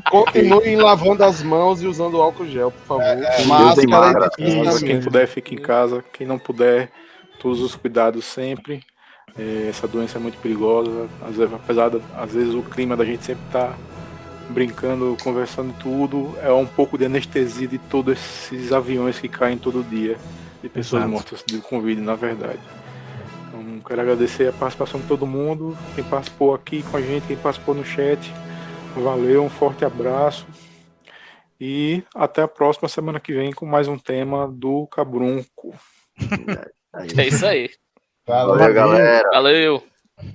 Continuem 0.10 0.78
lavando 0.78 1.26
as 1.26 1.44
mãos 1.44 1.82
e 1.82 1.88
usando 1.88 2.22
álcool 2.22 2.45
gel, 2.48 2.72
por 2.72 2.99
favor. 2.99 3.15
Deus 3.18 3.45
Máscara 3.86 4.30
Quem 4.80 5.02
puder, 5.02 5.28
fique 5.28 5.56
em 5.56 5.61
casa. 5.61 6.02
Quem 6.14 6.26
não 6.26 6.40
puder, 6.40 6.90
todos 7.41 7.60
os 7.60 7.76
cuidados 7.76 8.23
sempre. 8.23 8.82
É, 9.37 9.67
essa 9.69 9.87
doença 9.87 10.17
é 10.17 10.21
muito 10.21 10.37
perigosa. 10.39 11.07
Às 11.21 11.35
vezes, 11.35 11.53
apesar 11.53 11.89
de, 11.89 12.01
às 12.15 12.33
vezes 12.33 12.53
o 12.53 12.61
clima 12.61 12.95
da 12.95 13.05
gente 13.05 13.23
sempre 13.23 13.43
tá 13.51 13.75
brincando, 14.49 15.17
conversando 15.23 15.71
e 15.71 15.81
tudo, 15.81 16.35
é 16.41 16.51
um 16.51 16.65
pouco 16.65 16.97
de 16.97 17.05
anestesia 17.05 17.67
de 17.67 17.77
todos 17.77 18.13
esses 18.13 18.71
aviões 18.71 19.19
que 19.19 19.27
caem 19.27 19.57
todo 19.57 19.83
dia 19.83 20.17
de 20.61 20.69
pessoas 20.69 21.01
Exato. 21.01 21.11
mortas 21.11 21.43
de 21.45 21.57
Covid, 21.59 22.01
na 22.01 22.15
verdade. 22.15 22.59
Então, 23.47 23.79
quero 23.87 24.01
agradecer 24.01 24.49
a 24.49 24.53
participação 24.53 24.99
de 24.99 25.07
todo 25.07 25.25
mundo, 25.25 25.77
quem 25.95 26.03
participou 26.03 26.53
aqui 26.53 26.83
com 26.83 26.97
a 26.97 27.01
gente, 27.01 27.27
quem 27.27 27.37
participou 27.37 27.73
no 27.73 27.85
chat. 27.85 28.31
Valeu, 28.95 29.43
um 29.43 29.49
forte 29.49 29.85
abraço. 29.85 30.45
E 31.59 32.03
até 32.13 32.41
a 32.41 32.47
próxima 32.47 32.89
semana 32.89 33.19
que 33.19 33.33
vem 33.33 33.53
com 33.53 33.65
mais 33.65 33.87
um 33.87 33.97
tema 33.97 34.47
do 34.47 34.87
Cabrunco. 34.87 35.73
É 37.15 37.25
isso 37.25 37.45
aí. 37.45 37.69
Valeu. 38.27 38.56
valeu, 38.56 38.73
galera. 38.73 39.30
Valeu. 39.31 39.90